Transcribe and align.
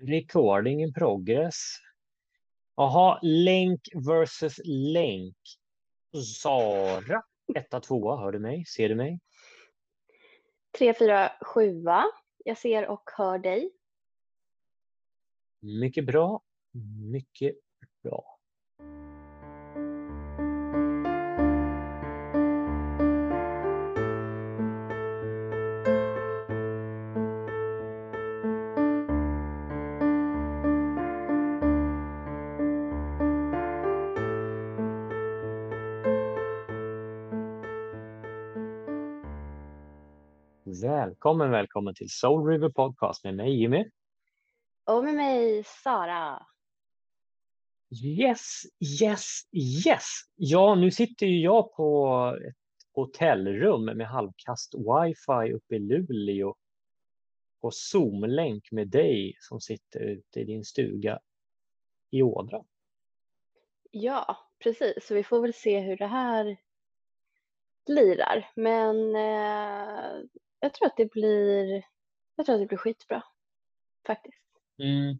Recording 0.00 0.80
in 0.82 0.92
progress. 0.92 1.56
Jaha, 2.76 3.18
länk 3.22 3.80
versus 3.94 4.60
länk. 4.64 5.36
Sara, 6.40 7.22
etta, 7.54 7.80
tvåa, 7.80 8.16
hör 8.16 8.32
du 8.32 8.38
mig? 8.38 8.64
Ser 8.64 8.88
du 8.88 8.94
mig? 8.94 9.20
Tre, 10.78 10.94
fyra, 10.94 11.32
sjua. 11.40 12.04
Jag 12.44 12.58
ser 12.58 12.86
och 12.86 13.10
hör 13.16 13.38
dig. 13.38 13.70
Mycket 15.60 16.06
bra. 16.06 16.42
Mycket 17.12 17.56
bra. 18.02 18.37
Välkommen, 40.82 41.50
välkommen 41.50 41.94
till 41.94 42.10
Soul 42.10 42.48
River 42.48 42.68
Podcast 42.68 43.24
med 43.24 43.34
mig 43.34 43.60
Jimmy. 43.60 43.90
Och 44.84 45.04
med 45.04 45.14
mig 45.14 45.64
Sara. 45.64 46.46
Yes, 48.04 48.62
yes, 49.00 49.40
yes. 49.86 50.04
Ja, 50.36 50.74
nu 50.74 50.90
sitter 50.90 51.26
ju 51.26 51.40
jag 51.40 51.72
på 51.72 52.16
ett 52.48 52.54
hotellrum 52.92 53.84
med 53.84 54.06
halvkast 54.08 54.74
wifi 54.74 55.52
uppe 55.52 55.74
i 55.74 55.78
Luleå 55.78 56.54
på 57.60 57.70
Zoom-länk 57.70 58.72
med 58.72 58.88
dig 58.88 59.36
som 59.40 59.60
sitter 59.60 60.00
ute 60.00 60.40
i 60.40 60.44
din 60.44 60.64
stuga 60.64 61.18
i 62.10 62.22
Ådra. 62.22 62.64
Ja, 63.90 64.36
precis. 64.58 65.06
Så 65.06 65.14
vi 65.14 65.24
får 65.24 65.40
väl 65.40 65.54
se 65.54 65.80
hur 65.80 65.96
det 65.96 66.06
här 66.06 66.56
lirar. 67.86 68.50
Men 68.54 69.16
eh, 69.16 70.24
jag 70.60 70.74
tror 70.74 70.86
att 70.86 70.96
det 70.96 71.10
blir, 71.10 71.84
jag 72.36 72.46
tror 72.46 72.54
att 72.54 72.60
det 72.60 72.66
blir 72.66 72.78
skitbra 72.78 73.22
faktiskt. 74.06 74.44
Mm. 74.78 75.18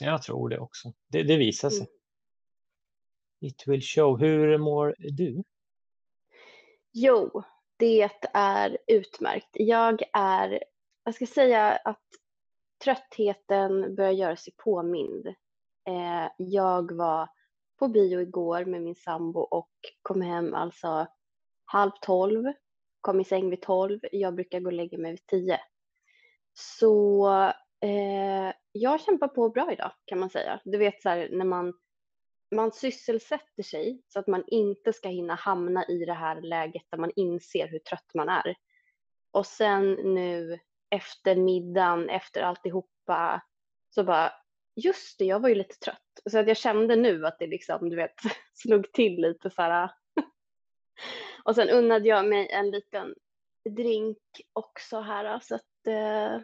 Jag 0.00 0.22
tror 0.22 0.48
det 0.48 0.58
också. 0.58 0.92
Det, 1.06 1.22
det 1.22 1.36
visar 1.36 1.70
sig. 1.70 1.80
Mm. 1.80 1.90
It 3.40 3.66
will 3.66 3.82
show. 3.82 4.18
Hur 4.18 4.58
mår 4.58 4.94
du? 4.98 5.44
Jo, 6.92 7.42
det 7.76 8.10
är 8.32 8.78
utmärkt. 8.86 9.50
Jag 9.52 10.02
är, 10.12 10.64
jag 11.04 11.14
ska 11.14 11.26
säga 11.26 11.72
att 11.72 12.02
tröttheten 12.84 13.94
börjar 13.94 14.12
göra 14.12 14.36
sig 14.36 14.52
påmind. 14.56 15.26
Eh, 15.86 16.28
jag 16.36 16.92
var 16.92 17.28
på 17.78 17.88
bio 17.88 18.20
igår 18.20 18.64
med 18.64 18.82
min 18.82 18.94
sambo 18.94 19.40
och 19.40 19.70
kom 20.02 20.22
hem 20.22 20.54
alltså 20.54 21.06
halv 21.64 21.90
tolv 22.00 22.52
kom 23.04 23.20
i 23.20 23.24
säng 23.24 23.50
vid 23.50 23.62
tolv. 23.62 24.00
Jag 24.12 24.34
brukar 24.34 24.60
gå 24.60 24.66
och 24.66 24.72
lägga 24.72 24.98
mig 24.98 25.10
vid 25.10 25.26
10. 25.26 25.60
Så 26.52 27.28
eh, 27.80 28.52
jag 28.72 29.00
kämpar 29.00 29.28
på 29.28 29.48
bra 29.48 29.72
idag 29.72 29.92
kan 30.04 30.18
man 30.18 30.30
säga. 30.30 30.60
Du 30.64 30.78
vet 30.78 31.02
så 31.02 31.08
här 31.08 31.28
när 31.32 31.44
man, 31.44 31.74
man 32.54 32.72
sysselsätter 32.72 33.62
sig 33.62 34.02
så 34.08 34.18
att 34.18 34.26
man 34.26 34.44
inte 34.46 34.92
ska 34.92 35.08
hinna 35.08 35.34
hamna 35.34 35.84
i 35.84 36.04
det 36.04 36.12
här 36.12 36.40
läget 36.40 36.82
där 36.90 36.98
man 36.98 37.10
inser 37.16 37.68
hur 37.68 37.78
trött 37.78 38.10
man 38.14 38.28
är. 38.28 38.54
Och 39.30 39.46
sen 39.46 39.92
nu 39.92 40.58
efter 40.90 41.36
middagen, 41.36 42.08
efter 42.08 42.42
alltihopa, 42.42 43.42
så 43.90 44.04
bara 44.04 44.32
just 44.76 45.18
det, 45.18 45.24
jag 45.24 45.40
var 45.40 45.48
ju 45.48 45.54
lite 45.54 45.78
trött. 45.78 46.30
Så 46.30 46.38
att 46.38 46.48
jag 46.48 46.56
kände 46.56 46.96
nu 46.96 47.26
att 47.26 47.38
det 47.38 47.46
liksom, 47.46 47.90
du 47.90 47.96
vet, 47.96 48.14
slog 48.54 48.92
till 48.92 49.20
lite 49.20 49.50
så 49.50 49.62
här 49.62 49.90
och 51.44 51.54
sen 51.54 51.68
unnade 51.68 52.08
jag 52.08 52.26
mig 52.28 52.48
en 52.50 52.70
liten 52.70 53.14
drink 53.70 54.18
också 54.52 55.00
här 55.00 55.40
så 55.40 55.54
att 55.54 55.86
eh, 55.86 56.40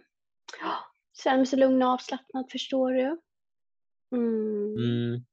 känner 1.22 1.36
mig 1.36 1.46
så 1.46 1.56
lugn 1.56 1.82
och 1.82 1.88
avslappnad 1.88 2.50
förstår 2.50 2.92
du. 2.92 3.20
Mm. 4.12 4.74
Mm. 4.74 5.24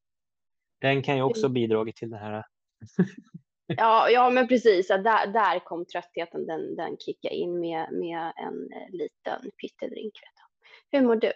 Den 0.81 1.03
kan 1.03 1.15
ju 1.15 1.21
också 1.21 1.45
mm. 1.45 1.53
bidragit 1.53 1.95
till 1.95 2.09
det 2.09 2.17
här. 2.17 2.43
ja, 3.67 4.09
ja, 4.09 4.29
men 4.29 4.47
precis. 4.47 4.87
Där, 4.87 5.27
där 5.27 5.59
kom 5.59 5.85
tröttheten. 5.85 6.45
Den, 6.45 6.75
den 6.75 6.97
kickade 6.97 7.35
in 7.35 7.59
med, 7.59 7.93
med 7.93 8.33
en 8.35 8.71
eh, 8.71 8.91
liten 8.91 9.51
pyttedrink. 9.61 10.13
Hur 10.91 11.01
mår 11.01 11.15
du? 11.15 11.31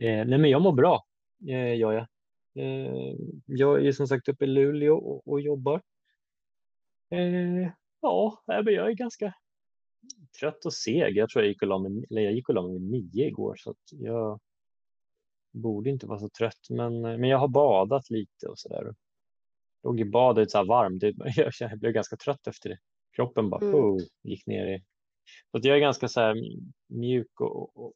Eh, 0.00 0.26
nej, 0.26 0.38
men 0.38 0.50
jag 0.50 0.62
mår 0.62 0.72
bra, 0.72 1.04
eh, 1.48 1.78
gör 1.78 1.92
jag. 1.92 2.06
Eh, 2.54 3.14
jag 3.46 3.86
är 3.86 3.92
som 3.92 4.06
sagt 4.06 4.28
uppe 4.28 4.44
i 4.44 4.48
Luleå 4.48 4.96
och, 4.96 5.28
och 5.28 5.40
jobbar. 5.40 5.82
Eh, 7.10 7.72
ja, 8.00 8.42
jag 8.46 8.68
är 8.68 8.92
ganska 8.92 9.34
trött 10.40 10.64
och 10.64 10.74
seg. 10.74 11.16
Jag 11.16 11.30
tror 11.30 11.44
jag 11.44 11.48
gick 11.48 11.62
och 11.62 11.68
la 11.68 11.78
mig, 11.78 12.04
eller 12.10 12.22
jag 12.22 12.32
gick 12.32 12.48
och 12.48 12.54
la 12.54 12.62
mig 12.62 12.78
nio 12.78 13.26
igår 13.26 13.56
så 13.56 13.74
jag 13.90 14.40
borde 15.52 15.90
inte 15.90 16.06
vara 16.06 16.18
så 16.18 16.28
trött. 16.28 16.70
Men, 16.70 17.00
men 17.00 17.24
jag 17.24 17.38
har 17.38 17.48
badat 17.48 18.10
lite 18.10 18.46
och 18.46 18.58
så 18.58 18.68
där. 18.68 18.94
Låg 19.82 20.00
i 20.00 20.04
badet 20.04 20.50
så 20.50 20.58
här 20.58 20.64
varmt. 20.64 21.02
Jag 21.60 21.78
blev 21.78 21.92
ganska 21.92 22.16
trött 22.16 22.46
efter 22.46 22.68
det. 22.68 22.78
Kroppen 23.16 23.50
bara 23.50 23.60
mm. 23.60 23.74
oh, 23.74 24.02
gick 24.22 24.46
ner 24.46 24.66
i. 24.66 24.82
Så 25.50 25.56
att 25.56 25.64
jag 25.64 25.76
är 25.76 25.80
ganska 25.80 26.08
så 26.08 26.20
här 26.20 26.36
mjuk 26.88 27.40
och, 27.40 27.76
och 27.76 27.92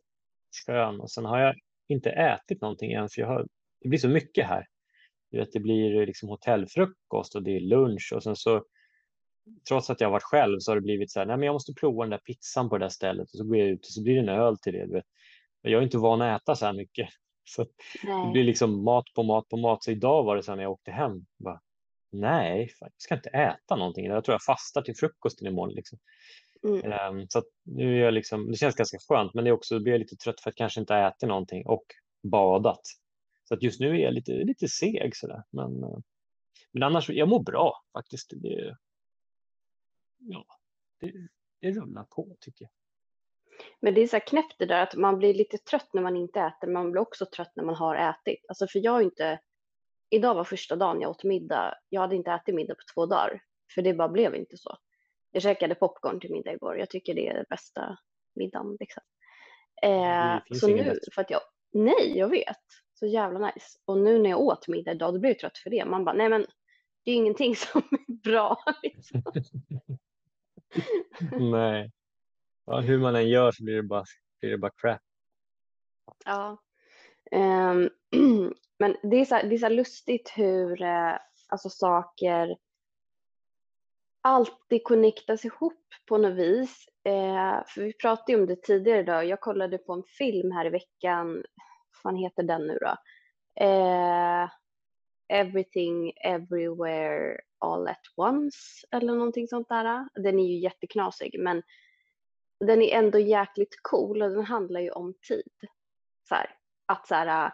skön 0.67 1.01
och 1.01 1.11
sen 1.11 1.25
har 1.25 1.41
jag 1.41 1.55
inte 1.89 2.11
ätit 2.11 2.61
någonting 2.61 2.93
än 2.93 3.09
för 3.09 3.21
jag 3.21 3.29
har, 3.29 3.47
det 3.81 3.89
blir 3.89 3.99
så 3.99 4.09
mycket 4.09 4.47
här. 4.47 4.67
Du 5.31 5.39
vet, 5.39 5.53
det 5.53 5.61
blir 5.61 6.07
liksom 6.07 6.29
hotellfrukost 6.29 7.35
och 7.35 7.43
det 7.43 7.57
är 7.57 7.61
lunch 7.61 8.13
och 8.15 8.23
sen 8.23 8.37
så 8.37 8.65
trots 9.69 9.91
att 9.91 10.01
jag 10.01 10.11
varit 10.11 10.23
själv 10.23 10.59
så 10.59 10.71
har 10.71 10.77
det 10.77 10.83
blivit 10.83 11.11
så 11.11 11.19
här, 11.19 11.27
nej 11.27 11.37
men 11.37 11.47
jag 11.47 11.53
måste 11.53 11.75
prova 11.75 12.05
den 12.05 12.11
där 12.11 12.19
pizzan 12.19 12.69
på 12.69 12.79
det 12.79 12.85
där 12.85 12.89
stället 12.89 13.31
och 13.33 13.39
så 13.39 13.45
går 13.45 13.57
jag 13.57 13.69
ut 13.69 13.87
och 13.87 13.93
så 13.93 14.03
blir 14.03 14.15
det 14.15 14.21
en 14.21 14.29
öl 14.29 14.59
till 14.59 14.73
det. 14.73 15.03
Jag 15.63 15.79
är 15.79 15.83
inte 15.83 15.99
van 15.99 16.23
att 16.23 16.43
äta 16.43 16.55
så 16.55 16.67
här 16.67 16.73
mycket. 16.73 17.09
Så 17.47 17.67
det 18.03 18.33
blir 18.33 18.45
liksom 18.45 18.85
mat 18.85 19.05
på 19.15 19.23
mat 19.23 19.49
på 19.49 19.57
mat. 19.57 19.85
Så 19.85 19.91
idag 19.91 20.25
var 20.25 20.37
det 20.37 20.43
så 20.43 20.51
här 20.51 20.57
när 20.57 20.63
jag 20.63 20.73
åkte 20.73 20.91
hem. 20.91 21.27
Bara, 21.39 21.61
nej, 22.13 22.71
jag 22.81 22.91
ska 22.97 23.15
inte 23.15 23.29
äta 23.29 23.77
någonting. 23.77 24.05
Jag 24.05 24.25
tror 24.25 24.35
jag 24.35 24.43
fastar 24.43 24.83
till 24.83 24.97
frukosten 24.97 25.49
imorgon. 25.49 25.75
Liksom. 25.75 25.99
Mm. 26.65 27.19
Um, 27.19 27.27
så 27.29 27.43
nu 27.65 27.99
är 27.99 28.05
jag 28.05 28.15
liksom, 28.15 28.51
det 28.51 28.57
känns 28.57 28.75
ganska 28.75 28.99
skönt, 29.09 29.35
men 29.35 29.45
det 29.45 29.51
är 29.51 29.53
också, 29.53 29.81
blir 29.81 29.93
jag 29.93 29.99
lite 29.99 30.17
trött 30.17 30.41
för 30.41 30.51
att 30.51 30.57
kanske 30.57 30.81
inte 30.81 30.95
ha 30.95 31.09
ätit 31.09 31.29
någonting 31.29 31.67
och 31.67 31.85
badat. 32.23 32.81
Så 33.49 33.55
att 33.55 33.63
just 33.63 33.81
nu 33.81 33.89
är 33.89 34.05
jag 34.05 34.15
lite, 34.15 34.33
lite 34.33 34.69
seg 34.69 35.17
sådär. 35.17 35.43
Men, 35.51 35.83
eh, 35.83 35.99
men 36.73 36.83
annars, 36.83 37.11
jag 37.11 37.29
mår 37.29 37.43
bra 37.43 37.73
faktiskt. 37.93 38.33
Det, 38.37 38.77
ja, 40.25 40.47
det, 41.01 41.13
det 41.61 41.71
rullar 41.71 42.05
på 42.05 42.37
tycker 42.41 42.65
jag. 42.65 42.71
Men 43.81 43.95
det 43.95 44.01
är 44.01 44.07
så 44.07 44.17
här 44.17 44.27
knäppt 44.27 44.55
det 44.59 44.67
där 44.67 44.83
att 44.83 44.95
man 44.95 45.19
blir 45.19 45.35
lite 45.35 45.59
trött 45.59 45.89
när 45.93 46.03
man 46.03 46.17
inte 46.17 46.41
äter, 46.41 46.67
men 46.67 46.73
man 46.73 46.91
blir 46.91 47.03
också 47.03 47.27
trött 47.27 47.53
när 47.57 47.65
man 47.65 47.75
har 47.75 47.97
ätit. 47.97 48.45
Alltså 48.49 48.67
för 48.67 48.79
jag 48.85 49.03
inte, 49.03 49.41
idag 50.11 50.35
var 50.35 50.45
första 50.45 50.77
dagen 50.77 51.01
jag 51.01 51.11
åt 51.11 51.25
middag, 51.25 51.75
jag 51.89 52.01
hade 52.01 52.17
inte 52.17 52.31
ätit 52.31 52.55
middag 52.55 52.75
på 52.75 52.95
två 52.95 53.07
dagar, 53.07 53.43
för 53.75 53.83
det 53.83 53.95
bara 53.95 54.09
blev 54.09 54.35
inte 54.35 54.57
så. 54.57 54.77
Jag 55.31 55.43
käkade 55.43 55.75
popcorn 55.75 56.21
till 56.21 56.33
middag 56.33 56.53
igår, 56.53 56.79
jag 56.79 56.91
tycker 56.91 57.15
det 57.15 57.29
är 57.29 57.35
den 57.35 57.47
bästa 57.49 57.99
middagen. 58.35 58.77
Liksom. 58.81 59.03
Eh, 59.83 60.39
så 60.61 60.69
nu, 60.69 60.85
bättre. 60.85 61.13
för 61.15 61.23
att 61.23 61.31
jag, 61.31 61.41
nej 61.73 62.19
jag 62.19 62.29
vet, 62.29 62.65
så 62.95 63.07
jävla 63.07 63.39
nice. 63.39 63.79
Och 63.85 63.99
nu 63.99 64.19
när 64.19 64.31
jag 64.31 64.41
åt 64.41 64.69
middag 64.69 64.93
idag, 64.93 65.15
då 65.15 65.21
blev 65.21 65.31
jag 65.31 65.39
trött 65.39 65.59
för 65.59 65.71
det. 65.71 65.85
Man 65.85 66.05
bara, 66.05 66.17
nej 66.17 66.29
men 66.29 66.47
det 67.05 67.11
är 67.11 67.15
ingenting 67.15 67.57
som 67.73 67.83
är 67.91 68.23
bra. 68.23 68.57
Liksom. 68.83 69.23
Nej. 71.53 71.91
Ja, 72.67 72.81
hur 72.81 72.99
man 72.99 73.17
än 73.17 73.29
gör 73.29 73.53
så 73.53 73.65
blir 73.65 73.75
det 73.75 73.83
bara, 73.83 74.05
blir 74.41 74.51
det 74.51 74.59
bara 74.59 74.73
crap. 74.77 75.01
Ja. 76.25 76.59
Um, 77.33 77.91
men 78.79 78.97
det 79.03 79.17
är, 79.17 79.25
så, 79.25 79.35
det 79.35 79.55
är 79.55 79.59
så 79.59 79.69
lustigt 79.69 80.33
hur 80.37 80.83
eh, 80.83 81.17
alltså 81.49 81.69
saker 81.69 82.57
alltid 84.23 84.85
connectas 84.85 85.45
ihop 85.45 85.85
på 86.09 86.19
något 86.19 86.39
vis. 86.39 86.87
Eh, 87.05 87.63
för 87.67 87.81
vi 87.83 87.93
pratade 87.93 88.33
ju 88.33 88.41
om 88.41 88.47
det 88.47 88.63
tidigare 88.63 89.01
idag. 89.01 89.25
Jag 89.25 89.41
kollade 89.41 89.79
på 89.79 89.93
en 89.93 90.03
film 90.19 90.51
här 90.53 90.67
i 90.67 90.71
veckan. 90.71 91.35
Vad 91.35 92.03
fan 92.03 92.17
heter 92.17 92.43
den 92.43 92.67
nu 92.67 92.79
då? 92.81 92.97
Eh, 93.65 94.49
Everything 95.29 96.13
Everywhere 96.25 97.41
All 97.65 97.89
at 97.89 98.01
Once 98.17 98.87
eller 98.91 99.15
någonting 99.15 99.49
sånt 99.49 99.69
där. 99.69 100.09
Den 100.15 100.39
är 100.39 100.47
ju 100.47 100.59
jätteknasig 100.59 101.37
men 101.39 101.63
den 102.67 102.83
är 102.83 102.99
ändå 102.99 103.19
jäkligt 103.19 103.77
cool 103.83 104.23
och 104.23 104.31
den 104.31 104.45
handlar 104.45 104.81
ju 104.81 104.91
om 104.91 105.15
tid. 105.29 105.69
Så 106.29 106.35
här, 106.35 106.51
att 106.87 107.07
så 107.07 107.15
här, 107.15 107.53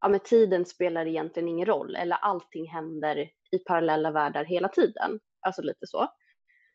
ja 0.00 0.08
men 0.08 0.20
tiden 0.20 0.64
spelar 0.64 1.06
egentligen 1.06 1.48
ingen 1.48 1.66
roll 1.66 1.96
eller 1.96 2.16
allting 2.16 2.68
händer 2.68 3.30
i 3.52 3.58
parallella 3.58 4.10
världar 4.10 4.44
hela 4.44 4.68
tiden. 4.68 5.20
Alltså 5.40 5.62
lite 5.62 5.86
så. 5.86 6.08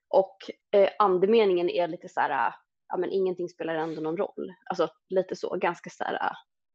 Och 0.09 0.37
eh, 0.71 0.89
andemeningen 0.99 1.69
är 1.69 1.87
lite 1.87 2.09
så 2.09 2.19
här, 2.19 2.53
ja 2.87 2.97
men 2.97 3.11
ingenting 3.11 3.49
spelar 3.49 3.75
ändå 3.75 4.01
någon 4.01 4.17
roll. 4.17 4.53
Alltså 4.69 4.89
lite 5.09 5.35
så, 5.35 5.57
ganska 5.57 5.89
så 5.89 6.03
här 6.03 6.31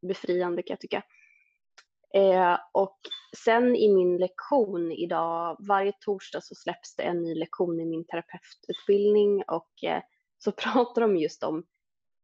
befriande 0.09 0.62
kan 0.62 0.75
jag 0.75 0.81
tycka. 0.81 1.03
Eh, 2.14 2.59
och 2.73 2.99
sen 3.44 3.76
i 3.76 3.94
min 3.94 4.17
lektion 4.17 4.93
idag, 4.93 5.56
varje 5.69 5.93
torsdag 6.00 6.41
så 6.41 6.55
släpps 6.55 6.97
det 6.97 7.03
en 7.03 7.23
ny 7.23 7.35
lektion 7.35 7.81
i 7.81 7.85
min 7.85 8.05
terapeututbildning 8.05 9.43
och 9.47 9.85
eh, 9.85 10.03
så 10.38 10.53
pratar 10.62 11.03
de 11.03 11.17
just 11.17 11.43
om 11.43 11.64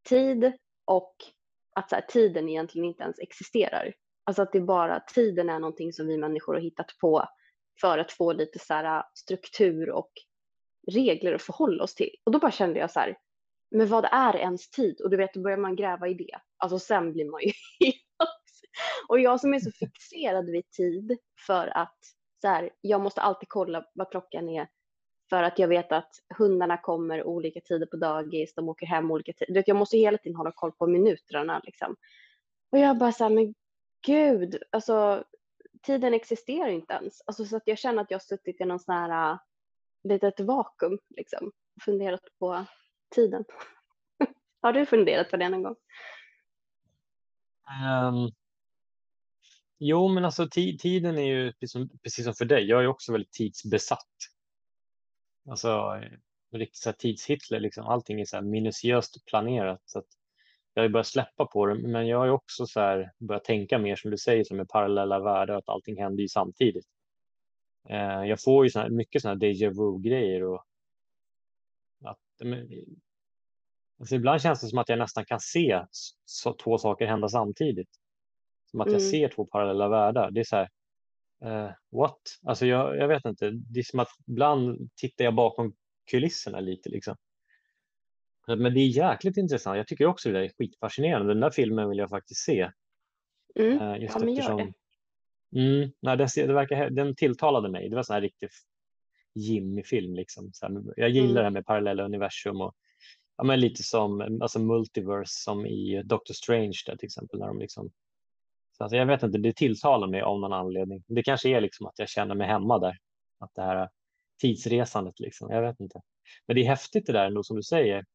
tid 0.09 0.51
och 0.85 1.15
att 1.75 1.89
så 1.89 1.95
här, 1.95 2.01
tiden 2.01 2.49
egentligen 2.49 2.85
inte 2.87 3.03
ens 3.03 3.19
existerar. 3.19 3.93
Alltså 4.23 4.41
att 4.41 4.51
det 4.51 4.61
bara, 4.61 4.99
tiden 4.99 5.49
är 5.49 5.59
någonting 5.59 5.93
som 5.93 6.07
vi 6.07 6.17
människor 6.17 6.53
har 6.53 6.61
hittat 6.61 6.97
på 7.01 7.25
för 7.81 7.97
att 7.97 8.11
få 8.11 8.33
lite 8.33 8.59
så 8.59 8.73
här 8.73 9.03
struktur 9.13 9.89
och 9.89 10.11
regler 10.91 11.33
att 11.33 11.41
förhålla 11.41 11.83
oss 11.83 11.95
till. 11.95 12.15
Och 12.23 12.31
då 12.31 12.39
bara 12.39 12.51
kände 12.51 12.79
jag 12.79 12.91
så 12.91 12.99
här, 12.99 13.17
men 13.71 13.87
vad 13.87 14.05
är 14.11 14.35
ens 14.35 14.69
tid? 14.69 15.01
Och 15.01 15.09
du 15.09 15.17
vet, 15.17 15.33
då 15.33 15.41
börjar 15.41 15.57
man 15.57 15.75
gräva 15.75 16.07
i 16.07 16.13
det. 16.13 16.39
Alltså 16.57 16.79
sen 16.79 17.13
blir 17.13 17.25
man 17.25 17.41
ju 17.41 17.51
Och 19.07 19.19
jag 19.19 19.39
som 19.39 19.53
är 19.53 19.59
så 19.59 19.71
fixerad 19.71 20.45
vid 20.49 20.69
tid 20.69 21.17
för 21.47 21.77
att 21.77 21.97
så 22.41 22.47
här, 22.47 22.69
jag 22.81 23.01
måste 23.01 23.21
alltid 23.21 23.49
kolla 23.49 23.85
vad 23.93 24.11
klockan 24.11 24.49
är 24.49 24.67
för 25.29 25.43
att 25.43 25.59
jag 25.59 25.67
vet 25.67 25.91
att 25.91 26.19
hundarna 26.37 26.77
kommer 26.77 27.23
olika 27.23 27.61
tider 27.61 27.85
på 27.85 27.97
dagis, 27.97 28.53
de 28.53 28.69
åker 28.69 28.85
hem 28.85 29.11
olika 29.11 29.33
tider. 29.33 29.63
Jag 29.67 29.77
måste 29.77 29.97
hela 29.97 30.17
tiden 30.17 30.35
hålla 30.35 30.51
koll 30.51 30.71
på 30.71 30.87
minuterna 30.87 31.61
liksom. 31.63 31.95
Och 32.71 32.79
jag 32.79 32.97
bara 32.97 33.11
så 33.11 33.23
här, 33.23 33.31
men 33.31 33.55
gud, 34.05 34.63
alltså 34.69 35.23
tiden 35.81 36.13
existerar 36.13 36.67
inte 36.67 36.93
ens. 36.93 37.21
Alltså 37.25 37.45
så 37.45 37.57
att 37.57 37.63
jag 37.65 37.77
känner 37.77 38.01
att 38.01 38.11
jag 38.11 38.15
har 38.15 38.23
suttit 38.23 38.61
i 38.61 38.65
någon 38.65 38.79
sån 38.79 38.95
här 38.95 39.31
uh, 39.31 39.39
litet 40.03 40.39
vakuum 40.39 40.99
liksom. 41.09 41.51
Funderat 41.85 42.23
på 42.39 42.65
tiden. 43.15 43.45
har 44.61 44.73
du 44.73 44.85
funderat 44.85 45.31
på 45.31 45.37
det 45.37 45.49
någon 45.49 45.63
gång? 45.63 45.75
Um, 47.85 48.31
jo, 49.79 50.07
men 50.07 50.25
alltså 50.25 50.47
tiden 50.79 51.17
är 51.17 51.23
ju 51.23 51.51
precis 51.53 51.71
som, 51.71 51.89
precis 52.03 52.25
som 52.25 52.33
för 52.33 52.45
dig. 52.45 52.63
Jag 52.65 52.83
är 52.83 52.87
också 52.87 53.11
väldigt 53.11 53.31
tidsbesatt. 53.31 54.07
Alltså 55.49 55.69
eh, 55.69 56.57
riktigt 56.57 56.77
så 56.77 56.93
tidshitler, 56.93 57.59
liksom. 57.59 57.85
allting 57.85 58.21
är 58.21 58.25
så 58.25 58.35
här 58.35 58.43
minutiöst 58.43 59.25
planerat. 59.25 59.81
Så 59.85 59.99
att 59.99 60.05
jag 60.73 60.83
har 60.83 60.89
börjat 60.89 61.07
släppa 61.07 61.45
på 61.45 61.65
det, 61.65 61.75
men 61.75 62.07
jag 62.07 62.17
har 62.17 62.29
också 62.29 62.65
så 62.65 62.79
här 62.79 63.11
börjat 63.19 63.43
tänka 63.43 63.79
mer 63.79 63.95
som 63.95 64.11
du 64.11 64.17
säger, 64.17 64.43
som 64.43 64.59
är 64.59 64.65
parallella 64.65 65.19
världar, 65.19 65.55
att 65.55 65.69
allting 65.69 66.01
händer 66.01 66.21
ju 66.21 66.27
samtidigt. 66.27 66.85
Eh, 67.89 68.23
jag 68.23 68.43
får 68.43 68.65
ju 68.65 68.69
så 68.69 68.79
här, 68.79 68.89
mycket 68.89 69.21
sådana 69.21 69.39
déjà 69.39 69.69
vu-grejer 69.69 70.43
och 70.43 70.65
att, 72.05 72.19
men, 72.39 72.69
alltså 73.99 74.15
ibland 74.15 74.41
känns 74.41 74.61
det 74.61 74.67
som 74.67 74.79
att 74.79 74.89
jag 74.89 74.99
nästan 74.99 75.25
kan 75.25 75.39
se 75.39 75.85
så, 76.25 76.53
två 76.53 76.77
saker 76.77 77.07
hända 77.07 77.29
samtidigt. 77.29 77.98
Som 78.71 78.81
att 78.81 78.87
jag 78.87 79.01
mm. 79.01 79.09
ser 79.09 79.27
två 79.27 79.45
parallella 79.45 79.89
världar. 79.89 80.31
Det 80.31 80.39
är 80.39 80.43
så 80.43 80.55
här, 80.55 80.69
uh, 81.45 81.71
what? 81.91 82.19
Alltså 82.43 82.65
jag, 82.65 82.97
jag 82.97 83.07
vet 83.07 83.25
inte. 83.25 83.49
Det 83.51 83.79
är 83.79 83.83
som 83.83 83.99
att 83.99 84.09
ibland 84.27 84.89
tittar 84.95 85.25
jag 85.25 85.35
bakom 85.35 85.73
kulisserna 86.11 86.59
lite 86.59 86.89
liksom. 86.89 87.15
Men 88.47 88.73
det 88.73 88.79
är 88.79 88.87
jäkligt 88.87 89.37
intressant. 89.37 89.77
Jag 89.77 89.87
tycker 89.87 90.05
också 90.05 90.31
det 90.31 90.45
är 90.45 90.51
skitfascinerande. 90.57 91.33
Den 91.33 91.39
där 91.39 91.51
filmen 91.51 91.89
vill 91.89 91.97
jag 91.97 92.09
faktiskt 92.09 92.41
se. 92.41 92.71
Mm. 93.55 93.81
Uh, 93.81 94.01
just 94.01 94.13
ja, 94.13 94.19
men 94.19 94.29
eftersom... 94.29 94.59
gör 94.59 94.65
det. 94.65 94.73
Mm, 95.55 95.91
nej, 95.99 96.17
den, 96.17 96.27
det 96.35 96.53
verkar, 96.53 96.89
den 96.89 97.15
tilltalade 97.15 97.69
mig. 97.69 97.89
Det 97.89 97.95
var 97.95 98.05
en 98.09 98.13
här 98.13 98.21
riktig 98.21 98.49
Jimmy-film. 99.35 100.15
Liksom. 100.15 100.49
Så 100.53 100.65
här, 100.65 100.83
jag 100.95 101.09
gillar 101.09 101.29
mm. 101.29 101.35
det 101.35 101.43
här 101.43 101.49
med 101.49 101.65
parallella 101.65 102.03
universum 102.03 102.61
och 102.61 102.75
ja, 103.37 103.43
men 103.43 103.59
lite 103.59 103.83
som 103.83 104.39
alltså 104.41 104.59
multiverse 104.59 105.43
som 105.43 105.65
i 105.65 106.03
Doctor 106.05 106.33
Strange 106.33 106.77
där, 106.85 106.95
till 106.95 107.07
exempel. 107.07 107.39
När 107.39 107.47
de 107.47 107.59
liksom, 107.59 107.91
så 108.79 108.83
alltså, 108.83 108.97
jag 108.97 109.05
vet 109.05 109.23
inte, 109.23 109.37
det 109.37 109.55
tilltalar 109.55 110.07
mig 110.07 110.21
av 110.21 110.39
någon 110.39 110.53
anledning. 110.53 111.03
Det 111.07 111.23
kanske 111.23 111.49
är 111.49 111.61
liksom 111.61 111.87
att 111.87 111.99
jag 111.99 112.09
känner 112.09 112.35
mig 112.35 112.47
hemma 112.47 112.79
där. 112.79 112.97
Att 113.39 113.51
det 113.55 113.61
här 113.61 113.89
tidsresandet, 114.41 115.19
liksom. 115.19 115.49
jag 115.49 115.61
vet 115.61 115.79
inte. 115.79 116.01
Men 116.45 116.55
det 116.55 116.61
är 116.61 116.65
häftigt 116.65 117.05
det 117.05 117.13
där 117.13 117.25
ändå 117.25 117.43
som 117.43 117.55
du 117.55 117.63
säger, 117.63 118.05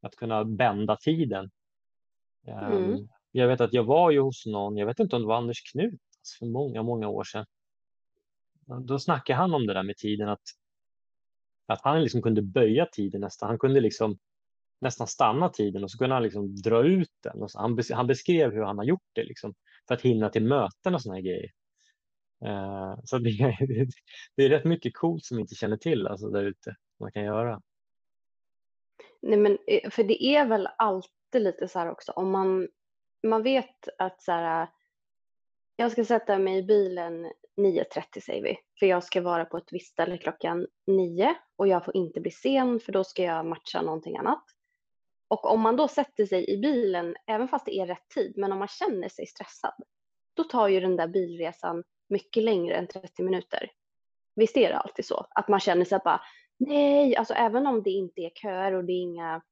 att 0.00 0.16
kunna 0.16 0.44
bända 0.44 0.96
tiden. 0.96 1.50
Mm. 2.46 2.72
Um, 2.72 3.08
jag 3.32 3.48
vet 3.48 3.60
att 3.60 3.72
jag 3.72 3.84
var 3.84 4.10
ju 4.10 4.20
hos 4.20 4.46
någon, 4.46 4.76
jag 4.76 4.86
vet 4.86 5.00
inte 5.00 5.16
om 5.16 5.22
det 5.22 5.28
var 5.28 5.36
Anders 5.36 5.72
Knut 5.72 6.00
för 6.38 6.46
många, 6.46 6.82
många 6.82 7.08
år 7.08 7.24
sedan. 7.24 7.46
Då 8.66 8.98
snackade 8.98 9.36
han 9.36 9.54
om 9.54 9.66
det 9.66 9.74
där 9.74 9.82
med 9.82 9.96
tiden, 9.96 10.28
att, 10.28 10.42
att 11.66 11.80
han 11.82 12.02
liksom 12.02 12.22
kunde 12.22 12.42
böja 12.42 12.86
tiden 12.86 13.20
nästan. 13.20 13.48
Han 13.48 13.58
kunde 13.58 13.80
liksom 13.80 14.18
nästan 14.80 15.06
stanna 15.06 15.48
tiden 15.48 15.84
och 15.84 15.90
så 15.90 15.98
kunde 15.98 16.14
han 16.14 16.22
liksom 16.22 16.56
dra 16.56 16.84
ut 16.84 17.12
den. 17.22 17.48
Han 17.94 18.06
beskrev 18.06 18.52
hur 18.52 18.62
han 18.62 18.78
har 18.78 18.84
gjort 18.84 19.10
det 19.12 19.24
liksom, 19.24 19.54
för 19.88 19.94
att 19.94 20.02
hinna 20.02 20.28
till 20.28 20.44
möten 20.44 20.94
och 20.94 21.02
såna 21.02 21.14
här 21.14 21.22
grejer. 21.22 21.50
Uh, 22.44 23.00
så 23.04 23.18
det 23.18 23.30
är, 23.30 23.88
det 24.36 24.42
är 24.42 24.48
rätt 24.48 24.64
mycket 24.64 24.96
coolt 24.96 25.24
som 25.24 25.36
vi 25.36 25.40
inte 25.40 25.54
känner 25.54 25.76
till 25.76 26.06
alltså, 26.06 26.28
där 26.28 26.44
ute, 26.44 26.76
man 27.00 27.12
kan 27.12 27.24
göra. 27.24 27.60
Nej, 29.22 29.38
men 29.38 29.58
eh, 29.66 29.90
för 29.90 30.04
det 30.04 30.24
är 30.24 30.46
väl 30.46 30.68
alltid 30.78 31.42
lite 31.42 31.68
så 31.68 31.78
här 31.78 31.90
också, 31.90 32.12
om 32.12 32.30
man, 32.30 32.68
man 33.22 33.42
vet 33.42 33.88
att 33.98 34.22
så 34.22 34.32
här, 34.32 34.68
jag 35.76 35.92
ska 35.92 36.04
sätta 36.04 36.38
mig 36.38 36.58
i 36.58 36.62
bilen 36.62 37.32
9.30 37.56 38.20
säger 38.20 38.42
vi, 38.42 38.56
för 38.78 38.86
jag 38.86 39.04
ska 39.04 39.20
vara 39.20 39.44
på 39.44 39.56
ett 39.56 39.72
visst 39.72 39.92
ställe 39.92 40.18
klockan 40.18 40.66
9 40.86 41.34
och 41.56 41.68
jag 41.68 41.84
får 41.84 41.96
inte 41.96 42.20
bli 42.20 42.30
sen 42.30 42.80
för 42.80 42.92
då 42.92 43.04
ska 43.04 43.22
jag 43.22 43.46
matcha 43.46 43.82
någonting 43.82 44.16
annat. 44.16 44.44
Och 45.28 45.50
om 45.50 45.60
man 45.60 45.76
då 45.76 45.88
sätter 45.88 46.26
sig 46.26 46.50
i 46.50 46.58
bilen, 46.58 47.16
även 47.26 47.48
fast 47.48 47.64
det 47.66 47.78
är 47.78 47.86
rätt 47.86 48.08
tid, 48.14 48.32
men 48.36 48.52
om 48.52 48.58
man 48.58 48.68
känner 48.68 49.08
sig 49.08 49.26
stressad, 49.26 49.74
då 50.34 50.44
tar 50.44 50.68
ju 50.68 50.80
den 50.80 50.96
där 50.96 51.08
bilresan 51.08 51.84
mycket 52.08 52.42
längre 52.42 52.74
än 52.74 52.86
30 52.86 53.22
minuter. 53.22 53.70
Visst 54.34 54.56
är 54.56 54.68
det 54.68 54.78
alltid 54.78 55.04
så? 55.04 55.26
Att 55.30 55.48
man 55.48 55.60
känner 55.60 55.84
sig 55.84 56.00
bara, 56.04 56.20
nej, 56.58 57.16
alltså 57.16 57.34
även 57.34 57.66
om 57.66 57.82
det 57.82 57.90
inte 57.90 58.20
är 58.20 58.30
köer 58.30 58.72
och 58.72 58.84
det 58.84 58.92
är 58.92 59.02
inga 59.02 59.42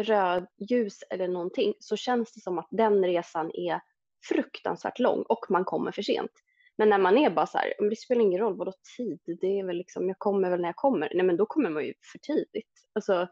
rödljus 0.00 1.02
eller 1.10 1.28
någonting, 1.28 1.74
så 1.80 1.96
känns 1.96 2.32
det 2.32 2.40
som 2.40 2.58
att 2.58 2.68
den 2.70 3.04
resan 3.04 3.50
är 3.54 3.80
fruktansvärt 4.28 4.98
lång 4.98 5.22
och 5.28 5.46
man 5.48 5.64
kommer 5.64 5.92
för 5.92 6.02
sent. 6.02 6.32
Men 6.76 6.88
när 6.88 6.98
man 6.98 7.18
är 7.18 7.30
bara 7.30 7.46
så 7.46 7.58
här, 7.58 7.88
det 7.90 7.96
spelar 7.96 8.22
ingen 8.22 8.40
roll, 8.40 8.56
vadå 8.56 8.72
tid? 8.96 9.20
Det 9.40 9.58
är 9.60 9.64
väl 9.64 9.76
liksom, 9.76 10.08
jag 10.08 10.18
kommer 10.18 10.50
väl 10.50 10.60
när 10.60 10.68
jag 10.68 10.76
kommer. 10.76 11.12
Nej, 11.14 11.26
men 11.26 11.36
då 11.36 11.46
kommer 11.46 11.70
man 11.70 11.84
ju 11.84 11.94
för 12.12 12.18
tidigt. 12.18 12.88
Alltså, 12.92 13.28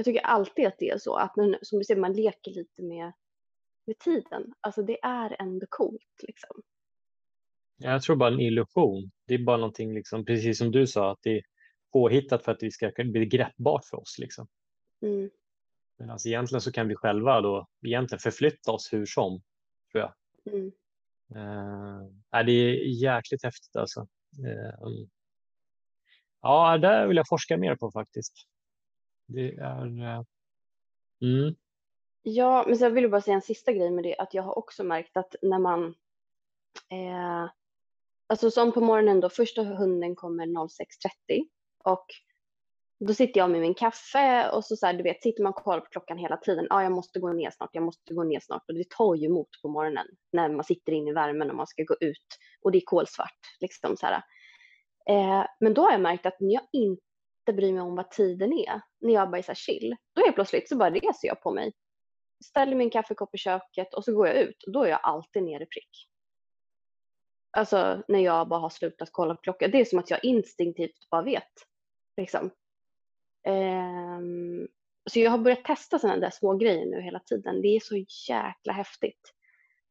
jag 0.00 0.04
tycker 0.04 0.20
alltid 0.20 0.66
att 0.66 0.78
det 0.78 0.90
är 0.90 0.98
så, 0.98 1.16
att 1.16 1.36
man, 1.36 1.56
som 1.62 1.78
du 1.78 1.84
säger, 1.84 2.00
man 2.00 2.12
leker 2.12 2.50
lite 2.50 2.82
med, 2.82 3.12
med 3.86 3.98
tiden. 3.98 4.54
Alltså 4.60 4.82
det 4.82 4.98
är 5.02 5.36
ändå 5.42 5.66
coolt 5.68 6.22
liksom. 6.22 6.62
Jag 7.76 8.02
tror 8.02 8.16
bara 8.16 8.32
en 8.34 8.40
illusion. 8.40 9.10
Det 9.26 9.34
är 9.34 9.38
bara 9.38 9.56
någonting, 9.56 9.94
liksom, 9.94 10.24
precis 10.24 10.58
som 10.58 10.70
du 10.70 10.86
sa, 10.86 11.12
att 11.12 11.18
det 11.22 11.36
är 11.36 11.42
påhittat 11.92 12.44
för 12.44 12.52
att 12.52 12.60
det 12.60 12.70
ska 12.70 12.92
bli 12.96 13.26
greppbart 13.26 13.84
för 13.84 14.00
oss. 14.00 14.18
Liksom. 14.18 14.46
Mm. 15.02 15.30
Men 15.98 16.10
alltså, 16.10 16.28
egentligen 16.28 16.60
så 16.60 16.72
kan 16.72 16.88
vi 16.88 16.94
själva 16.94 17.40
då 17.40 17.66
egentligen 17.86 18.20
förflytta 18.20 18.72
oss 18.72 18.92
hur 18.92 19.06
som, 19.06 19.42
tror 19.92 20.04
jag. 20.04 20.14
Mm. 20.54 20.72
Uh, 21.34 22.44
det 22.46 22.52
är 22.52 23.02
jäkligt 23.02 23.44
häftigt 23.44 23.76
alltså. 23.76 24.00
Uh, 24.00 25.06
ja, 26.42 26.78
det 26.78 27.06
vill 27.06 27.16
jag 27.16 27.28
forska 27.28 27.56
mer 27.56 27.76
på 27.76 27.90
faktiskt. 27.90 28.46
Det 29.32 29.54
är... 29.54 29.86
Uh, 29.86 30.24
mm. 31.22 31.54
Ja, 32.22 32.64
men 32.66 32.76
så 32.76 32.84
jag 32.84 32.90
vill 32.90 33.10
bara 33.10 33.20
säga 33.20 33.34
en 33.34 33.42
sista 33.42 33.72
grej 33.72 33.90
med 33.90 34.04
det, 34.04 34.16
att 34.16 34.34
jag 34.34 34.42
har 34.42 34.58
också 34.58 34.84
märkt 34.84 35.16
att 35.16 35.34
när 35.42 35.58
man 35.58 35.94
eh, 36.90 37.50
Alltså 38.30 38.50
som 38.50 38.72
på 38.72 38.80
morgonen 38.80 39.20
då, 39.20 39.28
första 39.28 39.62
hunden 39.62 40.16
kommer 40.16 40.46
06.30 40.46 40.68
och 41.84 42.06
då 43.06 43.14
sitter 43.14 43.40
jag 43.40 43.50
med 43.50 43.60
min 43.60 43.74
kaffe 43.74 44.50
och 44.50 44.64
så, 44.64 44.76
så 44.76 44.86
här, 44.86 44.94
du 44.94 45.02
vet, 45.02 45.22
sitter 45.22 45.42
man 45.42 45.52
och 45.52 45.64
kollar 45.64 45.80
på 45.80 45.90
klockan 45.90 46.18
hela 46.18 46.36
tiden. 46.36 46.66
Ja, 46.70 46.82
jag 46.82 46.92
måste 46.92 47.20
gå 47.20 47.32
ner 47.32 47.50
snart, 47.50 47.70
jag 47.72 47.82
måste 47.82 48.14
gå 48.14 48.24
ner 48.24 48.40
snart. 48.40 48.62
Och 48.68 48.74
det 48.74 48.90
tar 48.90 49.14
ju 49.14 49.26
emot 49.26 49.48
på 49.62 49.68
morgonen 49.68 50.06
när 50.32 50.48
man 50.48 50.64
sitter 50.64 50.92
inne 50.92 51.10
i 51.10 51.12
värmen 51.12 51.50
och 51.50 51.56
man 51.56 51.66
ska 51.66 51.82
gå 51.82 51.96
ut 52.00 52.26
och 52.62 52.72
det 52.72 52.78
är 52.78 52.82
kolsvart. 52.84 53.38
Liksom, 53.60 53.96
så 53.96 54.06
här. 54.06 54.22
Eh, 55.08 55.46
men 55.60 55.74
då 55.74 55.82
har 55.82 55.92
jag 55.92 56.00
märkt 56.00 56.26
att 56.26 56.40
när 56.40 56.54
jag 56.54 56.66
inte 56.72 57.02
bryr 57.52 57.72
mig 57.72 57.82
om 57.82 57.96
vad 57.96 58.10
tiden 58.10 58.52
är, 58.52 58.80
när 59.00 59.14
jag 59.14 59.30
bara 59.30 59.38
är 59.38 59.42
så 59.42 59.54
chill, 59.54 59.96
då 60.14 60.26
är 60.26 60.32
plötsligt 60.32 60.68
så 60.68 60.76
bara 60.76 60.90
reser 60.90 61.28
jag 61.28 61.42
på 61.42 61.50
mig, 61.50 61.72
ställer 62.44 62.76
min 62.76 62.90
kaffekopp 62.90 63.34
i 63.34 63.38
köket 63.38 63.94
och 63.94 64.04
så 64.04 64.14
går 64.14 64.26
jag 64.26 64.36
ut. 64.36 64.64
Då 64.66 64.82
är 64.82 64.88
jag 64.88 65.00
alltid 65.02 65.42
nere 65.42 65.66
prick. 65.66 66.08
Alltså 67.50 68.02
när 68.08 68.18
jag 68.18 68.48
bara 68.48 68.60
har 68.60 68.70
slutat 68.70 69.08
kolla 69.12 69.34
på 69.34 69.40
klockan. 69.40 69.70
Det 69.70 69.80
är 69.80 69.84
som 69.84 69.98
att 69.98 70.10
jag 70.10 70.24
instinktivt 70.24 71.10
bara 71.10 71.22
vet. 71.22 71.52
Liksom. 72.16 72.50
Um, 73.48 74.68
så 75.10 75.20
jag 75.20 75.30
har 75.30 75.38
börjat 75.38 75.64
testa 75.64 75.98
sådana 75.98 76.20
där 76.20 76.30
små 76.30 76.56
grejer 76.56 76.86
nu 76.86 77.00
hela 77.00 77.20
tiden. 77.20 77.62
Det 77.62 77.68
är 77.68 77.80
så 77.80 78.04
jäkla 78.28 78.72
häftigt. 78.72 79.34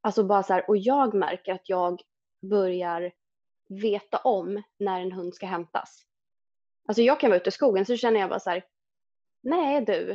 Alltså 0.01 0.24
bara 0.24 0.44
så 0.44 0.54
här, 0.54 0.70
och 0.70 0.78
jag 0.78 1.13
märker 1.13 1.54
att 1.54 1.70
jag 1.70 2.01
börjar 2.42 3.12
veta 3.70 4.18
om 4.18 4.63
när 4.80 5.01
en 5.01 5.12
hund 5.12 5.36
ska 5.36 5.46
hämtas. 5.46 6.09
Alltså 6.89 7.01
jag 7.01 7.19
kan 7.19 7.29
vara 7.29 7.39
ute 7.39 7.50
i 7.50 7.51
skogen 7.51 7.86
så 7.86 7.96
känner 7.96 8.19
jag 8.19 8.29
bara 8.29 8.39
så 8.39 8.50
här, 8.50 8.63
nej 9.43 9.86
du, 9.86 10.12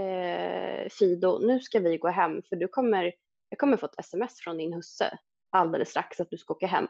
eh, 0.00 0.88
Fido, 0.88 1.38
nu 1.38 1.60
ska 1.60 1.80
vi 1.80 1.98
gå 1.98 2.08
hem 2.08 2.42
för 2.48 2.56
du 2.56 2.68
kommer, 2.68 3.12
jag 3.48 3.58
kommer 3.58 3.76
få 3.76 3.86
ett 3.86 3.98
sms 3.98 4.40
från 4.40 4.58
din 4.58 4.72
husse 4.72 5.18
alldeles 5.50 5.88
strax 5.88 6.20
att 6.20 6.30
du 6.30 6.38
ska 6.38 6.54
åka 6.54 6.66
hem. 6.66 6.86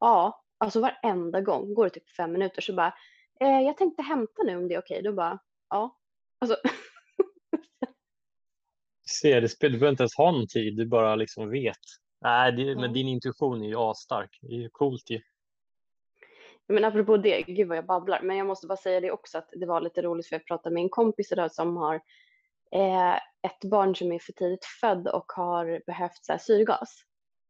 Ja, 0.00 0.44
alltså 0.58 0.80
varenda 0.80 1.40
gång 1.40 1.74
går 1.74 1.84
det 1.84 1.90
typ 1.90 2.10
fem 2.10 2.32
minuter 2.32 2.62
så 2.62 2.74
bara, 2.74 2.94
eh, 3.40 3.60
jag 3.60 3.76
tänkte 3.76 4.02
hämta 4.02 4.42
nu 4.42 4.56
om 4.56 4.68
det 4.68 4.74
är 4.74 4.80
okej. 4.80 5.02
Då 5.02 5.12
bara, 5.12 5.38
ja. 5.68 5.96
Alltså. 6.38 6.56
Se, 9.08 9.40
det 9.40 9.48
spelar, 9.48 9.72
du 9.72 9.78
behöver 9.78 9.92
inte 9.92 10.02
ens 10.02 10.16
ha 10.16 10.32
någon 10.32 10.48
tid, 10.48 10.76
du 10.76 10.86
bara 10.86 11.16
liksom 11.16 11.50
vet. 11.50 11.76
Nej, 12.20 12.52
det, 12.52 12.76
men 12.76 12.92
din 12.92 13.08
intuition 13.08 13.62
är 13.62 13.68
ju 13.68 13.76
asstark. 13.76 14.38
Det 14.42 14.54
är 14.54 14.60
ju 14.60 14.68
coolt 14.72 15.10
ju. 15.10 15.20
Men 16.68 16.84
apropå 16.84 17.16
det, 17.16 17.42
gud 17.42 17.68
vad 17.68 17.76
jag 17.76 17.86
babblar, 17.86 18.20
men 18.22 18.36
jag 18.36 18.46
måste 18.46 18.66
bara 18.66 18.76
säga 18.76 19.00
det 19.00 19.10
också 19.10 19.38
att 19.38 19.48
det 19.52 19.66
var 19.66 19.80
lite 19.80 20.02
roligt 20.02 20.28
för 20.28 20.36
jag 20.36 20.46
pratade 20.46 20.74
med 20.74 20.82
en 20.82 20.88
kompis 20.88 21.32
idag 21.32 21.52
som 21.52 21.76
har 21.76 21.94
eh, 22.72 23.14
ett 23.16 23.64
barn 23.70 23.96
som 23.96 24.12
är 24.12 24.18
för 24.18 24.32
tidigt 24.32 24.64
född 24.80 25.08
och 25.08 25.32
har 25.32 25.82
behövt 25.86 26.24
så 26.24 26.32
här, 26.32 26.38
syrgas. 26.38 27.02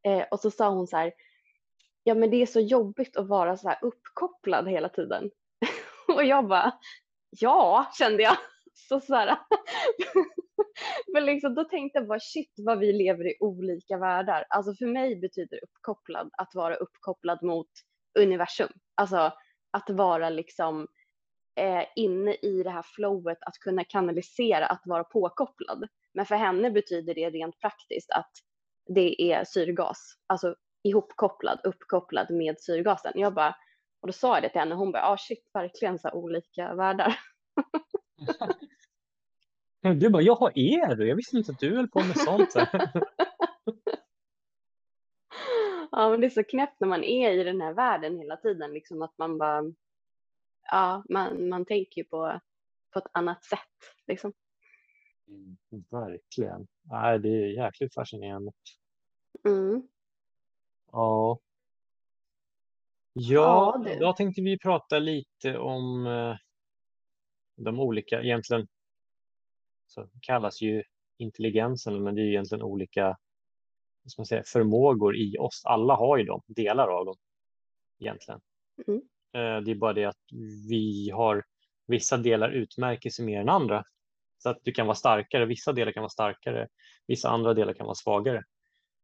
Eh, 0.07 0.25
och 0.31 0.41
så 0.41 0.51
sa 0.51 0.69
hon 0.71 0.87
så 0.87 0.97
här, 0.97 1.13
ja 2.03 2.15
men 2.15 2.31
det 2.31 2.43
är 2.43 2.47
så 2.47 2.61
jobbigt 2.61 3.17
att 3.17 3.29
vara 3.29 3.57
så 3.57 3.69
här 3.69 3.79
uppkopplad 3.83 4.69
hela 4.69 4.89
tiden. 4.89 5.31
och 6.15 6.25
jag 6.25 6.49
bara, 6.49 6.73
ja, 7.31 7.87
kände 7.99 8.23
jag. 8.23 8.37
Så, 8.75 9.01
så 9.01 9.15
här. 9.15 9.29
för 11.15 11.21
liksom, 11.21 11.55
då 11.55 11.65
tänkte 11.65 11.99
jag 11.99 12.09
bara 12.09 12.21
shit 12.21 12.55
vad 12.57 12.79
vi 12.79 12.93
lever 12.93 13.27
i 13.27 13.37
olika 13.41 13.99
världar. 13.99 14.47
Alltså 14.49 14.75
för 14.75 14.87
mig 14.87 15.17
betyder 15.17 15.61
uppkopplad 15.65 16.31
att 16.33 16.55
vara 16.55 16.75
uppkopplad 16.75 17.43
mot 17.43 17.71
universum. 18.17 18.69
Alltså 18.95 19.33
att 19.71 19.91
vara 19.91 20.31
liksom 20.31 20.87
eh, 21.57 21.85
inne 21.97 22.35
i 22.35 22.63
det 22.63 22.71
här 22.71 22.85
flowet, 22.95 23.39
att 23.41 23.59
kunna 23.59 23.85
kanalisera, 23.85 24.67
att 24.67 24.83
vara 24.85 25.05
påkopplad. 25.05 25.89
Men 26.15 26.27
för 26.27 26.35
henne 26.35 26.71
betyder 26.71 27.15
det 27.15 27.31
rent 27.31 27.61
praktiskt 27.61 28.11
att 28.11 28.31
det 28.87 29.23
är 29.33 29.45
syrgas, 29.45 30.15
alltså 30.27 30.55
ihopkopplad, 30.83 31.61
uppkopplad 31.65 32.31
med 32.31 32.61
syrgasen. 32.61 33.13
Jag 33.15 33.35
bara, 33.35 33.57
och 34.01 34.09
då 34.09 34.13
sa 34.13 34.35
jag 34.35 34.43
det 34.43 34.49
till 34.49 34.61
henne 34.61 34.75
och 34.75 34.81
hon 34.81 34.93
bara, 34.93 35.03
ah 35.03 35.17
shit, 35.19 35.51
verkligen 35.55 35.99
så 35.99 36.11
olika 36.11 36.75
världar. 36.75 37.19
du 40.01 40.11
bara, 40.11 40.23
jaha, 40.23 40.51
är 40.55 40.95
du? 40.95 41.09
Jag 41.09 41.17
visste 41.17 41.37
inte 41.37 41.53
att 41.53 41.59
du 41.59 41.77
höll 41.77 41.89
på 41.89 41.99
med 41.99 42.19
sånt. 42.19 42.55
ja, 45.93 46.11
men 46.11 46.21
det 46.21 46.27
är 46.27 46.31
så 46.31 46.45
knäppt 46.45 46.81
när 46.81 46.89
man 46.89 47.05
är 47.05 47.31
i 47.31 47.45
den 47.45 47.61
här 47.61 47.73
världen 47.73 48.19
hela 48.19 48.37
tiden, 48.37 48.73
liksom 48.73 49.03
att 49.03 49.19
man 49.19 49.39
bara, 49.39 49.63
ja, 50.71 51.05
man, 51.09 51.49
man 51.49 51.65
tänker 51.65 52.01
ju 52.01 52.05
på, 52.05 52.41
på 52.93 52.99
ett 52.99 53.11
annat 53.13 53.45
sätt, 53.45 53.61
liksom. 54.07 54.33
Mm, 55.29 55.57
verkligen. 55.91 56.67
Nej, 56.83 57.19
det 57.19 57.29
är 57.29 57.65
jäkligt 57.65 57.95
fascinerande. 57.95 58.53
Mm. 59.45 59.89
Ja. 60.93 61.39
Ja, 63.13 63.83
ja 63.87 63.97
då 64.01 64.13
tänkte 64.13 64.43
vi 64.43 64.59
prata 64.59 64.99
lite 64.99 65.59
om 65.59 66.07
eh, 66.07 66.37
de 67.57 67.81
olika, 67.81 68.23
egentligen 68.23 68.69
så 69.87 70.09
kallas 70.21 70.63
ju 70.63 70.83
intelligensen, 71.17 72.03
men 72.03 72.15
det 72.15 72.23
är 72.23 72.27
egentligen 72.27 72.63
olika 72.63 73.17
ska 74.11 74.21
man 74.21 74.27
säga, 74.27 74.43
förmågor 74.47 75.17
i 75.17 75.37
oss. 75.39 75.63
Alla 75.65 75.95
har 75.95 76.17
ju 76.17 76.25
dem, 76.25 76.43
delar 76.47 76.89
av 76.89 77.07
dem 77.07 77.17
egentligen. 78.01 78.41
Mm. 78.87 79.01
Eh, 79.35 79.65
det 79.65 79.71
är 79.71 79.75
bara 79.75 79.93
det 79.93 80.05
att 80.05 80.23
vi 80.69 81.11
har 81.11 81.45
vissa 81.87 82.17
delar 82.17 82.51
utmärker 82.51 83.11
sig 83.11 83.25
mer 83.25 83.41
än 83.41 83.49
andra. 83.49 83.85
Så 84.39 84.49
att 84.49 84.59
du 84.63 84.73
kan 84.73 84.87
vara 84.87 84.95
starkare, 84.95 85.47
vissa 85.47 85.73
delar 85.73 85.93
kan 85.93 86.03
vara 86.03 86.11
starkare, 86.11 86.69
vissa 87.07 87.29
andra 87.29 87.55
delar 87.55 87.73
kan 87.73 87.87
vara 87.87 87.95
svagare. 87.95 88.45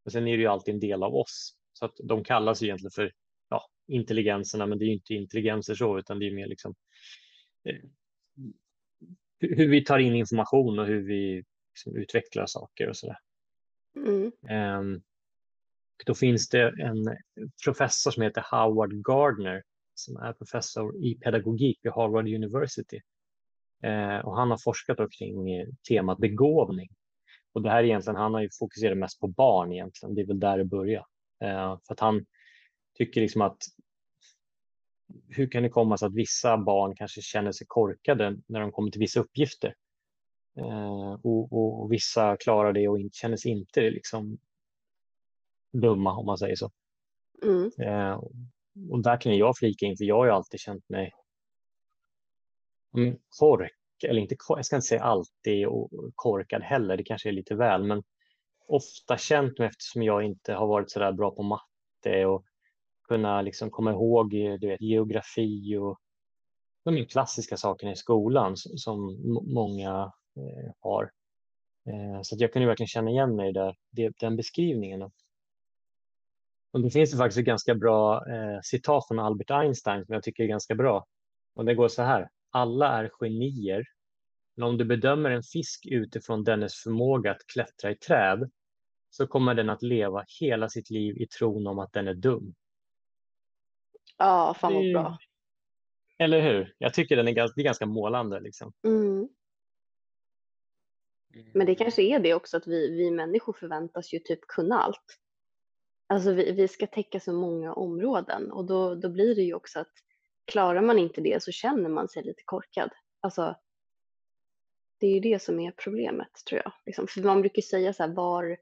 Och 0.04 0.12
sen 0.12 0.28
är 0.28 0.36
det 0.36 0.42
ju 0.42 0.48
alltid 0.48 0.74
en 0.74 0.80
del 0.80 1.02
av 1.02 1.14
oss. 1.14 1.54
Så 1.72 1.84
att 1.84 1.94
de 2.04 2.24
kallas 2.24 2.62
egentligen 2.62 2.90
för 2.90 3.12
ja, 3.48 3.66
intelligenserna, 3.88 4.66
men 4.66 4.78
det 4.78 4.84
är 4.84 4.86
ju 4.86 4.92
inte 4.92 5.14
intelligenser 5.14 5.74
så, 5.74 5.98
utan 5.98 6.18
det 6.18 6.26
är 6.26 6.34
mer 6.34 6.46
liksom 6.46 6.74
eh, 7.64 7.88
hur 9.38 9.68
vi 9.68 9.84
tar 9.84 9.98
in 9.98 10.14
information 10.14 10.78
och 10.78 10.86
hur 10.86 11.02
vi 11.02 11.44
liksom 11.74 11.96
utvecklar 11.96 12.46
saker 12.46 12.88
och 12.88 12.96
sådär. 12.96 13.16
Mm. 14.06 14.32
Um, 14.50 15.02
då 16.06 16.14
finns 16.14 16.48
det 16.48 16.72
en 16.82 17.16
professor 17.64 18.10
som 18.10 18.22
heter 18.22 18.44
Howard 18.50 19.04
Gardner 19.04 19.62
som 19.94 20.16
är 20.16 20.32
professor 20.32 21.04
i 21.04 21.14
pedagogik 21.14 21.78
vid 21.82 21.92
Harvard 21.92 22.28
University. 22.28 23.00
Uh, 23.86 24.18
och 24.18 24.36
han 24.36 24.50
har 24.50 24.58
forskat 24.64 24.98
kring 25.18 25.54
eh, 25.54 25.68
temat 25.88 26.18
begåvning. 26.18 26.88
Och 27.52 27.62
det 27.62 27.70
här 27.70 27.84
egentligen, 27.84 28.16
han 28.16 28.34
har 28.34 28.40
ju 28.40 28.48
fokuserat 28.58 28.98
mest 28.98 29.20
på 29.20 29.26
barn 29.26 29.72
egentligen. 29.72 30.14
Det 30.14 30.20
är 30.20 30.26
väl 30.26 30.40
där 30.40 30.58
det 30.58 30.64
börjar. 30.64 31.06
Uh, 31.44 31.78
för 31.86 31.94
att 31.94 32.00
han 32.00 32.26
tycker 32.98 33.20
liksom 33.20 33.42
att 33.42 33.58
hur 35.28 35.50
kan 35.50 35.62
det 35.62 35.68
komma 35.68 35.98
sig 35.98 36.06
att 36.06 36.14
vissa 36.14 36.58
barn 36.58 36.96
kanske 36.96 37.22
känner 37.22 37.52
sig 37.52 37.66
korkade 37.66 38.36
när 38.46 38.60
de 38.60 38.72
kommer 38.72 38.90
till 38.90 39.00
vissa 39.00 39.20
uppgifter? 39.20 39.74
Eh, 40.58 41.12
och, 41.12 41.52
och, 41.52 41.82
och, 41.82 41.92
vissa 41.92 42.36
klarar 42.36 42.72
det 42.72 42.88
och 42.88 43.00
inte, 43.00 43.16
känner 43.16 43.36
sig 43.36 43.50
inte 43.50 43.80
liksom 43.80 44.38
dumma 45.72 46.16
om 46.16 46.26
man 46.26 46.38
säger 46.38 46.56
så. 46.56 46.70
Mm. 47.42 47.70
Eh, 47.78 48.20
och 48.90 49.02
där 49.02 49.20
kan 49.20 49.36
jag 49.36 49.56
flika 49.56 49.86
in, 49.86 49.96
för 49.96 50.04
jag 50.04 50.16
har 50.16 50.24
ju 50.24 50.30
alltid 50.30 50.60
känt 50.60 50.88
mig 50.88 51.12
kork, 53.38 53.72
eller 54.04 54.20
inte, 54.20 54.36
jag 54.48 54.66
ska 54.66 54.76
inte 54.76 54.86
säga 54.86 55.02
alltid 55.02 55.66
och 55.66 55.90
korkad 56.14 56.62
heller, 56.62 56.96
det 56.96 57.04
kanske 57.04 57.28
är 57.28 57.32
lite 57.32 57.54
väl, 57.54 57.84
men 57.84 58.02
ofta 58.66 59.18
känt 59.18 59.58
mig 59.58 59.68
eftersom 59.68 60.02
jag 60.02 60.22
inte 60.22 60.54
har 60.54 60.66
varit 60.66 60.90
så 60.90 60.98
där 60.98 61.12
bra 61.12 61.30
på 61.30 61.42
matte 61.42 62.26
och 62.26 62.44
kunna 63.08 63.42
liksom 63.42 63.70
komma 63.70 63.90
ihåg 63.90 64.30
du 64.30 64.68
vet, 64.68 64.80
geografi 64.80 65.76
och 65.76 65.98
de 66.84 67.06
klassiska 67.06 67.56
sakerna 67.56 67.92
i 67.92 67.96
skolan 67.96 68.56
som 68.56 69.20
många 69.54 70.12
har. 70.80 71.10
Eh, 71.86 72.22
så 72.22 72.36
jag 72.38 72.52
kunde 72.52 72.68
verkligen 72.68 72.88
känna 72.88 73.10
igen 73.10 73.36
mig 73.36 73.52
där, 73.52 73.76
den 74.20 74.36
beskrivningen. 74.36 75.02
Och 76.72 76.82
det 76.82 76.90
finns 76.90 77.10
det 77.10 77.16
faktiskt 77.16 77.38
ett 77.38 77.44
ganska 77.44 77.74
bra 77.74 78.28
eh, 78.28 78.60
citat 78.62 79.08
från 79.08 79.18
Albert 79.18 79.50
Einstein 79.50 80.04
som 80.06 80.14
jag 80.14 80.22
tycker 80.22 80.42
är 80.42 80.48
ganska 80.48 80.74
bra. 80.74 81.06
Och 81.54 81.64
det 81.64 81.74
går 81.74 81.88
så 81.88 82.02
här. 82.02 82.28
Alla 82.50 82.88
är 82.88 83.10
genier, 83.20 83.84
men 84.56 84.68
om 84.68 84.78
du 84.78 84.84
bedömer 84.84 85.30
en 85.30 85.42
fisk 85.42 85.86
utifrån 85.90 86.44
dennes 86.44 86.74
förmåga 86.74 87.30
att 87.30 87.46
klättra 87.46 87.90
i 87.90 87.96
träd 87.96 88.50
så 89.10 89.26
kommer 89.26 89.54
den 89.54 89.70
att 89.70 89.82
leva 89.82 90.24
hela 90.40 90.68
sitt 90.68 90.90
liv 90.90 91.16
i 91.16 91.26
tron 91.26 91.66
om 91.66 91.78
att 91.78 91.92
den 91.92 92.08
är 92.08 92.14
dum. 92.14 92.54
Ja, 94.18 94.54
fan 94.60 94.74
vad 94.74 94.92
bra. 94.92 95.18
Eller 96.18 96.40
hur? 96.40 96.74
Jag 96.78 96.94
tycker 96.94 97.16
den 97.16 97.28
är 97.28 97.32
ganska, 97.32 97.54
det 97.56 97.62
är 97.62 97.64
ganska 97.64 97.86
målande. 97.86 98.40
Liksom. 98.40 98.72
Mm. 98.84 99.28
Men 101.54 101.66
det 101.66 101.74
kanske 101.74 102.02
är 102.02 102.18
det 102.18 102.34
också 102.34 102.56
att 102.56 102.66
vi, 102.66 102.96
vi 102.96 103.10
människor 103.10 103.52
förväntas 103.52 104.12
ju 104.14 104.18
typ 104.18 104.40
kunna 104.40 104.82
allt. 104.82 105.18
Alltså 106.06 106.32
vi, 106.32 106.52
vi 106.52 106.68
ska 106.68 106.86
täcka 106.86 107.20
så 107.20 107.32
många 107.32 107.72
områden 107.72 108.52
och 108.52 108.64
då, 108.64 108.94
då 108.94 109.08
blir 109.08 109.34
det 109.34 109.42
ju 109.42 109.54
också 109.54 109.80
att 109.80 109.92
klarar 110.44 110.82
man 110.82 110.98
inte 110.98 111.20
det 111.20 111.42
så 111.42 111.52
känner 111.52 111.88
man 111.88 112.08
sig 112.08 112.22
lite 112.22 112.42
korkad. 112.44 112.90
Alltså, 113.20 113.56
det 115.00 115.06
är 115.06 115.14
ju 115.14 115.20
det 115.20 115.42
som 115.42 115.60
är 115.60 115.70
problemet 115.70 116.32
tror 116.48 116.60
jag. 116.64 116.72
Liksom, 116.86 117.06
för 117.06 117.20
man 117.20 117.40
brukar 117.40 117.62
säga 117.62 117.92
så 117.92 118.02
här 118.02 118.10
var, 118.10 118.56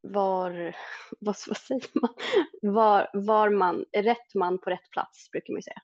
var, 0.00 0.50
vad, 1.20 1.36
vad 1.46 1.56
säger 1.56 2.00
man, 2.00 2.14
var, 2.62 3.10
var 3.12 3.50
man, 3.50 3.84
rätt 3.92 4.34
man 4.34 4.58
på 4.58 4.70
rätt 4.70 4.90
plats 4.90 5.30
brukar 5.30 5.52
man 5.52 5.58
ju 5.58 5.62
säga. 5.62 5.82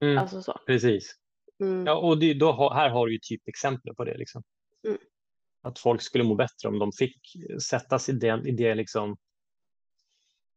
Mm, 0.00 0.18
alltså 0.18 0.42
så. 0.42 0.60
Precis. 0.66 1.16
Mm. 1.64 1.86
Ja, 1.86 1.94
och 1.94 2.18
det, 2.18 2.34
då, 2.34 2.72
här 2.74 2.90
har 2.90 3.06
du 3.06 3.12
ju 3.12 3.18
typexempel 3.18 3.94
på 3.94 4.04
det. 4.04 4.16
Liksom. 4.16 4.42
Mm. 4.86 4.98
Att 5.62 5.78
folk 5.78 6.02
skulle 6.02 6.24
må 6.24 6.34
bättre 6.34 6.68
om 6.68 6.78
de 6.78 6.92
fick 6.92 7.20
sättas 7.70 8.08
i 8.08 8.12
det, 8.12 8.42
i 8.46 8.52
det 8.52 8.74
liksom, 8.74 9.16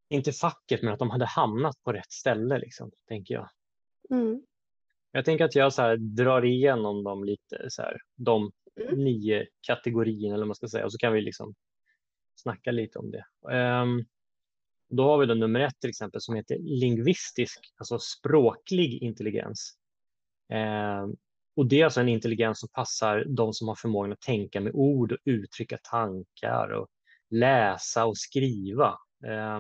inte 0.10 0.32
facket, 0.32 0.82
men 0.84 0.94
att 0.94 1.00
de 1.00 1.10
hade 1.10 1.26
hamnat 1.26 1.84
på 1.84 1.94
rätt 1.94 2.12
ställe, 2.12 2.60
liksom, 2.60 2.92
tänker 3.08 3.34
jag. 3.34 3.50
Mm. 4.10 4.42
Jag 5.12 5.26
tänker 5.26 5.46
att 5.46 5.56
jag 5.56 5.74
så 5.74 5.82
här, 5.82 5.98
drar 5.98 6.46
igenom 6.46 7.04
dem 7.04 7.24
lite, 7.24 7.66
så 7.70 7.82
här, 7.82 7.98
de 8.16 8.52
mm. 8.82 9.04
nio 9.04 9.48
kategorierna, 9.62 10.34
eller 10.34 10.44
vad 10.44 10.48
man 10.48 10.56
ska 10.56 10.68
säga, 10.68 10.86
och 10.86 10.92
så 10.92 10.98
kan 10.98 11.14
vi 11.14 11.22
liksom 11.22 11.56
snacka 12.36 12.72
lite 12.72 13.00
om 13.00 13.12
det. 13.12 13.26
Um, 13.82 14.06
då 14.90 15.04
har 15.04 15.18
vi 15.18 15.26
då 15.26 15.34
nummer 15.34 15.60
ett 15.60 15.80
till 15.80 15.90
exempel 15.90 16.22
som 16.22 16.36
heter 16.36 16.58
lingvistisk, 16.60 17.74
alltså 17.78 18.00
språklig 18.00 19.04
intelligens. 19.04 19.78
Eh, 20.50 21.08
och 21.56 21.66
det 21.66 21.82
är 21.82 21.86
alltså 21.86 22.02
en 22.02 22.10
intelligens 22.10 22.60
som 22.60 22.70
passar 22.70 23.26
de 23.28 23.54
som 23.54 23.68
har 23.68 23.76
förmågan 23.76 24.12
att 24.12 24.22
tänka 24.22 24.62
med 24.62 24.72
ord 24.76 25.12
och 25.12 25.18
uttrycka 25.26 25.78
tankar 25.84 26.70
och 26.70 26.88
läsa 27.30 28.06
och 28.06 28.18
skriva. 28.18 28.98
Eh, 29.26 29.60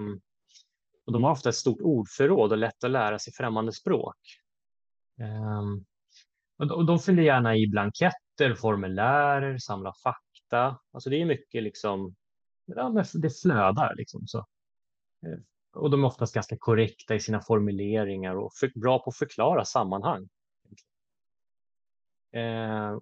och 1.06 1.14
de 1.14 1.24
har 1.24 1.32
ofta 1.32 1.50
ett 1.50 1.56
stort 1.56 1.82
ordförråd 1.82 2.52
och 2.52 2.58
lätt 2.58 2.84
att 2.84 2.92
lära 2.92 3.20
sig 3.20 3.34
främmande 3.34 3.72
språk. 3.72 4.18
Eh, 5.20 5.64
och 6.60 6.86
de 6.86 7.00
fyller 7.00 7.24
gärna 7.24 7.56
i 7.56 7.68
blanketter 7.68 8.18
formulär, 8.40 8.56
formulärer, 8.56 9.58
samla 9.58 9.94
fakta. 10.04 10.80
Alltså 10.92 11.10
det 11.10 11.22
är 11.22 11.26
mycket 11.26 11.64
liksom, 11.64 12.16
ja, 12.66 13.04
det 13.14 13.42
flödar 13.42 13.96
liksom. 13.96 14.28
Så. 14.28 14.46
Och 15.74 15.90
de 15.90 16.04
är 16.04 16.08
oftast 16.08 16.34
ganska 16.34 16.58
korrekta 16.60 17.16
i 17.16 17.20
sina 17.20 17.42
formuleringar 17.42 18.36
och 18.36 18.54
för, 18.54 18.72
bra 18.80 19.00
på 19.00 19.10
att 19.10 19.18
förklara 19.18 19.66
sammanhang. 19.66 20.30
Eh, 22.32 22.98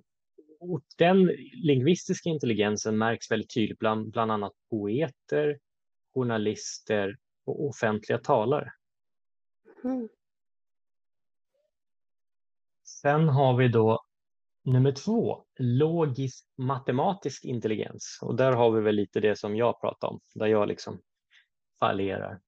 och 0.60 0.82
den 0.98 1.26
lingvistiska 1.54 2.30
intelligensen 2.30 2.98
märks 2.98 3.32
väldigt 3.32 3.54
tydligt 3.54 3.80
bland 3.80 4.12
bland 4.12 4.32
annat 4.32 4.54
poeter, 4.70 5.60
journalister 6.14 7.18
och 7.46 7.66
offentliga 7.66 8.18
talare. 8.18 8.72
Mm. 9.84 10.10
Sen 12.84 13.30
har 13.30 13.58
vi 13.58 13.68
då 13.68 14.06
nummer 14.64 14.92
två, 14.92 15.46
logisk 15.60 16.46
matematisk 16.58 17.46
intelligens. 17.46 18.20
Och 18.22 18.36
där 18.36 18.52
har 18.52 18.72
vi 18.72 18.82
väl 18.82 18.96
lite 18.96 19.20
det 19.20 19.36
som 19.36 19.56
jag 19.56 19.82
pratar 19.82 20.08
om, 20.08 20.20
där 20.34 20.46
jag 20.46 20.68
liksom 20.68 21.02
fallerar. 21.80 22.40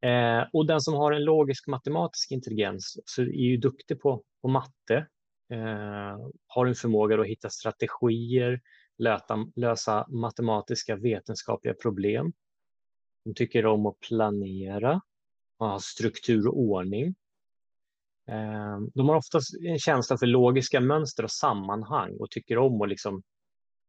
Eh, 0.00 0.44
och 0.52 0.66
den 0.66 0.80
som 0.80 0.94
har 0.94 1.12
en 1.12 1.24
logisk 1.24 1.66
matematisk 1.66 2.32
intelligens 2.32 2.98
så 3.04 3.22
är 3.22 3.26
ju 3.26 3.56
duktig 3.56 4.00
på, 4.00 4.22
på 4.42 4.48
matte, 4.48 5.06
eh, 5.50 6.18
har 6.46 6.66
en 6.66 6.74
förmåga 6.74 7.20
att 7.20 7.26
hitta 7.26 7.50
strategier, 7.50 8.60
löta, 8.98 9.46
lösa 9.56 10.06
matematiska 10.08 10.96
vetenskapliga 10.96 11.74
problem. 11.74 12.32
De 13.24 13.34
tycker 13.34 13.66
om 13.66 13.86
att 13.86 14.00
planera, 14.00 15.00
ha 15.58 15.80
struktur 15.80 16.48
och 16.48 16.58
ordning. 16.58 17.14
Eh, 18.28 18.80
de 18.94 19.08
har 19.08 19.16
oftast 19.16 19.54
en 19.60 19.78
känsla 19.78 20.18
för 20.18 20.26
logiska 20.26 20.80
mönster 20.80 21.22
och 21.22 21.30
sammanhang 21.30 22.16
och 22.16 22.30
tycker 22.30 22.58
om 22.58 22.82
att 22.82 22.88
liksom, 22.88 23.22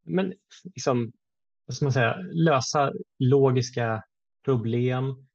men 0.06 0.34
liksom, 0.64 1.12
vad 1.66 1.76
ska 1.76 1.86
man 1.86 1.94
säga, 1.94 2.18
lösa 2.34 2.94
logiska 3.20 4.04
problem 4.46 5.29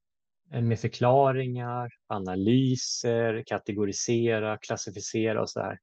med 0.51 0.81
förklaringar, 0.81 1.91
analyser, 2.07 3.43
kategorisera, 3.47 4.59
klassificera 4.59 5.43
och 5.43 5.51
så 5.51 5.61
där. 5.61 5.79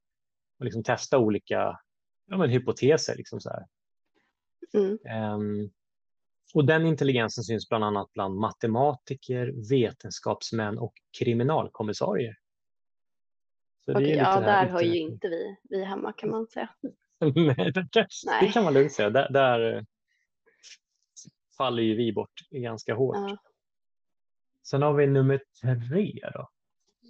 Och 0.58 0.64
liksom 0.64 0.82
testa 0.84 1.18
olika 1.18 1.80
ja, 2.26 2.36
men 2.36 2.50
hypoteser. 2.50 3.16
Liksom 3.16 3.40
så 3.40 3.50
mm. 4.74 4.98
um, 5.34 5.70
och 6.54 6.64
den 6.64 6.86
intelligensen 6.86 7.44
syns 7.44 7.68
bland 7.68 7.84
annat 7.84 8.12
bland 8.12 8.36
matematiker, 8.36 9.68
vetenskapsmän 9.70 10.78
och 10.78 10.94
kriminalkommissarier. 11.18 12.38
Så 13.84 13.92
Okej, 13.92 14.10
ja, 14.10 14.40
där 14.40 14.68
har 14.68 14.82
ju 14.82 14.98
inte 14.98 15.28
vi, 15.28 15.56
vi 15.62 15.84
hemma 15.84 16.12
kan 16.12 16.30
man 16.30 16.46
säga. 16.46 16.68
Nej, 17.34 17.72
det, 17.72 18.06
Nej. 18.26 18.46
det 18.46 18.52
kan 18.52 18.64
man 18.64 18.74
lugnt 18.74 18.92
säga. 18.92 19.10
Där, 19.10 19.32
där 19.32 19.76
eh, 19.76 19.82
faller 21.56 21.82
ju 21.82 21.96
vi 21.96 22.12
bort 22.12 22.32
ganska 22.50 22.94
hårt. 22.94 23.16
Ja. 23.16 23.36
Sen 24.62 24.82
har 24.82 24.94
vi 24.94 25.06
nummer 25.06 25.40
tre 25.62 26.30
då. 26.34 26.48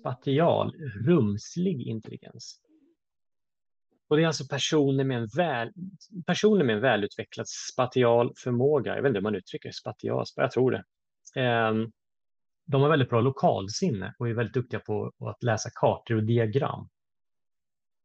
Spatial, 0.00 0.72
rumslig 1.06 1.82
intelligens. 1.82 2.60
Och 4.08 4.16
det 4.16 4.22
är 4.22 4.26
alltså 4.26 4.46
personer 4.50 5.04
med 5.04 5.18
en, 5.18 5.28
väl, 5.36 5.72
personer 6.26 6.64
med 6.64 6.74
en 6.74 6.82
välutvecklad 6.82 7.48
spatial 7.48 8.32
förmåga. 8.36 8.96
Jag 8.96 9.02
vet 9.02 9.10
inte 9.10 9.18
hur 9.18 9.22
man 9.22 9.34
uttrycker 9.34 9.68
det, 9.68 9.72
spatial, 9.72 10.24
jag 10.36 10.50
tror 10.50 10.70
det. 10.70 10.84
Ehm, 11.40 11.92
de 12.64 12.82
har 12.82 12.88
väldigt 12.88 13.10
bra 13.10 13.20
lokalsinne 13.20 14.14
och 14.18 14.28
är 14.28 14.34
väldigt 14.34 14.54
duktiga 14.54 14.80
på 14.80 15.12
att 15.18 15.42
läsa 15.42 15.70
kartor 15.74 16.16
och 16.16 16.24
diagram. 16.24 16.88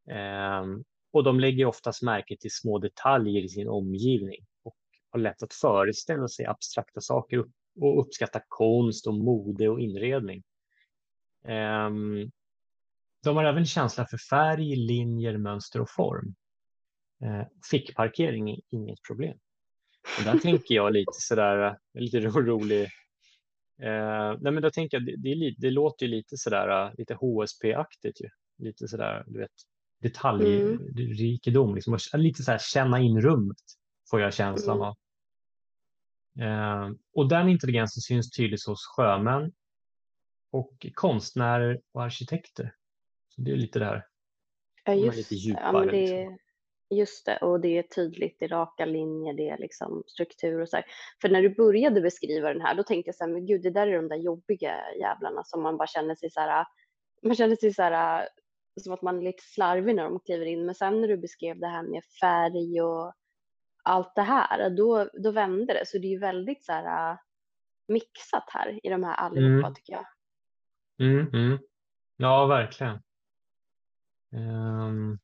Ehm, 0.10 0.84
och 1.12 1.24
de 1.24 1.40
lägger 1.40 1.66
oftast 1.66 2.04
märke 2.04 2.38
till 2.40 2.52
små 2.52 2.80
detaljer 2.80 3.44
i 3.44 3.50
sin 3.50 3.70
omgivning 3.70 4.46
och 4.64 4.76
har 5.10 5.20
lätt 5.20 5.44
att 5.44 5.54
föreställa 5.54 6.28
sig 6.28 6.46
abstrakta 6.46 7.02
saker 7.02 7.46
och 7.82 8.02
uppskatta 8.02 8.42
konst 8.48 9.08
och 9.08 9.14
mode 9.14 9.70
och 9.70 9.80
inredning. 9.80 10.44
Um, 11.44 12.32
de 13.24 13.36
har 13.38 13.44
även 13.44 13.66
känsla 13.66 14.06
för 14.06 14.18
färg, 14.18 14.76
linjer, 14.76 15.38
mönster 15.38 15.82
och 15.82 15.90
form. 15.90 16.36
Uh, 17.24 17.44
fickparkering 17.72 18.50
är 18.50 18.60
inget 18.70 19.00
problem. 19.08 19.38
Och 20.18 20.24
där 20.24 20.40
tänker 20.40 20.76
jag 20.76 20.94
lite 20.94 21.12
sådär, 21.14 21.68
eh, 21.68 22.02
lite 22.02 22.20
rolig. 22.20 22.84
Uh, 23.84 24.38
nej 24.42 24.52
men 24.52 24.62
då 24.62 24.70
tänker 24.70 24.98
jag, 24.98 25.06
det, 25.06 25.16
det, 25.18 25.56
det 25.58 25.72
låter 25.72 26.06
ju 26.06 26.12
lite 26.12 26.38
sådär, 26.38 26.94
lite 26.98 27.14
HSP-aktigt 27.14 28.22
ju. 28.22 28.30
Lite 28.60 28.88
sådär, 28.88 29.24
du 29.28 29.40
vet, 29.40 29.52
detaljrikedom, 30.02 31.70
mm. 31.70 31.76
liksom, 31.76 31.98
lite 32.14 32.44
så 32.44 32.52
här 32.52 32.60
känna 32.74 33.00
in 33.00 33.22
rummet 33.22 33.58
får 34.10 34.22
jag 34.22 34.34
känslan 34.34 34.78
mm. 34.78 34.88
av. 34.88 34.96
Eh, 36.42 36.90
och 37.14 37.30
den 37.30 37.50
intelligensen 37.50 38.02
syns 38.02 38.32
tydligt 38.32 38.66
hos 38.68 38.86
sjömän 38.86 39.52
och 40.52 40.86
konstnärer 40.94 41.82
och 41.94 42.04
arkitekter. 42.04 42.74
Så 43.36 43.42
det 43.42 43.52
är 43.52 43.56
lite 43.56 43.80
där. 43.80 44.06
Ja, 44.86 44.94
just, 44.94 45.18
lite 45.18 45.36
djupare, 45.36 45.64
ja, 45.66 45.72
men 45.72 45.88
det, 45.88 46.20
liksom. 46.20 46.38
just 46.90 47.26
det, 47.26 47.38
och 47.38 47.60
det 47.60 47.78
är 47.78 47.84
tydligt, 47.84 48.42
i 48.42 48.48
raka 48.48 48.86
linjer, 48.86 49.34
det 49.34 49.50
är 49.50 49.58
liksom 49.58 50.04
struktur 50.08 50.62
och 50.62 50.70
så 50.70 50.76
här. 50.76 50.86
För 51.22 51.30
när 51.30 51.42
du 51.42 51.56
började 51.56 52.02
beskriva 52.02 52.54
den 52.54 52.62
här, 52.62 52.76
då 52.76 52.84
tänkte 52.84 53.08
jag 53.08 53.16
så 53.16 53.24
här, 53.24 53.32
men 53.32 53.46
gud, 53.46 53.62
det 53.64 53.70
där 53.70 53.88
är 53.88 53.96
de 53.96 54.08
där 54.08 54.16
jobbiga 54.16 54.76
jävlarna 55.02 55.44
som 55.44 55.64
man 55.64 55.78
bara 55.78 55.88
känner 55.88 56.16
sig 56.16 56.32
så 56.32 56.40
här, 56.40 56.66
man 57.24 57.36
känner 57.36 57.56
sig 57.56 57.74
så 57.74 57.82
här, 57.82 58.28
som 58.82 58.94
att 58.94 59.02
man 59.02 59.18
är 59.18 59.22
lite 59.22 59.44
slarvig 59.44 59.96
när 59.96 60.04
de 60.04 60.20
kliver 60.20 60.46
in. 60.46 60.66
Men 60.66 60.76
sen 60.76 61.02
när 61.02 61.08
du 61.08 61.18
beskrev 61.18 61.60
det 61.60 61.68
här 61.68 61.84
med 61.84 62.04
färg 62.22 62.82
och 62.82 63.14
allt 63.88 64.16
det 64.16 64.22
här, 64.22 64.70
då, 64.70 65.10
då 65.14 65.32
vände 65.32 65.74
det. 65.74 65.86
Så 65.86 65.98
det 65.98 66.08
är 66.08 66.12
ju 66.12 66.20
väldigt 66.20 66.66
så 66.66 66.72
här 66.72 67.12
uh, 67.12 67.18
mixat 67.88 68.44
här 68.48 68.80
i 68.84 68.90
de 68.90 69.04
här 69.04 69.16
allihopa 69.16 69.68
mm. 69.68 69.74
tycker 69.74 69.94
jag. 69.94 70.06
Mm, 71.00 71.28
mm. 71.34 71.60
Ja, 72.18 72.46
verkligen. 72.46 73.00
Um, 74.32 75.20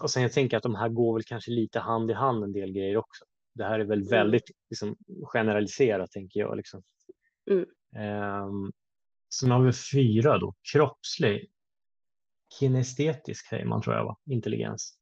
och 0.00 0.10
sen 0.10 0.22
jag 0.22 0.32
tänker 0.32 0.56
att 0.56 0.62
de 0.62 0.74
här 0.74 0.88
går 0.88 1.14
väl 1.14 1.24
kanske 1.24 1.50
lite 1.50 1.80
hand 1.80 2.10
i 2.10 2.14
hand 2.14 2.44
en 2.44 2.52
del 2.52 2.72
grejer 2.72 2.96
också. 2.96 3.24
Det 3.54 3.64
här 3.64 3.80
är 3.80 3.84
väl 3.84 3.98
mm. 3.98 4.10
väldigt 4.10 4.50
liksom, 4.70 4.96
generaliserat 5.22 6.10
tänker 6.10 6.40
jag. 6.40 6.56
Liksom. 6.56 6.82
Mm. 7.50 7.66
Um, 8.44 8.72
sen 9.34 9.50
har 9.50 9.62
vi 9.62 9.72
fyra 9.92 10.38
då, 10.38 10.54
kroppslig, 10.72 11.50
kinestetisk 12.58 13.48
säger 13.48 13.64
man 13.64 13.82
tror 13.82 13.96
jag 13.96 14.04
va, 14.04 14.16
intelligens. 14.26 14.97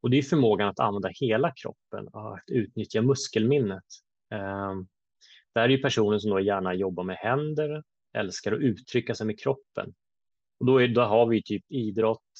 Och 0.00 0.10
det 0.10 0.18
är 0.18 0.22
förmågan 0.22 0.68
att 0.68 0.80
använda 0.80 1.10
hela 1.20 1.52
kroppen 1.62 2.08
och 2.08 2.34
att 2.34 2.44
utnyttja 2.46 3.02
muskelminnet. 3.02 3.84
Ehm, 4.30 4.86
det 5.54 5.60
här 5.60 5.68
är 5.68 5.72
ju 5.72 5.82
personer 5.82 6.18
som 6.18 6.30
då 6.30 6.40
gärna 6.40 6.74
jobbar 6.74 7.04
med 7.04 7.16
händer, 7.16 7.82
älskar 8.16 8.52
att 8.52 8.60
uttrycka 8.60 9.14
sig 9.14 9.26
med 9.26 9.40
kroppen. 9.40 9.94
Och 10.60 10.66
då, 10.66 10.78
är, 10.82 10.88
då 10.88 11.00
har 11.00 11.26
vi 11.26 11.42
typ 11.42 11.64
idrott, 11.68 12.32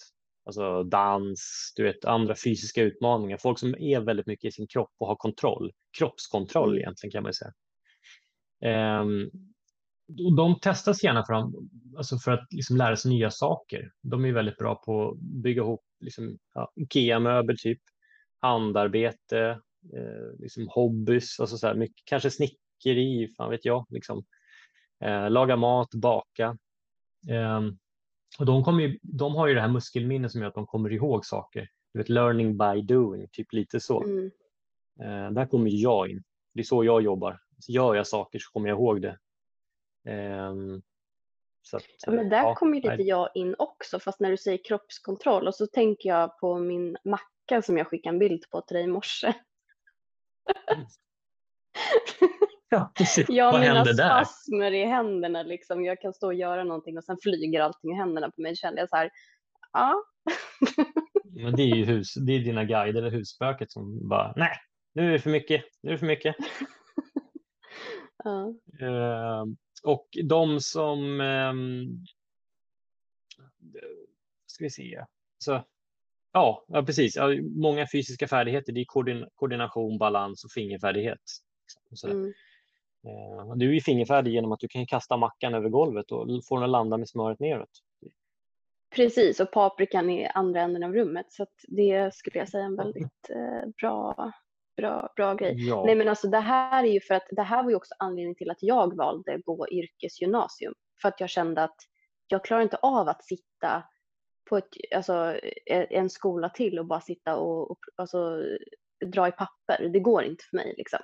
alltså 0.44 0.82
dans, 0.82 1.72
du 1.76 1.82
vet, 1.82 2.04
andra 2.04 2.34
fysiska 2.44 2.82
utmaningar. 2.82 3.36
Folk 3.36 3.58
som 3.58 3.74
är 3.78 4.00
väldigt 4.00 4.26
mycket 4.26 4.48
i 4.48 4.52
sin 4.52 4.66
kropp 4.66 4.92
och 4.98 5.06
har 5.06 5.16
kontroll, 5.16 5.72
kroppskontroll 5.98 6.68
mm. 6.68 6.78
egentligen 6.78 7.12
kan 7.12 7.22
man 7.22 7.32
säga. 7.34 7.52
Um, 9.00 9.30
de 10.36 10.60
testas 10.60 11.04
gärna 11.04 11.24
för, 11.24 11.34
alltså 11.96 12.18
för 12.18 12.32
att 12.32 12.46
liksom 12.50 12.76
lära 12.76 12.96
sig 12.96 13.10
nya 13.10 13.30
saker. 13.30 13.92
De 14.02 14.24
är 14.24 14.32
väldigt 14.32 14.58
bra 14.58 14.74
på 14.74 15.10
att 15.10 15.18
bygga 15.18 15.62
ihop 15.62 15.80
liksom, 16.00 16.38
ja, 16.54 16.72
Ikea-möbel, 16.76 17.58
typ 17.58 17.80
handarbete, 18.40 19.60
eh, 19.94 20.38
liksom 20.38 20.68
hobbys, 20.68 21.40
alltså 21.40 21.58
så 21.58 21.66
här, 21.66 21.74
mycket, 21.74 22.04
kanske 22.04 22.30
snickeri, 22.30 23.34
fan 23.36 23.50
vet 23.50 23.64
jag, 23.64 23.86
liksom. 23.90 24.24
Eh, 25.00 25.30
laga 25.30 25.56
mat, 25.56 25.94
baka. 25.94 26.58
Eh, 27.28 27.60
och 28.38 28.46
de, 28.46 28.64
kommer 28.64 28.82
ju, 28.82 28.98
de 29.02 29.34
har 29.34 29.46
ju 29.46 29.54
det 29.54 29.60
här 29.60 29.68
muskelminnet 29.68 30.32
som 30.32 30.40
gör 30.40 30.48
att 30.48 30.54
de 30.54 30.66
kommer 30.66 30.92
ihåg 30.92 31.26
saker. 31.26 31.68
Du 31.92 31.98
vet, 31.98 32.08
learning 32.08 32.58
by 32.58 32.82
doing, 32.82 33.28
typ 33.32 33.52
lite 33.52 33.80
så. 33.80 34.02
Mm. 34.02 34.30
Eh, 35.00 35.30
där 35.30 35.46
kommer 35.46 35.70
jag 35.70 36.10
in. 36.10 36.22
Det 36.54 36.60
är 36.60 36.64
så 36.64 36.84
jag 36.84 37.02
jobbar. 37.02 37.40
Så 37.58 37.72
gör 37.72 37.94
jag 37.94 38.06
saker 38.06 38.38
så 38.38 38.50
kommer 38.52 38.68
jag 38.68 38.76
ihåg 38.78 39.02
det. 39.02 39.18
Um, 40.48 40.82
att, 41.76 41.84
men 42.06 42.28
där 42.28 42.42
ja, 42.42 42.54
kommer 42.54 42.74
lite 42.74 43.02
jag 43.02 43.28
in 43.34 43.54
också, 43.58 44.00
fast 44.00 44.20
när 44.20 44.30
du 44.30 44.36
säger 44.36 44.64
kroppskontroll 44.64 45.48
och 45.48 45.54
så 45.54 45.66
tänker 45.66 46.08
jag 46.08 46.38
på 46.38 46.58
min 46.58 46.96
macka 47.04 47.62
som 47.62 47.78
jag 47.78 47.86
skickade 47.86 48.14
en 48.14 48.18
bild 48.18 48.44
på 48.50 48.60
till 48.60 48.74
dig 48.74 48.84
i 48.84 48.86
morse. 48.86 49.32
Mm. 50.72 50.86
ja, 52.68 52.92
precis. 52.94 53.26
Jag 53.28 53.52
har 53.52 53.60
mina 53.60 53.84
spasmer 53.84 54.72
i 54.72 54.84
händerna, 54.84 55.42
liksom. 55.42 55.84
jag 55.84 56.00
kan 56.00 56.14
stå 56.14 56.26
och 56.26 56.34
göra 56.34 56.64
någonting 56.64 56.98
och 56.98 57.04
sen 57.04 57.16
flyger 57.22 57.60
allting 57.60 57.92
i 57.92 57.94
händerna 57.94 58.30
på 58.30 58.40
mig. 58.40 58.56
kände 58.56 58.80
jag 58.80 58.88
så 58.88 58.96
här, 58.96 59.10
ja. 59.72 60.04
men 61.42 61.56
det 61.56 61.62
är 61.62 61.76
ju 61.76 61.84
hus, 61.84 62.14
det 62.14 62.32
är 62.32 62.38
dina 62.38 62.64
guider 62.64 63.00
eller 63.00 63.10
husspöket 63.10 63.72
som 63.72 64.08
bara, 64.08 64.32
nej, 64.36 64.52
nu 64.94 65.08
är 65.08 65.12
det 65.12 65.18
för 65.18 65.30
mycket, 65.30 65.64
nu 65.82 65.90
är 65.90 65.92
det 65.92 65.98
för 65.98 66.06
mycket. 66.06 66.36
Uh, 68.82 69.44
och 69.82 70.08
de 70.24 70.60
som... 70.60 71.20
Eh, 71.20 71.52
ska 74.46 74.64
vi 74.64 74.70
se. 74.70 75.04
så, 75.38 75.64
ja, 76.32 76.64
ja, 76.68 76.82
precis. 76.82 77.18
Många 77.56 77.86
fysiska 77.92 78.28
färdigheter, 78.28 78.72
det 78.72 78.80
är 78.80 78.84
koordin 78.84 79.26
koordination, 79.34 79.98
balans 79.98 80.44
och 80.44 80.50
fingerfärdighet. 80.50 81.20
Så, 81.94 82.08
mm. 82.08 82.32
eh, 83.04 83.56
du 83.56 83.76
är 83.76 83.80
fingerfärdig 83.80 84.32
genom 84.32 84.52
att 84.52 84.60
du 84.60 84.68
kan 84.68 84.86
kasta 84.86 85.16
mackan 85.16 85.54
över 85.54 85.68
golvet 85.68 86.12
och 86.12 86.44
få 86.48 86.54
den 86.54 86.64
att 86.64 86.70
landa 86.70 86.96
med 86.96 87.08
smöret 87.08 87.40
neråt. 87.40 87.82
Precis, 88.90 89.40
och 89.40 89.52
paprikan 89.52 90.10
i 90.10 90.26
andra 90.26 90.60
änden 90.60 90.84
av 90.84 90.92
rummet. 90.92 91.26
Så 91.32 91.46
det 91.68 92.14
skulle 92.14 92.38
jag 92.38 92.48
säga 92.48 92.62
är 92.62 92.66
en 92.66 92.76
väldigt 92.76 93.30
eh, 93.30 93.68
bra, 93.80 94.32
bra, 94.78 95.12
bra 95.16 95.34
grej. 95.34 95.68
Ja. 95.68 95.84
Nej, 95.86 95.94
men 95.94 96.08
alltså 96.08 96.28
det 96.28 96.38
här 96.38 96.84
är 96.84 96.88
ju 96.88 97.00
för 97.00 97.14
att 97.14 97.26
det 97.30 97.42
här 97.42 97.62
var 97.62 97.70
ju 97.70 97.76
också 97.76 97.94
anledningen 97.98 98.34
till 98.34 98.50
att 98.50 98.62
jag 98.62 98.96
valde 98.96 99.34
att 99.34 99.44
gå 99.44 99.68
yrkesgymnasium. 99.68 100.74
För 101.02 101.08
att 101.08 101.20
jag 101.20 101.30
kände 101.30 101.64
att 101.64 101.76
jag 102.28 102.44
klarar 102.44 102.62
inte 102.62 102.76
av 102.76 103.08
att 103.08 103.24
sitta 103.24 103.84
på 104.48 104.56
ett, 104.56 104.68
alltså, 104.94 105.38
e, 105.66 105.86
en 105.90 106.10
skola 106.10 106.48
till 106.48 106.78
och 106.78 106.86
bara 106.86 107.00
sitta 107.00 107.36
och, 107.36 107.70
och 107.70 107.78
alltså, 107.96 108.42
dra 109.06 109.28
i 109.28 109.32
papper. 109.32 109.88
Det 109.88 110.00
går 110.00 110.24
inte 110.24 110.44
för 110.50 110.56
mig 110.56 110.74
liksom. 110.76 111.00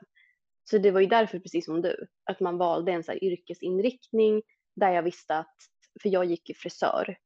Så 0.64 0.78
det 0.78 0.90
var 0.90 1.00
ju 1.00 1.06
därför, 1.06 1.38
precis 1.38 1.64
som 1.64 1.82
du, 1.82 2.06
att 2.24 2.40
man 2.40 2.58
valde 2.58 2.92
en 2.92 3.04
så 3.04 3.12
yrkesinriktning 3.12 4.42
där 4.76 4.90
jag 4.90 5.02
visste 5.02 5.36
att, 5.36 5.56
för 6.02 6.08
jag 6.08 6.24
gick 6.24 6.50
i 6.50 6.54
frisör 6.54 7.16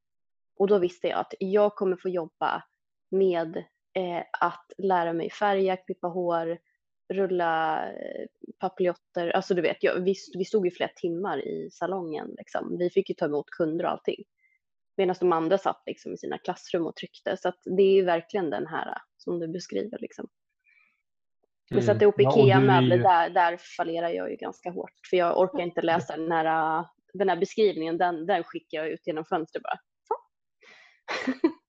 och 0.59 0.67
då 0.67 0.79
visste 0.79 1.09
jag 1.09 1.19
att 1.19 1.35
jag 1.39 1.75
kommer 1.75 1.97
få 1.97 2.09
jobba 2.09 2.63
med 3.11 3.65
eh, 3.95 4.25
att 4.41 4.73
lära 4.79 5.13
mig 5.13 5.31
färga, 5.31 5.77
klippa 5.77 6.07
hår, 6.07 6.59
rulla 7.09 7.85
eh, 7.93 8.27
papiljotter. 8.59 9.29
Alltså 9.29 9.55
du 9.55 9.63
vet, 9.63 9.77
jag, 9.81 10.01
vi, 10.01 10.15
vi 10.39 10.45
stod 10.45 10.67
ju 10.67 10.71
flera 10.71 10.91
timmar 10.97 11.39
i 11.39 11.71
salongen. 11.73 12.35
Liksom. 12.39 12.79
Vi 12.79 12.91
fick 12.91 13.09
ju 13.09 13.15
ta 13.15 13.25
emot 13.25 13.51
kunder 13.51 13.85
och 13.85 13.91
allting. 13.91 14.25
Medan 14.97 15.17
de 15.21 15.33
andra 15.33 15.59
satt 15.59 15.83
liksom 15.87 16.13
i 16.13 16.17
sina 16.17 16.39
klassrum 16.39 16.87
och 16.87 16.97
tryckte. 16.97 17.37
Så 17.37 17.53
det 17.65 17.83
är 17.83 17.93
ju 17.93 18.05
verkligen 18.05 18.51
den 18.51 18.67
här 18.67 18.99
som 19.17 19.41
du 19.41 19.49
beskriver. 19.49 19.99
Liksom. 19.99 20.29
Men 21.71 21.79
mm. 21.79 21.87
sätta 21.87 22.05
ihop 22.05 22.21
Ikea-möbler, 22.21 22.97
ju... 22.97 23.03
där, 23.03 23.31
där 23.31 23.57
fallerar 23.77 24.09
jag 24.09 24.31
ju 24.31 24.37
ganska 24.37 24.71
hårt. 24.71 24.93
För 25.11 25.17
jag 25.17 25.39
orkar 25.39 25.61
inte 25.61 25.83
läsa 25.83 26.17
den 26.17 26.33
här, 26.33 26.85
den 27.13 27.29
här 27.29 27.37
beskrivningen. 27.37 27.99
Den, 27.99 28.27
den 28.27 28.45
skickar 28.45 28.79
jag 28.79 28.89
ut 28.89 29.07
genom 29.07 29.25
fönstret 29.25 29.63
bara. 29.63 29.79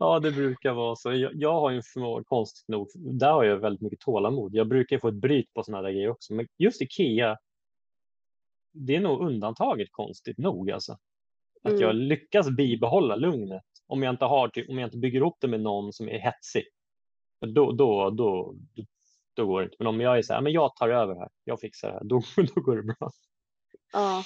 Ja, 0.00 0.20
det 0.20 0.32
brukar 0.32 0.72
vara 0.72 0.96
så. 0.96 1.12
Jag, 1.12 1.32
jag 1.34 1.60
har 1.60 1.70
ju 1.70 1.76
en 1.76 1.82
förmåga, 1.82 2.24
konstigt 2.24 2.68
nog, 2.68 2.88
där 2.94 3.32
har 3.32 3.44
jag 3.44 3.56
väldigt 3.56 3.80
mycket 3.80 4.00
tålamod. 4.00 4.54
Jag 4.54 4.68
brukar 4.68 4.98
få 4.98 5.08
ett 5.08 5.14
bryt 5.14 5.54
på 5.54 5.62
sådana 5.62 5.82
där 5.82 5.90
grejer 5.90 6.10
också, 6.10 6.34
men 6.34 6.46
just 6.58 6.82
Ikea, 6.82 7.38
det 8.72 8.96
är 8.96 9.00
nog 9.00 9.20
undantaget 9.20 9.88
konstigt 9.90 10.38
nog 10.38 10.70
alltså. 10.70 10.92
Att 11.62 11.70
mm. 11.70 11.82
jag 11.82 11.94
lyckas 11.94 12.50
bibehålla 12.50 13.16
lugnet 13.16 13.62
om 13.86 14.02
jag 14.02 14.12
inte 14.14 14.24
har, 14.24 14.50
om 14.68 14.78
jag 14.78 14.86
inte 14.86 14.98
bygger 14.98 15.20
upp 15.20 15.36
det 15.40 15.48
med 15.48 15.60
någon 15.60 15.92
som 15.92 16.08
är 16.08 16.18
hetsig. 16.18 16.64
Då, 17.40 17.72
då, 17.72 18.10
då, 18.10 18.54
då 19.34 19.46
går 19.46 19.60
det 19.60 19.64
inte. 19.64 19.76
Men 19.78 19.86
om 19.86 20.00
jag 20.00 20.18
är 20.18 20.22
så 20.22 20.34
här, 20.34 20.40
men 20.40 20.52
jag 20.52 20.76
tar 20.76 20.88
över 20.88 21.14
här, 21.14 21.28
jag 21.44 21.60
fixar 21.60 21.88
det 21.88 21.94
här, 21.94 22.04
då, 22.04 22.22
då 22.54 22.60
går 22.60 22.76
det 22.76 22.82
bra. 22.82 23.10
Ja. 23.92 24.24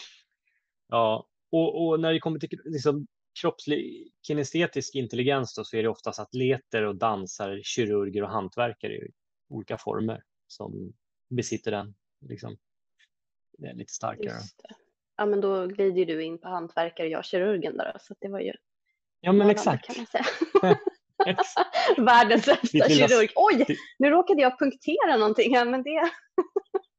Ja, 0.88 1.26
och, 1.52 1.86
och 1.86 2.00
när 2.00 2.12
det 2.12 2.20
kommer 2.20 2.38
till 2.38 2.60
liksom, 2.64 3.06
kroppslig 3.40 4.12
kinestetisk 4.26 4.94
intelligens 4.94 5.54
då, 5.54 5.64
så 5.64 5.76
är 5.76 5.82
det 5.82 5.88
oftast 5.88 6.18
atleter 6.18 6.82
och 6.82 6.96
dansare, 6.96 7.60
kirurger 7.62 8.22
och 8.22 8.30
hantverkare 8.30 8.92
i 8.92 9.10
olika 9.48 9.78
former 9.78 10.22
som 10.46 10.92
besitter 11.28 11.70
den. 11.70 11.94
Liksom. 12.20 12.56
Det 13.58 13.68
är 13.68 13.74
lite 13.74 13.92
starkare. 13.92 14.36
Ja, 15.16 15.26
men 15.26 15.40
då 15.40 15.66
glider 15.66 16.06
du 16.06 16.24
in 16.24 16.38
på 16.38 16.48
hantverkare 16.48 17.06
och 17.06 17.12
jag 17.12 17.24
kirurgen 17.24 17.76
där, 17.76 17.96
så 18.00 18.14
det 18.20 18.28
var 18.28 18.40
ju. 18.40 18.52
Ja, 19.20 19.32
men 19.32 19.50
exakt. 19.50 19.86
Kan 19.86 19.96
man 19.96 20.06
säga. 20.06 20.24
Världens 21.96 22.44
sämsta 22.44 22.88
kirurg. 22.88 23.32
Oj, 23.34 23.78
nu 23.98 24.10
råkade 24.10 24.42
jag 24.42 24.58
punktera 24.58 25.16
någonting 25.16 25.56
här, 25.56 25.64
men 25.64 25.82
det. 25.82 26.10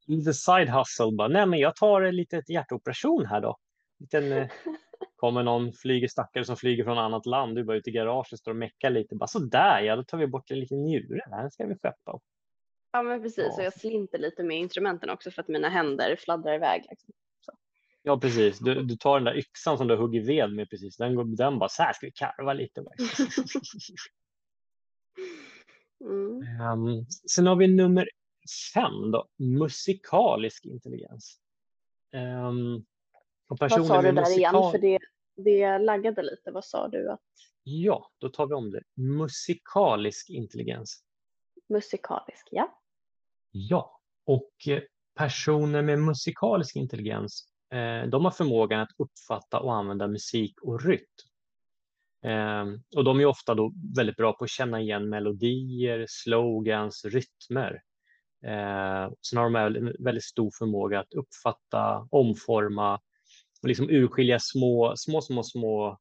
lite 0.07 0.33
side 0.33 0.69
hustle 0.69 1.11
bara. 1.17 1.27
Nej, 1.27 1.45
men 1.45 1.59
jag 1.59 1.75
tar 1.75 2.01
en 2.01 2.15
liten 2.15 2.43
hjärtoperation 2.47 3.25
här 3.25 3.41
då. 3.41 3.57
Liten, 3.99 4.31
eh, 4.31 4.47
kommer 5.15 5.43
någon 5.43 5.73
flyger 5.73 6.07
stackare 6.07 6.45
som 6.45 6.57
flyger 6.57 6.83
från 6.83 6.97
annat 6.97 7.25
land, 7.25 7.55
du 7.55 7.63
bara 7.63 7.77
ute 7.77 7.89
i 7.89 7.93
garaget 7.93 8.39
står 8.39 8.51
och 8.51 8.57
meckar 8.57 8.89
lite. 8.89 9.15
Bara 9.15 9.27
sådär 9.27 9.81
ja, 9.81 9.95
då 9.95 10.03
tar 10.03 10.17
vi 10.17 10.27
bort 10.27 10.51
en 10.51 10.59
liten 10.59 10.83
njure, 10.83 11.25
den 11.29 11.51
ska 11.51 11.65
vi 11.65 11.75
skeppa. 11.75 12.19
Ja 12.91 13.03
men 13.03 13.21
precis, 13.21 13.45
ja. 13.47 13.55
och 13.57 13.63
jag 13.63 13.73
slinter 13.73 14.17
lite 14.17 14.43
med 14.43 14.57
instrumenten 14.57 15.09
också 15.09 15.31
för 15.31 15.41
att 15.41 15.47
mina 15.47 15.69
händer 15.69 16.15
fladdrar 16.15 16.55
iväg. 16.55 16.85
Liksom. 16.89 17.13
Ja 18.03 18.19
precis, 18.19 18.59
du, 18.59 18.83
du, 18.83 18.95
tar 18.95 19.15
den 19.15 19.23
där 19.23 19.37
yxan 19.37 19.77
som 19.77 19.87
du 19.87 19.95
hugger 19.95 20.21
ved 20.21 20.53
med 20.53 20.69
precis, 20.69 20.97
den, 20.97 21.35
den 21.35 21.59
bara 21.59 21.69
så 21.69 21.83
här 21.83 21.93
ska 21.93 22.05
vi 22.05 22.11
karva 22.11 22.53
lite. 22.53 22.81
mm. 26.01 26.41
um, 26.61 27.05
sen 27.31 27.47
har 27.47 27.55
vi 27.55 27.67
nummer 27.67 28.09
fem 28.73 29.11
då, 29.11 29.27
musikalisk 29.37 30.65
intelligens. 30.65 31.39
Um, 32.13 32.85
vad 33.49 33.87
sa 33.87 34.01
du 34.01 34.11
där 34.11 34.37
igen? 34.37 34.53
För 34.53 34.77
det, 34.77 34.99
det 35.35 35.77
laggade 35.77 36.23
lite. 36.23 36.51
Vad 36.51 36.65
sa 36.65 36.87
du? 36.87 37.11
Att... 37.11 37.21
Ja, 37.63 38.11
då 38.17 38.29
tar 38.29 38.47
vi 38.47 38.53
om 38.53 38.71
det. 38.71 38.83
Musikalisk 38.95 40.29
intelligens. 40.29 41.03
Musikalisk, 41.69 42.47
ja. 42.51 42.79
Ja, 43.51 43.99
och 44.25 44.51
eh, 44.67 44.81
personer 45.15 45.81
med 45.81 45.99
musikalisk 45.99 46.75
intelligens, 46.75 47.47
eh, 47.73 48.09
de 48.09 48.25
har 48.25 48.31
förmågan 48.31 48.79
att 48.81 48.91
uppfatta 48.97 49.59
och 49.59 49.75
använda 49.75 50.07
musik 50.07 50.61
och 50.61 50.85
rytm. 50.85 51.05
Eh, 52.25 52.65
och 52.95 53.03
de 53.03 53.19
är 53.19 53.25
ofta 53.25 53.55
då 53.55 53.73
väldigt 53.95 54.15
bra 54.15 54.33
på 54.33 54.43
att 54.43 54.49
känna 54.49 54.81
igen 54.81 55.09
melodier, 55.09 56.05
slogans, 56.09 57.05
rytmer. 57.05 57.81
Eh, 58.45 59.11
sen 59.21 59.37
har 59.37 59.49
de 59.49 59.55
en 59.55 59.95
väldigt 59.99 60.23
stor 60.23 60.51
förmåga 60.59 60.99
att 60.99 61.13
uppfatta, 61.13 62.07
omforma 62.11 62.99
och 63.61 63.67
liksom 63.67 63.89
urskilja 63.89 64.39
små, 64.39 64.93
små, 64.97 65.21
små, 65.21 65.43
små 65.43 65.99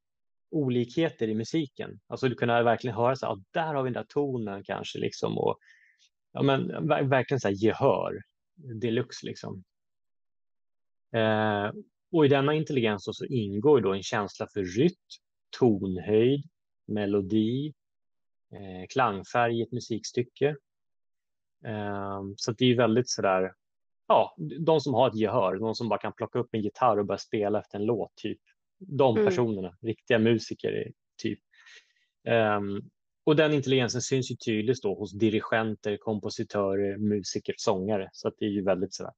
olikheter 0.50 1.28
i 1.28 1.34
musiken. 1.34 2.00
Alltså 2.06 2.28
du 2.28 2.34
kunde 2.34 2.62
verkligen 2.62 2.96
höra 2.96 3.16
så 3.16 3.26
att 3.26 3.38
ah, 3.38 3.42
där 3.50 3.74
har 3.74 3.82
vi 3.82 3.90
den 3.90 4.02
där 4.02 4.06
tonen 4.08 4.64
kanske 4.64 4.98
liksom 4.98 5.38
och 5.38 5.58
ja, 6.32 6.42
men 6.42 6.88
verkligen 7.08 7.40
så 7.40 7.48
här 7.48 7.54
gehör 7.54 8.22
deluxe 8.80 9.26
liksom. 9.26 9.64
Eh, 11.12 11.72
och 12.12 12.26
i 12.26 12.28
denna 12.28 12.54
intelligens 12.54 13.04
så 13.04 13.24
ingår 13.24 13.80
då 13.80 13.94
en 13.94 14.02
känsla 14.02 14.46
för 14.52 14.64
rytm, 14.64 14.96
tonhöjd, 15.58 16.42
melodi, 16.86 17.74
eh, 18.52 18.86
klangfärg 18.88 19.58
i 19.58 19.62
ett 19.62 19.72
musikstycke. 19.72 20.56
Eh, 21.64 22.22
så 22.36 22.52
det 22.52 22.64
är 22.64 22.76
väldigt 22.76 23.08
sådär 23.08 23.52
ja, 24.08 24.36
de 24.60 24.80
som 24.80 24.94
har 24.94 25.08
ett 25.08 25.16
gehör, 25.16 25.56
de 25.56 25.74
som 25.74 25.88
bara 25.88 25.98
kan 25.98 26.12
plocka 26.12 26.38
upp 26.38 26.48
en 26.52 26.62
gitarr 26.62 26.98
och 26.98 27.06
börja 27.06 27.18
spela 27.18 27.60
efter 27.60 27.78
en 27.78 27.84
låt. 27.84 28.16
typ. 28.16 28.40
De 28.78 29.16
mm. 29.16 29.28
personerna, 29.28 29.76
riktiga 29.80 30.18
musiker. 30.18 30.92
typ. 31.16 31.38
Um, 32.58 32.90
och 33.24 33.36
den 33.36 33.54
intelligensen 33.54 34.02
syns 34.02 34.30
ju 34.30 34.36
tydligt 34.36 34.82
då 34.82 34.94
hos 34.94 35.12
dirigenter, 35.12 35.96
kompositörer, 35.96 36.96
musiker, 36.96 37.54
sångare. 37.56 38.10
Så 38.12 38.28
att 38.28 38.34
det 38.38 38.44
är 38.44 38.50
ju 38.50 38.64
väldigt 38.64 38.94
sådär. 38.94 39.12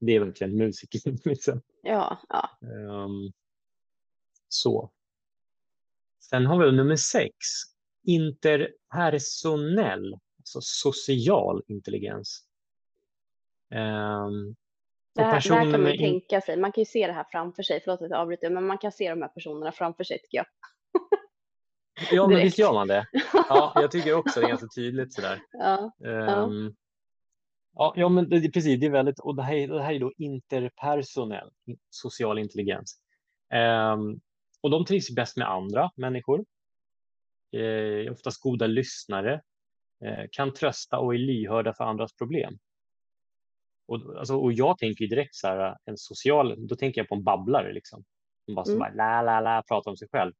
Det 0.00 0.16
är 0.16 0.20
verkligen 0.20 0.56
musiker. 0.56 1.00
Liksom. 1.28 1.62
Ja, 1.82 2.18
ja. 2.28 2.50
Um, 2.60 3.32
så. 4.48 4.90
Sen 6.20 6.46
har 6.46 6.64
vi 6.64 6.72
nummer 6.72 6.96
sex. 6.96 7.34
Interpersonell, 8.04 10.18
alltså 10.38 10.60
social 10.62 11.62
intelligens. 11.66 12.44
Um, 13.74 14.56
det, 15.14 15.22
här, 15.22 15.48
det 15.48 15.54
här 15.54 15.70
kan 15.72 15.82
man 15.82 15.92
ju 15.92 15.98
tänka 15.98 16.40
sig, 16.40 16.56
man 16.56 16.72
kan 16.72 16.80
ju 16.80 16.86
se 16.86 17.06
det 17.06 17.12
här 17.12 17.26
framför 17.32 17.62
sig, 17.62 17.80
förlåt 17.84 18.02
att 18.02 18.10
jag 18.10 18.18
avbryter, 18.18 18.50
men 18.50 18.66
man 18.66 18.78
kan 18.78 18.92
se 18.92 19.10
de 19.10 19.22
här 19.22 19.28
personerna 19.28 19.72
framför 19.72 20.04
sig 20.04 20.18
tycker 20.18 20.36
jag. 20.36 20.46
ja, 22.12 22.28
men 22.28 22.36
visst 22.36 22.58
gör 22.58 22.72
man 22.72 22.88
det. 22.88 23.06
Ja, 23.32 23.72
jag 23.74 23.90
tycker 23.90 24.14
också 24.14 24.40
det 24.40 24.46
är 24.46 24.48
ganska 24.48 24.68
tydligt 24.74 25.12
sådär. 25.12 25.40
Ja, 25.52 25.92
um, 26.44 26.76
ja. 27.74 27.92
ja, 27.96 28.08
men 28.08 28.28
det, 28.28 28.50
precis, 28.50 28.80
det 28.80 28.86
är 28.86 28.90
väldigt, 28.90 29.20
och 29.20 29.36
det 29.36 29.42
här, 29.42 29.68
det 29.68 29.82
här 29.82 29.94
är 29.94 30.00
då 30.00 30.12
interpersonell 30.18 31.50
social 31.90 32.38
intelligens. 32.38 33.00
Um, 33.94 34.20
och 34.60 34.70
de 34.70 34.84
trivs 34.84 35.14
bäst 35.14 35.36
med 35.36 35.50
andra 35.50 35.90
människor. 35.96 36.44
Eh, 37.52 38.12
oftast 38.12 38.42
goda 38.42 38.66
lyssnare, 38.66 39.40
eh, 40.04 40.24
kan 40.32 40.52
trösta 40.52 40.98
och 40.98 41.14
är 41.14 41.18
lyhörda 41.18 41.74
för 41.74 41.84
andras 41.84 42.16
problem. 42.16 42.58
Och, 43.90 44.18
alltså, 44.18 44.36
och 44.36 44.52
jag 44.52 44.78
tänker 44.78 45.06
direkt 45.06 45.34
så 45.34 45.46
här, 45.46 45.76
en 45.84 45.96
social, 45.96 46.66
då 46.66 46.76
tänker 46.76 47.00
jag 47.00 47.08
på 47.08 47.14
en 47.14 47.22
babblare 47.22 47.72
liksom. 47.72 48.04
Som 48.44 48.54
bara, 48.54 48.66
mm. 48.66 48.78
bara 48.78 48.94
la, 48.94 49.22
la, 49.22 49.40
la, 49.40 49.62
pratar 49.68 49.90
om 49.90 49.96
sig 49.96 50.08
själv. 50.12 50.32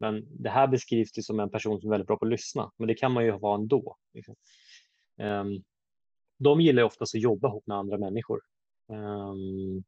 Men 0.00 0.42
det 0.42 0.50
här 0.50 0.66
beskrivs 0.66 1.12
det 1.12 1.22
som 1.22 1.40
en 1.40 1.50
person 1.50 1.80
som 1.80 1.90
är 1.90 1.90
väldigt 1.90 2.06
bra 2.06 2.16
på 2.16 2.24
att 2.24 2.30
lyssna, 2.30 2.72
men 2.76 2.88
det 2.88 2.94
kan 2.94 3.12
man 3.12 3.24
ju 3.24 3.30
vara 3.30 3.54
ändå. 3.54 3.96
Liksom. 4.14 4.34
Um, 5.20 5.62
de 6.38 6.60
gillar 6.60 6.82
oftast 6.82 7.14
att 7.14 7.20
jobba 7.20 7.48
ihop 7.48 7.66
med 7.66 7.76
andra 7.76 7.98
människor. 7.98 8.40
Um, 8.88 9.84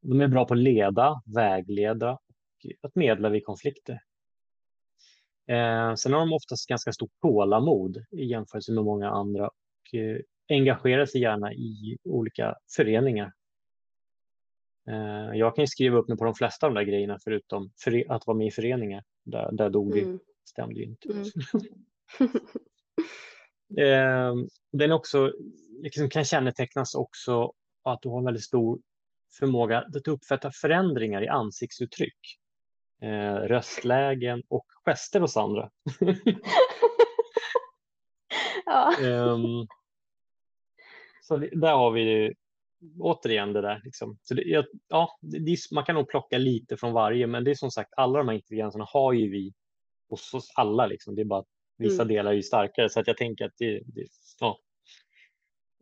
de 0.00 0.20
är 0.20 0.28
bra 0.28 0.44
på 0.44 0.54
att 0.54 0.60
leda, 0.60 1.22
vägleda 1.34 2.12
och 2.12 2.66
att 2.82 2.94
medla 2.94 3.28
vid 3.28 3.44
konflikter. 3.44 4.00
Eh, 5.48 5.94
sen 5.94 6.12
har 6.12 6.20
de 6.20 6.32
oftast 6.32 6.68
ganska 6.68 6.92
stort 6.92 7.20
tålamod 7.22 8.04
i 8.10 8.24
jämförelse 8.24 8.72
med 8.72 8.84
många 8.84 9.10
andra 9.10 9.46
och 9.46 9.94
eh, 9.94 10.20
engagerar 10.48 11.06
sig 11.06 11.20
gärna 11.20 11.52
i 11.52 11.98
olika 12.04 12.54
föreningar. 12.76 13.32
Eh, 14.88 15.38
jag 15.38 15.56
kan 15.56 15.66
skriva 15.66 15.98
upp 15.98 16.08
mig 16.08 16.18
på 16.18 16.24
de 16.24 16.34
flesta 16.34 16.66
av 16.66 16.74
de 16.74 16.80
där 16.80 16.90
grejerna 16.90 17.18
förutom 17.24 17.70
för, 17.84 18.12
att 18.12 18.26
vara 18.26 18.36
med 18.36 18.46
i 18.46 18.50
föreningar. 18.50 19.04
Där, 19.24 19.52
där 19.52 19.70
dog 19.70 19.92
det. 19.92 20.00
Mm. 20.00 20.18
stämde 20.44 20.80
ju 20.80 20.84
inte. 20.84 21.08
Mm. 21.12 21.24
eh, 23.78 24.34
den 24.72 24.92
också, 24.92 25.32
liksom 25.82 26.10
kan 26.10 26.24
kännetecknas 26.24 26.94
också 26.94 27.52
att 27.82 28.02
du 28.02 28.08
har 28.08 28.18
en 28.18 28.24
väldigt 28.24 28.44
stor 28.44 28.80
förmåga 29.38 29.78
att 29.78 30.08
uppfatta 30.08 30.50
förändringar 30.52 31.22
i 31.22 31.28
ansiktsuttryck, 31.28 32.38
eh, 33.02 33.34
röstlägen 33.34 34.42
och 34.48 34.66
gester 34.84 35.20
hos 35.20 35.36
andra. 35.36 35.70
ja. 38.66 38.94
um, 39.02 39.66
så 41.26 41.36
där 41.36 41.72
har 41.72 41.90
vi 41.90 42.34
återigen 42.98 43.52
det 43.52 43.60
där. 43.60 43.80
Liksom. 43.84 44.18
Så 44.22 44.34
det, 44.34 44.66
ja, 44.88 45.18
det, 45.20 45.56
man 45.72 45.84
kan 45.84 45.94
nog 45.94 46.08
plocka 46.08 46.38
lite 46.38 46.76
från 46.76 46.92
varje, 46.92 47.26
men 47.26 47.44
det 47.44 47.50
är 47.50 47.54
som 47.54 47.70
sagt, 47.70 47.92
alla 47.96 48.18
de 48.18 48.28
här 48.28 48.34
ingredienserna 48.34 48.84
har 48.88 49.12
ju 49.12 49.30
vi 49.30 49.52
hos 50.08 50.34
oss 50.34 50.52
alla. 50.54 50.86
Liksom. 50.86 51.14
Det 51.14 51.22
är 51.22 51.24
bara 51.24 51.40
att 51.40 51.48
vissa 51.78 52.02
mm. 52.02 52.14
delar 52.14 52.30
är 52.30 52.34
ju 52.34 52.42
starkare, 52.42 52.88
så 52.88 53.00
att 53.00 53.06
jag 53.06 53.16
tänker 53.16 53.44
att 53.44 53.54
det, 53.58 53.82
det 53.86 54.06
ja. 54.40 54.58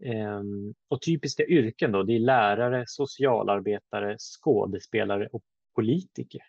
Ehm, 0.05 0.75
och 0.89 1.03
typiska 1.03 1.47
yrken 1.47 1.93
då, 1.93 2.03
det 2.03 2.13
är 2.13 2.19
lärare, 2.19 2.85
socialarbetare, 2.87 4.17
skådespelare 4.19 5.29
och 5.33 5.43
politiker. 5.75 6.41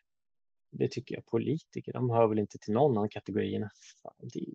Det 0.72 0.88
tycker 0.92 1.16
jag, 1.16 1.26
politiker, 1.26 1.94
de 1.94 2.10
hör 2.10 2.28
väl 2.28 2.40
inte 2.40 2.58
till 2.58 2.74
någon 2.74 2.98
av 2.98 3.08
kategorierna. 3.08 3.70
Fan, 4.02 4.14
det, 4.34 4.46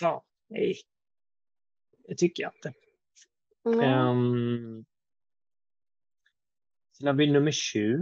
fan 0.00 0.20
nej. 0.48 0.76
Det 2.08 2.14
tycker 2.14 2.42
jag 2.42 2.52
inte. 2.54 2.85
Mm. 3.66 3.80
Um, 3.80 4.84
sen 6.92 7.06
har 7.06 7.14
vi 7.14 7.32
nummer 7.32 7.52
sju 7.52 8.00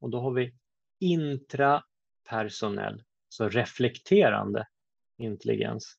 och 0.00 0.10
då 0.10 0.20
har 0.20 0.32
vi 0.32 0.54
intrapersonell, 0.98 3.02
så 3.28 3.48
reflekterande 3.48 4.66
intelligens. 5.16 5.96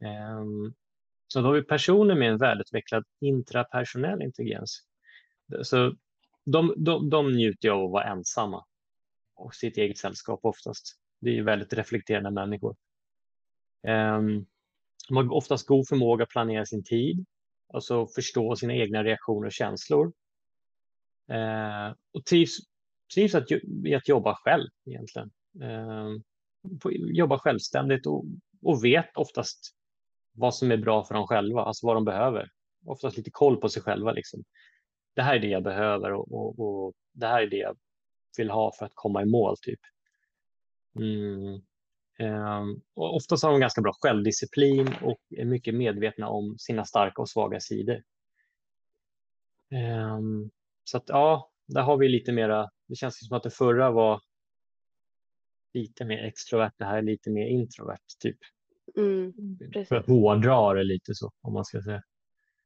Um, 0.00 0.74
så 1.28 1.40
då 1.40 1.46
har 1.46 1.54
vi 1.54 1.62
personer 1.62 2.14
med 2.14 2.30
en 2.30 2.38
välutvecklad 2.38 3.04
intrapersonell 3.20 4.22
intelligens. 4.22 4.82
Så 5.62 5.94
de, 6.44 6.74
de, 6.76 7.10
de 7.10 7.32
njuter 7.32 7.70
av 7.70 7.84
att 7.84 7.90
vara 7.90 8.04
ensamma 8.04 8.64
och 9.34 9.54
sitt 9.54 9.76
eget 9.76 9.98
sällskap 9.98 10.40
oftast. 10.42 10.98
Det 11.20 11.38
är 11.38 11.42
väldigt 11.42 11.72
reflekterande 11.72 12.30
människor. 12.30 12.76
Um, 13.82 14.46
de 15.08 15.16
har 15.16 15.32
oftast 15.32 15.66
god 15.66 15.88
förmåga 15.88 16.22
att 16.22 16.30
planera 16.30 16.66
sin 16.66 16.84
tid, 16.84 17.26
alltså 17.72 18.06
förstå 18.06 18.56
sina 18.56 18.74
egna 18.74 19.04
reaktioner 19.04 19.46
och 19.46 19.52
känslor. 19.52 20.12
Eh, 21.28 21.94
och 22.12 22.24
trivs, 22.24 22.58
trivs 23.14 23.34
att, 23.34 23.50
i 23.84 23.94
att 23.94 24.08
jobba 24.08 24.34
själv 24.34 24.68
egentligen. 24.86 25.30
Eh, 25.62 26.08
jobba 27.12 27.38
självständigt 27.38 28.06
och, 28.06 28.24
och 28.62 28.84
vet 28.84 29.16
oftast 29.16 29.74
vad 30.32 30.54
som 30.54 30.70
är 30.70 30.76
bra 30.76 31.04
för 31.04 31.14
dem 31.14 31.26
själva, 31.26 31.62
alltså 31.62 31.86
vad 31.86 31.96
de 31.96 32.04
behöver. 32.04 32.48
Oftast 32.86 33.16
lite 33.16 33.30
koll 33.30 33.60
på 33.60 33.68
sig 33.68 33.82
själva. 33.82 34.12
Liksom. 34.12 34.44
Det 35.14 35.22
här 35.22 35.36
är 35.36 35.40
det 35.40 35.48
jag 35.48 35.62
behöver 35.62 36.12
och, 36.12 36.32
och, 36.32 36.58
och 36.58 36.92
det 37.12 37.26
här 37.26 37.42
är 37.42 37.46
det 37.46 37.56
jag 37.56 37.76
vill 38.38 38.50
ha 38.50 38.72
för 38.78 38.86
att 38.86 38.92
komma 38.94 39.22
i 39.22 39.26
mål. 39.26 39.56
typ. 39.62 39.80
Mm. 40.96 41.62
Um, 42.18 42.80
och 42.94 43.16
oftast 43.16 43.44
har 43.44 43.50
de 43.50 43.60
ganska 43.60 43.80
bra 43.80 43.92
självdisciplin 44.00 44.94
och 45.02 45.18
är 45.30 45.44
mycket 45.44 45.74
medvetna 45.74 46.28
om 46.28 46.58
sina 46.58 46.84
starka 46.84 47.22
och 47.22 47.28
svaga 47.28 47.60
sidor. 47.60 48.02
Um, 49.70 50.50
så 50.84 50.96
att 50.96 51.04
ja, 51.06 51.50
där 51.66 51.82
har 51.82 51.96
vi 51.96 52.08
lite 52.08 52.32
mera, 52.32 52.70
det 52.86 52.94
känns 52.94 53.28
som 53.28 53.36
att 53.36 53.42
det 53.42 53.50
förra 53.50 53.90
var 53.90 54.20
lite 55.74 56.04
mer 56.04 56.24
extrovert, 56.24 56.72
det 56.76 56.84
här 56.84 56.98
är 56.98 57.02
lite 57.02 57.30
mer 57.30 57.46
introvert 57.46 57.98
typ. 58.18 58.38
Mm, 58.96 59.32
för 59.88 59.96
att 59.96 60.06
hårdra 60.06 60.74
det 60.74 60.84
lite 60.84 61.14
så 61.14 61.32
om 61.40 61.52
man 61.52 61.64
ska 61.64 61.82
säga. 61.82 62.02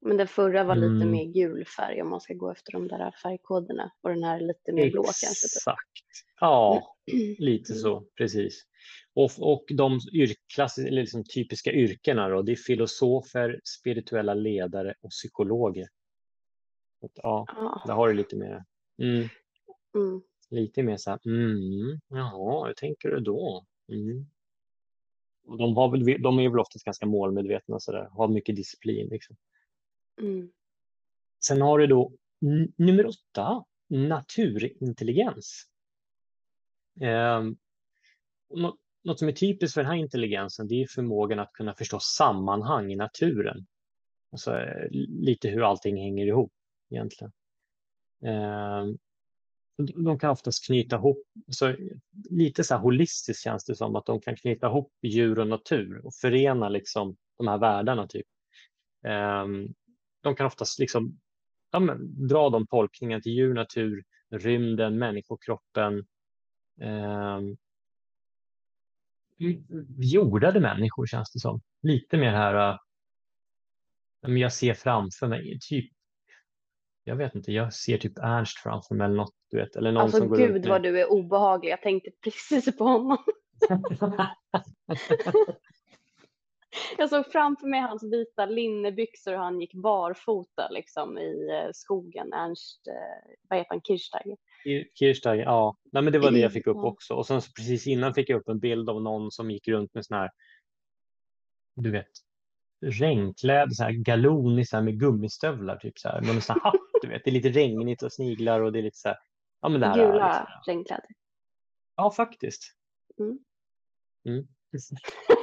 Men 0.00 0.16
den 0.16 0.28
förra 0.28 0.64
var 0.64 0.74
lite 0.74 0.86
mm. 0.86 1.10
mer 1.10 1.24
gul 1.24 1.64
färg 1.64 2.02
om 2.02 2.08
man 2.10 2.20
ska 2.20 2.34
gå 2.34 2.50
efter 2.50 2.72
de 2.72 2.88
där 2.88 3.14
färgkoderna 3.22 3.92
och 4.00 4.10
den 4.10 4.24
här 4.24 4.36
är 4.36 4.46
lite 4.46 4.72
mer 4.72 4.90
blå 4.90 5.02
kanske. 5.02 5.26
Typ. 5.26 5.56
Exakt. 5.56 6.26
Ja, 6.40 6.96
lite 7.38 7.74
så, 7.74 8.04
precis. 8.16 8.64
Och, 9.14 9.30
och 9.38 9.64
de 9.68 10.00
yrklass, 10.12 10.78
liksom 10.78 11.24
typiska 11.24 11.72
yrkena 11.72 12.28
då, 12.28 12.42
det 12.42 12.52
är 12.52 12.56
filosofer, 12.56 13.60
spirituella 13.64 14.34
ledare 14.34 14.94
och 15.00 15.10
psykologer. 15.10 15.86
Och, 17.00 17.12
ja, 17.14 17.46
ah. 17.48 17.86
där 17.86 17.94
har 17.94 18.08
du 18.08 18.14
lite 18.14 18.36
mer. 18.36 18.64
Mm. 19.02 19.28
Mm. 19.94 20.22
Lite 20.50 20.82
mer 20.82 20.96
så 20.96 21.10
här, 21.10 21.20
mm, 21.26 22.00
jaha, 22.08 22.66
hur 22.66 22.74
tänker 22.74 23.08
du 23.08 23.20
då? 23.20 23.64
Mm. 23.88 24.26
De, 25.58 25.76
har 25.76 25.90
väl, 25.90 26.22
de 26.22 26.38
är 26.38 26.48
väl 26.48 26.60
oftast 26.60 26.84
ganska 26.84 27.06
målmedvetna, 27.06 27.80
så 27.80 27.92
där, 27.92 28.08
har 28.10 28.28
mycket 28.28 28.56
disciplin. 28.56 29.08
Liksom. 29.08 29.36
Mm. 30.20 30.50
Sen 31.44 31.60
har 31.60 31.78
du 31.78 31.86
då 31.86 32.12
nummer 32.76 33.06
åtta, 33.06 33.64
naturintelligens. 33.88 35.64
Eh, 37.00 37.42
något, 38.54 38.76
något 39.04 39.18
som 39.18 39.28
är 39.28 39.32
typiskt 39.32 39.74
för 39.74 39.82
den 39.82 39.90
här 39.90 39.98
intelligensen 39.98 40.68
det 40.68 40.82
är 40.82 40.86
förmågan 40.86 41.38
att 41.38 41.52
kunna 41.52 41.74
förstå 41.74 41.98
sammanhang 42.00 42.92
i 42.92 42.96
naturen. 42.96 43.66
Alltså, 44.32 44.58
eh, 44.58 44.86
lite 45.08 45.48
hur 45.48 45.70
allting 45.70 45.96
hänger 45.96 46.26
ihop 46.26 46.52
egentligen. 46.90 47.32
Eh, 48.24 48.86
de 49.78 50.18
kan 50.18 50.30
oftast 50.30 50.66
knyta 50.66 50.96
ihop, 50.96 51.26
så 51.48 51.76
lite 52.30 52.64
så 52.64 52.74
här 52.74 52.82
holistiskt 52.82 53.42
känns 53.42 53.64
det 53.64 53.74
som 53.74 53.96
att 53.96 54.06
de 54.06 54.20
kan 54.20 54.36
knyta 54.36 54.66
ihop 54.66 54.92
djur 55.02 55.38
och 55.38 55.46
natur 55.46 56.06
och 56.06 56.14
förena 56.14 56.68
liksom 56.68 57.16
de 57.38 57.48
här 57.48 57.58
världarna. 57.58 58.06
Typ. 58.06 58.26
Um, 59.44 59.74
de 60.28 60.36
kan 60.36 60.46
oftast 60.46 60.78
liksom, 60.78 61.18
ja, 61.70 61.78
men, 61.78 62.28
dra 62.28 62.50
de 62.50 62.66
tolkningarna 62.66 63.20
till 63.20 63.32
djur, 63.32 63.54
natur, 63.54 64.04
rymden, 64.30 64.98
människokroppen. 64.98 66.06
Um, 66.80 67.56
jordade 69.98 70.60
människor 70.60 71.06
känns 71.06 71.32
det 71.32 71.38
som. 71.38 71.60
Lite 71.82 72.16
mer 72.16 72.30
här, 72.30 72.78
uh, 74.24 74.38
jag 74.38 74.52
ser 74.52 74.74
framför 74.74 75.26
mig, 75.26 75.58
typ 75.60 75.92
jag 77.04 77.16
vet 77.16 77.34
inte, 77.34 77.52
jag 77.52 77.74
ser 77.74 77.98
typ 77.98 78.18
Ernst 78.18 78.58
framför 78.58 78.94
mig 78.94 79.04
eller 79.04 79.16
något, 79.16 79.34
du 79.50 79.56
vet. 79.56 79.76
Eller 79.76 79.92
någon 79.92 80.02
alltså 80.02 80.18
som 80.18 80.28
gud 80.28 80.56
ut 80.56 80.66
vad 80.66 80.82
du 80.82 81.00
är 81.00 81.12
obehaglig, 81.12 81.70
jag 81.70 81.82
tänkte 81.82 82.10
precis 82.24 82.76
på 82.78 82.84
honom. 82.84 83.18
jag 86.98 87.08
såg 87.08 87.26
framför 87.32 87.66
mig 87.66 87.80
hans 87.80 88.02
vita 88.02 88.46
linnebyxor 88.46 89.34
och 89.34 89.40
han 89.40 89.60
gick 89.60 89.74
barfota 89.74 90.68
liksom 90.68 91.18
i 91.18 91.48
eh, 91.50 91.70
skogen. 91.72 92.32
Ernst, 92.32 92.86
eh, 92.88 93.32
vad 93.48 93.58
heter 93.58 93.70
han, 93.70 93.82
Kirchsteiger? 93.82 94.36
Kirchsteiger, 94.94 95.44
ja. 95.44 95.76
Nej, 95.92 96.02
men 96.02 96.12
det 96.12 96.18
var 96.18 96.30
det 96.30 96.38
jag 96.38 96.52
fick 96.52 96.66
upp 96.66 96.76
också. 96.76 97.14
Och 97.14 97.26
sen 97.26 97.40
precis 97.56 97.86
innan 97.86 98.14
fick 98.14 98.30
jag 98.30 98.40
upp 98.40 98.48
en 98.48 98.58
bild 98.58 98.90
av 98.90 99.02
någon 99.02 99.30
som 99.30 99.50
gick 99.50 99.68
runt 99.68 99.94
med 99.94 100.06
sån 100.06 100.16
här, 100.16 100.30
du 101.76 101.90
vet, 101.90 102.10
regnklädd, 102.80 103.74
så 103.74 103.84
här 103.84 103.92
galon 103.92 104.66
så 104.66 104.76
här 104.76 104.84
med 104.84 105.00
gummistövlar, 105.00 105.76
typ 105.76 105.98
så 105.98 106.08
här, 106.08 106.20
med 106.20 106.30
en 106.30 106.42
sån 106.42 106.60
hatt, 106.62 106.74
du 107.02 107.08
vet. 107.08 107.24
Det 107.24 107.30
är 107.30 107.32
lite 107.32 107.48
regnigt 107.48 108.02
och 108.02 108.12
sniglar 108.12 108.60
och 108.60 108.72
det 108.72 108.78
är 108.78 108.82
lite 108.82 108.98
så 108.98 109.08
här, 109.08 109.18
ja 109.60 109.68
men 109.68 109.80
det 109.80 109.86
här 109.86 109.94
Gula 109.94 110.40
liksom, 110.40 110.72
regnkläder. 110.72 111.10
Ja, 111.96 112.10
faktiskt. 112.10 112.74
Mm. 113.20 113.38
Mm. 114.24 114.46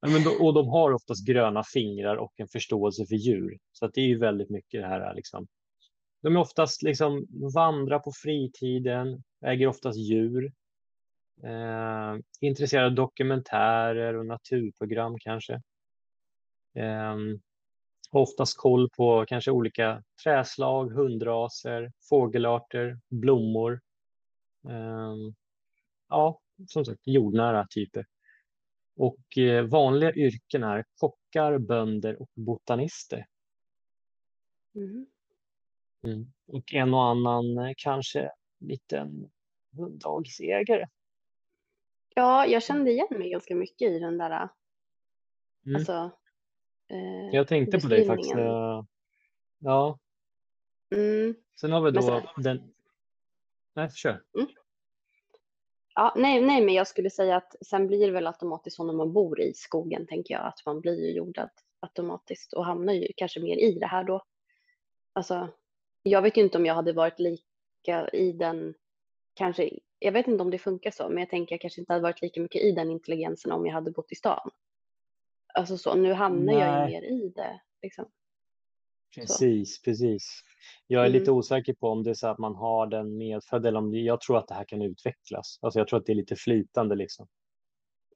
men 0.00 0.24
då, 0.24 0.30
och 0.30 0.54
de 0.54 0.68
har 0.68 0.92
oftast 0.92 1.26
gröna 1.26 1.62
fingrar 1.64 2.16
och 2.16 2.32
en 2.36 2.48
förståelse 2.48 3.06
för 3.06 3.14
djur. 3.14 3.58
Så 3.72 3.84
att 3.84 3.94
det 3.94 4.00
är 4.00 4.06
ju 4.06 4.18
väldigt 4.18 4.50
mycket 4.50 4.82
det 4.82 4.88
här 4.88 5.14
liksom. 5.14 5.46
De 6.22 6.36
är 6.36 6.40
oftast 6.40 6.82
liksom 6.82 7.26
vandrar 7.54 7.98
på 7.98 8.12
fritiden, 8.22 9.22
äger 9.44 9.66
oftast 9.66 9.98
djur. 9.98 10.52
Eh, 11.42 12.16
intresserad 12.40 12.84
av 12.84 12.94
dokumentärer 12.94 14.14
och 14.14 14.26
naturprogram 14.26 15.18
kanske. 15.18 15.54
Eh, 16.74 17.16
oftast 18.10 18.56
koll 18.56 18.90
på 18.90 19.24
kanske 19.28 19.50
olika 19.50 20.02
träslag, 20.24 20.90
hundraser, 20.90 21.92
fågelarter, 22.08 22.98
blommor. 23.08 23.80
Eh, 24.68 25.14
ja, 26.08 26.40
som 26.66 26.84
sagt 26.84 27.00
jordnära 27.04 27.66
typer. 27.70 28.06
Och 29.00 29.38
eh, 29.38 29.64
vanliga 29.64 30.12
yrken 30.14 30.62
är 30.62 30.84
kockar, 30.96 31.58
bönder 31.58 32.22
och 32.22 32.28
botanister. 32.34 33.26
Mm. 34.74 35.06
Mm. 36.06 36.32
Och 36.46 36.74
en 36.74 36.94
och 36.94 37.04
annan 37.04 37.58
eh, 37.58 37.72
kanske 37.76 38.30
liten 38.60 39.30
hunddagsägare 39.76 40.86
Ja, 42.14 42.46
jag 42.46 42.62
kände 42.62 42.90
igen 42.90 43.06
mig 43.10 43.30
ganska 43.30 43.54
mycket 43.54 43.90
i 43.90 43.98
den 43.98 44.18
där, 44.18 44.48
Mm. 45.66 45.76
alltså, 45.76 46.10
eh, 46.88 47.28
Jag 47.32 47.48
tänkte 47.48 47.80
på 47.80 47.88
dig 47.88 48.06
faktiskt. 48.06 48.34
eh, 48.34 48.84
Ja, 49.58 49.98
Mm. 50.94 51.34
sen 51.60 51.72
har 51.72 51.82
vi 51.82 51.90
då 51.90 52.02
sen, 52.02 52.22
den... 52.36 52.72
Nej, 53.74 53.90
kör. 53.94 54.22
Ja, 56.00 56.12
nej, 56.16 56.40
nej, 56.40 56.64
men 56.64 56.74
jag 56.74 56.86
skulle 56.86 57.10
säga 57.10 57.36
att 57.36 57.56
sen 57.60 57.86
blir 57.86 58.06
det 58.06 58.12
väl 58.12 58.26
automatiskt 58.26 58.76
så 58.76 58.84
när 58.84 58.92
man 58.92 59.12
bor 59.12 59.40
i 59.40 59.54
skogen, 59.54 60.06
tänker 60.06 60.34
jag, 60.34 60.46
att 60.46 60.66
man 60.66 60.80
blir 60.80 61.06
ju 61.06 61.12
jordad 61.12 61.50
automatiskt 61.80 62.52
och 62.52 62.64
hamnar 62.64 62.92
ju 62.92 63.08
kanske 63.16 63.40
mer 63.40 63.56
i 63.56 63.78
det 63.78 63.86
här 63.86 64.04
då. 64.04 64.22
Alltså, 65.12 65.48
jag 66.02 66.22
vet 66.22 66.36
ju 66.36 66.42
inte 66.42 66.58
om 66.58 66.66
jag 66.66 66.74
hade 66.74 66.92
varit 66.92 67.18
lika 67.18 68.08
i 68.12 68.32
den, 68.32 68.74
kanske, 69.34 69.70
jag 69.98 70.12
vet 70.12 70.28
inte 70.28 70.42
om 70.42 70.50
det 70.50 70.58
funkar 70.58 70.90
så, 70.90 71.08
men 71.08 71.18
jag 71.18 71.30
tänker 71.30 71.54
jag 71.54 71.60
kanske 71.60 71.80
inte 71.80 71.92
hade 71.92 72.02
varit 72.02 72.22
lika 72.22 72.40
mycket 72.40 72.62
i 72.62 72.72
den 72.72 72.90
intelligensen 72.90 73.52
om 73.52 73.66
jag 73.66 73.74
hade 73.74 73.90
bott 73.90 74.12
i 74.12 74.14
stan. 74.14 74.50
Alltså 75.54 75.78
så, 75.78 75.94
nu 75.94 76.12
hamnar 76.12 76.52
jag 76.52 76.62
ju 76.62 76.66
Nej, 76.68 76.90
mer 76.90 77.02
i 77.02 77.32
det, 77.36 77.60
liksom. 77.82 78.04
Så. 79.14 79.20
precis, 79.20 79.82
precis. 79.82 80.40
Jag 80.86 81.02
är 81.04 81.08
Mm. 81.08 81.18
lite 81.20 81.30
osäker 81.30 81.74
på 81.74 81.88
om 81.88 82.02
det 82.02 82.10
är 82.10 82.14
så 82.14 82.26
att 82.28 82.38
man 82.38 82.54
har 82.54 82.86
den 82.86 83.16
medfödd 83.16 83.66
eller 83.66 83.78
om 83.78 83.94
jag 83.94 84.20
tror 84.20 84.38
att 84.38 84.48
det 84.48 84.54
här 84.54 84.64
kan 84.64 84.82
utvecklas. 84.82 85.58
Alltså 85.62 85.78
jag 85.80 85.88
tror 85.88 85.98
att 85.98 86.06
det 86.06 86.12
är 86.12 86.16
lite 86.16 86.36
flytande 86.36 86.94
liksom. 86.94 87.26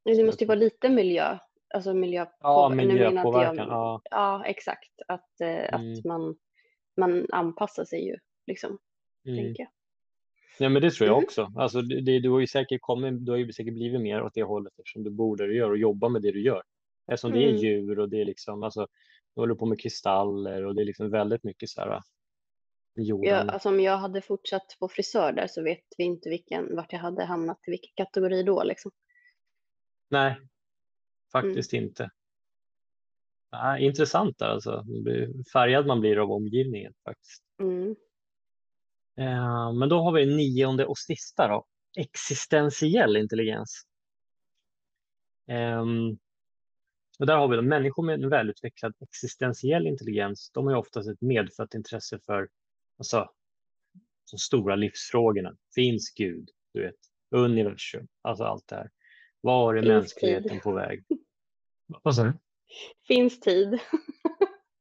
Det 0.04 0.24
måste 0.24 0.44
ju 0.44 0.48
vara 0.48 0.58
lite 0.58 0.88
miljö, 0.88 1.38
alltså 1.74 1.94
miljö 1.94 2.26
Ja, 2.40 2.68
miljöpåverkan. 2.68 3.56
jag, 3.56 3.66
Ja, 3.68 4.00
ja 4.10 4.44
exakt, 4.46 4.92
att, 5.08 5.40
eh, 5.40 5.48
Mm. 5.74 5.92
att 5.92 6.04
man, 6.04 6.36
man 6.96 7.26
anpassar 7.32 7.84
sig 7.84 8.06
ju, 8.06 8.16
liksom, 8.46 8.78
mm. 9.26 9.38
tänker 9.44 9.62
jag. 9.62 9.70
Ja, 10.58 10.68
men 10.68 10.82
det 10.82 10.90
tror 10.90 11.06
jag 11.08 11.14
Mm. 11.16 11.24
också. 11.24 11.52
Alltså, 11.56 11.82
det, 11.82 12.18
du 12.20 12.30
har 12.30 12.40
ju 12.40 12.46
säkert 12.46 12.80
kommit, 12.80 13.26
du 13.26 13.32
har 13.32 13.38
ju 13.38 13.52
säkert 13.52 13.74
blivit 13.74 14.00
mer 14.00 14.22
åt 14.22 14.34
det 14.34 14.42
hållet 14.42 14.72
eftersom 14.78 15.02
du 15.04 15.10
bor 15.10 15.36
där 15.36 15.46
du 15.46 15.56
gör 15.56 15.70
och 15.70 15.78
jobbar 15.78 16.08
med 16.08 16.22
det 16.22 16.32
du 16.32 16.42
gör. 16.42 16.62
Eftersom 17.06 17.32
det 17.32 17.44
är 17.44 17.48
Mm. 17.48 17.60
djur 17.60 17.98
och 17.98 18.08
det 18.08 18.20
är 18.20 18.24
liksom, 18.24 18.62
alltså, 18.62 18.86
du 19.34 19.40
håller 19.40 19.54
på 19.54 19.66
med 19.66 19.80
kristaller 19.80 20.64
och 20.66 20.74
det 20.74 20.82
är 20.82 20.86
liksom 20.86 21.10
väldigt 21.10 21.44
mycket 21.44 21.68
så 21.68 21.80
här 21.80 21.88
Ja, 21.90 22.02
jorden. 22.94 23.50
alltså 23.50 23.68
om 23.68 23.80
jag 23.80 23.96
hade 23.98 24.20
fortsatt 24.22 24.76
på 24.80 24.88
frisör 24.88 25.32
där 25.32 25.46
så 25.46 25.62
vet 25.62 25.84
vi 25.98 26.04
inte 26.04 26.28
vilken, 26.28 26.76
vart 26.76 26.92
jag 26.92 27.00
hade 27.00 27.24
hamnat 27.24 27.58
i 27.66 27.70
vilken 27.70 27.90
kategori 27.94 28.42
då 28.42 28.62
liksom. 28.62 28.90
Nej, 30.10 30.30
Mm. 30.32 30.48
faktiskt 31.32 31.72
inte. 31.72 32.10
Nej, 33.52 33.84
intressant 33.84 34.38
där 34.38 34.46
alltså. 34.46 34.84
Färgad 35.52 35.86
man 35.86 36.00
blir 36.00 36.16
av 36.22 36.30
omgivningen 36.32 36.92
faktiskt. 37.04 37.42
Mm. 37.60 37.96
Eh, 39.18 39.72
men 39.72 39.88
då 39.88 39.98
har 40.02 40.12
vi 40.12 40.26
nionde 40.36 40.86
och 40.86 40.98
sista 40.98 41.48
då. 41.48 41.64
Existentiell 41.98 43.16
intelligens. 43.16 43.82
Ehm, 45.48 46.18
och 47.18 47.26
där 47.26 47.36
har 47.36 47.48
vi 47.48 47.56
då 47.56 47.62
människor 47.62 48.02
med 48.02 48.24
en 48.24 48.30
välutvecklad 48.30 48.94
existentiell 49.00 49.86
intelligens. 49.86 50.50
De 50.54 50.64
har 50.64 50.72
ju 50.72 50.78
oftast 50.78 51.08
ett 51.08 51.20
medfött 51.20 51.74
intresse 51.74 52.18
för 52.26 52.48
alltså, 52.98 53.30
de 54.30 54.38
stora 54.38 54.76
livsfrågorna. 54.76 55.56
Finns 55.74 56.10
Gud? 56.10 56.48
Du 56.72 56.82
vet, 56.82 56.94
universum, 57.30 58.08
alltså 58.22 58.44
allt 58.44 58.68
det 58.68 58.76
här. 58.76 58.90
Var 59.40 59.74
är 59.74 59.82
Finns 59.82 59.88
mänskligheten 59.88 60.50
tid. 60.50 60.62
på 60.62 60.72
väg? 60.72 61.04
Vad 62.02 62.14
sa 62.14 62.24
du? 62.24 62.32
Finns 63.06 63.40
tid. 63.40 63.78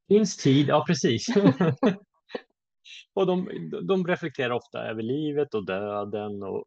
Finns 0.08 0.38
tid? 0.38 0.68
Ja, 0.68 0.84
precis. 0.88 1.28
och 3.14 3.26
de, 3.28 3.50
de 3.88 4.08
reflekterar 4.08 4.52
ofta 4.52 4.80
över 4.80 5.02
livet 5.02 5.54
och 5.54 5.66
döden 5.66 6.44
och 6.44 6.66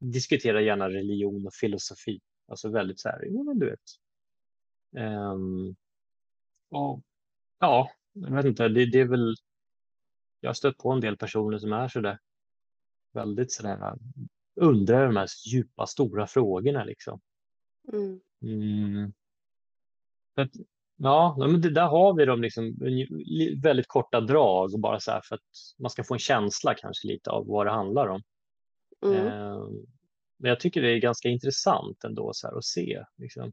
diskuterar 0.00 0.60
gärna 0.60 0.88
religion 0.88 1.46
och 1.46 1.54
filosofi. 1.54 2.20
Alltså 2.48 2.68
väldigt 2.68 3.00
så 3.00 3.08
här, 3.08 3.44
men 3.44 3.58
du 3.58 3.66
vet. 3.66 3.80
Ehm, 4.96 5.76
och 6.70 7.02
ja, 7.60 7.90
jag 8.12 8.36
vet 8.36 8.44
inte, 8.44 8.68
det, 8.68 8.86
det 8.86 9.00
är 9.00 9.08
väl, 9.08 9.34
jag 10.40 10.48
har 10.48 10.54
stött 10.54 10.78
på 10.78 10.92
en 10.92 11.00
del 11.00 11.16
personer 11.16 11.58
som 11.58 11.72
är 11.72 11.88
så 11.88 12.00
där 12.00 12.18
väldigt 13.12 13.52
så 13.52 13.62
där, 13.62 13.98
undrar 14.60 15.06
de 15.06 15.16
här 15.16 15.28
djupa, 15.46 15.86
stora 15.86 16.26
frågorna 16.26 16.84
liksom. 16.84 17.20
Mm. 17.92 18.20
Mm. 18.42 19.12
Att, 20.34 20.50
ja, 20.96 21.36
men 21.38 21.60
det, 21.60 21.70
där 21.70 21.86
har 21.86 22.14
vi 22.14 22.24
dem 22.24 22.42
liksom 22.42 22.74
väldigt 23.62 23.88
korta 23.88 24.20
drag 24.20 24.74
och 24.74 24.80
bara 24.80 25.00
så 25.00 25.10
här 25.10 25.20
för 25.24 25.34
att 25.34 25.42
man 25.78 25.90
ska 25.90 26.04
få 26.04 26.14
en 26.14 26.20
känsla 26.20 26.74
kanske 26.74 27.08
lite 27.08 27.30
av 27.30 27.46
vad 27.46 27.66
det 27.66 27.72
handlar 27.72 28.08
om. 28.08 28.22
Mm. 29.02 29.26
Ehm, 29.26 29.86
men 30.36 30.48
jag 30.48 30.60
tycker 30.60 30.82
det 30.82 30.90
är 30.90 30.98
ganska 30.98 31.28
intressant 31.28 32.04
ändå 32.04 32.30
så 32.34 32.46
här 32.46 32.56
att 32.58 32.64
se. 32.64 33.04
Liksom. 33.16 33.52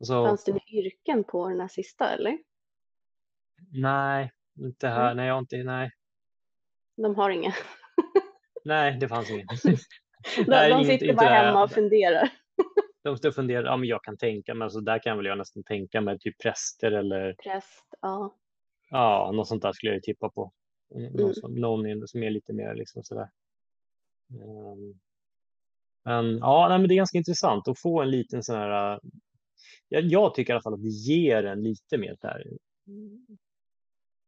Alltså, 0.00 0.24
Fanns 0.26 0.44
det 0.44 0.60
yrken 0.72 1.24
på 1.24 1.48
den 1.48 1.60
här 1.60 1.68
sista 1.68 2.10
eller? 2.10 2.38
nej, 3.72 4.32
inte 4.58 4.88
här. 4.88 5.04
Mm. 5.06 5.16
Nej, 5.16 5.26
jag 5.26 5.38
inte, 5.38 5.56
nej, 5.62 5.90
De 6.96 7.14
har 7.14 7.30
inga. 7.30 7.54
nej, 8.64 8.96
det 9.00 9.08
fanns 9.08 9.30
inget. 9.30 9.46
De, 9.62 9.76
Nej, 10.46 10.70
de 10.70 10.78
inte- 10.80 10.92
sitter 10.92 11.06
inte 11.06 11.16
bara 11.16 11.28
där. 11.30 11.44
hemma 11.46 11.62
och 11.64 11.70
funderar. 11.70 12.28
De 13.02 13.16
står 13.16 13.28
och 13.28 13.34
funderar, 13.34 13.64
ja 13.64 13.76
men 13.76 13.88
jag 13.88 14.02
kan 14.04 14.16
tänka 14.16 14.54
mig, 14.54 14.64
alltså 14.64 14.80
där 14.80 14.98
kan 14.98 15.16
väl 15.16 15.26
jag 15.26 15.38
nästan 15.38 15.62
tänka 15.62 16.00
mig 16.00 16.18
typ 16.18 16.38
präster 16.42 16.92
eller 16.92 17.34
Präst, 17.34 17.84
ja. 18.00 18.34
ja, 18.90 19.30
något 19.34 19.48
sånt 19.48 19.62
där 19.62 19.72
skulle 19.72 19.92
jag 19.92 20.02
tippa 20.02 20.28
på. 20.28 20.52
Någon, 20.94 21.20
Mm. 21.20 21.34
som, 21.34 21.54
någon 21.54 22.08
som 22.08 22.22
är 22.22 22.30
lite 22.30 22.52
mer 22.52 22.74
liksom 22.74 23.02
sådär. 23.04 23.28
Ehm, 24.30 24.98
men 26.04 26.38
ja, 26.38 26.66
nej, 26.68 26.78
men 26.78 26.88
det 26.88 26.94
är 26.94 26.96
ganska 26.96 27.18
intressant 27.18 27.68
att 27.68 27.78
få 27.80 28.02
en 28.02 28.10
liten 28.10 28.42
sån 28.42 28.56
här. 28.56 29.00
Jag, 29.88 30.04
jag 30.04 30.34
tycker 30.34 30.52
i 30.52 30.54
alla 30.54 30.62
fall 30.62 30.74
att 30.74 30.82
det 30.82 30.88
ger 30.88 31.44
en 31.44 31.62
lite 31.62 31.98
mer 31.98 32.16
här. 32.22 32.44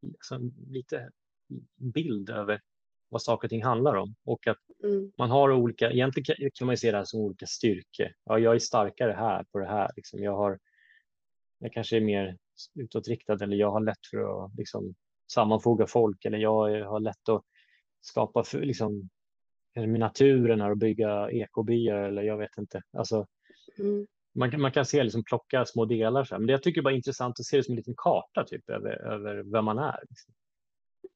Liksom, 0.02 0.52
lite 0.70 1.10
bild 1.76 2.30
över 2.30 2.60
vad 3.08 3.22
saker 3.22 3.46
och 3.46 3.50
ting 3.50 3.64
handlar 3.64 3.94
om 3.94 4.14
och 4.24 4.46
att 4.46 4.58
Mm. 4.84 5.12
man 5.18 5.30
har 5.30 5.52
olika, 5.52 5.90
egentligen 5.90 6.50
kan- 6.54 6.66
man 6.66 6.72
ju 6.72 6.76
se 6.76 6.90
det 6.90 6.96
här 6.96 7.04
som 7.04 7.20
olika 7.20 7.46
styrkor. 7.46 8.08
Ja, 8.24 8.38
jag 8.38 8.54
är 8.54 8.58
starkare 8.58 9.12
här 9.12 9.44
på 9.52 9.58
det 9.58 9.66
här. 9.66 9.90
Liksom. 9.96 10.22
Jag, 10.22 10.36
har, 10.36 10.58
jag 11.58 11.72
kanske 11.72 11.96
är 11.96 12.00
mer 12.00 12.36
utåtriktad 12.74 13.44
eller 13.44 13.56
jag 13.56 13.70
har 13.70 13.80
lätt 13.80 14.06
för 14.10 14.44
att 14.44 14.54
liksom, 14.54 14.94
sammanfoga 15.32 15.86
folk 15.86 16.24
eller 16.24 16.38
jag 16.38 16.84
har 16.84 17.00
lätt 17.00 17.28
att 17.28 17.42
skapa 18.00 18.44
för, 18.44 18.60
liksom, 18.60 19.08
med 19.74 20.00
naturen 20.00 20.60
här 20.60 20.70
och 20.70 20.78
bygga 20.78 21.30
ekobyar 21.30 21.96
eller 21.96 22.22
jag 22.22 22.36
vet 22.38 22.58
inte. 22.58 22.82
Alltså, 22.92 23.26
Mm. 23.78 24.06
Man, 24.38 24.50
kan, 24.50 24.60
man 24.60 24.72
kan 24.72 24.86
se 24.86 25.02
liksom, 25.02 25.24
plocka 25.24 25.64
små 25.64 25.84
delar. 25.84 26.24
Så 26.24 26.34
här. 26.34 26.38
Men 26.38 26.46
det 26.46 26.52
jag 26.52 26.62
tycker 26.62 26.82
bara 26.82 26.92
är 26.92 26.96
intressant 26.96 27.40
att 27.40 27.46
se 27.46 27.56
det 27.56 27.64
som 27.64 27.72
en 27.72 27.76
liten 27.76 27.94
karta 27.96 28.44
typ, 28.44 28.70
över, 28.70 28.90
över 28.90 29.42
vem 29.52 29.64
man 29.64 29.78
är. 29.78 30.04
Liksom. 30.08 30.34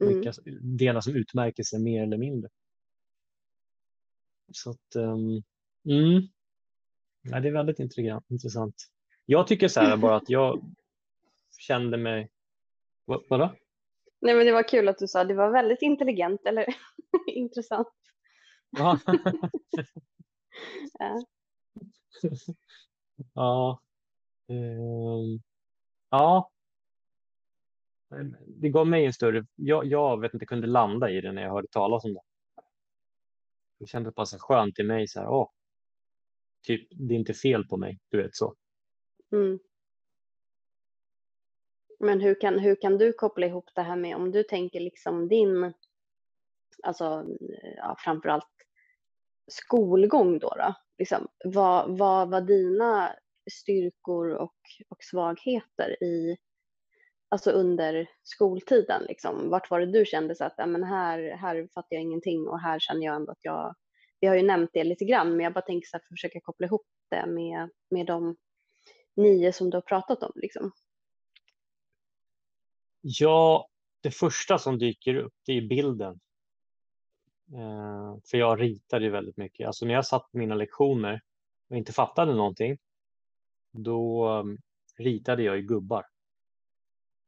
Mm. 0.00 0.14
Vilka 0.14 0.32
delar 0.60 1.00
som 1.00 1.16
utmärker 1.16 1.62
sig 1.62 1.80
mer 1.80 2.02
eller 2.02 2.18
mindre. 2.18 2.50
Så 4.52 4.70
att, 4.70 4.96
um, 4.96 5.42
mm. 5.88 6.22
ja, 7.22 7.40
det 7.40 7.48
är 7.48 7.52
väldigt 7.52 7.78
intressant. 8.28 8.74
Jag 9.26 9.46
tycker 9.46 9.68
så 9.68 9.80
här 9.80 9.96
bara 9.96 10.16
att 10.16 10.30
jag 10.30 10.74
kände 11.58 11.96
mig... 11.96 12.30
Vad, 13.04 13.24
vadå? 13.28 13.54
Nej 14.20 14.34
men 14.34 14.46
det 14.46 14.52
var 14.52 14.68
kul 14.68 14.88
att 14.88 14.98
du 14.98 15.08
sa 15.08 15.24
det 15.24 15.34
var 15.34 15.50
väldigt 15.50 15.82
intelligent 15.82 16.46
eller 16.46 16.66
intressant. 17.26 17.88
Ja. 18.70 18.98
Ja. 23.32 23.80
Ehm, 24.48 25.42
ja. 26.10 26.50
Ja. 28.10 28.24
Det 28.46 28.68
gav 28.68 28.86
mig 28.86 29.06
en 29.06 29.12
större... 29.12 29.46
Jag, 29.56 29.84
jag 29.84 30.20
vet 30.20 30.34
inte, 30.34 30.46
kunde 30.46 30.66
landa 30.66 31.10
i 31.10 31.20
det 31.20 31.32
när 31.32 31.42
jag 31.42 31.50
hörde 31.50 31.68
talas 31.68 32.04
om 32.04 32.14
det. 32.14 32.20
Det 33.78 33.86
kändes 33.86 34.14
bara 34.14 34.26
så 34.26 34.38
skönt 34.38 34.78
i 34.78 34.82
mig 34.82 35.08
så 35.08 35.20
här, 35.20 35.28
åh, 35.28 35.50
typ, 36.62 36.88
det 36.90 37.14
är 37.14 37.18
inte 37.18 37.34
fel 37.34 37.64
på 37.64 37.76
mig, 37.76 37.98
du 38.08 38.22
vet 38.22 38.36
så. 38.36 38.54
Mm. 39.32 39.58
Men 41.98 42.20
hur 42.20 42.40
kan, 42.40 42.58
hur 42.58 42.80
kan 42.80 42.98
du 42.98 43.12
koppla 43.12 43.46
ihop 43.46 43.70
det 43.74 43.82
här 43.82 43.96
med 43.96 44.16
om 44.16 44.30
du 44.30 44.42
tänker 44.42 44.80
liksom 44.80 45.28
din, 45.28 45.72
alltså 46.82 47.24
ja, 47.76 47.96
framförallt 47.98 48.46
skolgång 49.46 50.38
då, 50.38 50.48
då 50.48 50.74
liksom, 50.98 51.28
vad, 51.44 51.98
vad 51.98 52.30
var 52.30 52.40
dina 52.40 53.16
styrkor 53.50 54.28
och, 54.30 54.56
och 54.88 54.98
svagheter 55.00 56.02
i, 56.02 56.36
alltså 57.28 57.50
under 57.50 58.06
skoltiden 58.22 59.02
liksom? 59.02 59.50
Vart 59.50 59.70
var 59.70 59.80
det 59.80 59.92
du 59.92 60.04
kände 60.04 60.34
så 60.34 60.44
att, 60.44 60.54
ja, 60.56 60.66
men 60.66 60.84
här, 60.84 61.36
här 61.36 61.68
fattar 61.74 61.96
jag 61.96 62.02
ingenting 62.02 62.48
och 62.48 62.60
här 62.60 62.78
känner 62.78 63.06
jag 63.06 63.16
ändå 63.16 63.32
att 63.32 63.44
jag, 63.44 63.74
vi 64.20 64.26
har 64.26 64.36
ju 64.36 64.42
nämnt 64.42 64.70
det 64.72 64.84
lite 64.84 65.04
grann, 65.04 65.36
men 65.36 65.44
jag 65.44 65.52
bara 65.52 65.64
tänker 65.64 65.86
så 65.86 65.96
här 65.96 66.00
att 66.00 66.08
försöka 66.08 66.40
koppla 66.40 66.66
ihop 66.66 66.86
det 67.10 67.26
med, 67.26 67.70
med 67.90 68.06
de 68.06 68.36
nio 69.16 69.52
som 69.52 69.70
du 69.70 69.76
har 69.76 69.82
pratat 69.82 70.22
om 70.22 70.32
liksom. 70.34 70.72
Ja, 73.00 73.68
det 74.00 74.10
första 74.10 74.58
som 74.58 74.78
dyker 74.78 75.14
upp 75.14 75.34
det 75.46 75.52
är 75.52 75.68
bilden. 75.68 76.20
Eh, 77.52 78.16
för 78.30 78.38
jag 78.38 78.60
ritade 78.60 79.04
ju 79.04 79.10
väldigt 79.10 79.36
mycket. 79.36 79.66
Alltså 79.66 79.86
när 79.86 79.94
jag 79.94 80.06
satt 80.06 80.32
på 80.32 80.38
mina 80.38 80.54
lektioner 80.54 81.20
och 81.68 81.76
inte 81.76 81.92
fattade 81.92 82.34
någonting, 82.34 82.78
då 83.72 84.28
um, 84.30 84.58
ritade 84.98 85.42
jag 85.42 85.56
ju 85.56 85.62
gubbar. 85.62 86.04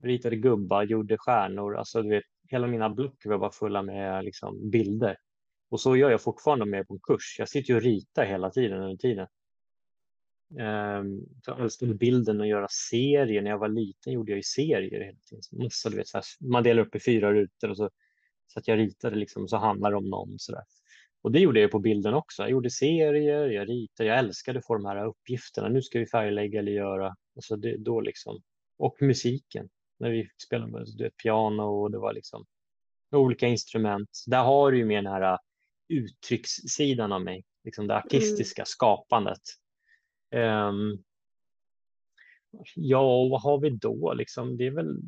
Ritade 0.03 0.37
gubbar, 0.37 0.83
gjorde 0.83 1.19
stjärnor, 1.19 1.77
alltså 1.77 2.03
du 2.03 2.09
vet, 2.09 2.25
hela 2.49 2.67
mina 2.67 2.91
block 2.91 3.25
var 3.25 3.39
bara 3.39 3.51
fulla 3.51 3.83
med 3.83 4.25
liksom, 4.25 4.71
bilder. 4.71 5.17
Och 5.69 5.81
så 5.81 5.97
gör 5.97 6.11
jag 6.11 6.23
fortfarande 6.23 6.67
med 6.67 6.89
på 6.89 6.95
en 6.95 7.01
kurs. 7.01 7.37
Jag 7.39 7.49
sitter 7.49 7.71
ju 7.71 7.77
och 7.77 7.83
ritar 7.83 8.25
hela 8.25 8.51
tiden 8.51 8.83
under 8.83 8.97
tiden. 8.97 9.27
Um, 10.51 11.27
jag 11.47 11.61
älskade 11.61 11.95
bilden 11.95 12.41
och 12.41 12.47
göra 12.47 12.69
serier. 12.69 13.43
När 13.43 13.51
jag 13.51 13.59
var 13.59 13.69
liten 13.69 14.13
gjorde 14.13 14.33
jag 14.33 14.37
ju 14.37 14.43
serier 14.43 15.01
hela 15.01 15.19
tiden. 15.19 15.43
Massa, 15.53 15.91
du 15.91 15.97
vet, 15.97 16.09
så 16.09 16.19
här, 16.19 16.25
man 16.51 16.63
delar 16.63 16.83
upp 16.83 16.95
i 16.95 17.01
fyra 17.01 17.33
rutor 17.33 17.71
och 17.71 17.77
så, 17.77 17.91
så 18.47 18.59
att 18.59 18.69
jag 18.69 18.79
ritade 18.79 19.17
liksom, 19.17 19.49
så 19.49 19.57
handlar 19.57 19.91
det 19.91 19.97
om 19.97 20.11
någon. 20.11 20.39
Så 20.39 20.53
där. 20.53 20.63
Och 21.25 21.33
det 21.33 21.41
gjorde 21.41 21.61
jag 21.61 21.71
på 21.71 21.79
bilden 21.79 22.15
också. 22.15 22.43
Jag 22.43 22.51
gjorde 22.51 22.71
serier, 22.71 23.47
jag 23.47 23.69
ritade, 23.69 24.09
jag 24.09 24.19
älskade 24.19 24.59
att 24.59 24.67
få 24.67 24.75
de 24.75 24.85
här 24.85 25.07
uppgifterna. 25.07 25.69
Nu 25.69 25.83
ska 25.83 25.99
vi 25.99 26.07
färglägga 26.07 26.59
eller 26.59 26.73
göra. 26.73 27.17
Alltså 27.37 27.57
det, 27.57 27.77
då 27.77 28.01
liksom. 28.01 28.43
Och 28.79 28.97
musiken. 29.01 29.69
När 29.99 30.11
vi 30.11 30.29
spelade 30.47 30.85
du 30.97 31.05
vet, 31.05 31.17
piano 31.17 31.63
och 31.63 31.91
det 31.91 31.99
var 31.99 32.13
liksom 32.13 32.47
olika 33.11 33.47
instrument. 33.47 34.09
Där 34.27 34.45
har 34.45 34.73
du 34.73 34.79
ju 34.79 34.85
mer 34.85 35.03
den 35.03 35.13
här 35.13 35.39
uttryckssidan 35.89 37.13
av 37.13 37.23
mig. 37.23 37.45
Liksom 37.65 37.87
det 37.87 37.97
artistiska 37.97 38.63
mm. 38.63 38.67
skapandet. 38.67 39.43
Um, 40.35 41.05
ja, 42.75 43.29
vad 43.29 43.43
har 43.43 43.61
vi 43.61 43.71
då? 43.71 44.15
Liksom, 44.15 44.57
det 44.57 44.67
är 44.67 44.71
väl 44.71 45.01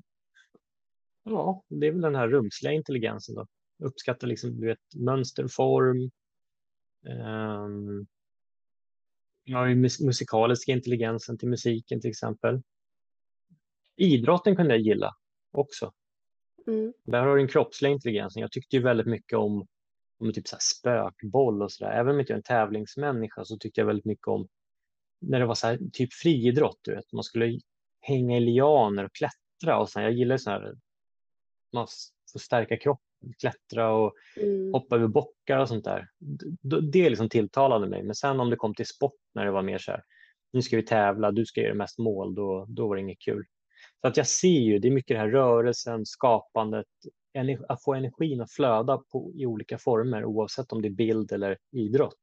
Ja, 1.22 1.64
det 1.68 1.86
är 1.86 1.92
väl 1.92 2.00
den 2.00 2.14
här 2.14 2.28
rumsliga 2.28 2.72
intelligensen 2.72 3.34
då 3.34 3.46
uppskattar 3.78 4.26
liksom, 4.26 4.60
du 4.60 4.66
vet, 4.66 4.94
mönster, 4.94 5.48
form. 5.48 6.10
Um, 7.02 8.06
jag 9.44 9.58
har 9.58 9.66
ju 9.66 9.74
musikaliska 10.00 10.72
intelligensen 10.72 11.38
till 11.38 11.48
musiken 11.48 12.00
till 12.00 12.10
exempel. 12.10 12.62
Idrotten 13.96 14.56
kunde 14.56 14.74
jag 14.74 14.80
gilla 14.80 15.14
också. 15.52 15.92
Mm. 16.66 16.92
Där 17.04 17.20
har 17.20 17.36
du 17.36 17.36
den 17.36 17.48
kroppsliga 17.48 17.92
intelligensen. 17.92 18.40
Jag 18.40 18.52
tyckte 18.52 18.76
ju 18.76 18.82
väldigt 18.82 19.06
mycket 19.06 19.38
om, 19.38 19.66
om 20.18 20.32
typ 20.32 20.48
så 20.48 20.56
spökboll 20.60 21.62
och 21.62 21.72
sådär. 21.72 21.90
Även 21.90 22.10
om 22.10 22.16
jag 22.16 22.22
inte 22.22 22.32
är 22.32 22.36
en 22.36 22.42
tävlingsmänniska 22.42 23.44
så 23.44 23.58
tyckte 23.58 23.80
jag 23.80 23.86
väldigt 23.86 24.04
mycket 24.04 24.26
om 24.26 24.48
när 25.20 25.40
det 25.40 25.46
var 25.46 25.54
så 25.54 25.66
här, 25.66 25.78
typ 25.92 26.12
friidrott. 26.12 26.78
Du 26.82 26.94
vet. 26.94 27.12
Man 27.12 27.24
skulle 27.24 27.60
hänga 28.00 28.36
i 28.36 28.40
lianer 28.40 29.04
och 29.04 29.14
klättra. 29.14 29.78
Och 29.78 29.88
här, 29.94 30.02
jag 30.02 30.12
gillar 30.12 30.36
så 30.36 30.50
här, 30.50 30.74
man 31.72 31.86
får 32.32 32.38
stärka 32.38 32.76
kroppen 32.76 33.05
klättra 33.40 33.92
och 33.92 34.14
mm. 34.36 34.72
hoppa 34.72 34.96
över 34.96 35.08
bockar 35.08 35.58
och 35.58 35.68
sånt 35.68 35.84
där. 35.84 36.08
Det 36.92 37.10
liksom 37.10 37.28
tilltalade 37.28 37.88
mig. 37.88 38.02
Men 38.02 38.14
sen 38.14 38.40
om 38.40 38.50
det 38.50 38.56
kom 38.56 38.74
till 38.74 38.86
sport 38.86 39.20
när 39.34 39.44
det 39.44 39.50
var 39.50 39.62
mer 39.62 39.78
så 39.78 39.90
här, 39.90 40.02
nu 40.52 40.62
ska 40.62 40.76
vi 40.76 40.82
tävla, 40.82 41.32
du 41.32 41.46
ska 41.46 41.60
göra 41.60 41.74
mest 41.74 41.98
mål, 41.98 42.34
då, 42.34 42.66
då 42.68 42.88
var 42.88 42.96
det 42.96 43.02
inget 43.02 43.20
kul. 43.20 43.44
Så 44.00 44.08
att 44.08 44.16
jag 44.16 44.26
ser 44.26 44.60
ju, 44.60 44.78
det 44.78 44.88
är 44.88 44.92
mycket 44.92 45.14
det 45.14 45.18
här 45.18 45.28
rörelsen, 45.28 46.06
skapandet, 46.06 46.86
att 47.68 47.82
få 47.82 47.94
energin 47.94 48.40
att 48.40 48.52
flöda 48.52 48.98
på, 49.12 49.32
i 49.34 49.46
olika 49.46 49.78
former 49.78 50.24
oavsett 50.24 50.72
om 50.72 50.82
det 50.82 50.88
är 50.88 50.92
bild 50.92 51.32
eller 51.32 51.58
idrott. 51.72 52.18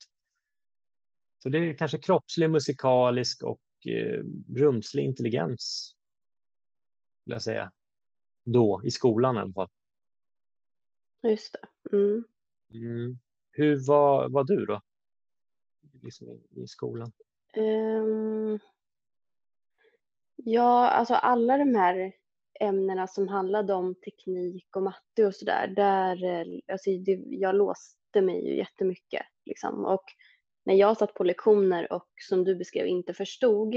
Så 1.43 1.49
det 1.49 1.57
är 1.57 1.73
kanske 1.73 1.97
kroppslig, 1.97 2.49
musikalisk 2.49 3.43
och 3.43 3.61
eh, 3.85 4.23
rumslig 4.55 5.03
intelligens. 5.03 5.95
Vill 7.25 7.33
jag 7.33 7.41
säga. 7.41 7.71
Då, 8.45 8.81
i 8.83 8.91
skolan 8.91 9.35
i 9.35 9.39
alla 9.39 9.53
fall. 9.53 9.69
Just 11.23 11.53
det. 11.53 11.97
Mm. 11.97 12.23
Mm. 12.73 13.17
Hur 13.51 13.87
var, 13.87 14.29
var 14.29 14.43
du 14.43 14.65
då? 14.65 14.81
Liksom 16.01 16.27
i, 16.29 16.61
i 16.63 16.67
skolan? 16.67 17.11
Um, 17.57 18.59
ja, 20.35 20.89
alltså 20.89 21.13
alla 21.13 21.57
de 21.57 21.75
här 21.75 22.13
ämnena 22.59 23.07
som 23.07 23.27
handlade 23.27 23.73
om 23.73 23.95
teknik 23.95 24.75
och 24.75 24.83
matte 24.83 25.25
och 25.25 25.35
sådär, 25.35 25.67
där, 25.67 26.17
alltså 26.71 26.89
det, 26.89 27.23
jag 27.25 27.55
låste 27.55 28.21
mig 28.21 28.49
ju 28.49 28.57
jättemycket. 28.57 29.25
Liksom. 29.45 29.85
Och 29.85 30.03
när 30.63 30.73
jag 30.73 30.97
satt 30.97 31.13
på 31.13 31.23
lektioner 31.23 31.93
och 31.93 32.09
som 32.29 32.43
du 32.43 32.55
beskrev 32.55 32.87
inte 32.87 33.13
förstod, 33.13 33.75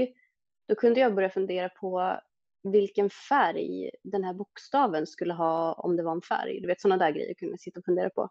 då 0.67 0.75
kunde 0.75 0.99
jag 0.99 1.15
börja 1.15 1.29
fundera 1.29 1.69
på 1.69 2.19
vilken 2.63 3.09
färg 3.09 3.91
den 4.03 4.23
här 4.23 4.33
bokstaven 4.33 5.07
skulle 5.07 5.33
ha 5.33 5.73
om 5.73 5.95
det 5.95 6.03
var 6.03 6.11
en 6.11 6.21
färg. 6.21 6.61
Du 6.61 6.67
vet 6.67 6.81
sådana 6.81 7.05
där 7.05 7.11
grejer 7.11 7.33
kunde 7.33 7.53
jag 7.53 7.59
sitta 7.59 7.79
och 7.79 7.85
fundera 7.85 8.09
på. 8.09 8.29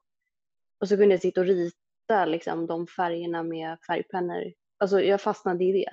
Och 0.80 0.88
så 0.88 0.96
kunde 0.96 1.14
jag 1.14 1.22
sitta 1.22 1.40
och 1.40 1.46
rita 1.46 2.24
liksom, 2.26 2.66
de 2.66 2.86
färgerna 2.86 3.42
med 3.42 3.78
färgpennor. 3.86 4.52
Alltså 4.78 5.00
jag 5.00 5.20
fastnade 5.20 5.64
i 5.64 5.72
det. 5.72 5.92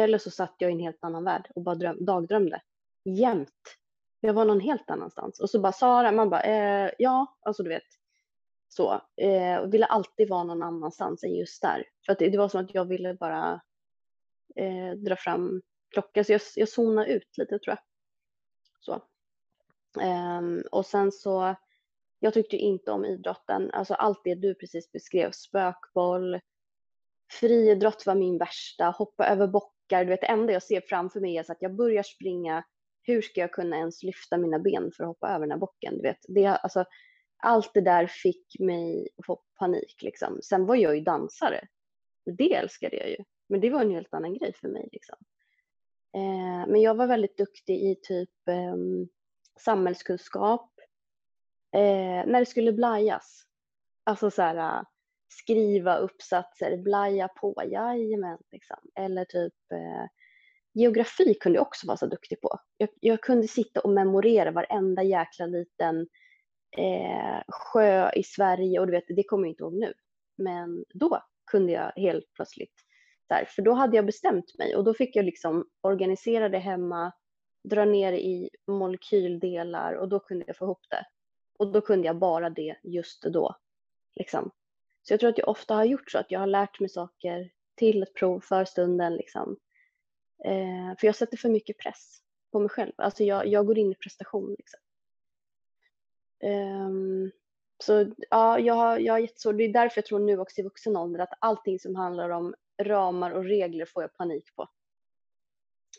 Eller 0.00 0.18
så 0.18 0.30
satt 0.30 0.54
jag 0.58 0.70
i 0.70 0.74
en 0.74 0.80
helt 0.80 1.04
annan 1.04 1.24
värld 1.24 1.50
och 1.54 1.62
bara 1.62 1.74
dröm, 1.74 2.04
dagdrömde. 2.04 2.60
Jämt. 3.04 3.76
Jag 4.20 4.34
var 4.34 4.44
någon 4.44 4.60
helt 4.60 4.90
annanstans. 4.90 5.40
Och 5.40 5.50
så 5.50 5.60
bara 5.60 5.72
Sara, 5.72 6.12
man 6.12 6.30
bara 6.30 6.42
eh, 6.42 6.90
ja, 6.98 7.36
alltså 7.40 7.62
du 7.62 7.68
vet. 7.68 7.82
Så. 8.68 9.00
Eh, 9.16 9.56
och 9.56 9.74
ville 9.74 9.86
alltid 9.86 10.28
vara 10.28 10.44
någon 10.44 10.62
annanstans 10.62 11.24
än 11.24 11.34
just 11.34 11.62
där. 11.62 11.84
För 12.06 12.12
att 12.12 12.18
det, 12.18 12.28
det 12.28 12.38
var 12.38 12.48
som 12.48 12.64
att 12.64 12.74
jag 12.74 12.84
ville 12.84 13.14
bara 13.14 13.60
eh, 14.56 14.92
dra 14.96 15.16
fram 15.16 15.62
klocka, 15.94 16.24
så 16.24 16.32
jag, 16.32 16.40
jag 16.56 16.68
zonade 16.68 17.12
ut 17.12 17.38
lite 17.38 17.58
tror 17.58 17.76
jag. 17.76 17.78
Så. 18.80 19.02
Um, 20.00 20.62
och 20.72 20.86
sen 20.86 21.12
så, 21.12 21.56
jag 22.18 22.34
tyckte 22.34 22.56
inte 22.56 22.90
om 22.90 23.04
idrotten, 23.04 23.70
alltså 23.70 23.94
allt 23.94 24.20
det 24.24 24.34
du 24.34 24.54
precis 24.54 24.92
beskrev, 24.92 25.30
spökboll, 25.30 26.40
friidrott 27.40 28.06
var 28.06 28.14
min 28.14 28.38
värsta, 28.38 28.84
hoppa 28.90 29.26
över 29.26 29.46
bockar, 29.46 30.04
du 30.04 30.10
vet 30.10 30.20
det 30.20 30.26
enda 30.26 30.52
jag 30.52 30.62
ser 30.62 30.80
framför 30.88 31.20
mig 31.20 31.36
är 31.36 31.42
så 31.42 31.52
att 31.52 31.62
jag 31.62 31.76
börjar 31.76 32.02
springa, 32.02 32.64
hur 33.02 33.22
ska 33.22 33.40
jag 33.40 33.52
kunna 33.52 33.76
ens 33.76 34.02
lyfta 34.02 34.38
mina 34.38 34.58
ben 34.58 34.90
för 34.96 35.04
att 35.04 35.08
hoppa 35.08 35.28
över 35.28 35.40
den 35.40 35.50
här 35.50 35.58
bocken, 35.58 35.96
du 35.96 36.02
vet. 36.02 36.18
Det, 36.28 36.46
alltså, 36.46 36.84
allt 37.36 37.70
det 37.74 37.80
där 37.80 38.06
fick 38.06 38.60
mig 38.60 39.08
att 39.16 39.26
få 39.26 39.42
panik 39.58 40.02
liksom. 40.02 40.42
Sen 40.42 40.66
var 40.66 40.76
jag 40.76 40.96
ju 40.96 41.02
dansare, 41.02 41.68
det 42.24 42.54
älskade 42.54 42.96
jag 42.96 43.10
ju, 43.10 43.16
men 43.48 43.60
det 43.60 43.70
var 43.70 43.80
en 43.80 43.90
helt 43.90 44.14
annan 44.14 44.34
grej 44.34 44.52
för 44.60 44.68
mig 44.68 44.88
liksom. 44.92 45.16
Eh, 46.14 46.66
men 46.68 46.80
jag 46.80 46.94
var 46.94 47.06
väldigt 47.06 47.36
duktig 47.36 47.82
i 47.82 47.96
typ 48.02 48.48
eh, 48.48 48.74
samhällskunskap. 49.60 50.70
Eh, 51.72 52.26
när 52.26 52.40
det 52.40 52.46
skulle 52.46 52.72
blajas. 52.72 53.44
Alltså 54.04 54.30
så 54.30 54.42
här, 54.42 54.56
äh, 54.56 54.82
skriva 55.28 55.96
uppsatser, 55.96 56.76
blaja 56.76 57.28
på, 57.28 57.62
jajamän. 57.66 58.38
Liksom. 58.52 58.76
Eller 58.94 59.24
typ 59.24 59.54
eh, 59.72 60.06
geografi 60.74 61.34
kunde 61.40 61.56
jag 61.56 61.66
också 61.66 61.86
vara 61.86 61.96
så 61.96 62.06
duktig 62.06 62.40
på. 62.40 62.58
Jag, 62.76 62.88
jag 63.00 63.22
kunde 63.22 63.48
sitta 63.48 63.80
och 63.80 63.90
memorera 63.90 64.50
varenda 64.50 65.02
jäkla 65.02 65.46
liten 65.46 66.06
eh, 66.76 67.42
sjö 67.48 68.10
i 68.12 68.22
Sverige 68.22 68.80
och 68.80 68.86
du 68.86 68.92
vet, 68.92 69.04
det 69.08 69.24
kommer 69.24 69.44
jag 69.44 69.52
inte 69.52 69.62
ihåg 69.62 69.74
nu. 69.74 69.92
Men 70.36 70.84
då 70.94 71.22
kunde 71.50 71.72
jag 71.72 71.92
helt 71.96 72.32
plötsligt 72.32 72.83
där, 73.26 73.44
för 73.44 73.62
då 73.62 73.72
hade 73.72 73.96
jag 73.96 74.06
bestämt 74.06 74.58
mig 74.58 74.76
och 74.76 74.84
då 74.84 74.94
fick 74.94 75.16
jag 75.16 75.24
liksom 75.24 75.68
organisera 75.80 76.48
det 76.48 76.58
hemma, 76.58 77.12
dra 77.64 77.84
ner 77.84 78.12
i 78.12 78.50
molekyldelar 78.66 79.92
och 79.92 80.08
då 80.08 80.20
kunde 80.20 80.44
jag 80.46 80.56
få 80.56 80.64
ihop 80.64 80.86
det. 80.90 81.06
Och 81.58 81.72
då 81.72 81.80
kunde 81.80 82.06
jag 82.06 82.18
bara 82.18 82.50
det 82.50 82.76
just 82.82 83.22
då. 83.22 83.56
Liksom. 84.14 84.50
Så 85.02 85.12
jag 85.12 85.20
tror 85.20 85.30
att 85.30 85.38
jag 85.38 85.48
ofta 85.48 85.74
har 85.74 85.84
gjort 85.84 86.10
så 86.10 86.18
att 86.18 86.30
jag 86.30 86.40
har 86.40 86.46
lärt 86.46 86.80
mig 86.80 86.88
saker 86.88 87.50
till 87.74 88.02
ett 88.02 88.14
prov 88.14 88.40
för 88.40 88.64
stunden. 88.64 89.14
Liksom. 89.14 89.56
Eh, 90.44 90.98
för 90.98 91.06
jag 91.06 91.16
sätter 91.16 91.36
för 91.36 91.48
mycket 91.48 91.78
press 91.78 92.20
på 92.52 92.58
mig 92.58 92.68
själv. 92.68 92.92
Alltså 92.96 93.24
jag, 93.24 93.46
jag 93.46 93.66
går 93.66 93.78
in 93.78 93.92
i 93.92 93.94
prestation. 93.94 94.56
Liksom. 94.58 94.80
Um, 96.42 97.30
så 97.78 98.06
ja, 98.30 98.58
jag 98.58 98.74
har, 98.74 98.98
jag 98.98 99.14
har 99.14 99.18
gett 99.18 99.40
så. 99.40 99.52
Det 99.52 99.64
är 99.64 99.72
därför 99.72 99.98
jag 99.98 100.06
tror 100.06 100.18
nu 100.18 100.38
också 100.38 100.60
i 100.60 100.64
vuxen 100.64 100.96
ålder 100.96 101.20
att 101.20 101.38
allting 101.38 101.78
som 101.78 101.94
handlar 101.94 102.30
om 102.30 102.54
ramar 102.82 103.30
och 103.30 103.44
regler 103.44 103.84
får 103.84 104.02
jag 104.02 104.14
panik 104.14 104.44
på. 104.56 104.68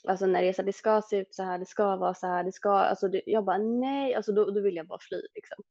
Alltså 0.08 0.26
när 0.26 0.42
det 0.42 0.48
är 0.48 0.54
så 0.54 0.62
att 0.62 0.66
det 0.66 0.74
ska 0.74 1.02
se 1.02 1.18
ut 1.18 1.36
så 1.36 1.44
här, 1.44 1.60
det 1.60 1.66
ska 1.66 1.96
vara 1.96 2.14
så 2.14 2.28
här, 2.28 2.44
det 2.44 2.52
ska, 2.52 2.70
alltså 2.70 3.08
det, 3.08 3.22
jag 3.26 3.46
bara 3.46 3.58
nej, 3.58 4.16
alltså 4.16 4.32
då, 4.32 4.52
då 4.52 4.62
vill 4.62 4.76
jag 4.76 4.88
bara 4.88 5.00
fly 5.00 5.22
liksom. 5.34 5.64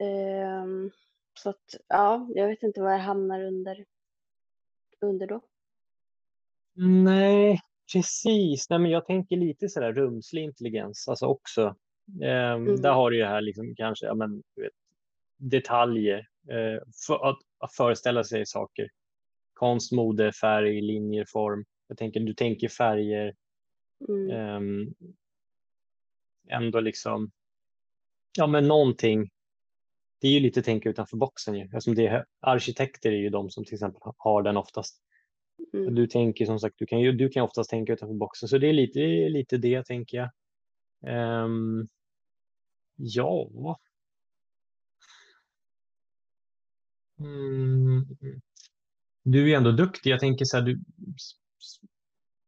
Um, 0.00 0.90
så 1.34 1.50
att 1.50 1.74
ja, 1.88 2.28
jag 2.34 2.48
vet 2.48 2.62
inte 2.62 2.82
vad 2.82 2.92
jag 2.92 2.98
hamnar 2.98 3.42
under, 3.42 3.84
under 5.00 5.26
då. 5.26 5.40
Nej, 6.74 7.60
precis. 7.92 8.70
Nej, 8.70 8.78
men 8.78 8.90
jag 8.90 9.06
tänker 9.06 9.36
lite 9.36 9.68
så 9.68 9.80
där 9.80 9.92
rumslig 9.92 10.42
intelligens, 10.42 11.08
alltså 11.08 11.26
också. 11.26 11.76
Um, 12.06 12.22
mm. 12.22 12.80
Där 12.80 12.92
har 12.92 13.10
du 13.10 13.16
ju 13.16 13.24
här 13.24 13.40
liksom 13.40 13.74
kanske, 13.74 14.06
ja 14.06 14.14
men 14.14 14.42
du 14.54 14.62
vet, 14.62 14.72
detaljer, 15.36 16.18
uh, 16.52 16.80
för, 17.06 17.30
att, 17.30 17.38
att 17.58 17.72
föreställa 17.72 18.24
sig 18.24 18.46
saker 18.46 18.88
konst, 19.58 19.92
mode, 19.92 20.32
färg, 20.32 20.80
linjer, 20.80 21.24
form. 21.28 21.64
Jag 21.88 21.98
tänker, 21.98 22.20
du 22.20 22.34
tänker 22.34 22.68
färger. 22.68 23.34
Mm. 24.08 24.56
Um, 24.56 24.94
ändå 26.48 26.80
liksom, 26.80 27.30
ja 28.36 28.46
men 28.46 28.68
någonting. 28.68 29.30
Det 30.20 30.28
är 30.28 30.32
ju 30.32 30.40
lite 30.40 30.62
tänka 30.62 30.88
utanför 30.88 31.16
boxen 31.16 31.54
ju. 31.54 31.70
Alltså 31.74 31.90
det 31.90 32.06
är, 32.06 32.24
arkitekter 32.40 33.12
är 33.12 33.16
ju 33.16 33.28
de 33.28 33.50
som 33.50 33.64
till 33.64 33.74
exempel 33.74 34.00
har 34.16 34.42
den 34.42 34.56
oftast. 34.56 35.02
Mm. 35.74 35.94
Du 35.94 36.06
tänker 36.06 36.46
som 36.46 36.60
sagt, 36.60 36.78
du 36.78 36.86
kan 36.86 37.00
ju 37.00 37.12
du 37.12 37.28
kan 37.28 37.42
oftast 37.42 37.70
tänka 37.70 37.92
utanför 37.92 38.14
boxen, 38.14 38.48
så 38.48 38.58
det 38.58 38.66
är 38.66 38.72
lite, 38.72 39.00
lite 39.28 39.56
det 39.56 39.86
tänker 39.86 40.16
jag. 40.16 40.30
Um, 41.44 41.88
ja. 42.96 43.78
Mm. 47.20 48.06
Du 49.30 49.52
är 49.52 49.56
ändå 49.56 49.72
duktig. 49.72 50.10
Jag 50.10 50.20
tänker 50.20 50.44
så 50.44 50.56
här, 50.56 50.64
du 50.64 50.80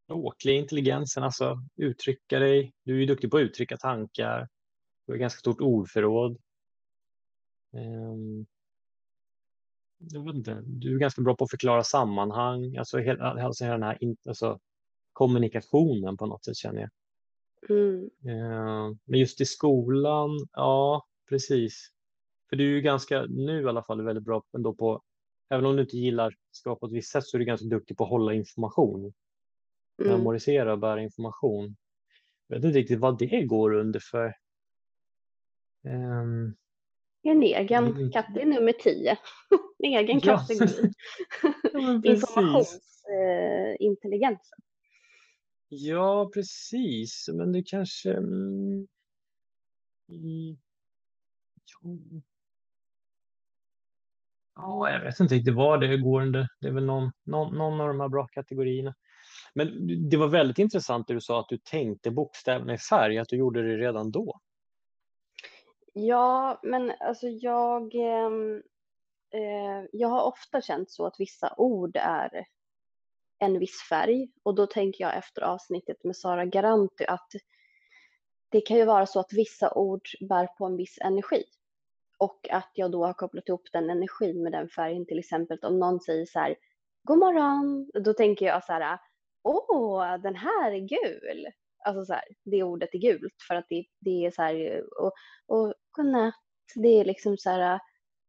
språklig 0.07 0.57
intelligensen, 0.57 1.22
alltså 1.22 1.62
uttrycka 1.76 2.39
dig. 2.39 2.72
Du 2.85 2.95
är 2.95 3.01
ju 3.01 3.07
duktig 3.07 3.31
på 3.31 3.37
att 3.37 3.43
uttrycka 3.43 3.76
tankar. 3.76 4.49
Du 5.07 5.12
har 5.12 5.18
ganska 5.18 5.39
stort 5.39 5.61
ordförråd. 5.61 6.39
Um, 7.72 8.47
jag 9.99 10.24
vet 10.24 10.35
inte, 10.35 10.62
du 10.66 10.95
är 10.95 10.99
ganska 10.99 11.22
bra 11.22 11.37
på 11.37 11.45
att 11.45 11.51
förklara 11.51 11.85
sammanhang, 11.85 12.76
alltså 12.76 12.99
hela, 12.99 13.24
alltså 13.24 13.64
den 13.64 13.83
här 13.83 13.99
alltså, 14.28 14.59
kommunikationen 15.12 16.16
på 16.16 16.26
något 16.26 16.45
sätt 16.45 16.57
känner 16.57 16.81
jag. 16.81 16.91
Mm. 17.70 18.11
Uh, 18.26 18.97
men 19.05 19.20
just 19.20 19.41
i 19.41 19.45
skolan, 19.45 20.31
ja 20.53 21.07
precis. 21.28 21.91
För 22.49 22.57
du 22.57 22.64
är 22.64 22.74
ju 22.74 22.81
ganska, 22.81 23.26
nu 23.28 23.62
i 23.62 23.66
alla 23.66 23.83
fall, 23.83 24.03
väldigt 24.03 24.24
bra 24.24 24.43
ändå 24.57 24.74
på, 24.74 25.03
även 25.51 25.66
om 25.66 25.76
du 25.76 25.82
inte 25.82 25.96
gillar 25.96 26.34
skapa 26.51 26.80
på 26.80 26.86
ett 26.86 26.92
visst 26.92 27.11
sätt 27.11 27.24
så 27.24 27.36
är 27.36 27.38
du 27.38 27.44
ganska 27.44 27.66
duktig 27.66 27.96
på 27.96 28.05
att 28.05 28.11
hålla 28.11 28.34
information. 28.34 29.12
Mm. 30.03 30.12
Memorisera 30.12 30.72
och 30.72 30.78
bära 30.78 31.03
information. 31.03 31.76
Jag 32.46 32.57
vet 32.57 32.64
inte 32.64 32.78
riktigt 32.78 33.01
vad 33.01 33.18
det 33.18 33.42
går 33.42 33.74
under 33.74 34.01
för. 34.01 34.34
Um, 35.84 36.57
en 37.22 37.42
egen 37.42 37.86
mm. 37.86 38.11
katt, 38.11 38.36
är 38.36 38.46
nummer 38.46 38.72
tio. 38.72 39.18
en 39.78 39.92
egen 39.92 40.20
ja. 40.22 40.36
kategori. 40.36 40.92
ja, 41.72 42.01
Informationsintelligensen. 42.11 44.59
Eh, 44.59 44.64
ja, 45.68 46.30
precis. 46.34 47.28
Men 47.32 47.53
det 47.53 47.62
kanske... 47.62 48.12
Mm 48.12 48.86
ja, 54.62 54.90
jag 54.90 55.00
vet 55.00 55.20
inte 55.20 55.34
riktigt 55.34 55.54
vad 55.54 55.80
det 55.80 55.96
går 55.96 56.22
under. 56.22 56.48
Det 56.61 56.68
är 56.68 56.72
väl 56.72 56.86
någon, 56.86 57.12
någon, 57.24 57.58
någon 57.58 57.80
av 57.80 57.88
de 57.88 58.00
här 58.00 58.08
bra 58.08 58.26
kategorierna. 58.26 58.94
Men 59.54 59.68
det 60.11 60.16
var 60.16 60.28
väldigt 60.28 60.58
intressant 60.58 61.06
det 61.08 61.14
du 61.14 61.20
sa 61.20 61.40
att 61.40 61.48
du 61.48 61.58
tänkte 61.58 62.11
bokstäverna 62.11 62.74
i 62.74 62.78
färg, 62.78 63.18
att 63.18 63.28
du 63.28 63.36
gjorde 63.36 63.62
det 63.62 63.76
redan 63.76 64.11
då. 64.11 64.40
Ja, 65.92 66.61
men 66.62 66.92
alltså 67.00 67.28
jag, 67.28 67.94
ehm, 67.94 68.62
eh, 69.34 69.88
jag 69.92 70.08
har 70.08 70.22
ofta 70.22 70.61
känt 70.61 70.90
så 70.90 71.06
att 71.06 71.20
vissa 71.20 71.54
ord 71.56 71.96
är 71.96 72.46
en 73.38 73.58
viss 73.58 73.88
färg 73.88 74.28
och 74.42 74.54
då 74.54 74.66
tänker 74.66 75.04
jag 75.04 75.16
efter 75.16 75.42
avsnittet 75.42 76.04
med 76.04 76.16
Sara 76.16 76.44
Garanti 76.44 77.04
att 77.08 77.30
det 78.48 78.61
kan 78.61 78.76
ju 78.76 78.84
vara 78.84 79.06
så 79.06 79.20
att 79.20 79.32
vissa 79.32 79.74
ord 79.74 80.08
bär 80.28 80.46
på 80.46 80.66
en 80.66 80.76
viss 80.76 80.98
energi 81.00 81.44
och 82.20 82.50
att 82.50 82.70
jag 82.74 82.90
då 82.90 83.06
har 83.06 83.12
kopplat 83.12 83.48
ihop 83.48 83.68
den 83.72 83.90
energin 83.90 84.42
med 84.42 84.52
den 84.52 84.68
färgen 84.68 85.06
till 85.06 85.18
exempel 85.18 85.58
om 85.62 85.78
någon 85.78 86.00
säger 86.00 86.26
så 86.26 86.38
här 86.38 86.56
God 87.02 87.18
morgon, 87.18 87.90
då 88.04 88.12
tänker 88.14 88.46
jag 88.46 88.64
så 88.64 88.72
här 88.72 88.98
Åh, 89.42 90.16
den 90.22 90.34
här 90.34 90.72
är 90.72 90.78
gul. 90.78 91.46
Alltså 91.84 92.04
så 92.04 92.12
här, 92.12 92.24
det 92.44 92.62
ordet 92.62 92.94
är 92.94 92.98
gult 92.98 93.34
för 93.48 93.54
att 93.54 93.66
det, 93.68 93.84
det 94.00 94.26
är 94.26 94.30
så 94.30 94.42
här, 94.42 94.84
och, 95.00 95.12
och 95.46 95.74
godnatt, 95.90 96.34
det 96.74 96.88
är 96.88 97.04
liksom 97.04 97.36
så 97.36 97.50
här, 97.50 97.80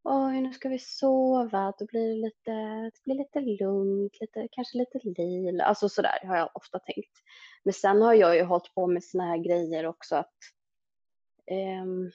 oj 0.03 0.41
nu 0.41 0.53
ska 0.53 0.69
vi 0.69 0.79
sova, 0.79 1.73
då 1.79 1.85
blir 1.85 2.07
det 2.07 2.21
lite, 2.21 2.51
det 2.93 3.03
blir 3.03 3.15
lite 3.15 3.39
lugnt, 3.63 4.21
lite, 4.21 4.47
kanske 4.51 4.77
lite 4.77 4.99
lila, 5.03 5.63
alltså 5.63 5.89
så 5.89 6.01
där 6.01 6.27
har 6.27 6.37
jag 6.37 6.49
ofta 6.53 6.79
tänkt. 6.79 7.17
Men 7.63 7.73
sen 7.73 8.01
har 8.01 8.13
jag 8.13 8.35
ju 8.35 8.43
hållit 8.43 8.73
på 8.75 8.87
med 8.87 9.03
såna 9.03 9.23
här 9.23 9.37
grejer 9.37 9.85
också 9.85 10.15
att 10.15 10.37
um, 11.83 12.11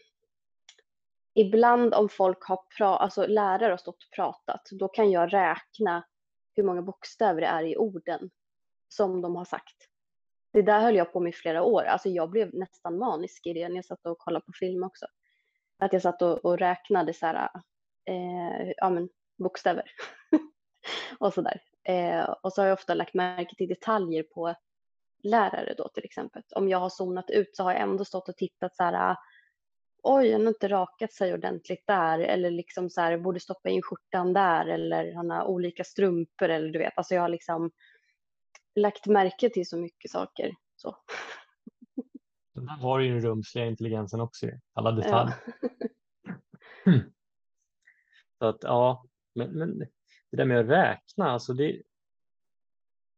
ibland 1.36 1.94
om 1.94 2.08
folk 2.08 2.42
har 2.42 2.60
pra- 2.78 2.96
alltså 2.96 3.26
lärare 3.26 3.72
har 3.72 3.76
stått 3.76 4.04
och 4.04 4.16
pratat, 4.16 4.62
då 4.70 4.88
kan 4.88 5.10
jag 5.10 5.32
räkna 5.32 6.04
hur 6.54 6.62
många 6.62 6.82
bokstäver 6.82 7.40
det 7.40 7.46
är 7.46 7.62
i 7.62 7.76
orden 7.76 8.30
som 8.88 9.22
de 9.22 9.36
har 9.36 9.44
sagt 9.44 9.88
det 10.56 10.62
där 10.62 10.80
höll 10.80 10.96
jag 10.96 11.12
på 11.12 11.20
med 11.20 11.30
i 11.30 11.32
flera 11.32 11.62
år. 11.62 11.82
Alltså 11.82 12.08
jag 12.08 12.30
blev 12.30 12.54
nästan 12.54 12.98
manisk 12.98 13.46
i 13.46 13.52
det 13.52 13.68
när 13.68 13.76
jag 13.76 13.84
satt 13.84 14.06
och 14.06 14.18
kollade 14.18 14.44
på 14.46 14.52
film 14.52 14.82
också. 14.82 15.06
Att 15.78 15.92
jag 15.92 16.02
satt 16.02 16.22
och, 16.22 16.44
och 16.44 16.58
räknade 16.58 17.12
så 17.12 17.26
här, 17.26 17.50
eh, 18.04 18.72
ja 18.76 18.90
men 18.90 19.08
bokstäver 19.38 19.84
och 21.18 21.34
så 21.34 21.42
där. 21.42 21.60
Eh, 21.84 22.34
och 22.42 22.52
så 22.52 22.62
har 22.62 22.66
jag 22.66 22.74
ofta 22.74 22.94
lagt 22.94 23.14
märke 23.14 23.56
till 23.56 23.68
detaljer 23.68 24.22
på 24.22 24.54
lärare 25.22 25.74
då 25.78 25.88
till 25.88 26.04
exempel. 26.04 26.42
Om 26.54 26.68
jag 26.68 26.78
har 26.78 26.90
zonat 26.90 27.30
ut 27.30 27.56
så 27.56 27.62
har 27.62 27.72
jag 27.72 27.82
ändå 27.82 28.04
stått 28.04 28.28
och 28.28 28.36
tittat 28.36 28.76
så 28.76 28.82
här, 28.82 29.16
oj, 30.02 30.32
han 30.32 30.40
har 30.40 30.48
inte 30.48 30.68
rakat 30.68 31.12
sig 31.12 31.34
ordentligt 31.34 31.86
där 31.86 32.18
eller 32.18 32.50
liksom 32.50 32.90
så 32.90 33.00
här, 33.00 33.18
borde 33.18 33.40
stoppa 33.40 33.68
in 33.68 33.82
skjortan 33.82 34.32
där 34.32 34.66
eller 34.66 35.12
han 35.12 35.30
har 35.30 35.44
olika 35.44 35.84
strumpor 35.84 36.48
eller 36.48 36.68
du 36.72 36.78
vet, 36.78 36.92
alltså 36.96 37.14
jag 37.14 37.22
har 37.22 37.28
liksom 37.28 37.70
lagt 38.74 39.06
märke 39.06 39.50
till 39.50 39.68
så 39.68 39.76
mycket 39.76 40.10
saker. 40.10 40.54
Så. 40.76 40.96
Den 42.54 42.66
där 42.66 42.76
har 42.76 43.00
ju 43.00 43.12
den 43.12 43.20
rumsliga 43.20 43.66
intelligensen 43.66 44.20
också, 44.20 44.46
alla 44.72 44.92
detaljer. 44.92 45.34
Ja. 45.46 46.32
Hmm. 46.84 47.00
Så 48.38 48.46
att 48.46 48.58
ja, 48.62 49.04
men, 49.34 49.50
men 49.50 49.78
det 50.30 50.36
där 50.36 50.44
med 50.44 50.60
att 50.60 50.68
räkna, 50.68 51.30
alltså 51.30 51.52
det, 51.52 51.82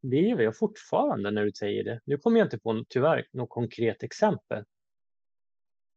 det 0.03 0.17
gör 0.17 0.41
jag 0.41 0.59
fortfarande 0.59 1.31
när 1.31 1.45
du 1.45 1.53
säger 1.53 1.85
det. 1.85 2.01
Nu 2.05 2.19
kommer 2.19 2.39
jag 2.39 2.47
inte 2.47 2.59
på 2.59 2.85
tyvärr 2.89 3.27
något 3.33 3.51
konkret 3.51 4.03
exempel. 4.03 4.65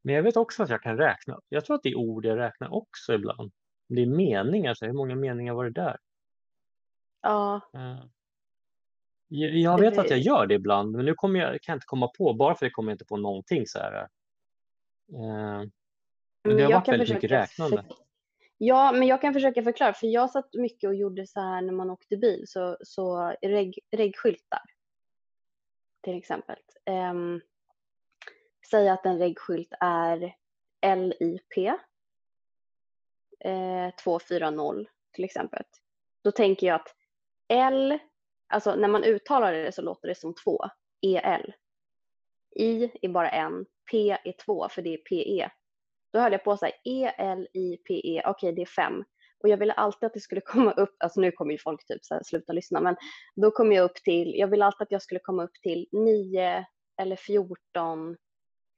Men 0.01 0.15
jag 0.15 0.23
vet 0.23 0.37
också 0.37 0.63
att 0.63 0.69
jag 0.69 0.81
kan 0.81 0.97
räkna. 0.97 1.39
Jag 1.49 1.65
tror 1.65 1.75
att 1.75 1.83
det 1.83 1.89
är 1.89 1.95
ord 1.95 2.25
jag 2.25 2.37
räknar 2.37 2.73
också 2.73 3.13
ibland. 3.13 3.51
Det 3.87 4.01
är 4.01 4.05
meningar, 4.05 4.73
så 4.73 4.85
hur 4.85 4.93
många 4.93 5.15
meningar 5.15 5.53
var 5.53 5.63
det 5.63 5.71
där? 5.71 5.97
Ja. 7.21 7.61
Jag 9.27 9.79
vet 9.79 9.97
att 9.97 10.09
jag 10.09 10.19
gör 10.19 10.47
det 10.47 10.53
ibland, 10.53 10.91
men 10.91 11.05
nu 11.05 11.13
kommer 11.13 11.39
jag, 11.39 11.61
kan 11.61 11.73
jag 11.73 11.77
inte 11.77 11.85
komma 11.85 12.07
på, 12.07 12.33
bara 12.33 12.55
för 12.55 12.65
det 12.65 12.69
kommer 12.69 12.91
jag 12.91 12.95
inte 12.95 13.05
på 13.05 13.17
någonting 13.17 13.67
så 13.67 13.79
här. 13.79 13.93
Eh, 15.13 15.67
men 16.43 16.57
det 16.57 16.63
har 16.63 16.71
varit 16.71 16.87
väldigt 16.87 17.13
mycket 17.13 17.31
räknande. 17.31 17.85
Ja, 18.57 18.91
men 18.91 19.07
jag 19.07 19.21
kan 19.21 19.33
försöka 19.33 19.63
förklara, 19.63 19.93
för 19.93 20.07
jag 20.07 20.29
satt 20.29 20.53
mycket 20.53 20.87
och 20.87 20.95
gjorde 20.95 21.27
så 21.27 21.39
här 21.39 21.61
när 21.61 21.73
man 21.73 21.89
åkte 21.89 22.17
bil, 22.17 22.43
så, 22.47 22.77
så 22.83 23.35
reg, 23.41 23.79
regskyltar 23.91 24.61
till 26.01 26.17
exempel. 26.17 26.55
Um, 27.11 27.41
säg 28.71 28.89
att 28.89 29.05
en 29.05 29.19
regskylt 29.19 29.73
är 29.79 30.35
LIP 30.81 31.57
eh, 33.39 33.95
240 34.03 34.85
till 35.13 35.23
exempel. 35.23 35.63
Då 36.23 36.31
tänker 36.31 36.67
jag 36.67 36.75
att 36.75 36.95
L 37.47 37.99
alltså 38.51 38.75
när 38.75 38.87
man 38.87 39.03
uttalar 39.03 39.53
det 39.53 39.71
så 39.71 39.81
låter 39.81 40.07
det 40.07 40.15
som 40.15 40.35
två, 40.35 40.65
EL. 41.01 41.53
I 42.55 42.91
är 43.01 43.09
bara 43.09 43.29
en, 43.29 43.65
P 43.91 44.17
är 44.23 44.33
två 44.45 44.69
för 44.69 44.81
det 44.81 44.93
är 44.93 44.97
PE. 44.97 45.49
Då 46.13 46.19
höll 46.19 46.31
jag 46.31 46.43
på 46.43 46.57
så 46.57 46.65
här, 46.65 46.73
E-L-I-P-E, 46.83 48.21
okej 48.25 48.31
okay, 48.31 48.51
det 48.51 48.61
är 48.61 48.65
fem. 48.65 49.03
Och 49.43 49.49
jag 49.49 49.57
ville 49.57 49.73
alltid 49.73 50.07
att 50.07 50.13
det 50.13 50.19
skulle 50.19 50.41
komma 50.45 50.71
upp, 50.71 50.95
alltså 50.99 51.21
nu 51.21 51.31
kommer 51.31 51.51
ju 51.51 51.57
folk 51.57 51.85
typ 51.85 52.05
så 52.05 52.13
här, 52.13 52.23
sluta 52.23 52.53
lyssna, 52.53 52.81
men 52.81 52.95
då 53.35 53.51
kom 53.51 53.71
jag 53.71 53.83
upp 53.83 53.95
till, 53.95 54.33
jag 54.37 54.47
ville 54.47 54.65
alltid 54.65 54.81
att 54.81 54.91
jag 54.91 55.01
skulle 55.01 55.19
komma 55.19 55.43
upp 55.43 55.53
till 55.63 55.87
9 55.91 56.65
eller 57.01 57.15
14 57.15 58.17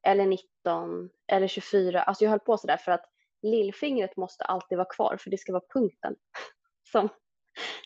eller 0.03 0.25
19 0.25 1.09
eller 1.27 1.47
24. 1.47 2.03
Alltså 2.03 2.23
jag 2.23 2.31
höll 2.31 2.39
på 2.39 2.57
sådär 2.57 2.77
för 2.77 2.91
att 2.91 3.05
lillfingret 3.41 4.17
måste 4.17 4.43
alltid 4.43 4.77
vara 4.77 4.89
kvar 4.89 5.17
för 5.19 5.29
det 5.29 5.37
ska 5.37 5.51
vara 5.51 5.63
punkten 5.73 6.15
som 6.91 7.09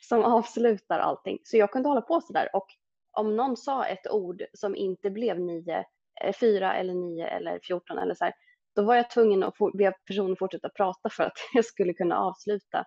som 0.01 0.23
avslutar 0.23 0.99
allting. 0.99 1.39
Så 1.43 1.57
jag 1.57 1.71
kunde 1.71 1.89
hålla 1.89 2.01
på 2.01 2.21
sådär 2.21 2.49
och 2.53 2.67
om 3.11 3.35
någon 3.35 3.57
sa 3.57 3.85
ett 3.85 4.11
ord 4.11 4.43
som 4.53 4.75
inte 4.75 5.09
blev 5.09 5.39
nio, 5.39 5.85
eh, 6.23 6.33
fyra 6.39 6.75
eller 6.75 6.93
9 6.93 7.27
eller 7.27 7.59
fjorton 7.63 7.97
eller 7.97 8.15
så 8.15 8.25
här, 8.25 8.33
då 8.75 8.81
var 8.81 8.95
jag 8.95 9.09
tvungen 9.09 9.43
att 9.43 9.53
be 9.73 9.93
personen 10.05 10.35
fortsätta 10.35 10.69
prata 10.69 11.09
för 11.09 11.23
att 11.23 11.37
jag 11.53 11.65
skulle 11.65 11.93
kunna 11.93 12.17
avsluta. 12.17 12.85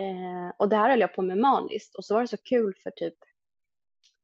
Eh, 0.00 0.54
och 0.58 0.68
det 0.68 0.76
här 0.76 0.90
höll 0.90 1.00
jag 1.00 1.14
på 1.14 1.22
med 1.22 1.38
maniskt 1.38 1.94
och 1.94 2.04
så 2.04 2.14
var 2.14 2.20
det 2.20 2.28
så 2.28 2.36
kul 2.36 2.74
för 2.82 2.90
typ 2.90 3.14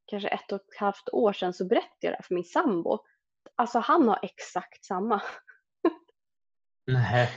kanske 0.05 0.29
ett 0.29 0.51
och 0.51 0.61
ett 0.61 0.79
halvt 0.79 1.09
år 1.11 1.33
sedan 1.33 1.53
så 1.53 1.65
berättade 1.65 1.97
jag 1.99 2.11
det 2.11 2.15
här 2.15 2.23
för 2.27 2.35
min 2.35 2.43
sambo. 2.43 2.99
Alltså 3.57 3.79
han 3.79 4.07
har 4.07 4.19
exakt 4.21 4.85
samma. 4.85 5.21
Nej. 6.87 7.29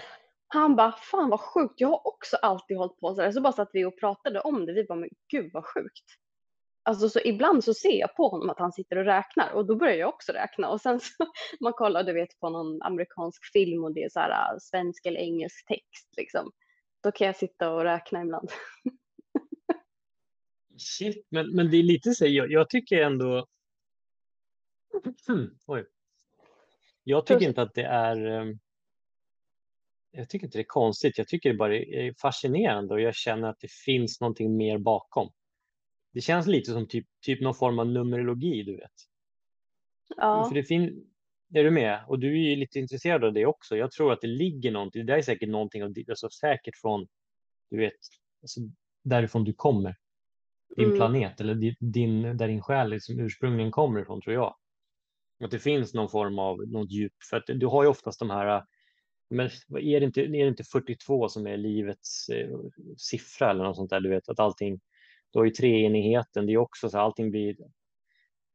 Han 0.48 0.76
bara, 0.76 0.92
fan 0.92 1.30
vad 1.30 1.40
sjukt, 1.40 1.74
jag 1.76 1.88
har 1.88 2.06
också 2.06 2.36
alltid 2.36 2.76
hållit 2.76 3.00
på 3.00 3.14
så 3.14 3.22
här. 3.22 3.32
Så 3.32 3.40
bara 3.40 3.52
satt 3.52 3.70
vi 3.72 3.84
och 3.84 3.98
pratade 3.98 4.40
om 4.40 4.66
det, 4.66 4.72
vi 4.72 4.84
bara, 4.84 4.98
men 4.98 5.08
gud 5.28 5.50
vad 5.52 5.64
sjukt. 5.64 6.04
Alltså 6.82 7.08
så 7.08 7.20
ibland 7.24 7.64
så 7.64 7.74
ser 7.74 7.98
jag 8.00 8.16
på 8.16 8.28
honom 8.28 8.50
att 8.50 8.58
han 8.58 8.72
sitter 8.72 8.96
och 8.96 9.04
räknar 9.04 9.52
och 9.52 9.66
då 9.66 9.76
börjar 9.76 9.94
jag 9.94 10.08
också 10.08 10.32
räkna 10.32 10.68
och 10.68 10.80
sen 10.80 11.00
så 11.00 11.12
man 11.60 11.72
kollar 11.72 12.04
du 12.04 12.12
vet 12.12 12.40
på 12.40 12.50
någon 12.50 12.82
amerikansk 12.82 13.52
film 13.52 13.84
och 13.84 13.94
det 13.94 14.02
är 14.02 14.08
så 14.08 14.20
här 14.20 14.30
äh, 14.30 14.58
svensk 14.60 15.06
eller 15.06 15.20
engelsk 15.20 15.66
text 15.66 16.08
liksom. 16.16 16.52
Då 17.02 17.12
kan 17.12 17.26
jag 17.26 17.36
sitta 17.36 17.70
och 17.70 17.82
räkna 17.82 18.22
ibland. 18.22 18.50
Shit, 20.78 21.26
men, 21.30 21.56
men 21.56 21.70
det 21.70 21.76
är 21.76 21.82
lite 21.82 22.10
så, 22.10 22.26
jag, 22.26 22.50
jag 22.50 22.70
tycker 22.70 23.02
ändå... 23.02 23.46
Oj. 25.66 25.86
Jag 27.04 27.26
tycker 27.26 27.48
inte 27.48 27.62
att 27.62 27.74
det 27.74 27.84
är... 27.84 28.26
Ehm, 28.26 28.58
jag 30.12 30.28
tycker 30.28 30.46
inte 30.46 30.58
det 30.58 30.62
är 30.62 30.66
konstigt. 30.68 31.18
Jag 31.18 31.28
tycker 31.28 31.50
det 31.50 31.56
bara 31.56 31.76
är 31.76 32.14
fascinerande 32.20 32.94
och 32.94 33.00
jag 33.00 33.14
känner 33.14 33.48
att 33.48 33.60
det 33.60 33.70
finns 33.70 34.20
någonting 34.20 34.56
mer 34.56 34.78
bakom. 34.78 35.30
Det 36.12 36.20
känns 36.20 36.46
lite 36.46 36.72
som 36.72 36.88
typ, 36.88 37.06
typ 37.22 37.40
någon 37.40 37.54
form 37.54 37.78
av 37.78 37.86
numerologi, 37.86 38.62
du 38.62 38.76
vet. 38.76 38.92
Ja. 40.16 40.46
För 40.48 40.54
det 40.54 40.64
fin 40.64 41.10
är 41.54 41.64
du 41.64 41.70
med? 41.70 42.04
Och 42.08 42.18
du 42.18 42.28
är 42.28 42.50
ju 42.50 42.56
lite 42.56 42.78
intresserad 42.78 43.24
av 43.24 43.32
det 43.32 43.46
också. 43.46 43.76
Jag 43.76 43.90
tror 43.90 44.12
att 44.12 44.20
det 44.20 44.26
ligger 44.26 44.70
någonting. 44.70 45.06
Det 45.06 45.12
där 45.12 45.18
är 45.18 45.22
säkert 45.22 45.48
någonting 45.48 45.82
alltså 45.82 46.30
säkert 46.30 46.76
från, 46.76 47.06
du 47.70 47.76
vet, 47.76 47.92
alltså 48.42 48.60
därifrån 49.02 49.44
du 49.44 49.52
kommer. 49.52 49.96
Din 50.76 50.84
mm. 50.84 50.96
planet 50.96 51.40
eller 51.40 51.74
din, 51.80 52.22
där 52.36 52.48
din 52.48 52.62
själ 52.62 52.90
liksom 52.90 53.20
ursprungligen 53.20 53.70
kommer 53.70 54.00
ifrån, 54.00 54.20
tror 54.20 54.34
jag. 54.34 54.56
Att 55.44 55.50
det 55.50 55.58
finns 55.58 55.94
någon 55.94 56.08
form 56.08 56.38
av 56.38 56.58
något 56.68 56.90
djup. 56.90 57.12
För 57.30 57.36
att 57.36 57.44
du 57.46 57.66
har 57.66 57.82
ju 57.82 57.88
oftast 57.88 58.18
de 58.18 58.30
här 58.30 58.64
men 59.30 59.46
är 59.70 60.00
det, 60.00 60.06
inte, 60.06 60.20
är 60.20 60.28
det 60.28 60.48
inte 60.48 60.64
42 60.64 61.28
som 61.28 61.46
är 61.46 61.56
livets 61.56 62.28
eh, 62.28 62.58
siffra 62.96 63.50
eller 63.50 63.64
något 63.64 63.76
sånt 63.76 63.90
där? 63.90 64.00
Du 64.00 64.08
vet 64.08 64.28
att 64.28 64.40
allting, 64.40 64.80
du 65.30 65.38
har 65.38 65.44
ju 65.44 65.50
treenigheten, 65.50 66.46
det 66.46 66.52
är 66.52 66.56
också 66.56 66.88
så 66.88 66.98
allting 66.98 67.30
blir 67.30 67.56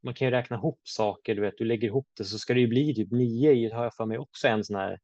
man 0.06 0.14
kan 0.14 0.28
ju 0.28 0.32
räkna 0.32 0.56
ihop 0.56 0.80
saker, 0.84 1.36
du 1.36 1.42
vet, 1.42 1.58
du 1.58 1.66
lägger 1.66 1.88
ihop 1.88 2.08
det 2.18 2.24
så 2.24 2.40
ska 2.40 2.54
det 2.54 2.60
ju 2.60 2.68
bli 2.68 2.96
typ 2.96 3.12
nio, 3.12 3.74
har 3.74 3.84
jag 3.84 3.96
för 3.96 4.06
mig 4.06 4.18
också 4.18 4.48
en 4.48 4.64
sån 4.64 4.76
här 4.76 5.00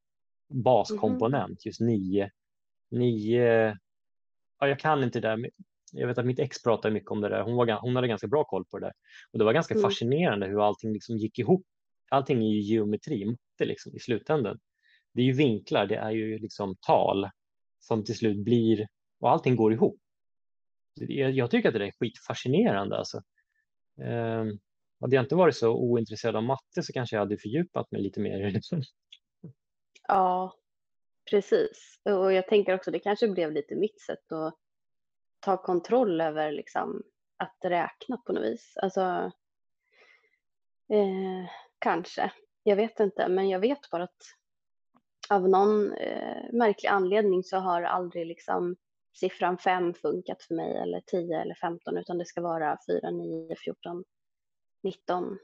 baskomponent, 0.50 1.50
mm. 1.50 1.58
just 1.66 1.82
nio. 1.82 2.30
Nio, 2.92 3.78
ja, 4.60 4.68
jag 4.68 4.80
kan 4.80 5.04
inte 5.04 5.20
det 5.20 5.28
där. 5.28 5.50
Jag 5.92 6.08
vet 6.08 6.18
att 6.18 6.26
mitt 6.26 6.40
ex 6.40 6.64
pratade 6.64 6.94
mycket 6.94 7.12
om 7.12 7.22
det 7.22 7.30
där. 7.30 7.42
Hon, 7.42 7.56
var, 7.56 7.80
hon 7.82 7.96
hade 7.96 8.08
ganska 8.08 8.28
bra 8.28 8.44
koll 8.44 8.66
på 8.66 8.80
det 8.80 8.86
där. 8.86 8.94
Och 9.32 9.40
det 9.40 9.46
var 9.46 9.54
ganska 9.54 9.74
mm. 9.74 9.82
fascinerande 9.82 10.48
hur 10.48 10.68
allting 10.68 10.94
liksom 10.94 11.18
gick 11.18 11.40
ihop. 11.40 11.66
Allting 12.10 12.44
är 12.44 12.50
ju 12.50 12.60
geometri, 12.60 13.26
matte 13.26 13.66
liksom, 13.66 13.96
i 13.96 14.00
slutändan. 14.00 14.60
Det 15.14 15.22
är 15.22 15.26
ju 15.26 15.34
vinklar, 15.34 15.86
det 15.86 15.96
är 15.96 16.12
ju 16.12 16.38
liksom 16.38 16.76
tal 16.88 17.30
som 17.80 18.04
till 18.04 18.18
slut 18.18 18.38
blir, 18.38 18.88
och 19.20 19.32
allting 19.32 19.56
går 19.56 19.74
ihop. 19.74 20.00
Jag, 20.96 21.32
jag 21.32 21.52
tycker 21.52 21.70
att 21.70 21.74
det 21.74 21.80
där 21.80 21.86
är 21.86 21.92
skitfascinerande. 22.00 22.98
Alltså. 22.98 23.22
Um, 23.98 24.60
hade 25.00 25.16
jag 25.16 25.24
inte 25.24 25.36
varit 25.36 25.56
så 25.56 25.76
ointresserad 25.76 26.36
av 26.36 26.44
matte 26.44 26.84
så 26.84 26.94
kanske 26.94 27.16
jag 27.16 27.22
hade 27.22 27.38
fördjupat 27.38 27.92
mig 27.92 28.02
lite 28.02 28.20
mer 28.20 28.52
det. 28.52 28.62
Ja, 30.08 30.54
precis. 31.32 32.00
Och 32.04 32.34
jag 32.34 32.48
tänker 32.48 32.76
också 32.76 32.92
det 32.92 33.00
kanske 33.00 33.28
blev 33.28 33.52
lite 33.52 33.76
mitt 33.76 34.02
sätt 34.02 34.32
att 34.32 34.61
ta 35.42 35.58
kontroll 35.58 36.22
över 36.22 36.52
liksom 36.52 37.04
att 37.38 37.58
räkna 37.64 38.18
på 38.18 38.34
något 38.34 38.44
vis. 38.44 38.78
Alltså, 38.82 39.32
eh, 40.90 41.50
kanske. 41.80 42.32
Jag 42.64 42.76
vet 42.76 43.00
inte, 43.00 43.28
men 43.28 43.50
jag 43.50 43.60
vet 43.60 43.90
bara 43.90 44.04
att 44.04 44.36
av 45.30 45.50
någon 45.50 45.94
eh, 45.94 46.54
märklig 46.54 46.90
anledning 46.90 47.44
så 47.44 47.58
har 47.58 47.82
aldrig 47.82 48.28
liksom 48.28 48.76
siffran 49.14 49.58
5 49.58 49.94
funkat 49.94 50.44
för 50.44 50.56
mig 50.56 50.78
eller 50.78 51.02
10 51.06 51.42
eller 51.42 51.56
15 51.56 51.98
utan 51.98 52.18
det 52.18 52.26
ska 52.26 52.42
vara 52.42 52.78
4, 52.88 53.12
9, 53.12 53.56
14, 53.56 54.04
19, 54.84 55.38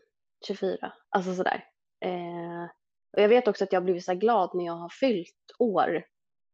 24, 0.47 0.93
alltså 1.09 1.35
sådär. 1.35 1.65
Eh, 1.99 2.63
och 3.11 3.21
jag 3.21 3.29
vet 3.29 3.47
också 3.47 3.63
att 3.63 3.73
jag 3.73 3.79
har 3.79 3.85
blivit 3.85 4.05
så 4.05 4.13
glad 4.13 4.49
när 4.53 4.65
jag 4.65 4.73
har 4.73 4.89
fyllt 4.89 5.51
år, 5.59 6.03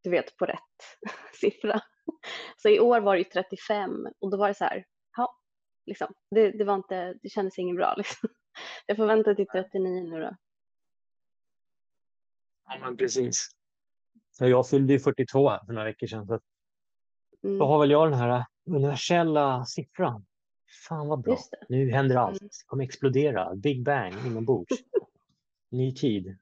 du 0.03 0.09
vet 0.09 0.37
på 0.37 0.45
rätt 0.45 0.99
siffra. 1.39 1.81
Så 2.57 2.69
i 2.69 2.79
år 2.79 2.99
var 2.99 3.17
det 3.17 3.23
35 3.23 4.07
och 4.19 4.31
då 4.31 4.37
var 4.37 4.47
det 4.47 4.53
så 4.53 4.63
här, 4.63 4.85
ja, 5.17 5.37
liksom, 5.85 6.13
det, 6.31 6.51
det 6.51 6.63
var 6.63 6.75
inte, 6.75 7.13
det 7.21 7.29
kändes 7.29 7.59
inget 7.59 7.75
bra 7.75 7.93
liksom. 7.97 8.29
Jag 8.85 8.97
får 8.97 9.05
vänta 9.05 9.35
till 9.35 9.47
39 9.47 10.03
nu 10.03 10.19
då. 10.21 10.35
Ja, 12.67 12.77
men 12.81 12.97
precis. 12.97 13.49
Så 14.31 14.47
jag 14.47 14.69
fyllde 14.69 14.93
ju 14.93 14.99
42 14.99 15.49
här 15.49 15.65
för 15.65 15.73
några 15.73 15.87
veckor 15.87 16.07
sedan. 16.07 16.27
Så 16.27 16.39
mm. 17.43 17.57
Då 17.57 17.65
har 17.65 17.79
väl 17.79 17.91
jag 17.91 18.11
den 18.11 18.19
här 18.19 18.45
universella 18.65 19.65
siffran 19.65 20.25
Fan 20.87 21.07
vad 21.07 21.21
bra. 21.21 21.37
Nu 21.69 21.91
händer 21.91 22.15
allt. 22.15 22.41
Mm. 22.41 22.47
Det 22.47 22.65
kommer 22.65 22.83
explodera. 22.83 23.55
Big 23.55 23.83
bang 23.83 24.13
inombords. 24.25 24.77
Ny 25.69 25.95
tid. 25.95 26.37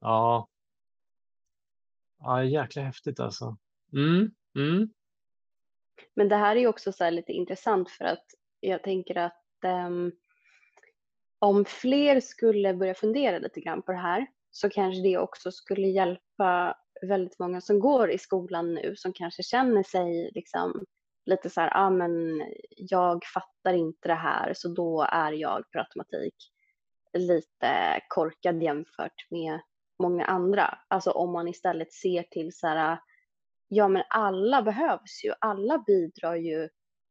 Ja. 0.00 0.48
Ja, 2.18 2.44
jäkla 2.44 2.82
häftigt 2.82 3.20
alltså. 3.20 3.56
Mm. 3.92 4.30
Mm. 4.54 4.88
Men 6.16 6.28
det 6.28 6.36
här 6.36 6.56
är 6.56 6.66
också 6.66 6.92
så 6.92 7.10
lite 7.10 7.32
intressant 7.32 7.90
för 7.90 8.04
att 8.04 8.24
jag 8.60 8.82
tänker 8.82 9.18
att 9.18 9.44
um, 9.86 10.12
om 11.38 11.64
fler 11.64 12.20
skulle 12.20 12.74
börja 12.74 12.94
fundera 12.94 13.38
lite 13.38 13.60
grann 13.60 13.82
på 13.82 13.92
det 13.92 13.98
här 13.98 14.26
så 14.50 14.70
kanske 14.70 15.02
det 15.02 15.18
också 15.18 15.52
skulle 15.52 15.86
hjälpa 15.86 16.76
väldigt 17.02 17.38
många 17.38 17.60
som 17.60 17.80
går 17.80 18.10
i 18.10 18.18
skolan 18.18 18.74
nu 18.74 18.96
som 18.96 19.12
kanske 19.12 19.42
känner 19.42 19.82
sig 19.82 20.30
liksom 20.34 20.84
lite 21.26 21.50
så 21.50 21.60
här, 21.60 21.68
ja 21.68 21.80
ah, 21.80 21.90
men 21.90 22.42
jag 22.76 23.24
fattar 23.34 23.74
inte 23.74 24.08
det 24.08 24.14
här 24.14 24.52
så 24.54 24.68
då 24.68 25.06
är 25.10 25.32
jag 25.32 25.70
per 25.70 25.78
automatik 25.78 26.34
lite 27.12 28.00
korkad 28.08 28.62
jämfört 28.62 29.30
med 29.30 29.60
många 29.98 30.24
andra. 30.24 30.78
Alltså 30.88 31.10
om 31.10 31.32
man 31.32 31.48
istället 31.48 31.92
ser 31.92 32.22
till 32.22 32.52
så 32.52 32.66
här, 32.66 32.98
ja 33.68 33.88
men 33.88 34.02
alla 34.08 34.62
behövs 34.62 35.24
ju, 35.24 35.32
alla 35.38 35.78
bidrar 35.78 36.34
ju 36.34 36.68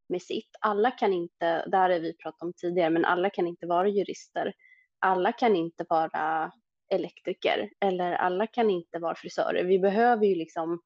med 0.08 0.22
sitt. 0.22 0.56
Alla 0.60 0.90
kan 0.90 1.12
inte, 1.12 1.66
där 1.66 1.90
har 1.90 2.00
vi 2.00 2.16
pratat 2.16 2.42
om 2.42 2.52
tidigare, 2.52 2.90
men 2.90 3.04
alla 3.04 3.30
kan 3.30 3.46
inte 3.46 3.66
vara 3.66 3.88
jurister. 3.88 4.52
Alla 4.98 5.32
kan 5.32 5.56
inte 5.56 5.84
vara 5.88 6.52
elektriker 6.90 7.70
eller 7.80 8.12
alla 8.12 8.46
kan 8.46 8.70
inte 8.70 8.98
vara 8.98 9.14
frisörer. 9.14 9.64
Vi 9.64 9.78
behöver 9.78 10.26
ju 10.26 10.34
liksom 10.34 10.80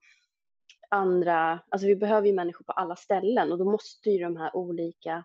andra, 0.91 1.61
alltså 1.69 1.87
vi 1.87 1.97
behöver 1.97 2.27
ju 2.27 2.33
människor 2.33 2.65
på 2.65 2.73
alla 2.73 2.97
ställen 2.97 3.53
och 3.53 3.59
då 3.59 3.65
måste 3.65 4.11
ju 4.11 4.19
de 4.19 4.37
här 4.37 4.57
olika 4.57 5.25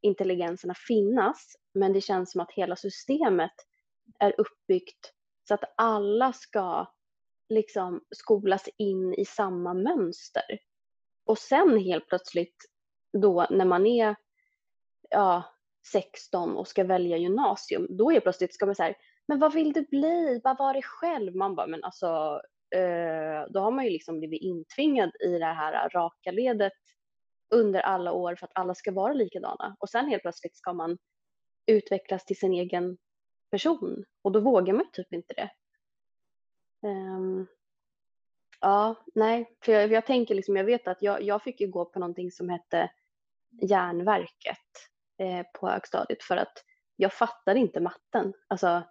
intelligenserna 0.00 0.74
finnas. 0.88 1.56
Men 1.74 1.92
det 1.92 2.00
känns 2.00 2.32
som 2.32 2.40
att 2.40 2.52
hela 2.52 2.76
systemet 2.76 3.52
är 4.18 4.34
uppbyggt 4.38 5.12
så 5.48 5.54
att 5.54 5.64
alla 5.76 6.32
ska 6.32 6.86
liksom 7.48 8.00
skolas 8.10 8.68
in 8.76 9.14
i 9.14 9.24
samma 9.24 9.74
mönster. 9.74 10.58
Och 11.24 11.38
sen 11.38 11.78
helt 11.78 12.08
plötsligt 12.08 12.56
då 13.22 13.46
när 13.50 13.64
man 13.64 13.86
är 13.86 14.16
ja, 15.10 15.42
16 15.92 16.56
och 16.56 16.68
ska 16.68 16.84
välja 16.84 17.16
gymnasium, 17.16 17.86
då 17.90 18.12
är 18.12 18.20
plötsligt 18.20 18.54
ska 18.54 18.66
man 18.66 18.74
säga, 18.74 18.94
men 19.28 19.38
vad 19.38 19.52
vill 19.52 19.72
du 19.72 19.82
bli? 19.82 20.40
Vad 20.44 20.58
var 20.58 20.74
det 20.74 20.82
själv? 20.82 21.36
Man 21.36 21.54
bara, 21.54 21.66
men 21.66 21.84
alltså 21.84 22.40
Eh, 22.74 23.46
då 23.50 23.60
har 23.60 23.70
man 23.70 23.84
ju 23.84 23.90
liksom 23.90 24.18
blivit 24.18 24.42
intvingad 24.42 25.10
i 25.24 25.38
det 25.38 25.44
här 25.44 25.88
raka 25.88 26.30
ledet 26.30 26.72
under 27.54 27.80
alla 27.80 28.12
år 28.12 28.36
för 28.36 28.46
att 28.46 28.52
alla 28.54 28.74
ska 28.74 28.92
vara 28.92 29.12
likadana. 29.12 29.76
Och 29.80 29.90
sen 29.90 30.08
helt 30.08 30.22
plötsligt 30.22 30.56
ska 30.56 30.72
man 30.72 30.98
utvecklas 31.66 32.24
till 32.24 32.38
sin 32.38 32.52
egen 32.52 32.98
person 33.50 34.04
och 34.22 34.32
då 34.32 34.40
vågar 34.40 34.74
man 34.74 34.90
typ 34.92 35.12
inte 35.12 35.34
det. 35.34 35.50
Um, 36.82 37.46
ja, 38.60 38.94
nej, 39.14 39.56
för 39.64 39.72
jag, 39.72 39.92
jag, 39.92 40.06
tänker 40.06 40.34
liksom, 40.34 40.56
jag 40.56 40.64
vet 40.64 40.88
att 40.88 41.02
jag, 41.02 41.22
jag 41.22 41.42
fick 41.42 41.60
ju 41.60 41.66
gå 41.66 41.84
på 41.84 41.98
någonting 41.98 42.30
som 42.30 42.48
hette 42.48 42.90
järnverket 43.62 44.58
eh, 45.18 45.46
på 45.60 45.68
högstadiet 45.68 46.22
för 46.22 46.36
att 46.36 46.64
jag 46.96 47.12
fattade 47.12 47.60
inte 47.60 47.80
matten. 47.80 48.32
Alltså, 48.48 48.84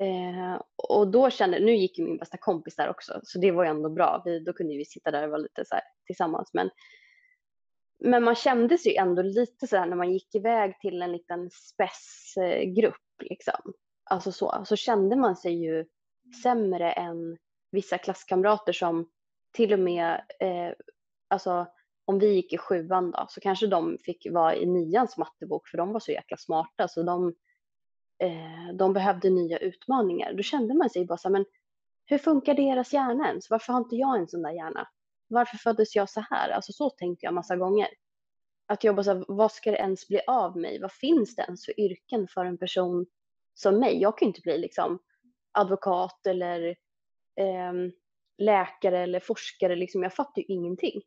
Eh, 0.00 0.60
och 0.76 1.10
då 1.10 1.30
kände, 1.30 1.58
nu 1.60 1.76
gick 1.76 1.98
ju 1.98 2.04
min 2.04 2.18
bästa 2.18 2.36
kompis 2.36 2.76
där 2.76 2.90
också, 2.90 3.20
så 3.22 3.38
det 3.38 3.50
var 3.50 3.64
ju 3.64 3.70
ändå 3.70 3.90
bra. 3.90 4.22
Vi, 4.24 4.40
då 4.40 4.52
kunde 4.52 4.76
vi 4.76 4.84
sitta 4.84 5.10
där 5.10 5.24
och 5.24 5.30
vara 5.30 5.40
lite 5.40 5.64
så 5.64 5.74
här 5.74 5.84
tillsammans. 6.06 6.50
Men, 6.52 6.70
men 7.98 8.24
man 8.24 8.34
kände 8.34 8.78
sig 8.78 8.96
ändå 8.96 9.22
lite 9.22 9.66
så 9.66 9.76
här 9.76 9.86
när 9.86 9.96
man 9.96 10.12
gick 10.12 10.34
iväg 10.34 10.80
till 10.80 11.02
en 11.02 11.12
liten 11.12 11.50
spessgrupp, 11.50 13.22
liksom. 13.22 13.72
Alltså 14.04 14.32
så, 14.32 14.62
så 14.64 14.76
kände 14.76 15.16
man 15.16 15.36
sig 15.36 15.64
ju 15.64 15.86
sämre 16.34 16.92
än 16.92 17.36
vissa 17.70 17.98
klasskamrater 17.98 18.72
som 18.72 19.10
till 19.52 19.72
och 19.72 19.78
med, 19.78 20.24
eh, 20.40 20.72
alltså 21.28 21.66
om 22.04 22.18
vi 22.18 22.34
gick 22.34 22.52
i 22.52 22.58
sjuan 22.58 23.10
då, 23.10 23.26
så 23.28 23.40
kanske 23.40 23.66
de 23.66 23.98
fick 24.04 24.26
vara 24.30 24.56
i 24.56 24.66
nians 24.66 25.16
mattebok 25.16 25.68
för 25.68 25.78
de 25.78 25.92
var 25.92 26.00
så 26.00 26.12
jäkla 26.12 26.36
smarta 26.36 26.88
så 26.88 27.02
de 27.02 27.34
eh, 28.18 28.74
de 28.74 28.92
behövde 28.92 29.30
nya 29.30 29.58
utmaningar. 29.58 30.32
Då 30.32 30.42
kände 30.42 30.74
man 30.74 30.90
sig 30.90 31.06
bara 31.06 31.18
så 31.18 31.28
här, 31.28 31.32
men 31.32 31.44
hur 32.04 32.18
funkar 32.18 32.54
deras 32.54 32.92
hjärna 32.92 33.28
ens? 33.28 33.50
Varför 33.50 33.72
har 33.72 33.80
inte 33.80 33.96
jag 33.96 34.18
en 34.18 34.28
sån 34.28 34.42
där 34.42 34.52
hjärna? 34.52 34.88
Varför 35.28 35.56
föddes 35.56 35.96
jag 35.96 36.10
så 36.10 36.24
här? 36.30 36.50
Alltså 36.50 36.72
så 36.72 36.90
tänkte 36.90 37.26
jag 37.26 37.34
massa 37.34 37.56
gånger. 37.56 37.88
Att 38.66 38.84
jobba 38.84 39.02
så 39.04 39.10
här, 39.14 39.24
vad 39.28 39.52
ska 39.52 39.70
det 39.70 39.76
ens 39.76 40.08
bli 40.08 40.20
av 40.26 40.56
mig? 40.56 40.80
Vad 40.80 40.92
finns 40.92 41.36
det 41.36 41.42
ens 41.42 41.64
för 41.64 41.80
yrken 41.80 42.28
för 42.28 42.44
en 42.44 42.58
person 42.58 43.06
som 43.54 43.78
mig? 43.78 44.00
Jag 44.00 44.18
kan 44.18 44.26
ju 44.26 44.30
inte 44.30 44.40
bli 44.40 44.58
liksom 44.58 44.98
advokat 45.52 46.26
eller 46.26 46.68
eh, 47.36 47.72
läkare 48.38 48.98
eller 48.98 49.20
forskare. 49.20 49.76
Liksom. 49.76 50.02
Jag 50.02 50.14
fattar 50.14 50.42
ju 50.42 50.44
ingenting. 50.48 51.02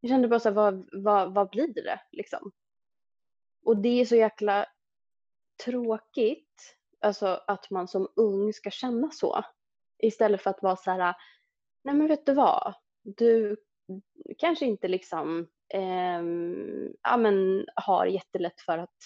jag 0.00 0.10
kände 0.10 0.28
bara 0.28 0.40
så 0.40 0.48
här, 0.48 0.56
vad, 0.56 0.88
vad, 0.92 1.34
vad 1.34 1.50
blir 1.50 1.74
det 1.74 2.00
liksom? 2.12 2.52
Och 3.64 3.76
det 3.76 4.00
är 4.00 4.04
så 4.04 4.16
jäkla 4.16 4.66
tråkigt, 5.64 6.76
alltså 7.00 7.40
att 7.46 7.70
man 7.70 7.88
som 7.88 8.08
ung 8.16 8.52
ska 8.52 8.70
känna 8.70 9.10
så. 9.10 9.44
Istället 9.98 10.42
för 10.42 10.50
att 10.50 10.62
vara 10.62 10.76
så 10.76 10.90
här, 10.90 11.14
nej 11.82 11.94
men 11.94 12.08
vet 12.08 12.26
du 12.26 12.34
vad, 12.34 12.74
du 13.02 13.56
kanske 14.38 14.66
inte 14.66 14.88
liksom 14.88 15.48
eh, 15.74 16.22
ja, 17.02 17.16
men 17.16 17.66
har 17.74 18.06
jättelätt 18.06 18.60
för 18.60 18.78
att 18.78 18.96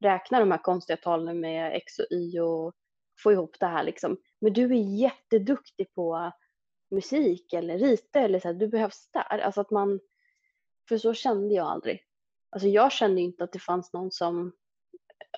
räkna 0.00 0.40
de 0.40 0.50
här 0.50 0.62
konstiga 0.62 0.96
talen 0.96 1.40
med 1.40 1.76
x 1.76 1.98
och 1.98 2.06
y 2.10 2.40
och 2.40 2.74
få 3.22 3.32
ihop 3.32 3.56
det 3.60 3.66
här 3.66 3.84
liksom. 3.84 4.16
Men 4.40 4.52
du 4.52 4.64
är 4.64 4.98
jätteduktig 4.98 5.94
på 5.94 6.32
musik 6.90 7.52
eller 7.52 7.78
rita 7.78 8.20
eller 8.20 8.40
så 8.40 8.48
här, 8.48 8.54
du 8.54 8.68
behövs 8.68 9.10
där. 9.12 9.38
Alltså 9.38 9.60
att 9.60 9.70
man, 9.70 10.00
för 10.88 10.98
så 10.98 11.14
kände 11.14 11.54
jag 11.54 11.66
aldrig. 11.66 12.02
Alltså 12.50 12.68
jag 12.68 12.92
kände 12.92 13.20
inte 13.20 13.44
att 13.44 13.52
det 13.52 13.58
fanns 13.58 13.92
någon 13.92 14.10
som, 14.10 14.52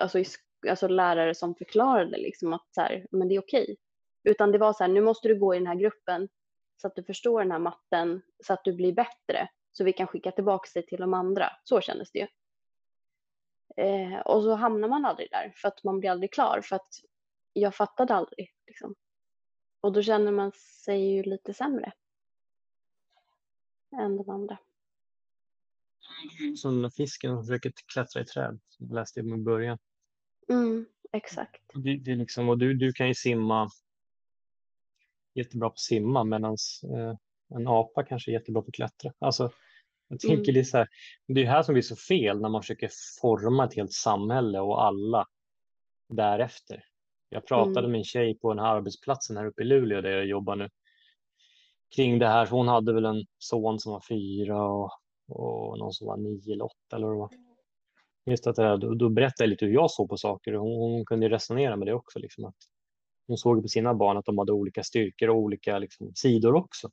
alltså, 0.01 0.23
alltså 0.69 0.87
lärare 0.87 1.35
som 1.35 1.55
förklarade 1.55 2.17
liksom 2.17 2.53
att 2.53 2.67
så 2.71 2.81
här, 2.81 3.05
men 3.11 3.27
det 3.27 3.35
är 3.35 3.39
okej. 3.39 3.77
Utan 4.23 4.51
det 4.51 4.57
var 4.57 4.73
så 4.73 4.83
här, 4.83 4.91
nu 4.91 5.01
måste 5.01 5.27
du 5.27 5.39
gå 5.39 5.55
i 5.55 5.57
den 5.57 5.67
här 5.67 5.75
gruppen 5.75 6.29
så 6.81 6.87
att 6.87 6.95
du 6.95 7.03
förstår 7.03 7.41
den 7.41 7.51
här 7.51 7.59
matten 7.59 8.21
så 8.43 8.53
att 8.53 8.63
du 8.63 8.73
blir 8.73 8.93
bättre 8.93 9.49
så 9.71 9.83
vi 9.83 9.93
kan 9.93 10.07
skicka 10.07 10.31
tillbaka 10.31 10.69
dig 10.73 10.85
till 10.85 10.99
de 10.99 11.13
andra. 11.13 11.49
Så 11.63 11.81
kändes 11.81 12.11
det 12.11 12.19
ju. 12.19 12.27
Eh, 13.83 14.19
och 14.19 14.43
så 14.43 14.55
hamnar 14.55 14.87
man 14.87 15.05
aldrig 15.05 15.31
där 15.31 15.53
för 15.55 15.67
att 15.67 15.83
man 15.83 15.99
blir 15.99 16.09
aldrig 16.09 16.33
klar 16.33 16.61
för 16.63 16.75
att 16.75 16.89
jag 17.59 17.75
fattade 17.75 18.13
aldrig. 18.13 18.53
Liksom. 18.67 18.95
Och 19.81 19.93
då 19.93 20.01
känner 20.01 20.31
man 20.31 20.51
sig 20.85 21.11
ju 21.11 21.23
lite 21.23 21.53
sämre 21.53 21.91
än 24.01 24.17
de 24.17 24.29
andra. 24.29 24.57
Som 26.55 26.91
fisken 26.91 27.35
som 27.35 27.43
försöker 27.43 27.73
klättra 27.93 28.21
i 28.21 28.25
träd, 28.25 28.59
läste 28.79 29.19
jag 29.19 29.39
i 29.39 29.43
början. 29.43 29.77
Mm, 30.49 30.85
exakt. 31.11 31.61
Det, 31.73 31.97
det 31.97 32.11
är 32.11 32.15
liksom, 32.15 32.49
och 32.49 32.57
du, 32.57 32.73
du 32.73 32.93
kan 32.93 33.07
ju 33.07 33.13
simma 33.13 33.69
jättebra 35.33 35.69
på 35.69 35.73
att 35.73 35.79
simma 35.79 36.23
medan 36.23 36.57
eh, 36.83 37.15
en 37.55 37.67
apa 37.67 38.03
kanske 38.03 38.31
är 38.31 38.33
jättebra 38.33 38.61
på 38.61 38.67
att 38.67 38.73
klättra. 38.73 39.13
Alltså, 39.19 39.51
jag 40.07 40.19
tänker 40.19 40.35
mm. 40.35 40.53
det, 40.53 40.59
är 40.59 40.63
så 40.63 40.77
här, 40.77 40.87
det 41.27 41.41
är 41.41 41.45
här 41.45 41.63
som 41.63 41.73
blir 41.73 41.83
så 41.83 41.95
fel 41.95 42.41
när 42.41 42.49
man 42.49 42.61
försöker 42.61 42.89
forma 43.21 43.65
ett 43.65 43.75
helt 43.75 43.93
samhälle 43.93 44.59
och 44.59 44.83
alla 44.83 45.25
därefter. 46.09 46.83
Jag 47.29 47.45
pratade 47.45 47.79
mm. 47.79 47.91
med 47.91 47.97
en 47.97 48.03
tjej 48.03 48.39
på 48.39 48.53
den 48.53 48.65
här 48.65 48.75
arbetsplatsen 48.75 49.37
här 49.37 49.45
uppe 49.45 49.61
i 49.61 49.65
Luleå 49.65 50.01
där 50.01 50.09
jag 50.09 50.25
jobbar 50.25 50.55
nu 50.55 50.69
kring 51.95 52.19
det 52.19 52.27
här. 52.27 52.47
Hon 52.47 52.67
hade 52.67 52.93
väl 52.93 53.05
en 53.05 53.25
son 53.37 53.79
som 53.79 53.91
var 53.91 54.01
fyra 54.09 54.63
och, 54.63 54.91
och 55.27 55.77
någon 55.79 55.93
som 55.93 56.07
var 56.07 56.17
nio 56.17 56.53
eller 56.53 56.65
åtta 56.65 56.95
eller 56.95 57.07
vad 57.07 57.15
det 57.15 57.19
var. 57.19 57.29
Just 58.25 58.47
att 58.47 58.55
det 58.55 58.63
här, 58.63 58.77
då, 58.77 58.93
då 58.93 59.09
berättade 59.09 59.43
jag 59.43 59.49
lite 59.49 59.65
hur 59.65 59.73
jag 59.73 59.91
såg 59.91 60.09
på 60.09 60.17
saker 60.17 60.55
och 60.55 60.61
hon, 60.61 60.91
hon 60.91 61.05
kunde 61.05 61.29
resonera 61.29 61.75
med 61.75 61.87
det 61.87 61.93
också. 61.93 62.19
Liksom, 62.19 62.45
att 62.45 62.55
hon 63.27 63.37
såg 63.37 63.61
på 63.61 63.67
sina 63.67 63.93
barn 63.93 64.17
att 64.17 64.25
de 64.25 64.37
hade 64.37 64.51
olika 64.51 64.83
styrkor 64.83 65.29
och 65.29 65.37
olika 65.37 65.79
liksom, 65.79 66.11
sidor 66.15 66.55
också. 66.55 66.89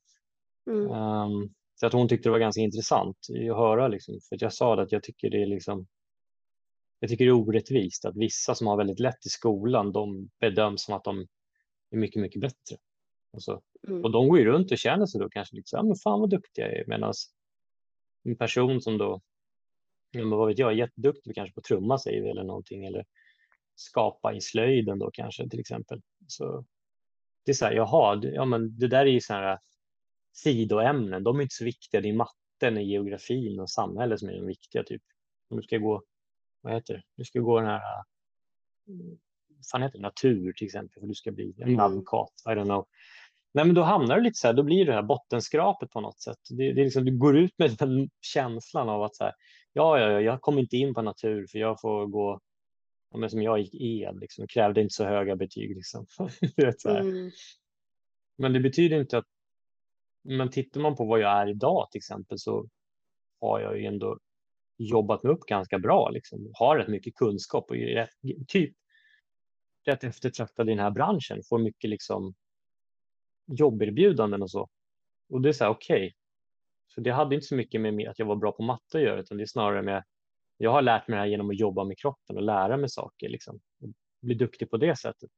Mm. 0.70 0.90
Um, 0.90 1.54
så 1.74 1.86
att 1.86 1.92
hon 1.92 2.08
tyckte 2.08 2.28
det 2.28 2.32
var 2.32 2.38
ganska 2.38 2.60
intressant 2.60 3.16
att 3.50 3.56
höra. 3.56 3.88
Liksom, 3.88 4.14
för 4.28 4.38
jag 4.40 4.52
sa 4.52 4.82
att 4.82 4.92
jag 4.92 5.02
tycker 5.02 5.30
det 5.30 5.42
är 5.42 5.46
liksom, 5.46 5.86
jag 7.00 7.10
tycker 7.10 7.24
det 7.24 7.30
är 7.30 7.32
orättvist 7.48 8.04
att 8.04 8.16
vissa 8.16 8.54
som 8.54 8.66
har 8.66 8.76
väldigt 8.76 9.00
lätt 9.00 9.26
i 9.26 9.28
skolan, 9.28 9.92
de 9.92 10.30
bedöms 10.40 10.84
som 10.84 10.94
att 10.94 11.04
de 11.04 11.26
är 11.90 11.96
mycket, 11.96 12.22
mycket 12.22 12.40
bättre. 12.40 12.76
Alltså, 13.32 13.62
mm. 13.88 14.04
Och 14.04 14.10
de 14.10 14.28
går 14.28 14.38
ju 14.38 14.44
runt 14.44 14.72
och 14.72 14.78
känner 14.78 15.06
sig 15.06 15.20
då 15.20 15.28
kanske 15.28 15.56
liksom, 15.56 15.76
ja, 15.76 15.82
men 15.82 15.96
fan 15.96 16.20
vad 16.20 16.30
duktig 16.30 16.62
jag 16.62 16.72
är. 16.72 16.84
Medan 16.86 17.12
en 18.24 18.36
person 18.36 18.80
som 18.80 18.98
då, 18.98 19.20
vad 20.24 20.48
vet 20.48 20.58
jag, 20.58 20.72
är 20.72 20.76
jätteduktig 20.76 21.34
kanske 21.34 21.54
på 21.54 21.60
trumma 21.60 21.98
säger 21.98 22.22
vi 22.22 22.30
eller 22.30 22.44
någonting 22.44 22.84
eller 22.84 23.04
skapa 23.74 24.34
i 24.34 24.40
slöjden 24.40 24.98
då 24.98 25.10
kanske 25.12 25.48
till 25.48 25.60
exempel. 25.60 26.00
Så 26.26 26.64
det 27.44 27.52
är 27.52 27.54
så 27.54 27.64
här, 27.64 27.72
jaha, 27.72 28.20
ja, 28.22 28.44
men 28.44 28.78
det 28.78 28.88
där 28.88 29.06
är 29.06 29.10
ju 29.10 29.20
så 29.20 29.32
här 29.32 29.58
sidoämnen. 30.32 31.24
De 31.24 31.38
är 31.38 31.42
inte 31.42 31.54
så 31.54 31.64
viktiga. 31.64 32.00
Det 32.00 32.08
är 32.08 32.12
matten, 32.12 32.88
geografin 32.88 33.60
och 33.60 33.70
samhället 33.70 34.20
som 34.20 34.28
är 34.28 34.32
de 34.32 34.46
viktiga. 34.46 34.82
Typ. 34.82 35.02
Om 35.48 35.56
du 35.56 35.62
ska 35.62 35.78
gå, 35.78 36.02
vad 36.66 36.74
heter 36.74 36.94
det? 36.94 37.02
Du 37.16 37.24
ska 37.24 37.40
gå 37.40 37.60
den 37.60 37.68
här, 37.68 37.80
fan 39.72 39.82
heter 39.82 39.98
det, 39.98 40.02
natur 40.02 40.52
till 40.52 40.66
exempel, 40.66 41.00
för 41.00 41.06
du 41.06 41.14
ska 41.14 41.32
bli 41.32 41.54
en 41.58 41.68
mm. 41.68 41.80
advokat. 41.80 42.32
I 42.46 42.48
don't 42.48 42.64
know. 42.64 42.86
Nej, 43.52 43.64
men 43.64 43.74
då 43.74 43.82
hamnar 43.82 44.16
du 44.16 44.22
lite 44.22 44.38
så 44.38 44.46
här, 44.46 44.54
då 44.54 44.62
blir 44.62 44.86
det 44.86 44.92
här 44.92 45.02
bottenskrapet 45.02 45.90
på 45.90 46.00
något 46.00 46.20
sätt. 46.20 46.38
Det, 46.50 46.72
det 46.72 46.80
är 46.80 46.84
liksom, 46.84 47.04
du 47.04 47.18
går 47.18 47.36
ut 47.36 47.58
med 47.58 47.76
den 47.78 48.10
känslan 48.20 48.88
av 48.88 49.02
att 49.02 49.16
så 49.16 49.24
här, 49.24 49.32
ja, 49.72 49.98
ja, 49.98 50.10
ja, 50.10 50.20
jag 50.20 50.40
kommer 50.40 50.60
inte 50.60 50.76
in 50.76 50.94
på 50.94 51.02
natur 51.02 51.46
för 51.50 51.58
jag 51.58 51.80
får 51.80 52.06
gå 52.06 52.40
men 53.14 53.30
som 53.30 53.42
jag 53.42 53.58
gick 53.58 53.74
el, 53.74 54.18
liksom, 54.18 54.46
krävde 54.46 54.80
inte 54.80 54.94
så 54.94 55.04
höga 55.04 55.36
betyg. 55.36 55.76
Liksom. 55.76 56.06
så 56.78 56.90
mm. 56.90 57.30
Men 58.38 58.52
det 58.52 58.60
betyder 58.60 59.00
inte 59.00 59.18
att, 59.18 59.26
men 60.24 60.50
tittar 60.50 60.80
man 60.80 60.96
på 60.96 61.04
vad 61.04 61.20
jag 61.20 61.40
är 61.40 61.50
idag 61.50 61.88
till 61.90 61.98
exempel 61.98 62.38
så 62.38 62.68
har 63.40 63.60
jag 63.60 63.78
ju 63.78 63.86
ändå 63.86 64.18
jobbat 64.76 65.22
mig 65.22 65.32
upp 65.32 65.40
ganska 65.46 65.78
bra, 65.78 66.10
liksom. 66.10 66.50
har 66.54 66.76
rätt 66.76 66.88
mycket 66.88 67.14
kunskap 67.14 67.70
och 67.70 67.76
är 67.76 67.94
rätt, 67.94 68.10
typ 68.48 68.74
rätt 69.86 70.04
eftertraktad 70.04 70.68
i 70.68 70.72
den 70.72 70.78
här 70.78 70.90
branschen, 70.90 71.42
får 71.48 71.58
mycket 71.58 71.90
liksom 71.90 72.34
jobberbjudanden 73.46 74.42
och 74.42 74.50
så. 74.50 74.68
Och 75.28 75.40
det 75.40 75.48
är 75.48 75.52
så 75.52 75.64
här, 75.64 75.70
okej. 75.70 75.96
Okay. 75.96 76.12
Så 76.86 77.00
det 77.00 77.10
hade 77.10 77.34
inte 77.34 77.46
så 77.46 77.54
mycket 77.54 77.80
med 77.80 78.08
att 78.08 78.18
jag 78.18 78.26
var 78.26 78.36
bra 78.36 78.52
på 78.52 78.62
matte 78.62 78.98
att 78.98 79.04
göra, 79.04 79.20
utan 79.20 79.36
det 79.36 79.44
är 79.44 79.46
snarare 79.46 79.82
med 79.82 80.04
jag 80.56 80.70
har 80.70 80.82
lärt 80.82 81.08
mig 81.08 81.16
det 81.16 81.20
här 81.20 81.28
genom 81.28 81.50
att 81.50 81.58
jobba 81.58 81.84
med 81.84 81.98
kroppen 81.98 82.36
och 82.36 82.42
lära 82.42 82.76
mig 82.76 82.88
saker, 82.88 83.28
liksom. 83.28 83.60
och 83.80 83.88
bli 84.22 84.34
duktig 84.34 84.70
på 84.70 84.76
det 84.76 84.96
sättet. 84.96 85.30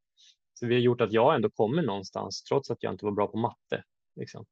Så 0.54 0.66
det 0.66 0.74
har 0.74 0.80
gjort 0.80 1.00
att 1.00 1.12
jag 1.12 1.34
ändå 1.34 1.50
kommer 1.50 1.82
någonstans 1.82 2.42
trots 2.42 2.70
att 2.70 2.82
jag 2.82 2.94
inte 2.94 3.04
var 3.04 3.12
bra 3.12 3.26
på 3.26 3.38
matte. 3.38 3.84
Liksom. 4.16 4.46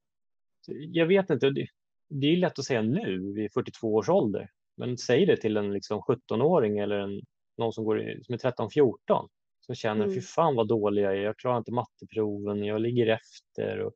jag 0.69 1.07
vet 1.07 1.31
inte, 1.31 1.51
det, 1.51 1.67
det 2.09 2.27
är 2.27 2.37
lätt 2.37 2.59
att 2.59 2.65
säga 2.65 2.83
nu 2.83 3.33
vid 3.33 3.53
42 3.53 3.95
års 3.95 4.09
ålder, 4.09 4.51
men 4.77 4.99
säg 4.99 5.27
det 5.27 5.37
till 5.37 5.57
en 5.57 5.73
liksom, 5.73 6.01
17-åring 6.01 6.79
eller 6.79 6.99
en, 6.99 7.23
någon 7.57 7.73
som, 7.73 7.85
går 7.85 8.23
som 8.23 8.35
är 8.35 8.39
13-14 8.39 9.29
som 9.67 9.75
känner 9.75 10.05
mm. 10.05 10.15
fy 10.15 10.21
fan 10.21 10.55
vad 10.55 10.69
dålig 10.69 11.03
jag 11.03 11.13
är, 11.13 11.21
jag 11.21 11.39
klarar 11.39 11.59
inte 11.59 11.73
matteproven, 11.73 12.65
jag 12.65 12.81
ligger 12.81 13.07
efter. 13.07 13.81
Och 13.81 13.95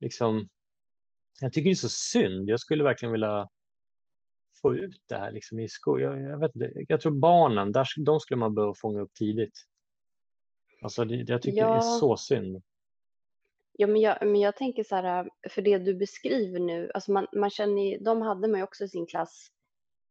liksom, 0.00 0.48
jag 1.40 1.52
tycker 1.52 1.70
det 1.70 1.72
är 1.72 1.74
så 1.74 1.88
synd. 1.88 2.48
Jag 2.48 2.60
skulle 2.60 2.84
verkligen 2.84 3.12
vilja 3.12 3.48
få 4.62 4.74
ut 4.74 5.02
det 5.08 5.16
här 5.16 5.32
liksom 5.32 5.60
i 5.60 5.68
skolan. 5.68 6.22
Jag, 6.22 6.30
jag, 6.30 6.38
vet 6.38 6.72
jag 6.88 7.00
tror 7.00 7.12
barnen, 7.12 7.72
där, 7.72 7.86
de 8.04 8.20
skulle 8.20 8.38
man 8.38 8.54
behöva 8.54 8.74
fånga 8.74 9.00
upp 9.00 9.14
tidigt. 9.14 9.58
Alltså 10.82 11.04
det, 11.04 11.14
jag 11.28 11.42
tycker 11.42 11.58
ja. 11.58 11.70
det 11.70 11.76
är 11.76 11.98
så 11.98 12.16
synd. 12.16 12.62
Ja, 13.72 13.86
men 13.86 14.00
jag, 14.00 14.26
men 14.26 14.40
jag 14.40 14.56
tänker 14.56 14.84
så 14.84 14.96
här, 14.96 15.30
för 15.50 15.62
det 15.62 15.78
du 15.78 15.94
beskriver 15.94 16.60
nu, 16.60 16.90
alltså 16.94 17.12
man, 17.12 17.26
man 17.32 17.50
känner 17.50 17.98
de 18.04 18.22
hade 18.22 18.48
man 18.48 18.60
ju 18.60 18.64
också 18.64 18.84
i 18.84 18.88
sin 18.88 19.06
klass 19.06 19.50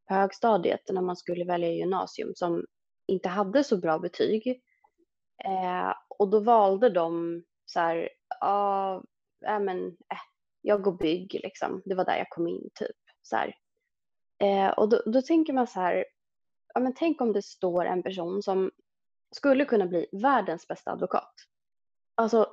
på 0.08 0.14
högstadiet 0.14 0.82
när 0.90 1.02
man 1.02 1.16
skulle 1.16 1.46
välja 1.46 1.70
gymnasium 1.70 2.32
som 2.36 2.66
inte 3.08 3.30
hade 3.30 3.64
så 3.64 3.78
bra 3.78 4.00
betyg. 4.00 4.62
Eh, 5.46 5.94
och 6.10 6.30
då 6.30 6.40
valde 6.40 6.90
de 6.90 7.44
så 7.66 7.80
här, 7.80 8.10
ja, 8.40 9.04
äh, 9.46 9.60
men 9.60 9.88
äh, 9.88 10.18
jag 10.62 10.82
går 10.82 10.92
bygg 10.92 11.40
liksom. 11.44 11.82
Det 11.86 11.96
var 11.96 12.06
där 12.06 12.18
jag 12.18 12.30
kom 12.30 12.48
in 12.48 12.70
typ. 12.74 12.98
Så 13.22 13.36
här. 13.36 13.56
Eh, 14.40 14.70
och 14.70 14.90
då, 14.90 15.02
då, 15.06 15.22
tänker 15.22 15.54
man 15.54 15.68
så 15.68 15.80
här, 15.80 16.06
ja, 16.74 16.80
men 16.80 16.94
tänk 16.94 17.22
om 17.22 17.34
det 17.34 17.42
står 17.42 17.86
en 17.86 18.04
person 18.04 18.44
som 18.44 18.72
skulle 19.32 19.66
kunna 19.66 19.86
bli 19.86 20.08
världens 20.12 20.68
bästa 20.68 20.92
advokat. 20.92 21.34
Alltså 22.16 22.50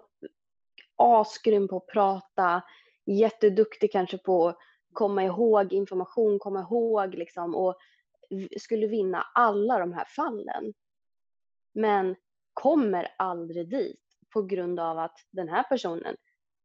asgrym 0.96 1.68
på 1.68 1.76
att 1.76 1.86
prata, 1.86 2.62
jätteduktig 3.06 3.92
kanske 3.92 4.18
på 4.18 4.54
komma 4.92 5.24
ihåg 5.24 5.72
information, 5.72 6.38
komma 6.38 6.60
ihåg 6.60 7.14
liksom 7.14 7.54
och 7.54 7.76
skulle 8.58 8.86
vinna 8.86 9.26
alla 9.34 9.78
de 9.78 9.92
här 9.92 10.04
fallen. 10.16 10.72
Men 11.74 12.16
kommer 12.52 13.14
aldrig 13.18 13.70
dit 13.70 14.00
på 14.32 14.42
grund 14.42 14.80
av 14.80 14.98
att 14.98 15.18
den 15.30 15.48
här 15.48 15.62
personen 15.62 16.16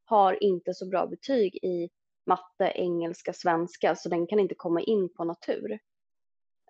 har 0.06 0.44
inte 0.44 0.74
så 0.74 0.90
bra 0.90 1.08
betyg 1.08 1.56
i 1.56 1.90
matte, 2.26 2.72
engelska, 2.76 3.34
svenska, 3.34 3.96
så 3.96 4.10
den 4.10 4.28
kan 4.28 4.40
inte 4.40 4.56
komma 4.56 4.82
in 4.82 5.14
på 5.14 5.24
natur. 5.24 5.80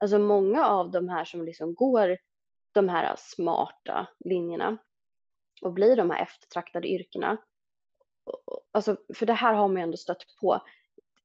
Alltså 0.02 0.20
många 0.20 0.66
av 0.66 0.92
de 0.92 1.10
här 1.10 1.26
som 1.26 1.46
liksom 1.46 1.74
går 1.76 2.18
de 2.72 2.90
här 2.90 3.16
smarta 3.18 4.08
linjerna 4.20 4.78
och 5.62 5.74
blir 5.74 5.96
de 5.96 6.10
här 6.10 6.22
eftertraktade 6.22 6.88
yrkena. 6.88 7.38
Alltså, 8.72 8.98
för 9.16 9.26
det 9.26 9.34
här 9.34 9.54
har 9.54 9.68
man 9.68 9.78
ju 9.78 9.84
ändå 9.84 9.98
stött 9.98 10.24
på. 10.42 10.62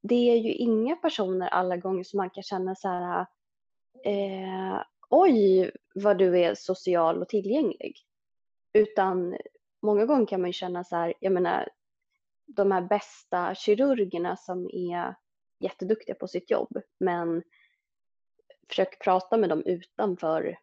Det 0.03 0.31
är 0.31 0.37
ju 0.37 0.53
inga 0.53 0.95
personer 0.95 1.47
alla 1.47 1.77
gånger 1.77 2.03
som 2.03 2.17
man 2.17 2.29
kan 2.29 2.43
känna 2.43 2.75
så 2.75 2.87
här, 2.87 3.25
eh, 4.05 4.81
oj 5.09 5.71
vad 5.95 6.17
du 6.17 6.39
är 6.39 6.55
social 6.55 7.21
och 7.21 7.29
tillgänglig. 7.29 7.97
Utan 8.73 9.37
många 9.81 10.05
gånger 10.05 10.25
kan 10.25 10.41
man 10.41 10.49
ju 10.49 10.53
känna 10.53 10.83
så 10.83 10.95
här, 10.95 11.13
jag 11.19 11.33
menar 11.33 11.69
de 12.45 12.71
här 12.71 12.81
bästa 12.81 13.55
kirurgerna 13.55 14.37
som 14.37 14.69
är 14.73 15.15
jätteduktiga 15.59 16.15
på 16.15 16.27
sitt 16.27 16.51
jobb, 16.51 16.81
men 16.99 17.43
försök 18.67 19.03
prata 19.03 19.37
med 19.37 19.49
dem 19.49 19.63
utanför 19.65 20.57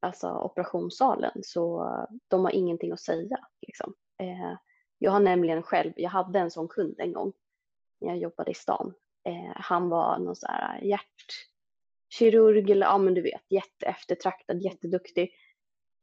alltså 0.00 0.30
operationssalen 0.30 1.40
så 1.42 1.90
de 2.28 2.44
har 2.44 2.52
ingenting 2.52 2.92
att 2.92 3.00
säga. 3.00 3.38
Liksom. 3.66 3.94
Eh, 4.18 4.54
jag 4.98 5.10
har 5.10 5.20
nämligen 5.20 5.62
själv, 5.62 5.92
jag 5.96 6.10
hade 6.10 6.38
en 6.38 6.50
sån 6.50 6.68
kund 6.68 6.94
en 6.98 7.12
gång 7.12 7.32
när 8.00 8.08
jag 8.08 8.18
jobbade 8.18 8.50
i 8.50 8.54
stan. 8.54 8.94
Eh, 9.24 9.52
han 9.56 9.88
var 9.88 10.18
någon 10.18 10.36
så 10.36 10.46
här 10.46 10.80
hjärtkirurg 10.82 12.70
eller 12.70 12.86
ja 12.86 12.98
men 12.98 13.14
du 13.14 13.22
vet 13.22 13.50
jätteeftertraktad, 13.50 14.62
jätteduktig. 14.62 15.30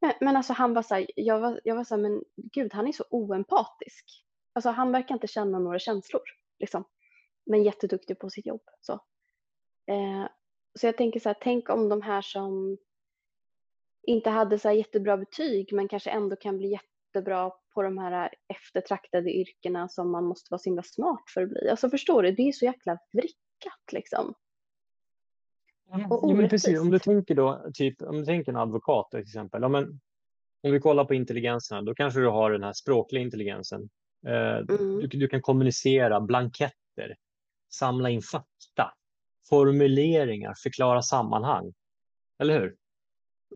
Men, 0.01 0.13
men 0.21 0.37
alltså 0.37 0.53
han 0.53 0.73
var 0.73 0.81
så 0.81 0.95
här, 0.95 1.07
jag 1.15 1.39
var, 1.39 1.61
jag 1.63 1.75
var 1.75 1.83
så 1.83 1.95
här, 1.95 2.01
men 2.01 2.23
gud 2.35 2.73
han 2.73 2.87
är 2.87 2.91
så 2.91 3.03
oempatisk. 3.09 4.25
Alltså 4.53 4.69
han 4.69 4.91
verkar 4.91 5.15
inte 5.15 5.27
känna 5.27 5.59
några 5.59 5.79
känslor 5.79 6.21
liksom. 6.59 6.83
Men 7.45 7.63
jätteduktig 7.63 8.19
på 8.19 8.29
sitt 8.29 8.45
jobb. 8.45 8.63
Så, 8.81 8.93
eh, 9.87 10.27
så 10.79 10.85
jag 10.85 10.97
tänker 10.97 11.19
så 11.19 11.29
här, 11.29 11.37
tänk 11.41 11.69
om 11.69 11.89
de 11.89 12.01
här 12.01 12.21
som 12.21 12.77
inte 14.03 14.29
hade 14.29 14.59
så 14.59 14.67
här 14.67 14.75
jättebra 14.75 15.17
betyg 15.17 15.73
men 15.73 15.87
kanske 15.87 16.09
ändå 16.09 16.35
kan 16.35 16.57
bli 16.57 16.67
jättebra 17.14 17.51
på 17.74 17.82
de 17.82 17.97
här 17.97 18.30
eftertraktade 18.47 19.32
yrkena 19.32 19.89
som 19.89 20.11
man 20.11 20.26
måste 20.26 20.47
vara 20.51 20.59
så 20.59 20.70
himla 20.70 20.84
smart 20.84 21.24
för 21.34 21.41
att 21.41 21.49
bli. 21.49 21.70
Alltså 21.70 21.89
förstår 21.89 22.24
du, 22.24 22.32
det 22.32 22.47
är 22.47 22.51
så 22.51 22.66
jäkla 22.66 22.97
vrickat 23.14 23.91
liksom. 23.91 24.34
Och 26.09 26.30
ja, 26.32 26.36
men 26.36 26.49
precis, 26.49 26.80
om 26.80 26.91
du 26.91 26.99
tänker 26.99 27.36
då, 27.36 27.66
typ, 27.74 28.01
om 28.01 28.18
du 28.18 28.26
tänker 28.26 28.51
en 28.51 28.57
advokat 28.57 29.11
till 29.11 29.20
exempel. 29.20 29.61
Ja, 29.61 29.68
men, 29.68 29.99
om 30.61 30.72
vi 30.72 30.80
kollar 30.80 31.05
på 31.05 31.14
intelligenserna, 31.14 31.82
då 31.82 31.95
kanske 31.95 32.20
du 32.20 32.28
har 32.28 32.51
den 32.51 32.64
här 32.64 32.74
språkliga 32.74 33.24
intelligensen. 33.24 33.89
Eh, 34.28 34.57
mm. 34.57 34.99
du, 34.99 35.07
du, 35.07 35.28
kan 35.28 35.41
kommunicera, 35.41 36.22
blanketter, 36.22 37.16
samla 37.70 38.09
in 38.09 38.22
fakta, 38.22 38.93
formuleringar, 39.49 40.53
förklara 40.64 41.01
sammanhang. 41.01 41.74
Eller 42.39 42.59
hur? 42.59 42.76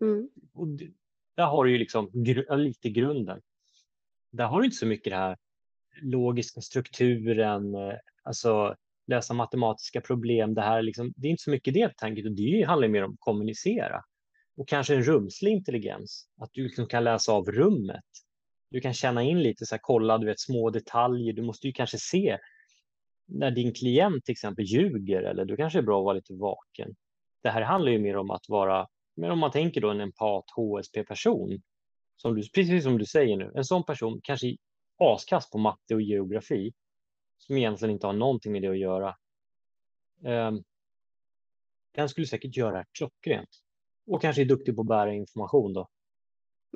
Mm. 0.00 0.28
Och 0.54 0.68
där 1.38 1.46
har 1.46 1.64
du 1.64 1.72
ju 1.72 1.78
liksom 1.78 2.10
gr 2.12 2.56
lite 2.56 2.90
grunden. 2.90 3.40
Där 4.30 4.46
har 4.46 4.60
du 4.60 4.64
inte 4.64 4.76
så 4.76 4.86
mycket 4.86 5.10
det 5.10 5.16
här 5.16 5.36
logiska 6.02 6.60
strukturen, 6.60 7.74
eh, 7.74 7.94
alltså 8.22 8.74
lösa 9.06 9.34
matematiska 9.34 10.00
problem. 10.00 10.54
Det, 10.54 10.62
här 10.62 10.82
liksom, 10.82 11.12
det 11.16 11.28
är 11.28 11.30
inte 11.30 11.42
så 11.42 11.50
mycket 11.50 11.74
det 11.74 11.96
tanken, 11.96 12.34
det 12.34 12.62
handlar 12.62 12.88
mer 12.88 13.04
om 13.04 13.12
att 13.12 13.20
kommunicera. 13.20 14.02
Och 14.56 14.68
kanske 14.68 14.94
en 14.94 15.02
rumslig 15.02 15.52
intelligens, 15.52 16.28
att 16.40 16.50
du 16.52 16.62
liksom 16.62 16.86
kan 16.86 17.04
läsa 17.04 17.32
av 17.32 17.50
rummet. 17.50 18.04
Du 18.70 18.80
kan 18.80 18.94
känna 18.94 19.22
in 19.22 19.42
lite, 19.42 19.66
så 19.66 19.74
här, 19.74 19.80
kolla 19.82 20.18
du 20.18 20.26
vet, 20.26 20.40
små 20.40 20.70
detaljer. 20.70 21.32
Du 21.32 21.42
måste 21.42 21.66
ju 21.66 21.72
kanske 21.72 21.98
se 21.98 22.38
när 23.26 23.50
din 23.50 23.74
klient 23.74 24.24
till 24.24 24.32
exempel 24.32 24.64
ljuger 24.64 25.22
eller 25.22 25.44
du 25.44 25.56
kanske 25.56 25.78
är 25.78 25.82
bra 25.82 25.98
att 25.98 26.04
vara 26.04 26.14
lite 26.14 26.34
vaken. 26.34 26.94
Det 27.42 27.50
här 27.50 27.62
handlar 27.62 27.92
ju 27.92 27.98
mer 27.98 28.16
om 28.16 28.30
att 28.30 28.48
vara, 28.48 28.86
men 29.16 29.30
om 29.30 29.38
man 29.38 29.50
tänker 29.50 29.80
då 29.80 29.90
en 29.90 30.00
empat 30.00 30.44
HSP-person, 30.56 31.62
som 32.22 32.34
du, 32.34 32.42
precis 32.54 32.84
som 32.84 32.98
du 32.98 33.06
säger 33.06 33.36
nu, 33.36 33.52
en 33.54 33.64
sån 33.64 33.84
person 33.84 34.20
kanske 34.22 34.56
askast 34.98 35.52
på 35.52 35.58
matte 35.58 35.94
och 35.94 36.02
geografi, 36.02 36.72
som 37.38 37.56
egentligen 37.56 37.92
inte 37.92 38.06
har 38.06 38.14
någonting 38.14 38.52
med 38.52 38.62
det 38.62 38.68
att 38.68 38.78
göra. 38.78 39.16
Um, 40.24 40.64
den 41.94 42.08
skulle 42.08 42.26
säkert 42.26 42.56
göra 42.56 42.78
det 42.78 42.84
klockrent 42.92 43.48
och 44.06 44.22
kanske 44.22 44.42
är 44.42 44.46
duktig 44.46 44.76
på 44.76 44.80
att 44.80 44.88
bära 44.88 45.14
information 45.14 45.72
då. 45.72 45.88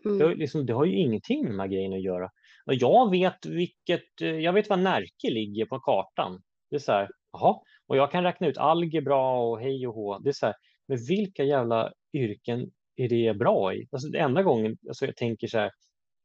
Mm. 0.04 0.18
Det, 0.18 0.34
liksom, 0.34 0.66
det, 0.66 0.72
har 0.72 0.84
ju 0.84 0.96
ingenting 0.96 1.42
med 1.42 1.52
de 1.52 1.60
här 1.60 1.68
grejerna 1.68 1.96
att 1.96 2.02
göra. 2.02 2.30
Och 2.66 2.74
jag 2.74 3.10
vet 3.10 3.46
vilket, 3.46 4.20
eh, 4.20 4.28
jag 4.28 4.52
vet 4.52 4.70
var 4.70 4.76
Närke 4.76 5.30
ligger 5.30 5.66
på 5.66 5.80
kartan. 5.80 6.42
Det 6.70 6.76
är 6.76 6.80
så 6.80 6.92
här, 6.92 7.08
jaha, 7.32 7.60
och 7.86 7.96
jag 7.96 8.10
kan 8.10 8.24
räkna 8.24 8.46
ut 8.46 8.58
algebra 8.58 9.30
och 9.30 9.60
hej 9.60 9.86
och 9.86 9.94
hå. 9.94 10.18
Det 10.18 10.28
är 10.28 10.32
så 10.32 10.46
här, 10.46 10.54
men 10.86 10.98
vilka 11.08 11.44
jävla 11.44 11.92
yrken 12.12 12.70
är 12.96 13.08
det 13.08 13.38
bra 13.38 13.74
i? 13.74 13.88
Alltså, 13.92 14.08
det 14.08 14.18
enda 14.18 14.42
gången 14.42 14.76
alltså, 14.88 15.06
jag 15.06 15.16
tänker 15.16 15.46
så 15.46 15.58
här, 15.58 15.70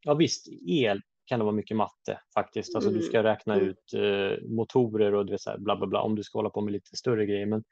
ja 0.03 0.13
visst, 0.13 0.47
el 0.67 1.01
kan 1.25 1.39
det 1.39 1.45
vara 1.45 1.55
mycket 1.55 1.77
matte 1.77 2.19
faktiskt. 2.33 2.75
Alltså, 2.75 2.89
mm. 2.89 3.01
Du 3.01 3.05
ska 3.05 3.23
räkna 3.23 3.53
mm. 3.53 3.67
ut 3.67 3.93
eh, 3.93 4.49
motorer 4.49 5.13
och 5.13 5.25
du 5.25 5.31
vet, 5.31 5.41
så 5.41 5.49
här, 5.49 5.57
bla, 5.57 5.75
bla, 5.75 5.87
bla, 5.87 6.01
om 6.01 6.15
du 6.15 6.23
ska 6.23 6.37
hålla 6.37 6.49
på 6.49 6.61
med 6.61 6.71
lite 6.71 6.97
större 6.97 7.25
grejer. 7.25 7.45
Men 7.45 7.63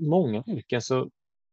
många 0.00 0.44
yrken 0.46 0.82
så 0.82 1.10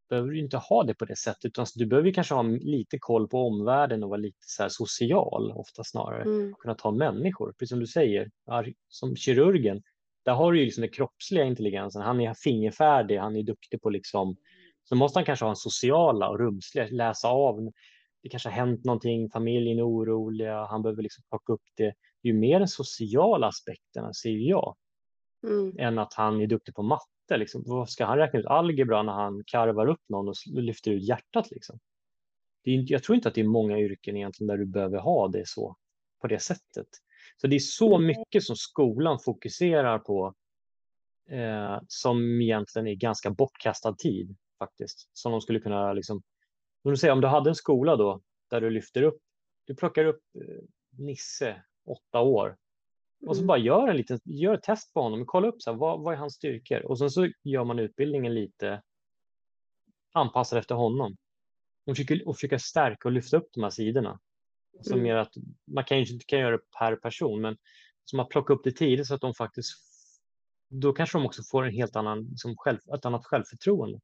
behöver 0.09 0.30
du 0.30 0.39
inte 0.39 0.57
ha 0.57 0.84
det 0.84 0.93
på 0.93 1.05
det 1.05 1.15
sättet, 1.15 1.45
utan 1.45 1.65
du 1.76 1.86
behöver 1.86 2.11
kanske 2.11 2.34
ha 2.34 2.43
lite 2.43 2.97
koll 2.99 3.28
på 3.28 3.47
omvärlden 3.47 4.03
och 4.03 4.09
vara 4.09 4.20
lite 4.20 4.38
så 4.41 4.70
social, 4.70 5.51
ofta 5.51 5.84
snarare. 5.84 6.24
Mm. 6.24 6.53
Kunna 6.59 6.76
ta 6.76 6.91
människor, 6.91 7.51
precis 7.51 7.70
som 7.70 7.80
du 7.80 7.88
säger, 7.88 8.32
som 8.88 9.15
kirurgen, 9.15 9.82
där 10.26 10.34
har 10.34 10.51
du 10.51 10.59
ju 10.59 10.65
liksom 10.65 10.82
den 10.82 10.91
kroppsliga 10.91 11.43
intelligensen. 11.43 12.01
Han 12.01 12.22
är 12.22 12.34
fingerfärdig, 12.34 13.17
han 13.17 13.36
är 13.36 13.43
duktig 13.43 13.82
på 13.82 13.89
liksom, 13.89 14.36
så 14.89 14.95
måste 14.95 15.19
han 15.19 15.25
kanske 15.25 15.45
ha 15.45 15.49
en 15.49 15.55
sociala 15.55 16.29
och 16.29 16.39
rumsliga, 16.39 16.87
läsa 16.91 17.27
av. 17.27 17.71
Det 18.23 18.29
kanske 18.29 18.49
har 18.49 18.53
hänt 18.53 18.85
någonting, 18.85 19.29
familjen 19.29 19.79
är 19.79 19.87
oroliga, 19.87 20.65
han 20.65 20.81
behöver 20.81 21.03
liksom 21.03 21.23
plocka 21.29 21.53
upp 21.53 21.63
det. 21.75 21.93
Det 22.21 22.29
är 22.29 22.33
ju 22.33 22.39
mer 22.39 22.59
den 22.59 22.67
sociala 22.67 23.47
aspekterna, 23.47 24.13
ser 24.13 24.29
jag, 24.29 24.75
mm. 25.47 25.75
än 25.79 25.99
att 25.99 26.13
han 26.13 26.41
är 26.41 26.47
duktig 26.47 26.75
på 26.75 26.83
matte. 26.83 27.37
Liksom. 27.37 27.63
Vad 27.65 27.89
ska 27.89 28.05
han 28.05 28.17
räkna 28.17 28.39
ut 28.39 28.45
algebra 28.45 29.03
när 29.03 29.13
han 29.13 29.43
karvar 29.45 29.87
upp 29.87 30.01
någon 30.09 30.27
och 30.27 30.35
lyfter 30.45 30.91
ut 30.91 31.07
hjärtat? 31.07 31.51
Liksom? 31.51 31.79
Det 32.63 32.71
är, 32.71 32.91
jag 32.91 33.03
tror 33.03 33.15
inte 33.15 33.27
att 33.29 33.35
det 33.35 33.41
är 33.41 33.47
många 33.47 33.79
yrken 33.79 34.17
egentligen 34.17 34.47
där 34.47 34.57
du 34.57 34.65
behöver 34.65 34.99
ha 34.99 35.27
det 35.27 35.47
så 35.47 35.75
på 36.21 36.27
det 36.27 36.39
sättet. 36.39 36.87
Så 37.41 37.47
det 37.47 37.55
är 37.55 37.59
så 37.59 37.99
mycket 37.99 38.43
som 38.43 38.55
skolan 38.55 39.19
fokuserar 39.25 39.99
på 39.99 40.33
eh, 41.29 41.77
som 41.87 42.41
egentligen 42.41 42.87
är 42.87 42.95
ganska 42.95 43.29
bortkastad 43.29 43.95
tid 43.95 44.37
faktiskt. 44.60 45.10
Som 45.14 45.32
de 45.32 45.41
skulle 45.41 45.60
kunna 45.60 45.93
liksom, 45.93 46.24
om 46.84 46.91
du, 46.91 46.97
säger, 46.97 47.14
om 47.14 47.22
du 47.22 47.28
hade 47.28 47.49
en 47.49 47.55
skola 47.55 47.95
då 47.95 48.22
där 48.49 48.62
du 48.62 48.70
lyfter 48.70 49.03
upp, 49.03 49.22
du 49.66 49.76
plockar 49.76 50.05
upp 50.05 50.22
eh, 50.36 50.64
Nisse, 50.97 51.64
åtta 51.86 52.20
år, 52.20 52.57
och 53.28 53.36
så 53.36 53.41
mm. 53.41 53.47
bara 53.47 53.57
gör 53.57 53.88
en 53.88 53.97
liten, 53.97 54.20
gör 54.24 54.53
ett 54.53 54.64
test 54.64 54.93
på 54.93 55.01
honom, 55.01 55.26
kolla 55.26 55.47
upp 55.47 55.62
så 55.62 55.72
här, 55.72 55.78
vad, 55.78 56.01
vad 56.01 56.14
är 56.14 56.18
hans 56.18 56.34
styrkor 56.34 56.86
och 56.86 56.97
sen 56.97 57.10
så 57.10 57.30
gör 57.43 57.64
man 57.64 57.80
utbildningen 57.80 58.34
lite 58.34 58.82
anpassad 60.12 60.60
efter 60.60 60.76
honom. 60.76 61.18
Och 61.86 61.97
försöker, 61.97 62.28
och 62.28 62.36
försöker 62.36 62.57
stärka 62.57 63.07
och 63.07 63.12
lyfta 63.12 63.38
upp 63.38 63.49
de 63.51 63.64
här 63.64 63.70
sidorna. 63.70 64.20
Som 64.82 64.93
mm. 64.93 65.05
gör 65.05 65.18
att 65.18 65.34
man 65.66 65.84
kan 65.84 65.97
inte 65.97 66.26
kan 66.26 66.39
göra 66.39 66.57
det 66.57 66.64
per 66.80 66.95
person, 66.95 67.41
men 67.41 67.57
som 68.05 68.20
att 68.20 68.30
plocka 68.30 68.53
upp 68.53 68.64
det 68.64 68.72
tidigt 68.72 69.07
så 69.07 69.16
att 69.16 69.22
de 69.22 69.34
faktiskt, 69.34 69.72
då 70.68 70.93
kanske 70.93 71.18
de 71.18 71.26
också 71.26 71.43
får 71.43 71.64
en 71.64 71.74
helt 71.74 71.95
annan, 71.95 72.24
liksom 72.24 72.55
själv, 72.57 72.80
ett 72.95 73.05
annat 73.05 73.26
självförtroende. 73.26 73.99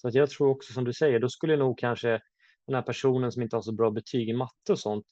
Så 0.00 0.08
att 0.08 0.14
jag 0.14 0.30
tror 0.30 0.48
också 0.48 0.72
som 0.72 0.84
du 0.84 0.92
säger, 0.92 1.18
då 1.18 1.28
skulle 1.28 1.56
nog 1.56 1.78
kanske 1.78 2.20
den 2.66 2.74
här 2.74 2.82
personen 2.82 3.32
som 3.32 3.42
inte 3.42 3.56
har 3.56 3.62
så 3.62 3.72
bra 3.72 3.90
betyg 3.90 4.28
i 4.28 4.32
matte 4.32 4.72
och 4.72 4.78
sånt 4.78 5.06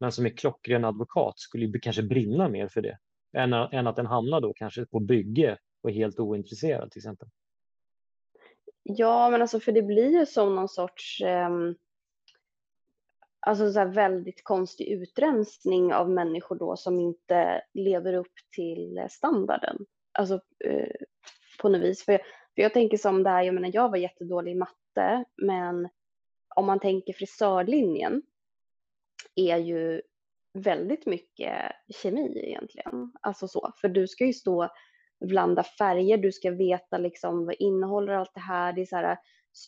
men 0.00 0.12
som 0.12 0.26
är 0.26 0.30
klockren 0.30 0.84
advokat 0.84 1.38
skulle 1.38 1.78
kanske 1.78 2.02
brinna 2.02 2.48
mer 2.48 2.68
för 2.68 2.80
det 2.80 2.98
än, 3.36 3.52
än 3.52 3.86
att 3.86 3.96
den 3.96 4.06
hamnar 4.06 4.40
då 4.40 4.52
kanske 4.52 4.86
på 4.86 5.00
bygge 5.00 5.58
och 5.82 5.90
är 5.90 5.94
helt 5.94 6.20
ointresserad 6.20 6.90
till 6.90 7.00
exempel. 7.00 7.28
Ja, 8.82 9.30
men 9.30 9.42
alltså 9.42 9.60
för 9.60 9.72
det 9.72 9.82
blir 9.82 10.18
ju 10.18 10.26
som 10.26 10.54
någon 10.54 10.68
sorts 10.68 11.20
eh, 11.20 11.50
alltså 13.40 13.72
så 13.72 13.84
väldigt 13.84 14.44
konstig 14.44 14.88
utrensning 14.88 15.94
av 15.94 16.10
människor 16.10 16.56
då 16.56 16.76
som 16.76 17.00
inte 17.00 17.62
lever 17.74 18.14
upp 18.14 18.32
till 18.54 19.06
standarden. 19.10 19.76
Alltså 20.12 20.40
eh, 20.64 20.94
på 21.60 21.68
något 21.68 21.82
vis. 21.82 22.04
För 22.04 22.12
jag, 22.12 22.20
för 22.56 22.62
jag 22.62 22.72
tänker 22.72 22.96
som 22.96 23.22
det 23.22 23.30
här, 23.30 23.42
jag 23.42 23.54
menar 23.54 23.70
jag 23.74 23.88
var 23.88 23.96
jättedålig 23.96 24.52
i 24.52 24.54
matte, 24.54 25.24
men 25.36 25.88
om 26.54 26.66
man 26.66 26.80
tänker 26.80 27.12
frisörlinjen 27.12 28.22
är 29.34 29.56
ju 29.56 30.02
väldigt 30.52 31.06
mycket 31.06 31.72
kemi 32.02 32.42
egentligen. 32.46 33.12
Alltså 33.20 33.48
så, 33.48 33.72
för 33.80 33.88
du 33.88 34.08
ska 34.08 34.24
ju 34.24 34.32
stå 34.32 34.64
och 35.20 35.28
blanda 35.28 35.62
färger, 35.62 36.18
du 36.18 36.32
ska 36.32 36.50
veta 36.50 36.98
liksom 36.98 37.46
vad 37.46 37.54
innehåller 37.58 38.12
allt 38.12 38.34
det 38.34 38.40
här, 38.40 38.72
det 38.72 38.80
är 38.80 38.86
så 38.86 38.96
här 38.96 39.18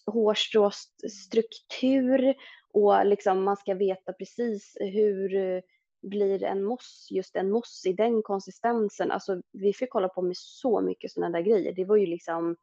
hårstråstruktur 0.07 2.35
och 2.73 3.07
liksom 3.07 3.45
man 3.45 3.57
ska 3.57 3.75
veta 3.75 4.13
precis 4.13 4.77
hur 4.81 5.63
blir 6.03 6.45
en 6.45 6.65
moss, 6.65 7.09
just 7.11 7.37
en 7.37 7.51
moss 7.51 7.83
i 7.87 7.93
den 7.93 8.23
konsistensen. 8.23 9.11
Alltså 9.11 9.43
vi 9.53 9.73
fick 9.73 9.91
kolla 9.91 10.09
på 10.09 10.23
med 10.23 10.37
så 10.37 10.81
mycket 10.81 11.11
sådana 11.11 11.39
där 11.39 11.45
grejer. 11.45 11.73
Det 11.73 11.85
var 11.85 11.97
ju 11.97 12.07
liksom 12.07 12.57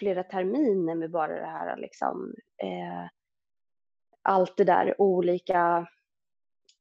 flera 0.00 0.22
terminer 0.22 0.94
med 0.94 1.10
bara 1.10 1.40
det 1.40 1.46
här 1.46 1.76
liksom 1.76 2.34
eh, 2.62 3.08
allt 4.22 4.56
det 4.56 4.64
där 4.64 5.00
olika 5.00 5.86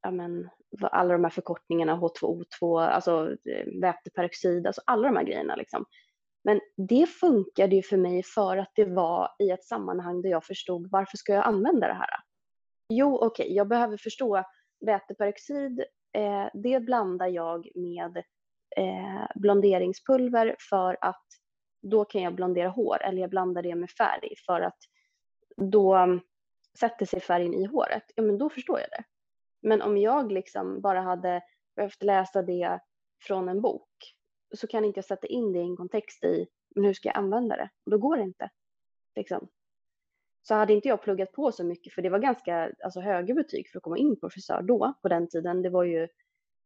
ja, 0.01 0.11
men, 0.11 0.49
alla 0.81 1.13
de 1.13 1.23
här 1.23 1.31
förkortningarna, 1.31 1.97
H2O2, 1.97 2.79
alltså 2.79 3.31
eh, 3.31 3.81
väteperoxid, 3.81 4.67
alltså 4.67 4.81
alla 4.85 5.07
de 5.07 5.17
här 5.17 5.23
grejerna. 5.23 5.55
Liksom. 5.55 5.85
Men 6.43 6.59
det 6.77 7.05
funkade 7.09 7.75
ju 7.75 7.81
för 7.81 7.97
mig 7.97 8.23
för 8.23 8.57
att 8.57 8.71
det 8.75 8.85
var 8.85 9.29
i 9.39 9.49
ett 9.49 9.63
sammanhang 9.63 10.21
där 10.21 10.29
jag 10.29 10.45
förstod 10.45 10.91
varför 10.91 11.17
ska 11.17 11.33
jag 11.33 11.47
använda 11.47 11.87
det 11.87 11.93
här? 11.93 12.09
Jo, 12.89 13.15
okej, 13.15 13.43
okay, 13.43 13.55
jag 13.55 13.67
behöver 13.67 13.97
förstå 13.97 14.43
väteperoxid, 14.85 15.79
eh, 16.17 16.47
det 16.53 16.79
blandar 16.79 17.27
jag 17.27 17.67
med 17.75 18.17
eh, 18.77 19.25
blonderingspulver 19.35 20.55
för 20.69 20.97
att 21.01 21.25
då 21.81 22.05
kan 22.05 22.21
jag 22.21 22.35
blondera 22.35 22.69
hår 22.69 23.03
eller 23.03 23.21
jag 23.21 23.29
blandar 23.29 23.63
det 23.63 23.75
med 23.75 23.89
färg 23.89 24.33
för 24.45 24.61
att 24.61 24.77
då 25.57 25.97
um, 25.97 26.21
sätter 26.79 27.05
sig 27.05 27.19
färgen 27.19 27.53
i 27.53 27.65
håret. 27.65 28.03
Ja, 28.15 28.23
men 28.23 28.37
då 28.37 28.49
förstår 28.49 28.79
jag 28.79 28.89
det. 28.89 29.03
Men 29.61 29.81
om 29.81 29.97
jag 29.97 30.31
liksom 30.31 30.81
bara 30.81 31.01
hade 31.01 31.41
behövt 31.75 32.03
läsa 32.03 32.41
det 32.41 32.79
från 33.21 33.49
en 33.49 33.61
bok 33.61 34.15
så 34.55 34.67
kan 34.67 34.85
inte 34.85 34.97
jag 34.97 35.05
sätta 35.05 35.27
in 35.27 35.53
det 35.53 35.59
i 35.59 35.61
en 35.61 35.77
kontext 35.77 36.23
i 36.23 36.47
men 36.75 36.83
hur 36.83 36.93
ska 36.93 37.09
jag 37.09 37.17
använda 37.17 37.55
det? 37.55 37.69
Och 37.85 37.91
då 37.91 37.97
går 37.97 38.17
det 38.17 38.23
inte. 38.23 38.49
Liksom. 39.15 39.47
Så 40.41 40.55
hade 40.55 40.73
inte 40.73 40.87
jag 40.87 41.01
pluggat 41.01 41.31
på 41.31 41.51
så 41.51 41.63
mycket, 41.63 41.93
för 41.93 42.01
det 42.01 42.09
var 42.09 42.19
ganska 42.19 42.71
alltså, 42.83 42.99
höga 42.99 43.33
betyg 43.33 43.69
för 43.69 43.79
att 43.79 43.83
komma 43.83 43.97
in 43.97 44.19
på 44.19 44.29
frisör 44.29 44.61
då, 44.61 44.93
på 45.01 45.07
den 45.07 45.29
tiden. 45.29 45.61
Det 45.61 45.69
var 45.69 45.83
ju, 45.83 46.07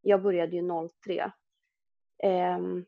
jag 0.01 0.21
började 0.21 0.55
ju 0.55 0.89
03. 1.05 1.31
Um, 2.23 2.85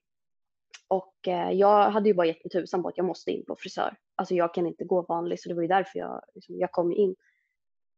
och 0.88 1.28
eh, 1.28 1.52
jag 1.52 1.92
hade 1.92 2.10
ju 2.10 2.16
bara 2.16 2.28
gett 2.28 2.44
mig 2.46 2.52
tusan 2.52 2.84
på 2.84 2.90
att 2.90 2.98
jag 2.98 3.06
måste 3.06 3.32
in 3.32 3.46
på 3.46 3.56
frisör. 3.56 3.98
Alltså 4.16 4.34
jag 4.34 4.54
kan 4.54 4.68
inte 4.68 4.84
gå 4.84 5.02
vanlig, 5.02 5.40
så 5.40 5.50
det 5.50 5.56
var 5.56 5.62
ju 5.62 5.68
därför 5.68 6.00
jag, 6.00 6.22
liksom, 6.34 6.56
jag 6.60 6.72
kom 6.72 6.92
in. 6.92 7.16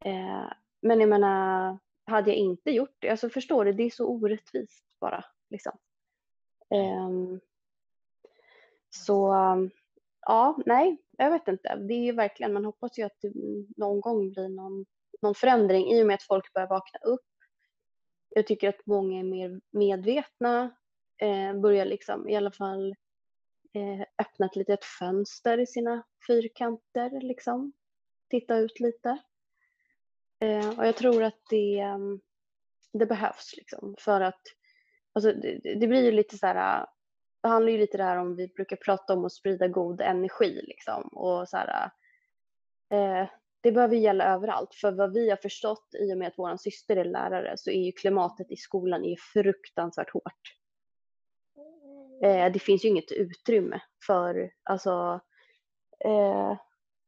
Eh, 0.06 0.52
men 0.82 1.00
jag 1.00 1.10
menar, 1.10 1.78
hade 2.06 2.30
jag 2.30 2.38
inte 2.38 2.72
gjort 2.72 2.96
det, 3.00 3.10
alltså 3.10 3.30
förstår 3.30 3.66
du, 3.66 3.74
det 3.74 3.84
är 3.84 3.90
så 3.90 4.08
orättvist 4.08 4.86
bara. 5.00 5.26
Liksom. 5.50 5.78
Eh, 6.70 7.40
så 8.90 9.34
ja, 10.28 10.58
nej, 10.66 10.98
jag 11.18 11.32
vet 11.32 11.48
inte. 11.48 11.76
Det 11.76 11.94
är 11.94 12.04
ju 12.04 12.12
verkligen, 12.12 12.54
man 12.54 12.66
hoppas 12.66 13.00
ju 13.00 13.04
att 13.04 13.18
det 13.22 13.34
någon 13.78 14.02
gång 14.02 14.32
blir 14.32 14.50
någon, 14.50 14.86
någon 15.22 15.36
förändring 15.36 15.92
i 15.92 16.04
och 16.04 16.08
med 16.08 16.14
att 16.14 16.24
folk 16.24 16.54
börjar 16.54 16.68
vakna 16.68 17.00
upp. 17.00 17.26
Jag 18.30 18.48
tycker 18.48 18.70
att 18.70 18.86
många 18.86 19.20
är 19.20 19.24
mer 19.24 19.62
medvetna, 19.72 20.72
eh, 21.18 21.60
börjar 21.60 21.86
liksom 21.86 22.30
i 22.30 22.36
alla 22.36 22.52
fall 22.52 22.96
eh, 23.74 24.02
öppna 24.18 24.46
ett 24.46 24.56
litet 24.56 24.86
fönster 24.86 25.58
i 25.60 25.66
sina 25.66 26.04
fyrkanter 26.28 27.22
liksom. 27.22 27.74
Titta 28.30 28.58
ut 28.58 28.80
lite. 28.80 29.18
Eh, 30.40 30.80
och 30.80 30.88
jag 30.88 30.96
tror 30.96 31.24
att 31.24 31.42
det, 31.50 31.80
ehm, 31.80 32.20
det 32.94 33.06
behövs 33.06 33.54
liksom 33.58 33.96
för 34.00 34.22
att 34.22 34.42
alltså, 35.14 35.32
det, 35.32 35.80
det 35.80 35.88
blir 35.88 36.04
ju 36.04 36.12
lite 36.12 36.38
så 36.38 36.48
här 36.48 36.88
det 37.42 37.48
handlar 37.48 37.72
ju 37.72 37.78
lite 37.78 37.98
där 37.98 38.18
om 38.18 38.36
vi 38.36 38.48
brukar 38.48 38.76
prata 38.76 39.14
om 39.14 39.26
att 39.26 39.34
sprida 39.34 39.68
god 39.68 40.02
energi 40.02 40.62
liksom 40.64 41.04
och 41.04 41.50
så 41.50 41.58
här. 41.58 41.92
Eh, 42.90 43.30
det 43.62 43.72
behöver 43.72 43.96
gälla 43.96 44.34
överallt 44.34 44.76
för 44.76 44.92
vad 44.92 45.14
vi 45.14 45.30
har 45.30 45.38
förstått 45.38 45.88
i 46.00 46.14
och 46.14 46.18
med 46.18 46.28
att 46.28 46.38
vår 46.38 46.58
syster 46.58 46.98
är 46.98 47.06
lärare 47.06 47.54
så 47.58 47.70
är 47.70 47.86
ju 47.86 47.92
klimatet 47.92 48.52
i 48.52 48.56
skolan 48.56 49.06
är 49.06 49.16
fruktansvärt 49.34 50.14
hårt. 50.14 50.42
Eh, 52.24 52.52
det 52.52 52.60
finns 52.60 52.86
ju 52.86 52.90
inget 52.90 53.12
utrymme 53.12 53.82
för 54.08 54.52
alltså 54.64 55.22
eh, 56.06 56.58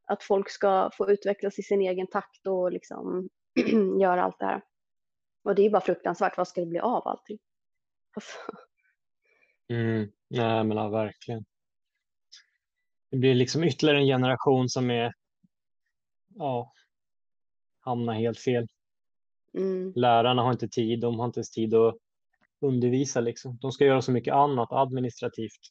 att 0.08 0.24
folk 0.24 0.50
ska 0.50 0.90
få 0.98 1.12
utvecklas 1.12 1.60
i 1.60 1.64
sin 1.64 1.82
egen 1.82 2.08
takt 2.08 2.48
och 2.48 2.72
liksom 2.72 3.30
göra 4.02 4.24
allt 4.24 4.40
det 4.40 4.46
här. 4.46 4.62
Och 5.44 5.56
det 5.56 5.66
är 5.66 5.70
bara 5.70 5.82
fruktansvärt. 5.82 6.38
Vad 6.38 6.48
ska 6.48 6.62
det 6.62 6.68
bli 6.68 6.80
av 6.80 7.08
allting? 7.08 7.40
Alltså. 8.16 8.38
Mm. 9.70 10.12
Nej, 10.28 10.64
men 10.64 10.78
ja, 10.78 10.90
verkligen. 10.90 11.46
Det 13.12 13.18
blir 13.18 13.36
liksom 13.36 13.64
ytterligare 13.64 14.00
en 14.00 14.08
generation 14.08 14.70
som 14.70 14.92
är, 14.92 15.14
ja, 16.36 16.74
hamnar 17.80 18.14
helt 18.14 18.40
fel. 18.40 18.68
Mm. 19.54 19.94
Lärarna 19.96 20.42
har 20.42 20.52
inte 20.52 20.68
tid, 20.68 21.00
de 21.02 21.20
har 21.20 21.26
inte 21.26 21.40
ens 21.40 21.52
tid 21.52 21.74
att 21.74 21.98
undervisa 22.62 23.22
liksom. 23.22 23.58
De 23.62 23.72
ska 23.72 23.86
göra 23.86 24.02
så 24.02 24.12
mycket 24.12 24.34
annat 24.34 24.72
administrativt. 24.72 25.62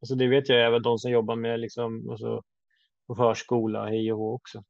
Alltså 0.00 0.14
det 0.14 0.28
vet 0.28 0.48
jag 0.48 0.66
även 0.66 0.82
de 0.82 0.98
som 0.98 1.10
jobbar 1.10 1.36
med 1.36 1.60
liksom, 1.60 2.10
alltså, 2.10 2.42
på 3.06 3.14
förskola, 3.14 3.86
hej 3.86 4.12
och 4.12 4.18
hå 4.18 4.34
också. 4.34 4.64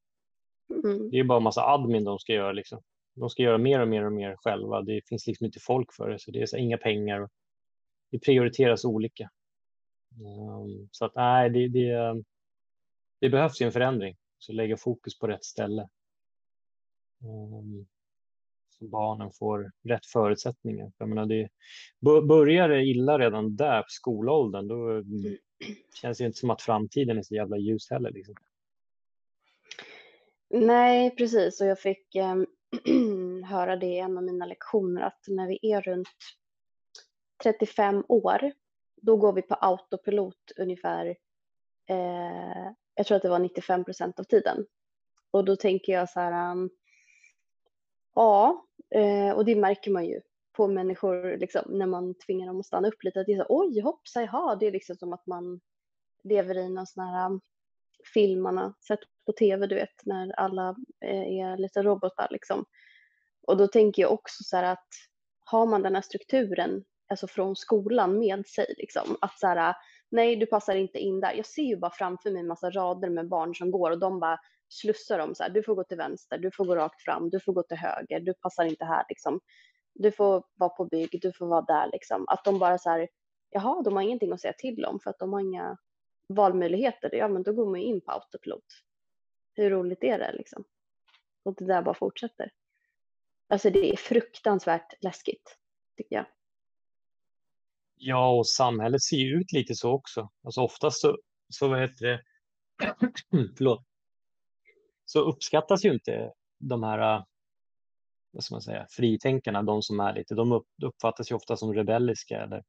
Mm. 0.84 1.10
Det 1.10 1.18
är 1.18 1.24
bara 1.24 1.36
en 1.36 1.42
massa 1.42 1.62
admin 1.62 2.04
de 2.04 2.18
ska 2.18 2.32
göra 2.32 2.52
liksom. 2.52 2.82
De 3.14 3.30
ska 3.30 3.42
göra 3.42 3.58
mer 3.58 3.80
och 3.80 3.88
mer 3.88 4.04
och 4.04 4.12
mer 4.12 4.36
själva. 4.36 4.82
Det 4.82 5.00
finns 5.08 5.26
liksom 5.26 5.46
inte 5.46 5.60
folk 5.60 5.92
för 5.92 6.10
det, 6.10 6.18
så 6.18 6.30
det 6.30 6.42
är 6.42 6.46
så 6.46 6.56
inga 6.56 6.78
pengar 6.78 7.28
det 8.10 8.18
prioriteras 8.18 8.84
olika. 8.84 9.30
Um, 10.10 10.88
så 10.90 11.04
att 11.04 11.14
nej, 11.14 11.50
det, 11.50 11.68
det, 11.68 12.22
det 13.20 13.30
behövs 13.30 13.60
ju 13.60 13.66
en 13.66 13.72
förändring, 13.72 14.16
så 14.38 14.52
lägga 14.52 14.76
fokus 14.76 15.18
på 15.18 15.26
rätt 15.26 15.44
ställe. 15.44 15.88
Um, 17.22 17.86
barnen 18.78 19.30
får 19.32 19.72
rätt 19.84 20.06
förutsättningar. 20.06 20.92
Jag 20.98 21.08
menar, 21.08 21.26
det, 21.26 21.48
börjar 22.26 22.68
det 22.68 22.84
illa 22.84 23.18
redan 23.18 23.56
där 23.56 23.82
på 23.82 23.88
skolåldern, 23.88 24.68
då 24.68 25.02
känns 26.00 26.18
det 26.18 26.24
inte 26.24 26.38
som 26.38 26.50
att 26.50 26.62
framtiden 26.62 27.18
är 27.18 27.22
så 27.22 27.34
jävla 27.34 27.56
ljus 27.56 27.90
heller. 27.90 28.10
Liksom. 28.10 28.34
Nej, 30.50 31.16
precis. 31.16 31.60
Och 31.60 31.66
jag 31.66 31.80
fick 31.80 32.14
eh, 32.14 32.36
höra 33.48 33.76
det 33.76 33.86
i 33.86 33.98
en 33.98 34.16
av 34.16 34.24
mina 34.24 34.46
lektioner 34.46 35.02
att 35.02 35.24
när 35.28 35.46
vi 35.48 35.72
är 35.72 35.80
runt 35.80 36.08
35 37.42 38.04
år, 38.08 38.52
då 38.96 39.16
går 39.16 39.32
vi 39.32 39.42
på 39.42 39.54
autopilot 39.54 40.52
ungefär, 40.56 41.06
eh, 41.88 42.72
jag 42.94 43.06
tror 43.06 43.16
att 43.16 43.22
det 43.22 43.28
var 43.28 43.38
95 43.38 43.84
procent 43.84 44.20
av 44.20 44.24
tiden. 44.24 44.66
Och 45.30 45.44
då 45.44 45.56
tänker 45.56 45.92
jag 45.92 46.10
så 46.10 46.20
här, 46.20 46.52
um, 46.52 46.70
ja, 48.14 48.65
eh, 48.94 49.30
och 49.36 49.44
det 49.44 49.56
märker 49.56 49.90
man 49.90 50.06
ju 50.06 50.20
på 50.56 50.68
människor 50.68 51.38
liksom, 51.38 51.62
när 51.68 51.86
man 51.86 52.14
tvingar 52.14 52.46
dem 52.46 52.60
att 52.60 52.66
stanna 52.66 52.88
upp 52.88 53.04
lite. 53.04 53.20
Att 53.20 53.26
det 53.26 53.32
är 53.32 53.44
så, 53.44 53.46
oj, 53.48 53.80
hoppsa, 53.80 54.22
jaha, 54.22 54.56
det 54.56 54.66
är 54.66 54.72
liksom 54.72 54.96
som 54.96 55.12
att 55.12 55.26
man 55.26 55.60
lever 56.24 56.58
i 56.58 56.68
någon 56.68 56.86
sån 56.86 57.04
här 57.04 57.26
um, 57.26 57.40
film 58.14 58.42
man 58.42 58.56
har 58.56 58.72
sett 58.88 59.00
på 59.26 59.32
tv, 59.32 59.66
du 59.66 59.74
vet, 59.74 60.06
när 60.06 60.32
alla 60.32 60.76
eh, 61.04 61.38
är 61.40 61.56
lite 61.56 61.82
robotar 61.82 62.28
liksom. 62.30 62.64
Och 63.46 63.56
då 63.56 63.66
tänker 63.66 64.02
jag 64.02 64.12
också 64.12 64.44
så 64.44 64.56
här 64.56 64.72
att 64.72 64.88
har 65.44 65.66
man 65.66 65.82
den 65.82 65.94
här 65.94 66.02
strukturen 66.02 66.84
alltså 67.08 67.26
från 67.26 67.56
skolan 67.56 68.18
med 68.18 68.46
sig. 68.46 68.74
Liksom. 68.78 69.16
Att 69.20 69.38
så 69.38 69.46
här, 69.46 69.74
nej 70.08 70.36
du 70.36 70.46
passar 70.46 70.74
inte 70.74 70.98
in 70.98 71.20
där. 71.20 71.34
Jag 71.34 71.46
ser 71.46 71.62
ju 71.62 71.76
bara 71.76 71.90
framför 71.90 72.30
mig 72.30 72.40
en 72.40 72.46
massa 72.46 72.70
rader 72.70 73.10
med 73.10 73.28
barn 73.28 73.54
som 73.54 73.70
går 73.70 73.90
och 73.90 73.98
de 73.98 74.20
bara 74.20 74.38
slussar 74.68 75.18
dem 75.18 75.34
så 75.34 75.42
här, 75.42 75.50
du 75.50 75.62
får 75.62 75.74
gå 75.74 75.84
till 75.84 75.96
vänster, 75.96 76.38
du 76.38 76.50
får 76.50 76.64
gå 76.64 76.76
rakt 76.76 77.02
fram, 77.02 77.30
du 77.30 77.40
får 77.40 77.52
gå 77.52 77.62
till 77.62 77.76
höger, 77.76 78.20
du 78.20 78.34
passar 78.34 78.64
inte 78.64 78.84
här 78.84 79.04
liksom. 79.08 79.40
Du 79.94 80.12
får 80.12 80.44
vara 80.54 80.70
på 80.70 80.84
bygg, 80.84 81.18
du 81.22 81.32
får 81.32 81.46
vara 81.46 81.62
där 81.62 81.90
liksom. 81.92 82.24
Att 82.28 82.44
de 82.44 82.58
bara 82.58 82.78
så 82.78 82.90
här, 82.90 83.08
jaha, 83.50 83.82
de 83.82 83.94
har 83.96 84.02
ingenting 84.02 84.32
att 84.32 84.40
säga 84.40 84.52
till 84.58 84.84
om 84.84 85.00
för 85.00 85.10
att 85.10 85.18
de 85.18 85.32
har 85.32 85.40
inga 85.40 85.76
valmöjligheter. 86.28 87.14
Ja, 87.14 87.28
men 87.28 87.42
då 87.42 87.52
går 87.52 87.66
man 87.66 87.80
ju 87.80 87.86
in 87.86 88.00
på 88.00 88.12
autopilot. 88.12 88.64
Hur 89.54 89.70
roligt 89.70 90.04
är 90.04 90.18
det 90.18 90.32
liksom? 90.32 90.64
Och 91.42 91.54
det 91.54 91.64
där 91.64 91.82
bara 91.82 91.94
fortsätter. 91.94 92.50
Alltså 93.48 93.70
det 93.70 93.92
är 93.92 93.96
fruktansvärt 93.96 95.04
läskigt, 95.04 95.58
tycker 95.96 96.16
jag. 96.16 96.26
Ja, 97.98 98.30
och 98.30 98.48
samhället 98.48 99.02
ser 99.02 99.16
ju 99.16 99.40
ut 99.40 99.52
lite 99.52 99.74
så 99.74 99.92
också. 99.92 100.30
Alltså 100.44 100.60
oftast 100.60 101.00
så, 101.00 101.18
så 101.48 101.68
vad 101.68 101.80
heter 101.80 102.06
det? 102.06 102.22
Förlåt. 103.56 103.84
Så 105.04 105.20
uppskattas 105.20 105.84
ju 105.84 105.92
inte 105.92 106.32
de 106.58 106.82
här, 106.82 107.24
vad 108.30 108.44
ska 108.44 108.54
man 108.54 108.62
säga, 108.62 108.86
fritänkarna, 108.90 109.62
de 109.62 109.82
som 109.82 110.00
är 110.00 110.14
lite, 110.14 110.34
de 110.34 110.62
uppfattas 110.82 111.30
ju 111.30 111.34
ofta 111.34 111.56
som 111.56 111.74
rebelliska 111.74 112.42
eller 112.42 112.62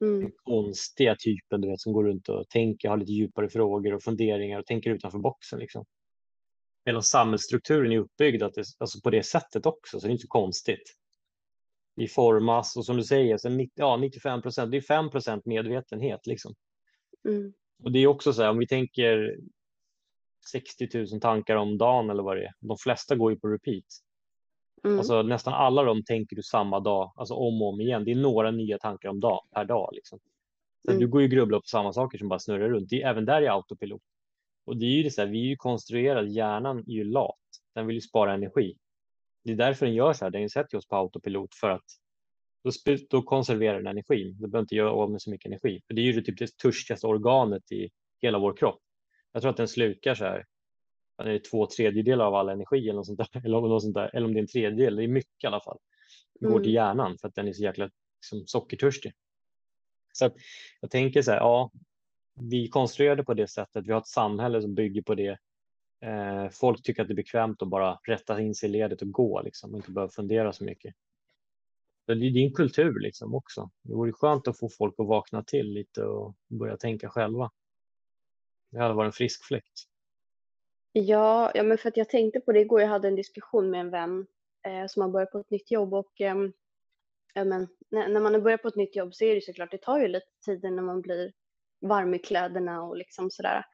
mm. 0.00 0.30
konstiga 0.44 1.16
typen, 1.16 1.60
du 1.60 1.68
vet, 1.68 1.80
som 1.80 1.92
går 1.92 2.04
runt 2.04 2.28
och 2.28 2.48
tänker, 2.48 2.88
har 2.88 2.96
lite 2.96 3.12
djupare 3.12 3.48
frågor 3.48 3.94
och 3.94 4.02
funderingar 4.02 4.58
och 4.58 4.66
tänker 4.66 4.90
utanför 4.90 5.18
boxen 5.18 5.58
liksom. 5.58 5.84
Hela 6.84 7.02
samhällsstrukturen 7.02 7.92
är 7.92 7.98
uppbyggd 7.98 8.42
att 8.42 8.54
det, 8.54 8.64
alltså 8.78 9.00
på 9.00 9.10
det 9.10 9.22
sättet 9.22 9.66
också, 9.66 10.00
så 10.00 10.06
det 10.06 10.10
är 10.10 10.12
inte 10.12 10.22
så 10.22 10.28
konstigt 10.28 10.96
vi 11.96 12.08
formas 12.08 12.76
och 12.76 12.86
som 12.86 12.96
du 12.96 13.04
säger, 13.04 13.50
90, 13.50 13.72
ja, 13.74 13.96
95 13.96 14.42
procent, 14.42 14.70
det 14.70 14.76
är 14.76 14.80
5 14.80 15.10
procent 15.10 15.46
medvetenhet. 15.46 16.26
Liksom. 16.26 16.54
Mm. 17.28 17.52
Och 17.82 17.92
det 17.92 17.98
är 17.98 18.06
också 18.06 18.32
så 18.32 18.42
här, 18.42 18.50
om 18.50 18.58
vi 18.58 18.66
tänker 18.66 19.36
60 20.52 20.88
000 21.12 21.20
tankar 21.20 21.56
om 21.56 21.78
dagen 21.78 22.10
eller 22.10 22.22
vad 22.22 22.36
det 22.36 22.44
är, 22.44 22.52
de 22.60 22.78
flesta 22.78 23.16
går 23.16 23.32
ju 23.32 23.38
på 23.38 23.48
repeat. 23.48 23.84
Mm. 24.84 24.98
Alltså 24.98 25.22
nästan 25.22 25.54
alla 25.54 25.82
de 25.82 26.04
tänker 26.04 26.36
du 26.36 26.42
samma 26.42 26.80
dag, 26.80 27.12
alltså 27.16 27.34
om 27.34 27.62
och 27.62 27.68
om 27.68 27.80
igen. 27.80 28.04
Det 28.04 28.10
är 28.10 28.16
några 28.16 28.50
nya 28.50 28.78
tankar 28.78 29.08
om 29.08 29.20
dag, 29.20 29.40
per 29.54 29.64
dag. 29.64 29.90
Liksom. 29.92 30.18
Så 30.84 30.90
mm. 30.90 31.00
Du 31.00 31.08
går 31.08 31.22
ju 31.22 31.28
grubbla 31.28 31.56
på 31.56 31.66
samma 31.66 31.92
saker 31.92 32.18
som 32.18 32.28
bara 32.28 32.38
snurrar 32.38 32.68
runt. 32.68 32.90
Det 32.90 33.02
är, 33.02 33.10
även 33.10 33.24
där 33.24 33.42
är 33.42 33.50
autopilot. 33.50 34.02
Och 34.64 34.76
det 34.76 34.86
är 34.86 34.90
ju 34.90 35.02
det 35.02 35.10
så 35.10 35.20
här, 35.20 35.28
vi 35.28 35.40
är 35.40 35.48
ju 35.48 35.56
konstruerade, 35.56 36.28
hjärnan 36.28 36.78
är 36.78 36.92
ju 36.92 37.04
lat. 37.04 37.38
Den 37.74 37.86
vill 37.86 37.96
ju 37.96 38.00
spara 38.00 38.34
energi. 38.34 38.76
Det 39.46 39.52
är 39.52 39.56
därför 39.56 39.86
den 39.86 39.94
gör 39.94 40.12
så 40.12 40.24
här. 40.24 40.30
Den 40.30 40.50
sätter 40.50 40.78
oss 40.78 40.88
på 40.88 40.96
autopilot 40.96 41.54
för 41.54 41.70
att 41.70 41.84
då, 42.64 42.70
då 43.10 43.22
konserverar 43.22 43.76
den 43.76 43.86
energin. 43.86 44.36
Du 44.40 44.48
behöver 44.48 44.60
inte 44.60 44.74
göra 44.74 44.90
av 44.90 45.10
med 45.10 45.22
så 45.22 45.30
mycket 45.30 45.46
energi. 45.46 45.82
För 45.86 45.94
det 45.94 46.00
är 46.00 46.04
ju 46.04 46.22
typ 46.22 46.38
det 46.38 46.56
törstigaste 46.56 47.06
organet 47.06 47.72
i 47.72 47.90
hela 48.22 48.38
vår 48.38 48.56
kropp. 48.56 48.80
Jag 49.32 49.42
tror 49.42 49.50
att 49.50 49.56
den 49.56 49.68
slukar 49.68 50.14
så 50.14 50.24
här. 50.24 50.44
Det 51.24 51.32
är 51.32 51.38
två 51.50 51.66
tredjedelar 51.66 52.24
av 52.24 52.34
all 52.34 52.48
energi 52.48 52.78
eller 52.78 52.92
något 52.92 53.06
sånt 53.06 53.18
där. 53.18 53.28
Eller, 53.44 53.60
något 53.60 53.82
sånt 53.82 53.94
där. 53.94 54.16
eller 54.16 54.26
om 54.26 54.32
det 54.32 54.38
är 54.38 54.42
en 54.42 54.48
tredjedel. 54.48 54.96
Det 54.96 55.04
är 55.04 55.08
mycket 55.08 55.44
i 55.44 55.46
alla 55.46 55.60
fall. 55.60 55.78
Det 56.40 56.46
går 56.46 56.52
mm. 56.52 56.62
till 56.62 56.74
hjärnan 56.74 57.18
för 57.18 57.28
att 57.28 57.34
den 57.34 57.48
är 57.48 57.52
så 57.52 57.62
jäkla 57.62 57.90
liksom, 58.20 58.46
sockertörstig. 58.46 59.12
Så 60.12 60.30
jag 60.80 60.90
tänker 60.90 61.22
så 61.22 61.30
här, 61.30 61.38
ja, 61.38 61.70
vi 62.40 62.68
konstruerade 62.68 63.24
på 63.24 63.34
det 63.34 63.48
sättet. 63.48 63.86
Vi 63.86 63.92
har 63.92 64.00
ett 64.00 64.06
samhälle 64.06 64.62
som 64.62 64.74
bygger 64.74 65.02
på 65.02 65.14
det. 65.14 65.38
Eh, 66.00 66.48
folk 66.50 66.82
tycker 66.82 67.02
att 67.02 67.08
det 67.08 67.14
är 67.14 67.16
bekvämt 67.16 67.62
att 67.62 67.68
bara 67.68 67.98
rätta 68.06 68.40
in 68.40 68.54
sig 68.54 68.68
i 68.68 68.72
ledet 68.72 69.02
och 69.02 69.10
gå 69.10 69.42
liksom, 69.42 69.70
och 69.70 69.76
inte 69.76 69.90
behöva 69.90 70.10
fundera 70.10 70.52
så 70.52 70.64
mycket. 70.64 70.94
Så 72.06 72.14
det 72.14 72.26
är 72.26 72.30
din 72.30 72.52
kultur 72.52 73.00
liksom 73.00 73.34
också. 73.34 73.70
Det 73.82 73.94
vore 73.94 74.12
skönt 74.12 74.48
att 74.48 74.58
få 74.58 74.68
folk 74.68 74.94
att 74.98 75.06
vakna 75.06 75.42
till 75.42 75.66
lite 75.72 76.04
och 76.04 76.34
börja 76.48 76.76
tänka 76.76 77.08
själva. 77.08 77.50
Det 78.70 78.78
hade 78.78 78.94
varit 78.94 79.08
en 79.08 79.12
frisk 79.12 79.44
fläkt. 79.44 79.82
Ja, 80.92 81.52
ja 81.54 81.62
men 81.62 81.78
för 81.78 81.88
att 81.88 81.96
jag 81.96 82.08
tänkte 82.08 82.40
på 82.40 82.52
det 82.52 82.60
igår. 82.60 82.80
Jag 82.80 82.88
hade 82.88 83.08
en 83.08 83.16
diskussion 83.16 83.70
med 83.70 83.80
en 83.80 83.90
vän 83.90 84.26
eh, 84.66 84.86
som 84.86 85.02
har 85.02 85.08
börjat 85.08 85.32
på 85.32 85.38
ett 85.38 85.50
nytt 85.50 85.70
jobb 85.70 85.94
och 85.94 86.20
eh, 86.20 86.34
men, 87.34 87.68
när, 87.90 88.08
när 88.08 88.20
man 88.20 88.34
har 88.34 88.40
börjat 88.40 88.62
på 88.62 88.68
ett 88.68 88.76
nytt 88.76 88.96
jobb 88.96 89.14
så 89.14 89.24
är 89.24 89.34
det 89.34 89.40
såklart, 89.40 89.70
det 89.70 89.82
tar 89.82 89.98
ju 89.98 90.08
lite 90.08 90.26
tid 90.44 90.62
när 90.62 90.82
man 90.82 91.00
blir 91.00 91.32
varm 91.80 92.14
i 92.14 92.18
kläderna 92.18 92.82
och 92.82 92.96
liksom 92.96 93.30
sådär. 93.30 93.64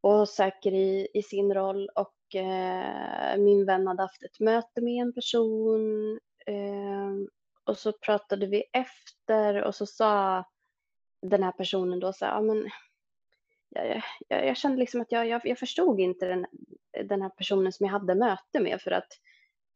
Och 0.00 0.28
säker 0.28 0.72
i, 0.72 1.08
i 1.14 1.22
sin 1.22 1.54
roll 1.54 1.88
och 1.94 2.34
eh, 2.34 3.38
min 3.38 3.66
vän 3.66 3.86
hade 3.86 4.02
haft 4.02 4.22
ett 4.22 4.40
möte 4.40 4.80
med 4.80 5.02
en 5.02 5.12
person 5.12 6.12
eh, 6.46 7.12
och 7.64 7.78
så 7.78 7.92
pratade 7.92 8.46
vi 8.46 8.64
efter 8.72 9.62
och 9.62 9.74
så 9.74 9.86
sa 9.86 10.44
den 11.22 11.42
här 11.42 11.52
personen 11.52 12.00
då 12.00 12.12
så 12.12 12.24
här, 12.24 12.32
ja 12.32 12.40
men 12.40 12.70
jag, 13.68 14.02
jag, 14.28 14.46
jag, 14.46 14.56
kände 14.56 14.78
liksom 14.78 15.00
att 15.00 15.12
jag, 15.12 15.28
jag, 15.28 15.40
jag 15.44 15.58
förstod 15.58 16.00
inte 16.00 16.26
den, 16.26 16.46
den 17.04 17.22
här 17.22 17.28
personen 17.28 17.72
som 17.72 17.86
jag 17.86 17.92
hade 17.92 18.14
möte 18.14 18.60
med 18.60 18.80
för 18.80 18.90
att 18.90 19.08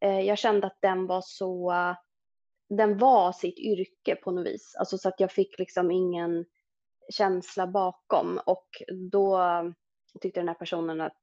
eh, 0.00 0.20
jag 0.20 0.38
kände 0.38 0.66
att 0.66 0.78
den 0.80 1.06
var 1.06 1.22
så, 1.24 1.72
den 2.68 2.98
var 2.98 3.32
sitt 3.32 3.58
yrke 3.58 4.16
på 4.16 4.30
något 4.30 4.46
vis. 4.46 4.74
Alltså 4.78 4.98
så 4.98 5.08
att 5.08 5.20
jag 5.20 5.32
fick 5.32 5.58
liksom 5.58 5.90
ingen 5.90 6.44
känsla 7.10 7.66
bakom 7.66 8.40
och 8.46 8.68
då 9.10 9.38
tyckte 10.20 10.40
den 10.40 10.48
här 10.48 10.54
personen 10.54 11.00
att 11.00 11.22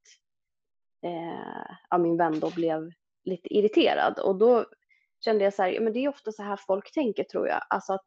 eh, 1.03 1.75
ja, 1.89 1.97
min 1.97 2.17
vän 2.17 2.39
då 2.39 2.51
blev 2.51 2.91
lite 3.23 3.53
irriterad 3.53 4.19
och 4.19 4.37
då 4.37 4.65
kände 5.25 5.43
jag 5.43 5.53
så 5.53 5.63
här, 5.63 5.79
men 5.79 5.93
det 5.93 5.99
är 5.99 6.09
ofta 6.09 6.31
så 6.31 6.43
här 6.43 6.59
folk 6.67 6.93
tänker 6.93 7.23
tror 7.23 7.47
jag, 7.47 7.61
alltså 7.69 7.93
att 7.93 8.05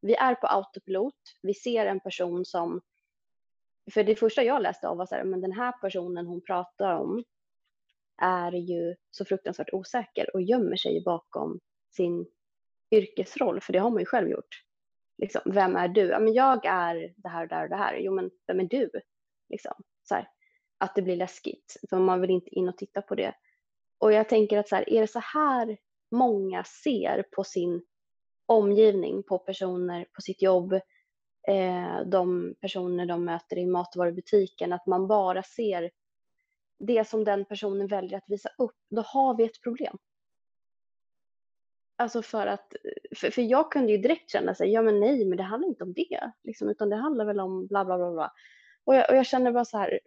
vi 0.00 0.14
är 0.14 0.34
på 0.34 0.46
autopilot, 0.46 1.14
vi 1.42 1.54
ser 1.54 1.86
en 1.86 2.00
person 2.00 2.44
som 2.44 2.80
för 3.92 4.04
det 4.04 4.16
första 4.16 4.42
jag 4.42 4.62
läste 4.62 4.88
av 4.88 4.96
var 4.96 5.06
så 5.06 5.14
här, 5.14 5.24
men 5.24 5.40
den 5.40 5.52
här 5.52 5.72
personen 5.72 6.26
hon 6.26 6.40
pratar 6.40 6.94
om 6.94 7.24
är 8.22 8.52
ju 8.52 8.94
så 9.10 9.24
fruktansvärt 9.24 9.72
osäker 9.72 10.34
och 10.34 10.42
gömmer 10.42 10.76
sig 10.76 11.02
bakom 11.04 11.60
sin 11.90 12.26
yrkesroll, 12.90 13.60
för 13.60 13.72
det 13.72 13.78
har 13.78 13.90
man 13.90 13.98
ju 13.98 14.06
själv 14.06 14.28
gjort. 14.28 14.64
Liksom, 15.18 15.42
vem 15.44 15.76
är 15.76 15.88
du? 15.88 16.00
Ja, 16.00 16.18
men 16.18 16.32
jag 16.32 16.64
är 16.64 17.14
det 17.16 17.28
här 17.28 17.42
och 17.42 17.48
det 17.48 17.54
här 17.54 17.64
och 17.64 17.70
det 17.70 17.76
här. 17.76 17.96
Jo, 17.96 18.14
men 18.14 18.30
vem 18.46 18.60
är 18.60 18.64
du? 18.64 18.90
Liksom, 19.48 19.74
att 20.80 20.94
det 20.94 21.02
blir 21.02 21.16
läskigt, 21.16 21.76
för 21.90 21.98
man 21.98 22.20
vill 22.20 22.30
inte 22.30 22.54
in 22.54 22.68
och 22.68 22.76
titta 22.76 23.02
på 23.02 23.14
det. 23.14 23.34
Och 23.98 24.12
jag 24.12 24.28
tänker 24.28 24.58
att 24.58 24.68
så 24.68 24.76
här, 24.76 24.90
är 24.90 25.00
det 25.00 25.06
så 25.06 25.18
här 25.18 25.78
många 26.10 26.64
ser 26.64 27.24
på 27.36 27.44
sin 27.44 27.82
omgivning, 28.46 29.22
på 29.22 29.38
personer, 29.38 30.06
på 30.12 30.20
sitt 30.20 30.42
jobb, 30.42 30.72
eh, 31.48 32.00
de 32.06 32.54
personer 32.60 33.06
de 33.06 33.24
möter 33.24 33.58
i 33.58 33.66
matvarubutiken, 33.66 34.72
att 34.72 34.86
man 34.86 35.06
bara 35.06 35.42
ser 35.42 35.90
det 36.78 37.08
som 37.08 37.24
den 37.24 37.44
personen 37.44 37.86
väljer 37.86 38.18
att 38.18 38.28
visa 38.28 38.48
upp, 38.58 38.76
då 38.90 39.02
har 39.02 39.36
vi 39.36 39.44
ett 39.44 39.62
problem. 39.62 39.96
Alltså 41.96 42.22
för 42.22 42.46
att, 42.46 42.74
för, 43.16 43.30
för 43.30 43.42
jag 43.42 43.72
kunde 43.72 43.92
ju 43.92 43.98
direkt 43.98 44.30
känna 44.30 44.54
sig, 44.54 44.72
ja 44.72 44.82
men 44.82 45.00
nej, 45.00 45.24
men 45.24 45.36
det 45.36 45.42
handlar 45.42 45.68
inte 45.68 45.84
om 45.84 45.92
det, 45.92 46.30
liksom, 46.42 46.68
utan 46.68 46.90
det 46.90 46.96
handlar 46.96 47.24
väl 47.24 47.40
om 47.40 47.66
bla 47.66 47.84
bla 47.84 47.98
bla 47.98 48.12
bla. 48.12 48.32
Och 48.84 48.94
jag, 48.94 49.10
och 49.10 49.16
jag 49.16 49.26
känner 49.26 49.52
bara 49.52 49.64
så 49.64 49.78
här, 49.78 50.00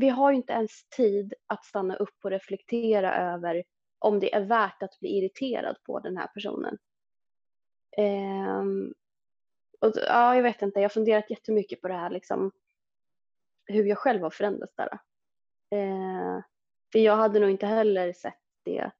vi 0.00 0.08
har 0.08 0.30
ju 0.30 0.36
inte 0.36 0.52
ens 0.52 0.88
tid 0.88 1.34
att 1.46 1.64
stanna 1.64 1.96
upp 1.96 2.24
och 2.24 2.30
reflektera 2.30 3.32
över 3.32 3.64
om 3.98 4.20
det 4.20 4.34
är 4.34 4.40
värt 4.40 4.82
att 4.82 5.00
bli 5.00 5.08
irriterad 5.08 5.76
på 5.84 6.00
den 6.00 6.16
här 6.16 6.26
personen. 6.26 6.78
Um, 7.98 8.94
och, 9.80 9.92
ja, 9.96 10.34
jag 10.34 10.42
vet 10.42 10.62
inte, 10.62 10.80
jag 10.80 10.84
har 10.84 10.94
funderat 10.94 11.30
jättemycket 11.30 11.80
på 11.80 11.88
det 11.88 11.94
här, 11.94 12.10
liksom, 12.10 12.52
hur 13.64 13.84
jag 13.84 13.98
själv 13.98 14.22
har 14.22 14.30
förändrats 14.30 14.74
där. 14.76 14.98
Uh, 15.74 16.40
för 16.92 16.98
jag 16.98 17.16
hade 17.16 17.40
nog 17.40 17.50
inte 17.50 17.66
heller 17.66 18.12
sett 18.12 18.40
det 18.64 18.90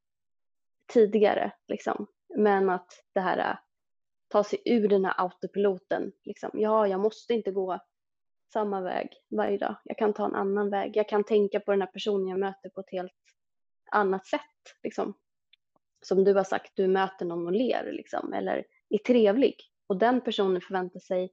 tidigare, 0.93 1.53
liksom. 1.69 2.07
men 2.37 2.71
att 2.71 3.05
det 3.13 3.21
här 3.21 3.39
äh, 3.39 3.57
ta 4.29 4.45
sig 4.45 4.63
ur 4.65 4.89
den 4.89 5.05
här 5.05 5.15
autopiloten, 5.17 6.13
liksom. 6.25 6.51
ja, 6.53 6.87
jag 6.87 7.01
måste 7.01 7.35
inte 7.35 7.51
gå 7.51 7.81
samma 8.53 8.81
väg 8.81 9.09
varje 9.29 9.59
dag. 9.59 9.77
Jag 9.85 9.99
kan 9.99 10.13
ta 10.13 10.27
en 10.27 10.35
annan 10.35 10.71
väg. 10.71 10.97
Jag 10.97 11.09
kan 11.09 11.25
tänka 11.25 11.61
på 11.61 11.71
den 11.71 11.81
här 11.81 11.89
personen 11.89 12.29
jag 12.29 12.41
möter 12.41 12.69
på 12.69 12.81
ett 12.81 12.91
helt 12.91 13.13
annat 13.91 14.27
sätt. 14.27 14.41
Liksom. 14.83 15.15
Som 16.03 16.25
du 16.25 16.35
har 16.35 16.45
sagt, 16.45 16.73
du 16.75 16.87
möter 16.87 17.27
någon 17.27 17.47
och 17.47 17.53
ler 17.53 17.93
liksom, 17.93 18.33
eller 18.33 18.65
är 18.89 18.99
trevlig 18.99 19.57
och 19.87 19.97
den 19.97 20.21
personen 20.21 20.61
förväntar 20.61 21.01
sig 21.01 21.33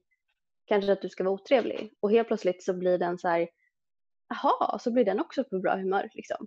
kanske 0.64 0.92
att 0.92 1.02
du 1.02 1.08
ska 1.08 1.24
vara 1.24 1.34
otrevlig 1.34 1.92
och 2.00 2.10
helt 2.10 2.28
plötsligt 2.28 2.62
så 2.62 2.74
blir 2.74 2.98
den 2.98 3.18
så 3.18 3.28
här, 3.28 3.48
jaha, 4.28 4.78
så 4.78 4.90
blir 4.90 5.04
den 5.04 5.20
också 5.20 5.44
på 5.44 5.58
bra 5.58 5.76
humör 5.76 6.10
liksom. 6.14 6.46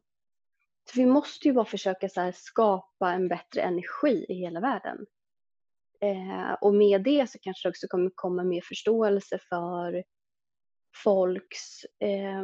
Så 0.86 1.00
vi 1.00 1.06
måste 1.06 1.48
ju 1.48 1.54
bara 1.54 1.66
försöka 1.66 2.10
så 2.10 2.32
skapa 2.36 3.12
en 3.14 3.28
bättre 3.28 3.62
energi 3.62 4.26
i 4.30 4.34
hela 4.34 4.60
världen. 4.60 5.06
Eh, 6.02 6.54
och 6.62 6.76
med 6.76 7.04
det 7.04 7.30
så 7.30 7.40
kanske 7.42 7.68
det 7.68 7.70
också 7.70 7.88
kommer 7.88 8.12
komma 8.16 8.44
mer 8.44 8.62
förståelse 8.62 9.40
för 9.50 10.04
folks 11.04 11.84
eh, 12.00 12.44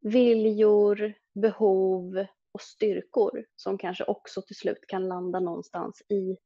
viljor, 0.00 1.14
behov 1.34 2.26
och 2.52 2.60
styrkor 2.60 3.46
som 3.56 3.78
kanske 3.78 4.04
också 4.04 4.42
till 4.42 4.56
slut 4.56 4.86
kan 4.88 5.08
landa 5.08 5.40
någonstans 5.40 6.02
i 6.08 6.36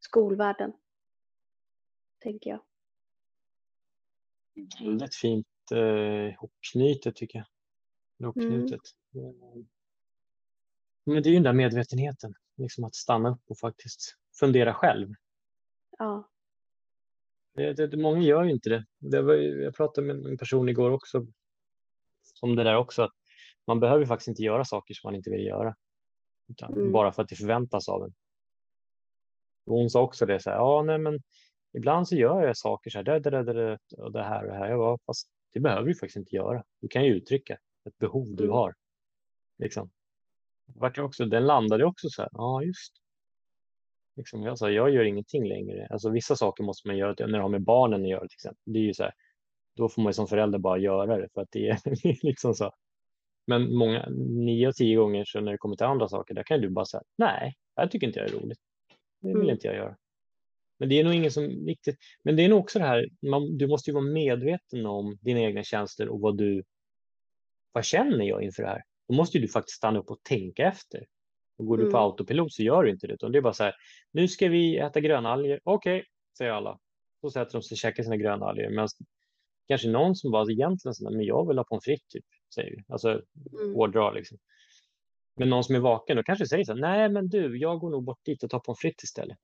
skolvärlden. 0.00 0.72
Tänker 2.22 2.50
jag. 2.50 2.60
Väldigt 4.80 5.14
fint 5.14 5.46
eh, 5.72 6.40
hopknutet 6.40 7.16
tycker 7.16 7.38
jag. 7.38 8.26
Hopknutet. 8.26 8.80
Mm. 9.14 9.68
Men 11.04 11.22
det 11.22 11.28
är 11.28 11.30
ju 11.30 11.34
den 11.36 11.42
där 11.42 11.52
medvetenheten, 11.52 12.34
liksom 12.56 12.84
att 12.84 12.94
stanna 12.94 13.30
upp 13.30 13.42
och 13.46 13.58
faktiskt 13.58 14.16
fundera 14.40 14.74
själv. 14.74 15.14
Ja. 15.98 16.29
Det, 17.54 17.86
det, 17.86 17.96
många 17.96 18.22
gör 18.22 18.44
ju 18.44 18.50
inte 18.50 18.70
det. 18.70 18.84
det 18.98 19.22
var, 19.22 19.34
jag 19.34 19.74
pratade 19.74 20.06
med 20.06 20.26
en 20.26 20.38
person 20.38 20.68
igår 20.68 20.90
också 20.90 21.26
om 22.40 22.56
det 22.56 22.64
där 22.64 22.76
också. 22.76 23.02
Att 23.02 23.12
man 23.66 23.80
behöver 23.80 24.06
faktiskt 24.06 24.28
inte 24.28 24.42
göra 24.42 24.64
saker 24.64 24.94
som 24.94 25.08
man 25.08 25.14
inte 25.14 25.30
vill 25.30 25.46
göra. 25.46 25.74
Mm. 26.68 26.92
Bara 26.92 27.12
för 27.12 27.22
att 27.22 27.28
det 27.28 27.36
förväntas 27.36 27.88
av 27.88 28.04
en. 28.04 28.14
Och 29.66 29.76
hon 29.76 29.90
sa 29.90 30.02
också 30.02 30.26
det 30.26 30.40
så 30.40 30.50
här, 30.50 30.56
ja 30.56 30.82
nej 30.82 30.98
men 30.98 31.18
ibland 31.72 32.08
så 32.08 32.16
gör 32.16 32.46
jag 32.46 32.56
saker 32.56 32.90
så 32.90 32.98
här, 32.98 33.04
det, 33.04 33.20
det, 33.20 33.42
det, 33.52 33.78
och 33.96 34.12
det 34.12 34.22
här 34.22 34.44
och 34.44 34.52
det 34.52 34.58
här. 34.58 34.68
Jag 34.70 34.78
bara, 34.78 34.98
fast 35.06 35.28
det 35.52 35.60
behöver 35.60 35.88
du 35.88 35.94
faktiskt 35.94 36.16
inte 36.16 36.36
göra. 36.36 36.64
Du 36.80 36.88
kan 36.88 37.04
ju 37.04 37.14
uttrycka 37.14 37.58
ett 37.88 37.98
behov 37.98 38.26
du 38.36 38.44
mm. 38.44 38.54
har. 38.54 38.74
Liksom. 39.58 39.90
Vart 40.66 40.98
också, 40.98 41.24
den 41.24 41.46
landade 41.46 41.84
också 41.84 42.08
så 42.08 42.22
här, 42.22 42.30
ja 42.32 42.62
just. 42.62 42.92
Liksom, 44.20 44.42
jag 44.42 44.58
sa, 44.58 44.70
jag 44.70 44.90
gör 44.90 45.04
ingenting 45.04 45.48
längre. 45.48 45.86
Alltså 45.90 46.10
vissa 46.10 46.36
saker 46.36 46.64
måste 46.64 46.88
man 46.88 46.96
göra 46.96 47.14
när 47.18 47.38
det 47.38 47.42
har 47.42 47.48
med 47.48 47.62
barnen 47.62 48.02
att 48.02 48.08
göra 48.08 48.20
till 48.20 48.36
exempel. 48.36 48.72
Det 48.72 48.78
är 48.78 48.82
ju 48.82 48.94
så 48.94 49.02
här, 49.02 49.12
då 49.76 49.88
får 49.88 50.02
man 50.02 50.14
som 50.14 50.26
förälder 50.26 50.58
bara 50.58 50.78
göra 50.78 51.16
det 51.16 51.28
för 51.34 51.40
att 51.40 51.48
det 51.52 51.68
är 51.68 52.26
liksom 52.26 52.54
så. 52.54 52.72
Men 53.46 53.74
många, 53.74 54.08
nio 54.28 54.68
av 54.68 54.72
tio 54.72 54.96
gånger 54.96 55.24
så 55.24 55.40
när 55.40 55.52
det 55.52 55.58
kommer 55.58 55.76
till 55.76 55.86
andra 55.86 56.08
saker, 56.08 56.34
där 56.34 56.42
kan 56.42 56.60
du 56.60 56.70
bara 56.70 56.84
säga 56.84 57.02
nej, 57.18 57.54
det 57.76 57.82
här 57.82 57.88
tycker 57.88 58.06
inte 58.06 58.18
jag 58.18 58.28
är 58.28 58.32
roligt. 58.32 58.58
Det 59.20 59.28
vill 59.28 59.36
mm. 59.36 59.50
inte 59.50 59.66
jag 59.66 59.76
göra. 59.76 59.96
Men 60.78 60.88
det 60.88 61.00
är 61.00 61.04
nog 61.04 61.14
ingen 61.14 61.30
som 61.30 61.44
riktigt, 61.66 61.96
men 62.24 62.36
det 62.36 62.44
är 62.44 62.48
nog 62.48 62.60
också 62.60 62.78
det 62.78 62.84
här, 62.84 63.08
man, 63.22 63.58
du 63.58 63.66
måste 63.66 63.90
ju 63.90 63.94
vara 63.94 64.04
medveten 64.04 64.86
om 64.86 65.18
dina 65.20 65.40
egna 65.40 65.62
känslor 65.62 66.08
och 66.08 66.20
vad 66.20 66.38
du, 66.38 66.64
vad 67.72 67.84
känner 67.84 68.24
jag 68.24 68.42
inför 68.42 68.62
det 68.62 68.68
här? 68.68 68.82
Då 69.08 69.14
måste 69.14 69.38
du 69.38 69.48
faktiskt 69.48 69.76
stanna 69.76 69.98
upp 69.98 70.10
och 70.10 70.22
tänka 70.22 70.66
efter. 70.66 71.06
Och 71.60 71.66
går 71.66 71.74
mm. 71.74 71.86
du 71.86 71.90
på 71.90 71.96
mm. 71.96 72.04
autopilot 72.04 72.52
så 72.52 72.62
gör 72.62 72.82
du 72.84 72.90
inte 72.90 73.06
det, 73.06 73.14
utan 73.14 73.32
det 73.32 73.38
är 73.38 73.42
bara 73.42 73.52
så 73.52 73.64
här, 73.64 73.74
nu 74.12 74.28
ska 74.28 74.48
vi 74.48 74.78
äta 74.78 75.00
grönalger, 75.00 75.60
okej, 75.64 75.98
okay, 75.98 76.06
säger 76.38 76.52
alla. 76.52 76.78
Så 77.20 77.30
sätter 77.30 77.52
de 77.52 77.62
sig 77.62 77.74
och 77.74 77.78
käkar 77.78 78.02
sina 78.02 78.16
grönalger. 78.16 78.70
Men 78.70 78.88
kanske 79.68 79.88
någon 79.88 80.16
som 80.16 80.30
bara 80.30 80.52
egentligen 80.52 80.94
sådär, 80.94 81.10
men 81.10 81.24
jag 81.24 81.48
vill 81.48 81.58
ha 81.58 81.64
pommes 81.64 81.84
frites, 81.84 82.08
typ, 82.08 82.24
säger 82.54 82.70
vi. 82.70 82.84
Alltså 82.88 83.10
mm. 83.10 83.74
hårdra 83.74 84.10
liksom. 84.10 84.38
Men 85.36 85.50
någon 85.50 85.64
som 85.64 85.74
är 85.74 85.80
vaken 85.80 86.16
då 86.16 86.22
kanske 86.22 86.46
säger 86.46 86.64
så 86.64 86.72
här, 86.72 86.80
nej 86.80 87.08
men 87.08 87.28
du, 87.28 87.58
jag 87.58 87.80
går 87.80 87.90
nog 87.90 88.04
bort 88.04 88.24
dit 88.24 88.42
och 88.42 88.50
tar 88.50 88.58
pommes 88.60 88.78
frites 88.80 89.04
istället. 89.04 89.38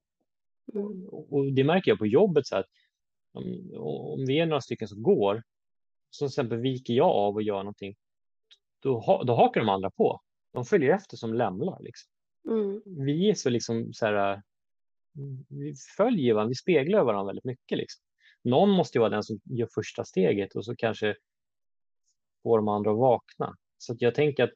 Mm. 0.74 1.06
Och 1.08 1.52
det 1.52 1.64
märker 1.64 1.90
jag 1.90 1.98
på 1.98 2.06
jobbet 2.06 2.46
så 2.46 2.56
att 2.56 2.66
om, 3.32 3.70
om 4.14 4.26
vi 4.26 4.38
är 4.38 4.46
några 4.46 4.60
stycken 4.60 4.88
som 4.88 5.02
går, 5.02 5.42
så 6.10 6.24
till 6.26 6.32
exempel 6.32 6.58
viker 6.58 6.94
jag 6.94 7.10
av 7.10 7.34
och 7.34 7.42
gör 7.42 7.58
någonting, 7.58 7.94
då, 8.82 9.22
då 9.26 9.34
hakar 9.34 9.60
de 9.60 9.68
andra 9.68 9.90
på. 9.90 10.20
De 10.56 10.64
följer 10.64 10.94
efter 10.94 11.16
som 11.16 11.34
lämnar. 11.34 11.82
Liksom. 11.82 12.10
Mm. 12.48 12.82
Vi 13.06 13.30
är 13.30 13.34
så 13.34 13.50
liksom 13.50 13.92
så 13.92 14.06
här, 14.06 14.42
vi 15.48 15.74
följer 15.96 16.34
varandra, 16.34 16.48
vi 16.48 16.54
speglar 16.54 17.04
varandra 17.04 17.26
väldigt 17.26 17.44
mycket. 17.44 17.78
Liksom. 17.78 18.02
Någon 18.44 18.70
måste 18.70 18.98
ju 18.98 19.00
vara 19.00 19.10
den 19.10 19.22
som 19.22 19.40
gör 19.44 19.68
första 19.74 20.04
steget 20.04 20.56
och 20.56 20.64
så 20.64 20.76
kanske 20.76 21.14
får 22.42 22.58
de 22.58 22.68
andra 22.68 22.90
att 22.90 22.98
vakna. 22.98 23.56
Så 23.78 23.96
jag 23.98 24.14
tänker 24.14 24.44
att 24.44 24.50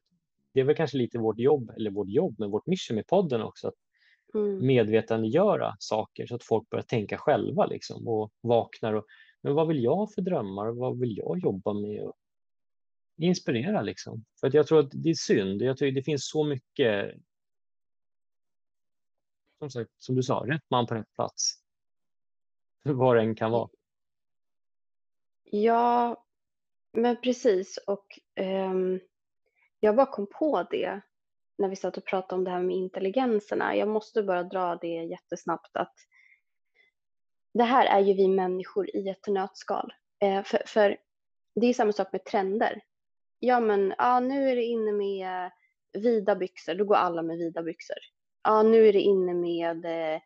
det 0.55 0.61
är 0.61 0.65
väl 0.65 0.77
kanske 0.77 0.97
lite 0.97 1.19
vårt 1.19 1.39
jobb, 1.39 1.71
eller 1.77 1.91
vårt 1.91 2.09
jobb, 2.09 2.35
men 2.39 2.51
vårt 2.51 2.67
mission 2.67 2.95
med 2.95 3.07
podden 3.07 3.43
också, 3.43 3.69
att 3.69 3.75
mm. 4.35 4.67
medvetandegöra 4.67 5.75
saker 5.79 6.27
så 6.27 6.35
att 6.35 6.45
folk 6.45 6.71
börjar 6.71 6.83
tänka 6.83 7.19
själva 7.19 7.67
liksom, 7.67 8.09
och 8.09 8.33
vaknar. 8.41 8.95
Och, 8.95 9.05
men 9.43 9.55
vad 9.55 9.69
vill 9.69 9.83
jag 9.83 10.13
för 10.13 10.23
drömmar? 10.23 10.69
Vad 10.69 10.99
vill 10.99 11.19
jag 11.19 11.39
jobba 11.39 11.73
med? 11.73 12.03
Och 12.03 12.15
inspirera 13.27 13.83
liksom. 13.83 14.25
För 14.41 14.47
att 14.47 14.55
jag 14.55 14.67
tror 14.67 14.81
att 14.81 14.91
det 14.93 15.11
är 15.11 15.15
synd. 15.15 15.63
Jag 15.63 15.77
tycker 15.77 15.95
det 15.95 16.03
finns 16.03 16.29
så 16.29 16.45
mycket 16.45 17.15
som 19.61 19.71
sagt, 19.71 19.91
som 19.99 20.15
du 20.15 20.23
sa, 20.23 20.45
rätt 20.47 20.71
man 20.71 20.87
på 20.87 20.95
rätt 20.95 21.15
plats. 21.15 21.55
Var 22.83 23.17
det 23.17 23.23
än 23.23 23.35
kan 23.35 23.51
vara. 23.51 23.69
Ja, 25.45 26.25
men 26.93 27.21
precis. 27.21 27.79
Och 27.87 28.19
um, 28.41 29.01
jag 29.81 29.97
bara 29.97 30.07
kom 30.07 30.27
på 30.27 30.67
det 30.71 31.01
när 31.59 31.69
vi 31.69 31.77
satt 31.77 31.97
och 31.97 32.05
pratade 32.05 32.35
om 32.35 32.45
det 32.45 32.51
här 32.51 32.63
med 32.63 32.77
intelligenserna. 32.77 33.77
Jag 33.77 33.89
måste 33.89 34.23
bara 34.23 34.43
dra 34.43 34.77
det 34.77 34.89
jättesnabbt 34.89 35.77
att 35.77 35.95
det 37.55 37.65
här 37.65 37.87
är 37.87 38.01
ju 38.01 38.15
vi 38.15 38.29
människor 38.29 38.97
i 38.97 39.09
ett 39.09 39.27
nötskal. 39.27 39.93
Eh, 40.19 40.43
för, 40.43 40.63
för, 40.67 40.97
det 41.55 41.67
är 41.67 41.75
samma 41.75 41.93
sak 41.93 42.13
med 42.13 42.25
trender. 42.25 42.81
Ja, 43.41 43.61
men 43.61 43.95
ja, 43.99 44.21
nu 44.21 44.51
är 44.51 44.57
det 44.57 44.65
inne 44.65 44.93
med 44.93 45.45
eh, 45.45 45.51
vida 46.03 46.37
byxor, 46.37 46.75
då 46.75 46.85
går 46.85 46.95
alla 46.95 47.23
med 47.23 47.39
vida 47.39 47.63
byxor. 47.63 47.97
Ja, 48.43 48.63
nu 48.63 48.89
är 48.89 48.93
det 48.93 49.01
inne 49.01 49.35
med 49.35 49.85
eh, 49.85 50.21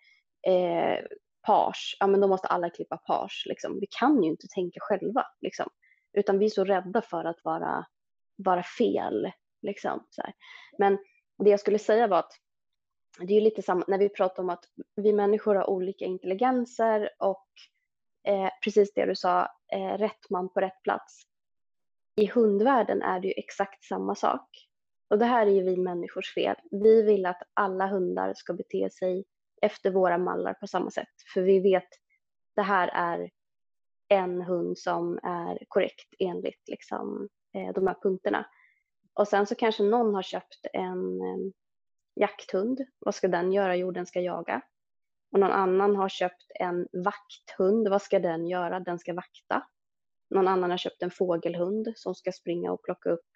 eh, 0.54 0.98
page, 1.46 1.96
ja 2.00 2.06
men 2.06 2.20
då 2.20 2.28
måste 2.28 2.48
alla 2.48 2.70
klippa 2.70 2.96
page. 2.96 3.44
Liksom. 3.48 3.80
Vi 3.80 3.86
kan 4.00 4.22
ju 4.22 4.30
inte 4.30 4.46
tänka 4.54 4.80
själva, 4.80 5.24
liksom. 5.40 5.68
utan 6.12 6.38
vi 6.38 6.44
är 6.44 6.50
så 6.50 6.64
rädda 6.64 7.02
för 7.02 7.24
att 7.24 7.40
vara, 7.44 7.86
vara 8.36 8.62
fel. 8.62 9.32
Liksom, 9.62 10.06
så 10.10 10.22
här. 10.22 10.32
Men 10.78 10.98
det 11.38 11.50
jag 11.50 11.60
skulle 11.60 11.78
säga 11.78 12.06
var 12.06 12.18
att 12.18 12.32
det 13.18 13.34
är 13.34 13.40
lite 13.40 13.62
samma 13.62 13.84
när 13.88 13.98
vi 13.98 14.08
pratar 14.08 14.42
om 14.42 14.50
att 14.50 14.64
vi 14.96 15.12
människor 15.12 15.54
har 15.54 15.70
olika 15.70 16.04
intelligenser 16.04 17.10
och 17.18 17.48
eh, 18.28 18.48
precis 18.64 18.94
det 18.94 19.06
du 19.06 19.16
sa, 19.16 19.48
eh, 19.72 19.98
rätt 19.98 20.30
man 20.30 20.52
på 20.52 20.60
rätt 20.60 20.82
plats. 20.82 21.22
I 22.16 22.26
hundvärlden 22.26 23.02
är 23.02 23.20
det 23.20 23.28
ju 23.28 23.34
exakt 23.36 23.84
samma 23.84 24.14
sak. 24.14 24.48
Och 25.10 25.18
det 25.18 25.24
här 25.24 25.46
är 25.46 25.50
ju 25.50 25.62
vi 25.62 25.76
människors 25.76 26.34
fel. 26.34 26.56
Vi 26.70 27.02
vill 27.02 27.26
att 27.26 27.42
alla 27.54 27.86
hundar 27.86 28.34
ska 28.36 28.52
bete 28.52 28.90
sig 28.90 29.24
efter 29.62 29.90
våra 29.90 30.18
mallar 30.18 30.54
på 30.54 30.66
samma 30.66 30.90
sätt. 30.90 31.08
För 31.34 31.42
vi 31.42 31.60
vet 31.60 31.88
det 32.56 32.62
här 32.62 32.88
är 32.88 33.30
en 34.08 34.42
hund 34.42 34.78
som 34.78 35.18
är 35.22 35.58
korrekt 35.68 36.14
enligt 36.18 36.68
liksom, 36.68 37.28
eh, 37.54 37.72
de 37.74 37.86
här 37.86 37.96
punkterna. 38.02 38.46
Och 39.14 39.28
sen 39.28 39.46
så 39.46 39.54
kanske 39.54 39.82
någon 39.82 40.14
har 40.14 40.22
köpt 40.22 40.66
en 40.72 41.20
eh, 41.20 41.52
jakthund. 42.14 42.80
Vad 42.98 43.14
ska 43.14 43.28
den 43.28 43.52
göra? 43.52 43.76
Jo, 43.76 43.90
den 43.90 44.06
ska 44.06 44.20
jaga. 44.20 44.60
Och 45.32 45.40
någon 45.40 45.52
annan 45.52 45.96
har 45.96 46.08
köpt 46.08 46.46
en 46.60 46.88
vakthund. 46.92 47.88
Vad 47.88 48.02
ska 48.02 48.18
den 48.18 48.46
göra? 48.46 48.80
Den 48.80 48.98
ska 48.98 49.14
vakta. 49.14 49.66
Någon 50.34 50.48
annan 50.48 50.70
har 50.70 50.78
köpt 50.78 51.02
en 51.02 51.10
fågelhund 51.10 51.92
som 51.96 52.14
ska 52.14 52.32
springa 52.32 52.72
och 52.72 52.82
plocka 52.82 53.10
upp 53.10 53.26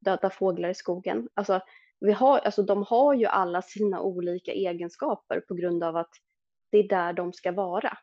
döda 0.00 0.30
fåglar 0.30 0.68
i 0.68 0.74
skogen. 0.74 1.28
Alltså, 1.34 1.60
vi 2.00 2.12
har, 2.12 2.38
alltså, 2.38 2.62
de 2.62 2.82
har 2.82 3.14
ju 3.14 3.26
alla 3.26 3.62
sina 3.62 4.00
olika 4.00 4.52
egenskaper 4.52 5.40
på 5.40 5.54
grund 5.54 5.84
av 5.84 5.96
att 5.96 6.10
det 6.70 6.78
är 6.78 6.88
där 6.88 7.12
de 7.12 7.32
ska 7.32 7.52
vara. 7.52 7.98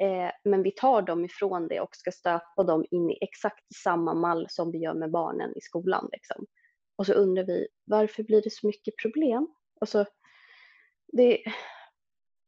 Eh, 0.00 0.30
men 0.44 0.62
vi 0.62 0.70
tar 0.70 1.02
dem 1.02 1.24
ifrån 1.24 1.68
det 1.68 1.80
och 1.80 1.96
ska 1.96 2.10
stöpa 2.10 2.62
dem 2.64 2.84
in 2.90 3.10
i 3.10 3.18
exakt 3.20 3.74
samma 3.82 4.14
mall 4.14 4.46
som 4.48 4.70
vi 4.72 4.78
gör 4.78 4.94
med 4.94 5.10
barnen 5.10 5.56
i 5.56 5.60
skolan. 5.60 6.08
Liksom. 6.12 6.46
Och 6.96 7.06
så 7.06 7.12
undrar 7.12 7.44
vi 7.44 7.68
varför 7.84 8.22
blir 8.22 8.42
det 8.42 8.52
så 8.52 8.66
mycket 8.66 8.94
problem? 9.02 9.48
Alltså, 9.80 10.04
det, 11.12 11.42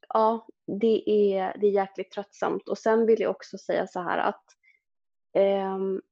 ja, 0.09 0.47
det 0.81 1.11
är, 1.11 1.59
det 1.61 1.67
är 1.67 1.71
jäkligt 1.71 2.13
tröttsamt. 2.13 2.69
Och 2.69 2.79
sen 2.79 3.07
vill 3.07 3.21
jag 3.21 3.31
också 3.31 3.59
säga 3.59 3.87
så 3.87 4.01
här 4.01 4.19
att 4.19 4.45
Ehm, 5.33 6.03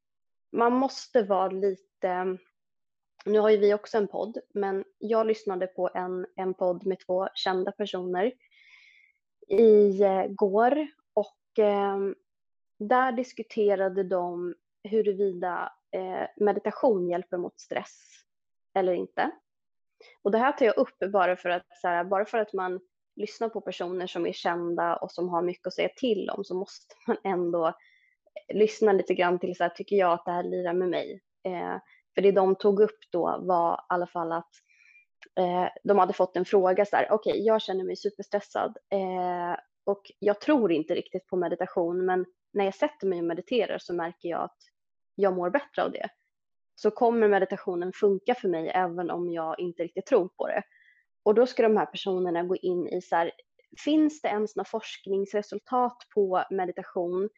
man 0.53 0.73
måste 0.73 1.23
vara 1.23 1.49
lite 1.49 2.39
nu 3.25 3.39
har 3.39 3.51
ju 3.51 3.57
vi 3.57 3.75
också 3.75 3.99
en 3.99 4.09
podd, 4.09 4.39
men 4.55 4.85
jag 4.99 5.27
lyssnade 5.27 5.67
på 5.67 5.91
en, 5.95 6.27
en 6.37 6.55
podd 6.55 6.87
med 6.87 6.99
två 7.07 7.29
kända 7.35 7.73
personer 7.73 8.33
igår 9.49 10.79
eh, 10.79 10.87
och 11.15 11.59
eh, 11.59 11.99
där 12.79 13.13
diskuterade 13.13 14.03
de 14.03 14.55
huruvida 14.83 15.73
eh, 15.91 16.29
meditation 16.37 17.09
hjälper 17.09 17.37
mot 17.37 17.61
stress 17.61 18.25
eller 18.75 18.93
inte. 18.93 19.31
Och 20.23 20.31
det 20.31 20.39
här 20.39 20.53
tar 20.53 20.67
jag 20.67 20.79
upp 20.79 21.13
bara 21.13 21.37
för 21.37 21.49
att, 21.49 21.67
så 21.81 21.89
här, 21.89 22.05
bara 22.05 22.25
för 22.25 22.39
att 22.39 22.53
man 22.53 22.81
lyssnar 23.17 23.49
på 23.49 23.61
personer 23.61 24.07
som 24.07 24.27
är 24.27 24.33
kända 24.33 24.97
och 24.97 25.13
som 25.13 25.29
har 25.29 25.43
mycket 25.43 25.67
att 25.67 25.75
säga 25.75 25.89
till 25.97 26.31
om 26.31 26.45
så 26.45 26.55
måste 26.55 26.95
man 27.07 27.17
ändå 27.25 27.75
lyssna 28.55 28.93
lite 28.93 29.15
grann 29.15 29.39
till 29.39 29.57
så 29.57 29.63
här, 29.65 29.71
tycker 29.71 29.97
jag 29.97 30.13
att 30.13 30.25
det 30.25 30.31
här 30.31 30.43
lirar 30.43 30.73
med 30.73 30.89
mig? 30.89 31.21
Eh, 31.45 31.77
för 32.15 32.23
det 32.23 32.33
de 32.33 32.55
tog 32.55 32.81
upp 32.81 32.99
då 33.13 33.39
var 33.41 33.75
i 33.75 33.81
alla 33.89 34.07
fall 34.07 34.33
att 34.33 34.51
eh, 35.39 35.69
de 35.85 35.99
hade 35.99 36.13
fått 36.13 36.37
en 36.37 36.45
fråga 36.45 36.85
så 36.85 36.97
här, 36.97 37.07
okej, 37.11 37.31
okay, 37.31 37.43
jag 37.43 37.63
känner 37.63 37.85
mig 37.85 37.97
superstressad 37.97 38.77
eh, 38.91 39.61
och 39.85 40.03
jag 40.19 40.41
tror 40.41 40.73
inte 40.73 40.95
riktigt 40.95 41.27
på 41.27 41.37
meditation, 41.37 42.07
men 42.07 42.27
när 42.53 42.65
jag 42.65 42.75
sätter 42.75 43.07
mig 43.07 43.19
och 43.19 43.25
mediterar 43.25 43.79
så 43.79 43.95
märker 43.95 44.29
jag 44.29 44.43
att 44.43 44.59
jag 45.15 45.35
mår 45.35 45.51
bättre 45.51 45.83
av 45.83 45.93
det. 45.93 46.09
Så 46.75 46.91
kommer 46.91 47.29
meditationen 47.29 47.93
funka 47.93 48.35
för 48.35 48.49
mig 48.49 48.69
även 48.69 49.11
om 49.11 49.31
jag 49.31 49.61
inte 49.61 49.83
riktigt 49.83 50.07
tror 50.07 50.29
på 50.29 50.47
det. 50.47 50.63
Och 51.23 51.35
då 51.35 51.47
ska 51.47 51.63
de 51.63 51.77
här 51.77 51.87
personerna 51.87 52.43
gå 52.43 52.57
in 52.57 52.89
i 52.89 53.03
så 53.03 53.17
här, 53.17 53.33
finns 53.85 54.21
det 54.23 54.29
ens 54.29 54.57
några 54.57 54.69
forskningsresultat 54.69 55.97
på 56.15 56.45
meditation? 56.51 57.29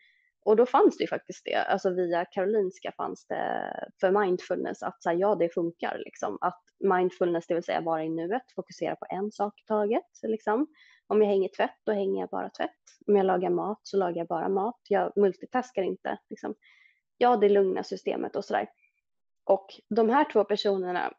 Och 0.44 0.56
då 0.56 0.66
fanns 0.66 0.96
det 0.96 1.04
ju 1.04 1.08
faktiskt 1.08 1.44
det, 1.44 1.54
alltså 1.54 1.90
via 1.90 2.24
Karolinska 2.24 2.92
fanns 2.96 3.26
det 3.26 3.72
för 4.00 4.10
mindfulness 4.10 4.82
att 4.82 5.02
säga 5.02 5.14
ja, 5.14 5.34
det 5.34 5.54
funkar 5.54 5.98
liksom. 5.98 6.38
Att 6.40 6.62
mindfulness, 6.78 7.46
det 7.46 7.54
vill 7.54 7.64
säga 7.64 7.80
vara 7.80 8.04
i 8.04 8.08
nuet, 8.08 8.52
fokusera 8.54 8.96
på 8.96 9.06
en 9.10 9.32
sak 9.32 9.60
i 9.60 9.66
taget 9.66 10.04
liksom. 10.22 10.66
Om 11.06 11.22
jag 11.22 11.28
hänger 11.28 11.48
tvätt, 11.48 11.76
då 11.84 11.92
hänger 11.92 12.20
jag 12.20 12.28
bara 12.28 12.50
tvätt. 12.50 12.70
Om 13.06 13.16
jag 13.16 13.26
lagar 13.26 13.50
mat 13.50 13.80
så 13.82 13.96
lagar 13.96 14.16
jag 14.16 14.26
bara 14.26 14.48
mat. 14.48 14.80
Jag 14.88 15.12
multitaskar 15.16 15.82
inte 15.82 16.18
liksom. 16.28 16.54
Ja, 17.18 17.36
det 17.36 17.48
lugna 17.48 17.82
systemet 17.82 18.36
och 18.36 18.44
sådär. 18.44 18.68
Och 19.44 19.66
de 19.88 20.08
här 20.08 20.32
två 20.32 20.44
personerna 20.44 21.14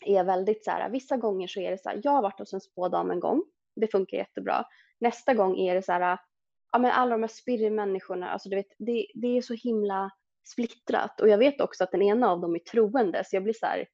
är 0.00 0.24
väldigt 0.24 0.64
så 0.64 0.70
här, 0.70 0.90
vissa 0.90 1.16
gånger 1.16 1.46
så 1.46 1.60
är 1.60 1.70
det 1.70 1.78
så 1.78 1.88
här, 1.88 2.00
jag 2.04 2.10
har 2.10 2.22
varit 2.22 2.38
hos 2.38 2.52
en 2.52 2.60
spådam 2.60 3.10
en 3.10 3.20
gång, 3.20 3.42
det 3.76 3.88
funkar 3.92 4.16
jättebra. 4.16 4.64
Nästa 4.98 5.34
gång 5.34 5.58
är 5.58 5.74
det 5.74 5.82
så 5.82 5.92
här, 5.92 6.18
ja, 6.72 6.78
men 6.78 6.90
alla 6.90 7.10
de 7.10 7.22
här 7.22 7.28
spirrmänniskorna, 7.28 8.30
alltså 8.30 8.48
du 8.48 8.56
vet, 8.56 8.72
det, 8.78 9.06
det 9.14 9.38
är 9.38 9.42
så 9.42 9.54
himla 9.54 10.10
splittrat. 10.44 11.20
Och 11.20 11.28
jag 11.28 11.38
vet 11.38 11.60
också 11.60 11.84
att 11.84 11.90
den 11.90 12.02
ena 12.02 12.30
av 12.30 12.40
dem 12.40 12.54
är 12.54 12.58
troende, 12.58 13.24
så 13.26 13.36
jag 13.36 13.42
blir 13.42 13.54
så 13.54 13.66
här, 13.66 13.86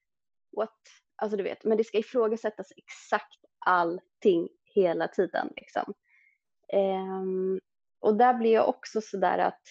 what? 0.56 0.78
Alltså 1.16 1.36
du 1.36 1.42
vet, 1.42 1.64
men 1.64 1.78
det 1.78 1.84
ska 1.84 1.98
ifrågasättas 1.98 2.72
exakt 2.76 3.44
allting 3.58 4.48
hela 4.64 5.08
tiden. 5.08 5.52
Liksom. 5.56 5.94
Um, 6.72 7.60
och 8.00 8.16
där 8.16 8.34
blir 8.34 8.52
jag 8.52 8.68
också 8.68 9.00
så 9.00 9.16
där 9.16 9.38
att 9.38 9.62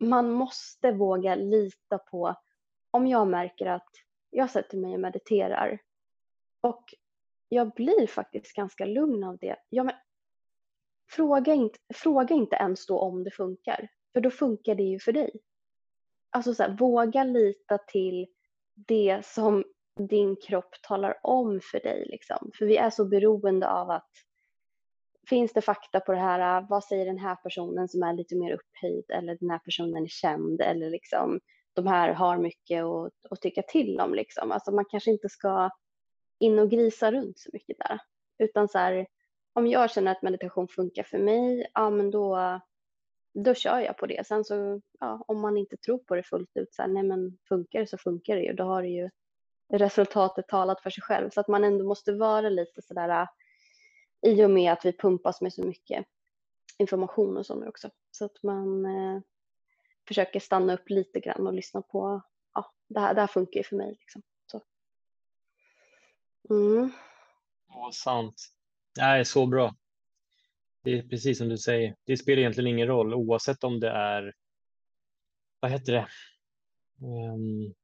man 0.00 0.30
måste 0.30 0.92
våga 0.92 1.34
lita 1.34 1.98
på, 1.98 2.34
om 2.90 3.06
jag 3.06 3.28
märker 3.28 3.66
att 3.66 3.90
jag 4.30 4.50
sätter 4.50 4.76
mig 4.76 4.94
och 4.94 5.00
mediterar 5.00 5.78
och 6.60 6.84
jag 7.48 7.70
blir 7.74 8.06
faktiskt 8.06 8.56
ganska 8.56 8.84
lugn 8.84 9.24
av 9.24 9.38
det. 9.38 9.56
Ja, 9.68 9.84
men 9.84 9.94
fråga 11.10 11.54
inte, 11.54 11.78
fråga 11.94 12.34
inte 12.34 12.56
ens 12.56 12.86
då 12.86 12.98
om 12.98 13.24
det 13.24 13.30
funkar, 13.30 13.88
för 14.12 14.20
då 14.20 14.30
funkar 14.30 14.74
det 14.74 14.82
ju 14.82 14.98
för 14.98 15.12
dig. 15.12 15.30
Alltså 16.30 16.54
så 16.54 16.62
här, 16.62 16.76
våga 16.76 17.24
lita 17.24 17.78
till 17.78 18.26
det 18.74 19.26
som 19.26 19.64
din 20.08 20.36
kropp 20.36 20.74
talar 20.82 21.18
om 21.22 21.60
för 21.70 21.80
dig. 21.80 22.06
Liksom. 22.10 22.50
För 22.58 22.66
vi 22.66 22.76
är 22.76 22.90
så 22.90 23.04
beroende 23.04 23.68
av 23.68 23.90
att 23.90 24.10
finns 25.28 25.52
det 25.52 25.60
fakta 25.60 26.00
på 26.00 26.12
det 26.12 26.18
här? 26.18 26.66
Vad 26.68 26.84
säger 26.84 27.06
den 27.06 27.18
här 27.18 27.36
personen 27.36 27.88
som 27.88 28.02
är 28.02 28.12
lite 28.12 28.36
mer 28.36 28.52
upphöjd 28.52 29.04
eller 29.10 29.36
den 29.40 29.50
här 29.50 29.58
personen 29.58 30.04
är 30.04 30.08
känd 30.08 30.60
eller 30.60 30.90
liksom 30.90 31.40
de 31.72 31.86
här 31.86 32.12
har 32.12 32.38
mycket 32.38 32.84
att, 32.84 33.32
att 33.32 33.40
tycka 33.40 33.62
till 33.62 34.00
om 34.00 34.14
liksom. 34.14 34.52
Alltså 34.52 34.72
man 34.72 34.84
kanske 34.90 35.10
inte 35.10 35.28
ska 35.28 35.70
in 36.38 36.58
och 36.58 36.70
grisa 36.70 37.12
runt 37.12 37.38
så 37.38 37.50
mycket 37.52 37.78
där 37.78 37.98
utan 38.38 38.68
så 38.68 38.78
här 38.78 39.06
om 39.52 39.66
jag 39.66 39.90
känner 39.90 40.12
att 40.12 40.22
meditation 40.22 40.68
funkar 40.68 41.02
för 41.02 41.18
mig, 41.18 41.70
ja 41.74 41.90
men 41.90 42.10
då, 42.10 42.60
då 43.34 43.54
kör 43.54 43.78
jag 43.78 43.96
på 43.96 44.06
det. 44.06 44.26
Sen 44.26 44.44
så, 44.44 44.80
ja, 45.00 45.24
om 45.28 45.40
man 45.40 45.56
inte 45.56 45.76
tror 45.76 45.98
på 45.98 46.14
det 46.14 46.22
fullt 46.22 46.50
ut, 46.54 46.74
så 46.74 46.82
här, 46.82 46.88
nej 46.88 47.02
men 47.02 47.38
funkar 47.48 47.80
det 47.80 47.86
så 47.86 47.98
funkar 47.98 48.36
det 48.36 48.42
ju. 48.42 48.52
Då 48.52 48.64
har 48.64 48.82
det 48.82 48.88
ju 48.88 49.10
resultatet 49.72 50.48
talat 50.48 50.82
för 50.82 50.90
sig 50.90 51.02
själv. 51.02 51.30
Så 51.30 51.40
att 51.40 51.48
man 51.48 51.64
ändå 51.64 51.84
måste 51.84 52.12
vara 52.12 52.48
lite 52.48 52.82
sådär 52.82 53.28
I 54.20 54.44
och 54.44 54.50
med 54.50 54.72
att 54.72 54.84
vi 54.84 54.92
pumpas 54.92 55.40
med 55.40 55.52
så 55.52 55.66
mycket 55.66 56.06
information 56.78 57.36
och 57.36 57.46
sånt 57.46 57.66
också. 57.66 57.90
Så 58.10 58.24
att 58.24 58.42
man 58.42 58.84
eh, 58.84 59.20
försöker 60.08 60.40
stanna 60.40 60.74
upp 60.74 60.90
lite 60.90 61.20
grann 61.20 61.46
och 61.46 61.52
lyssna 61.52 61.82
på, 61.82 62.22
ja, 62.54 62.72
det 62.88 63.00
här, 63.00 63.14
det 63.14 63.20
här 63.20 63.28
funkar 63.28 63.60
ju 63.60 63.64
för 63.64 63.76
mig. 63.76 63.96
Liksom. 64.00 64.22
Så. 64.46 64.62
Mm. 66.50 66.90
Ja, 67.68 67.90
sant. 67.92 68.52
Är 69.00 69.24
så 69.24 69.46
bra. 69.46 69.74
Det 70.84 70.98
är 70.98 71.02
precis 71.02 71.38
som 71.38 71.48
du 71.48 71.58
säger. 71.58 71.94
Det 72.06 72.16
spelar 72.16 72.38
egentligen 72.38 72.70
ingen 72.70 72.86
roll 72.86 73.14
oavsett 73.14 73.64
om 73.64 73.80
det 73.80 73.90
är, 73.90 74.32
vad 75.60 75.70
heter 75.70 75.92
det? 75.92 76.06
Um, 77.06 77.74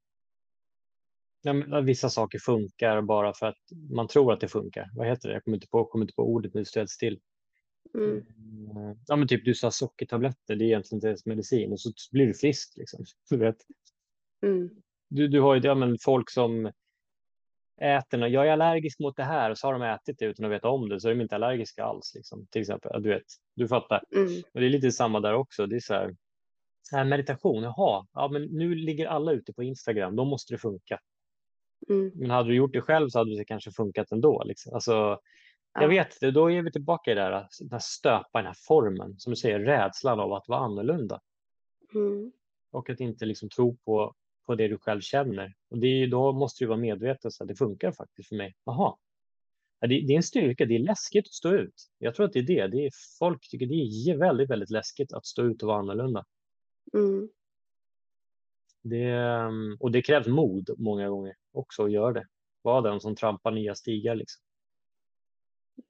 vissa 1.84 2.10
saker 2.10 2.38
funkar 2.38 3.02
bara 3.02 3.34
för 3.34 3.46
att 3.46 3.58
man 3.90 4.08
tror 4.08 4.32
att 4.32 4.40
det 4.40 4.48
funkar. 4.48 4.90
Vad 4.94 5.06
heter 5.06 5.28
det? 5.28 5.34
Jag 5.34 5.44
kommer 5.44 5.56
inte 5.56 5.68
på, 5.68 5.84
kommer 5.84 6.04
inte 6.04 6.14
på 6.14 6.22
ordet 6.22 6.54
nu, 6.54 6.64
stöd 6.64 6.90
still. 6.90 7.20
Mm. 7.94 8.16
Eh, 8.16 8.96
ja, 9.06 9.16
men 9.16 9.28
typ 9.28 9.44
du 9.44 9.54
sa 9.54 9.70
sockertabletter, 9.70 10.56
det 10.56 10.64
är 10.64 10.66
egentligen 10.66 10.96
inte 10.96 11.06
ens 11.06 11.26
medicin 11.26 11.72
och 11.72 11.80
så 11.80 11.92
blir 12.12 12.26
du 12.26 12.34
frisk. 12.34 12.72
Liksom. 12.76 13.04
Du, 13.30 13.36
vet. 13.36 13.56
Mm. 14.42 14.70
Du, 15.08 15.28
du 15.28 15.40
har 15.40 15.54
ju 15.54 15.60
ja, 15.60 15.74
men 15.74 15.98
folk 15.98 16.30
som 16.30 16.72
äter 17.80 18.22
och 18.22 18.28
jag 18.28 18.48
är 18.48 18.52
allergisk 18.52 19.00
mot 19.00 19.16
det 19.16 19.24
här 19.24 19.50
och 19.50 19.58
så 19.58 19.66
har 19.66 19.72
de 19.72 19.82
ätit 19.82 20.18
det 20.18 20.24
utan 20.24 20.46
att 20.46 20.52
veta 20.52 20.68
om 20.68 20.88
det 20.88 21.00
så 21.00 21.08
är 21.08 21.14
de 21.14 21.20
inte 21.20 21.34
allergiska 21.34 21.84
alls. 21.84 22.14
Liksom. 22.14 22.46
Till 22.50 22.60
exempel, 22.60 23.02
du 23.02 23.08
vet, 23.08 23.22
du 23.54 23.68
fattar. 23.68 24.02
Mm. 24.14 24.42
Och 24.54 24.60
det 24.60 24.66
är 24.66 24.70
lite 24.70 24.92
samma 24.92 25.20
där 25.20 25.34
också. 25.34 25.66
Det 25.66 25.76
är 25.76 25.80
så 25.80 25.94
här, 25.94 26.16
här 26.92 27.04
meditation, 27.04 27.62
jaha, 27.62 28.06
ja, 28.12 28.28
men 28.28 28.42
nu 28.42 28.74
ligger 28.74 29.06
alla 29.06 29.32
ute 29.32 29.52
på 29.52 29.62
Instagram, 29.62 30.16
då 30.16 30.24
måste 30.24 30.54
det 30.54 30.58
funka. 30.58 31.00
Mm. 31.88 32.12
Men 32.14 32.30
hade 32.30 32.48
du 32.48 32.54
gjort 32.54 32.72
det 32.72 32.80
själv 32.80 33.08
så 33.08 33.18
hade 33.18 33.36
det 33.36 33.44
kanske 33.44 33.70
funkat 33.72 34.12
ändå. 34.12 34.42
Liksom. 34.44 34.74
Alltså, 34.74 34.92
ja. 34.92 35.20
Jag 35.82 35.88
vet, 35.88 36.20
då 36.20 36.50
är 36.50 36.62
vi 36.62 36.72
tillbaka 36.72 37.12
i 37.12 37.14
det 37.14 37.20
där, 37.20 37.48
den 37.60 37.80
stöpa 37.80 38.38
den 38.38 38.46
här 38.46 38.56
formen, 38.68 39.18
som 39.18 39.30
du 39.30 39.36
säger, 39.36 39.60
rädslan 39.60 40.20
av 40.20 40.32
att 40.32 40.48
vara 40.48 40.60
annorlunda. 40.60 41.20
Mm. 41.94 42.32
Och 42.70 42.90
att 42.90 43.00
inte 43.00 43.26
liksom 43.26 43.48
tro 43.48 43.76
på, 43.76 44.14
på 44.46 44.54
det 44.54 44.68
du 44.68 44.78
själv 44.78 45.00
känner. 45.00 45.54
Och 45.70 45.78
det 45.78 45.86
är, 45.86 46.06
då 46.06 46.32
måste 46.32 46.64
du 46.64 46.68
vara 46.68 46.78
medveten 46.78 47.30
så 47.30 47.44
att 47.44 47.48
det 47.48 47.56
funkar 47.56 47.92
faktiskt 47.92 48.28
för 48.28 48.36
mig. 48.36 48.54
Jaha, 48.64 48.96
det, 49.80 49.86
det, 49.86 50.12
är 50.12 50.16
en 50.16 50.22
styrka, 50.22 50.64
det 50.64 50.74
är 50.74 50.78
läskigt 50.78 51.26
att 51.26 51.32
stå 51.32 51.52
ut. 51.52 51.90
Jag 51.98 52.14
tror 52.14 52.26
att 52.26 52.32
det 52.32 52.38
är 52.38 52.42
det. 52.42 52.66
det 52.66 52.86
är, 52.86 52.90
folk 53.18 53.50
tycker 53.50 53.66
det 53.66 53.74
är 53.74 54.16
väldigt, 54.16 54.50
väldigt 54.50 54.70
läskigt 54.70 55.12
att 55.12 55.26
stå 55.26 55.42
ut 55.42 55.62
och 55.62 55.68
vara 55.68 55.78
annorlunda. 55.78 56.24
Mm. 56.94 57.28
Det, 58.82 59.04
ehm, 59.04 59.76
och 59.80 59.90
det 59.90 60.02
krävs 60.02 60.26
mod 60.26 60.70
många 60.78 61.08
gånger 61.08 61.34
också 61.52 61.84
att 61.84 61.92
göra 61.92 62.12
det. 62.12 62.26
Vara 62.62 62.80
den 62.80 63.00
som 63.00 63.16
trampar 63.16 63.50
nya 63.50 63.74
stigar. 63.74 64.14
Liksom. 64.14 64.42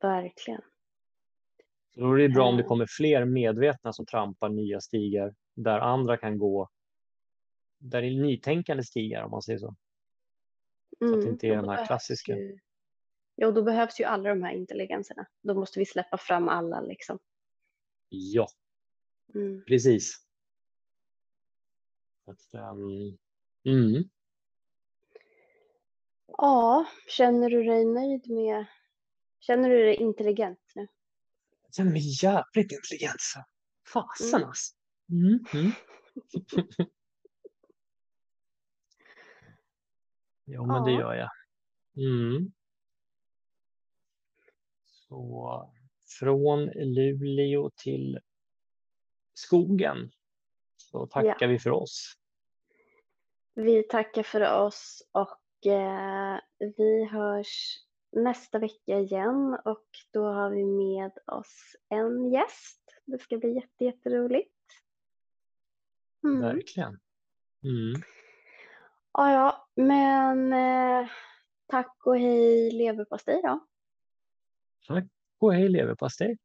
Verkligen. 0.01 0.61
Så 1.95 2.01
då 2.01 2.13
är 2.13 2.19
det 2.19 2.29
bra 2.29 2.49
om 2.49 2.57
det 2.57 2.63
eh. 2.63 2.69
kommer 2.69 2.87
fler 2.89 3.25
medvetna 3.25 3.93
som 3.93 4.07
trampar 4.07 4.49
nya 4.49 4.81
stigar 4.81 5.35
där 5.55 5.79
andra 5.79 6.17
kan 6.17 6.39
gå. 6.39 6.69
Där 7.79 8.03
är 8.03 8.11
nytänkande 8.11 8.85
stigar 8.85 9.23
om 9.23 9.31
man 9.31 9.43
säger 9.43 9.59
så. 9.59 9.75
Mm. 11.01 11.13
Så 11.13 11.15
att 11.15 11.21
det 11.21 11.27
mm, 11.27 11.33
inte 11.33 11.47
är 11.47 11.57
den 11.57 11.69
här 11.69 11.87
klassiska. 11.87 12.37
Ju, 12.37 12.59
ja, 13.35 13.51
då 13.51 13.63
behövs 13.63 14.01
ju 14.01 14.05
alla 14.05 14.29
de 14.29 14.43
här 14.43 14.53
intelligenserna. 14.53 15.27
Då 15.43 15.55
måste 15.55 15.79
vi 15.79 15.87
släppa 15.87 16.19
fram 16.19 16.49
alla 16.49 16.81
liksom. 16.81 17.19
Ja, 18.09 18.49
mm. 19.35 19.65
precis. 19.65 20.23
Att, 22.25 22.55
mm. 23.65 24.09
Ja, 26.27 26.87
känner 27.09 27.51
du 27.51 27.63
dig 27.63 27.85
nöjd 27.85 28.31
med, 28.31 28.67
känner 29.41 29.71
du 29.71 29.85
dig 29.85 29.95
intelligent 29.95 30.73
nu? 30.75 30.87
Jag 31.63 31.75
känner 31.75 31.93
mig 31.93 32.03
jävligt 32.23 32.73
intelligent. 32.73 33.21
Fasen 33.93 34.35
mm. 34.35 34.49
alltså. 34.49 34.75
Mm. 35.11 35.73
Ja, 40.47 40.67
men 40.67 40.77
ja. 40.77 40.85
det 40.85 40.93
gör 40.93 41.15
jag. 41.15 41.31
Mm. 41.97 42.53
Så 44.87 45.73
från 46.19 46.67
Luleå 46.67 47.71
till 47.71 48.19
skogen 49.35 50.11
så 50.77 51.07
tackar 51.07 51.37
ja. 51.41 51.47
vi 51.47 51.59
för 51.59 51.71
oss. 51.71 52.13
Vi 53.55 53.83
tackar 53.83 54.23
för 54.23 54.65
oss 54.67 55.09
och 55.13 55.67
eh, 55.73 56.41
vi 56.59 57.05
hörs 57.05 57.83
nästa 58.13 58.59
vecka 58.59 58.99
igen 58.99 59.59
och 59.65 59.87
då 60.13 60.25
har 60.25 60.51
vi 60.51 60.65
med 60.65 61.13
oss 61.27 61.77
en 61.89 62.33
gäst. 62.33 62.81
Det 63.05 63.19
ska 63.19 63.39
bli 63.39 63.55
jätte, 63.55 63.85
jätteroligt. 63.85 64.53
Mm. 66.25 66.41
Verkligen. 66.41 67.01
Mm. 67.65 68.03
Ja, 69.19 69.33
ja, 69.33 69.67
men 69.77 70.53
eh, 70.53 71.09
tack 71.67 72.07
och 72.07 72.19
hej 72.19 72.71
leverpastej 72.71 73.41
då. 73.43 73.67
Tack 74.87 75.05
och 75.41 75.55
hej 75.55 75.69
leverpastej. 75.69 76.39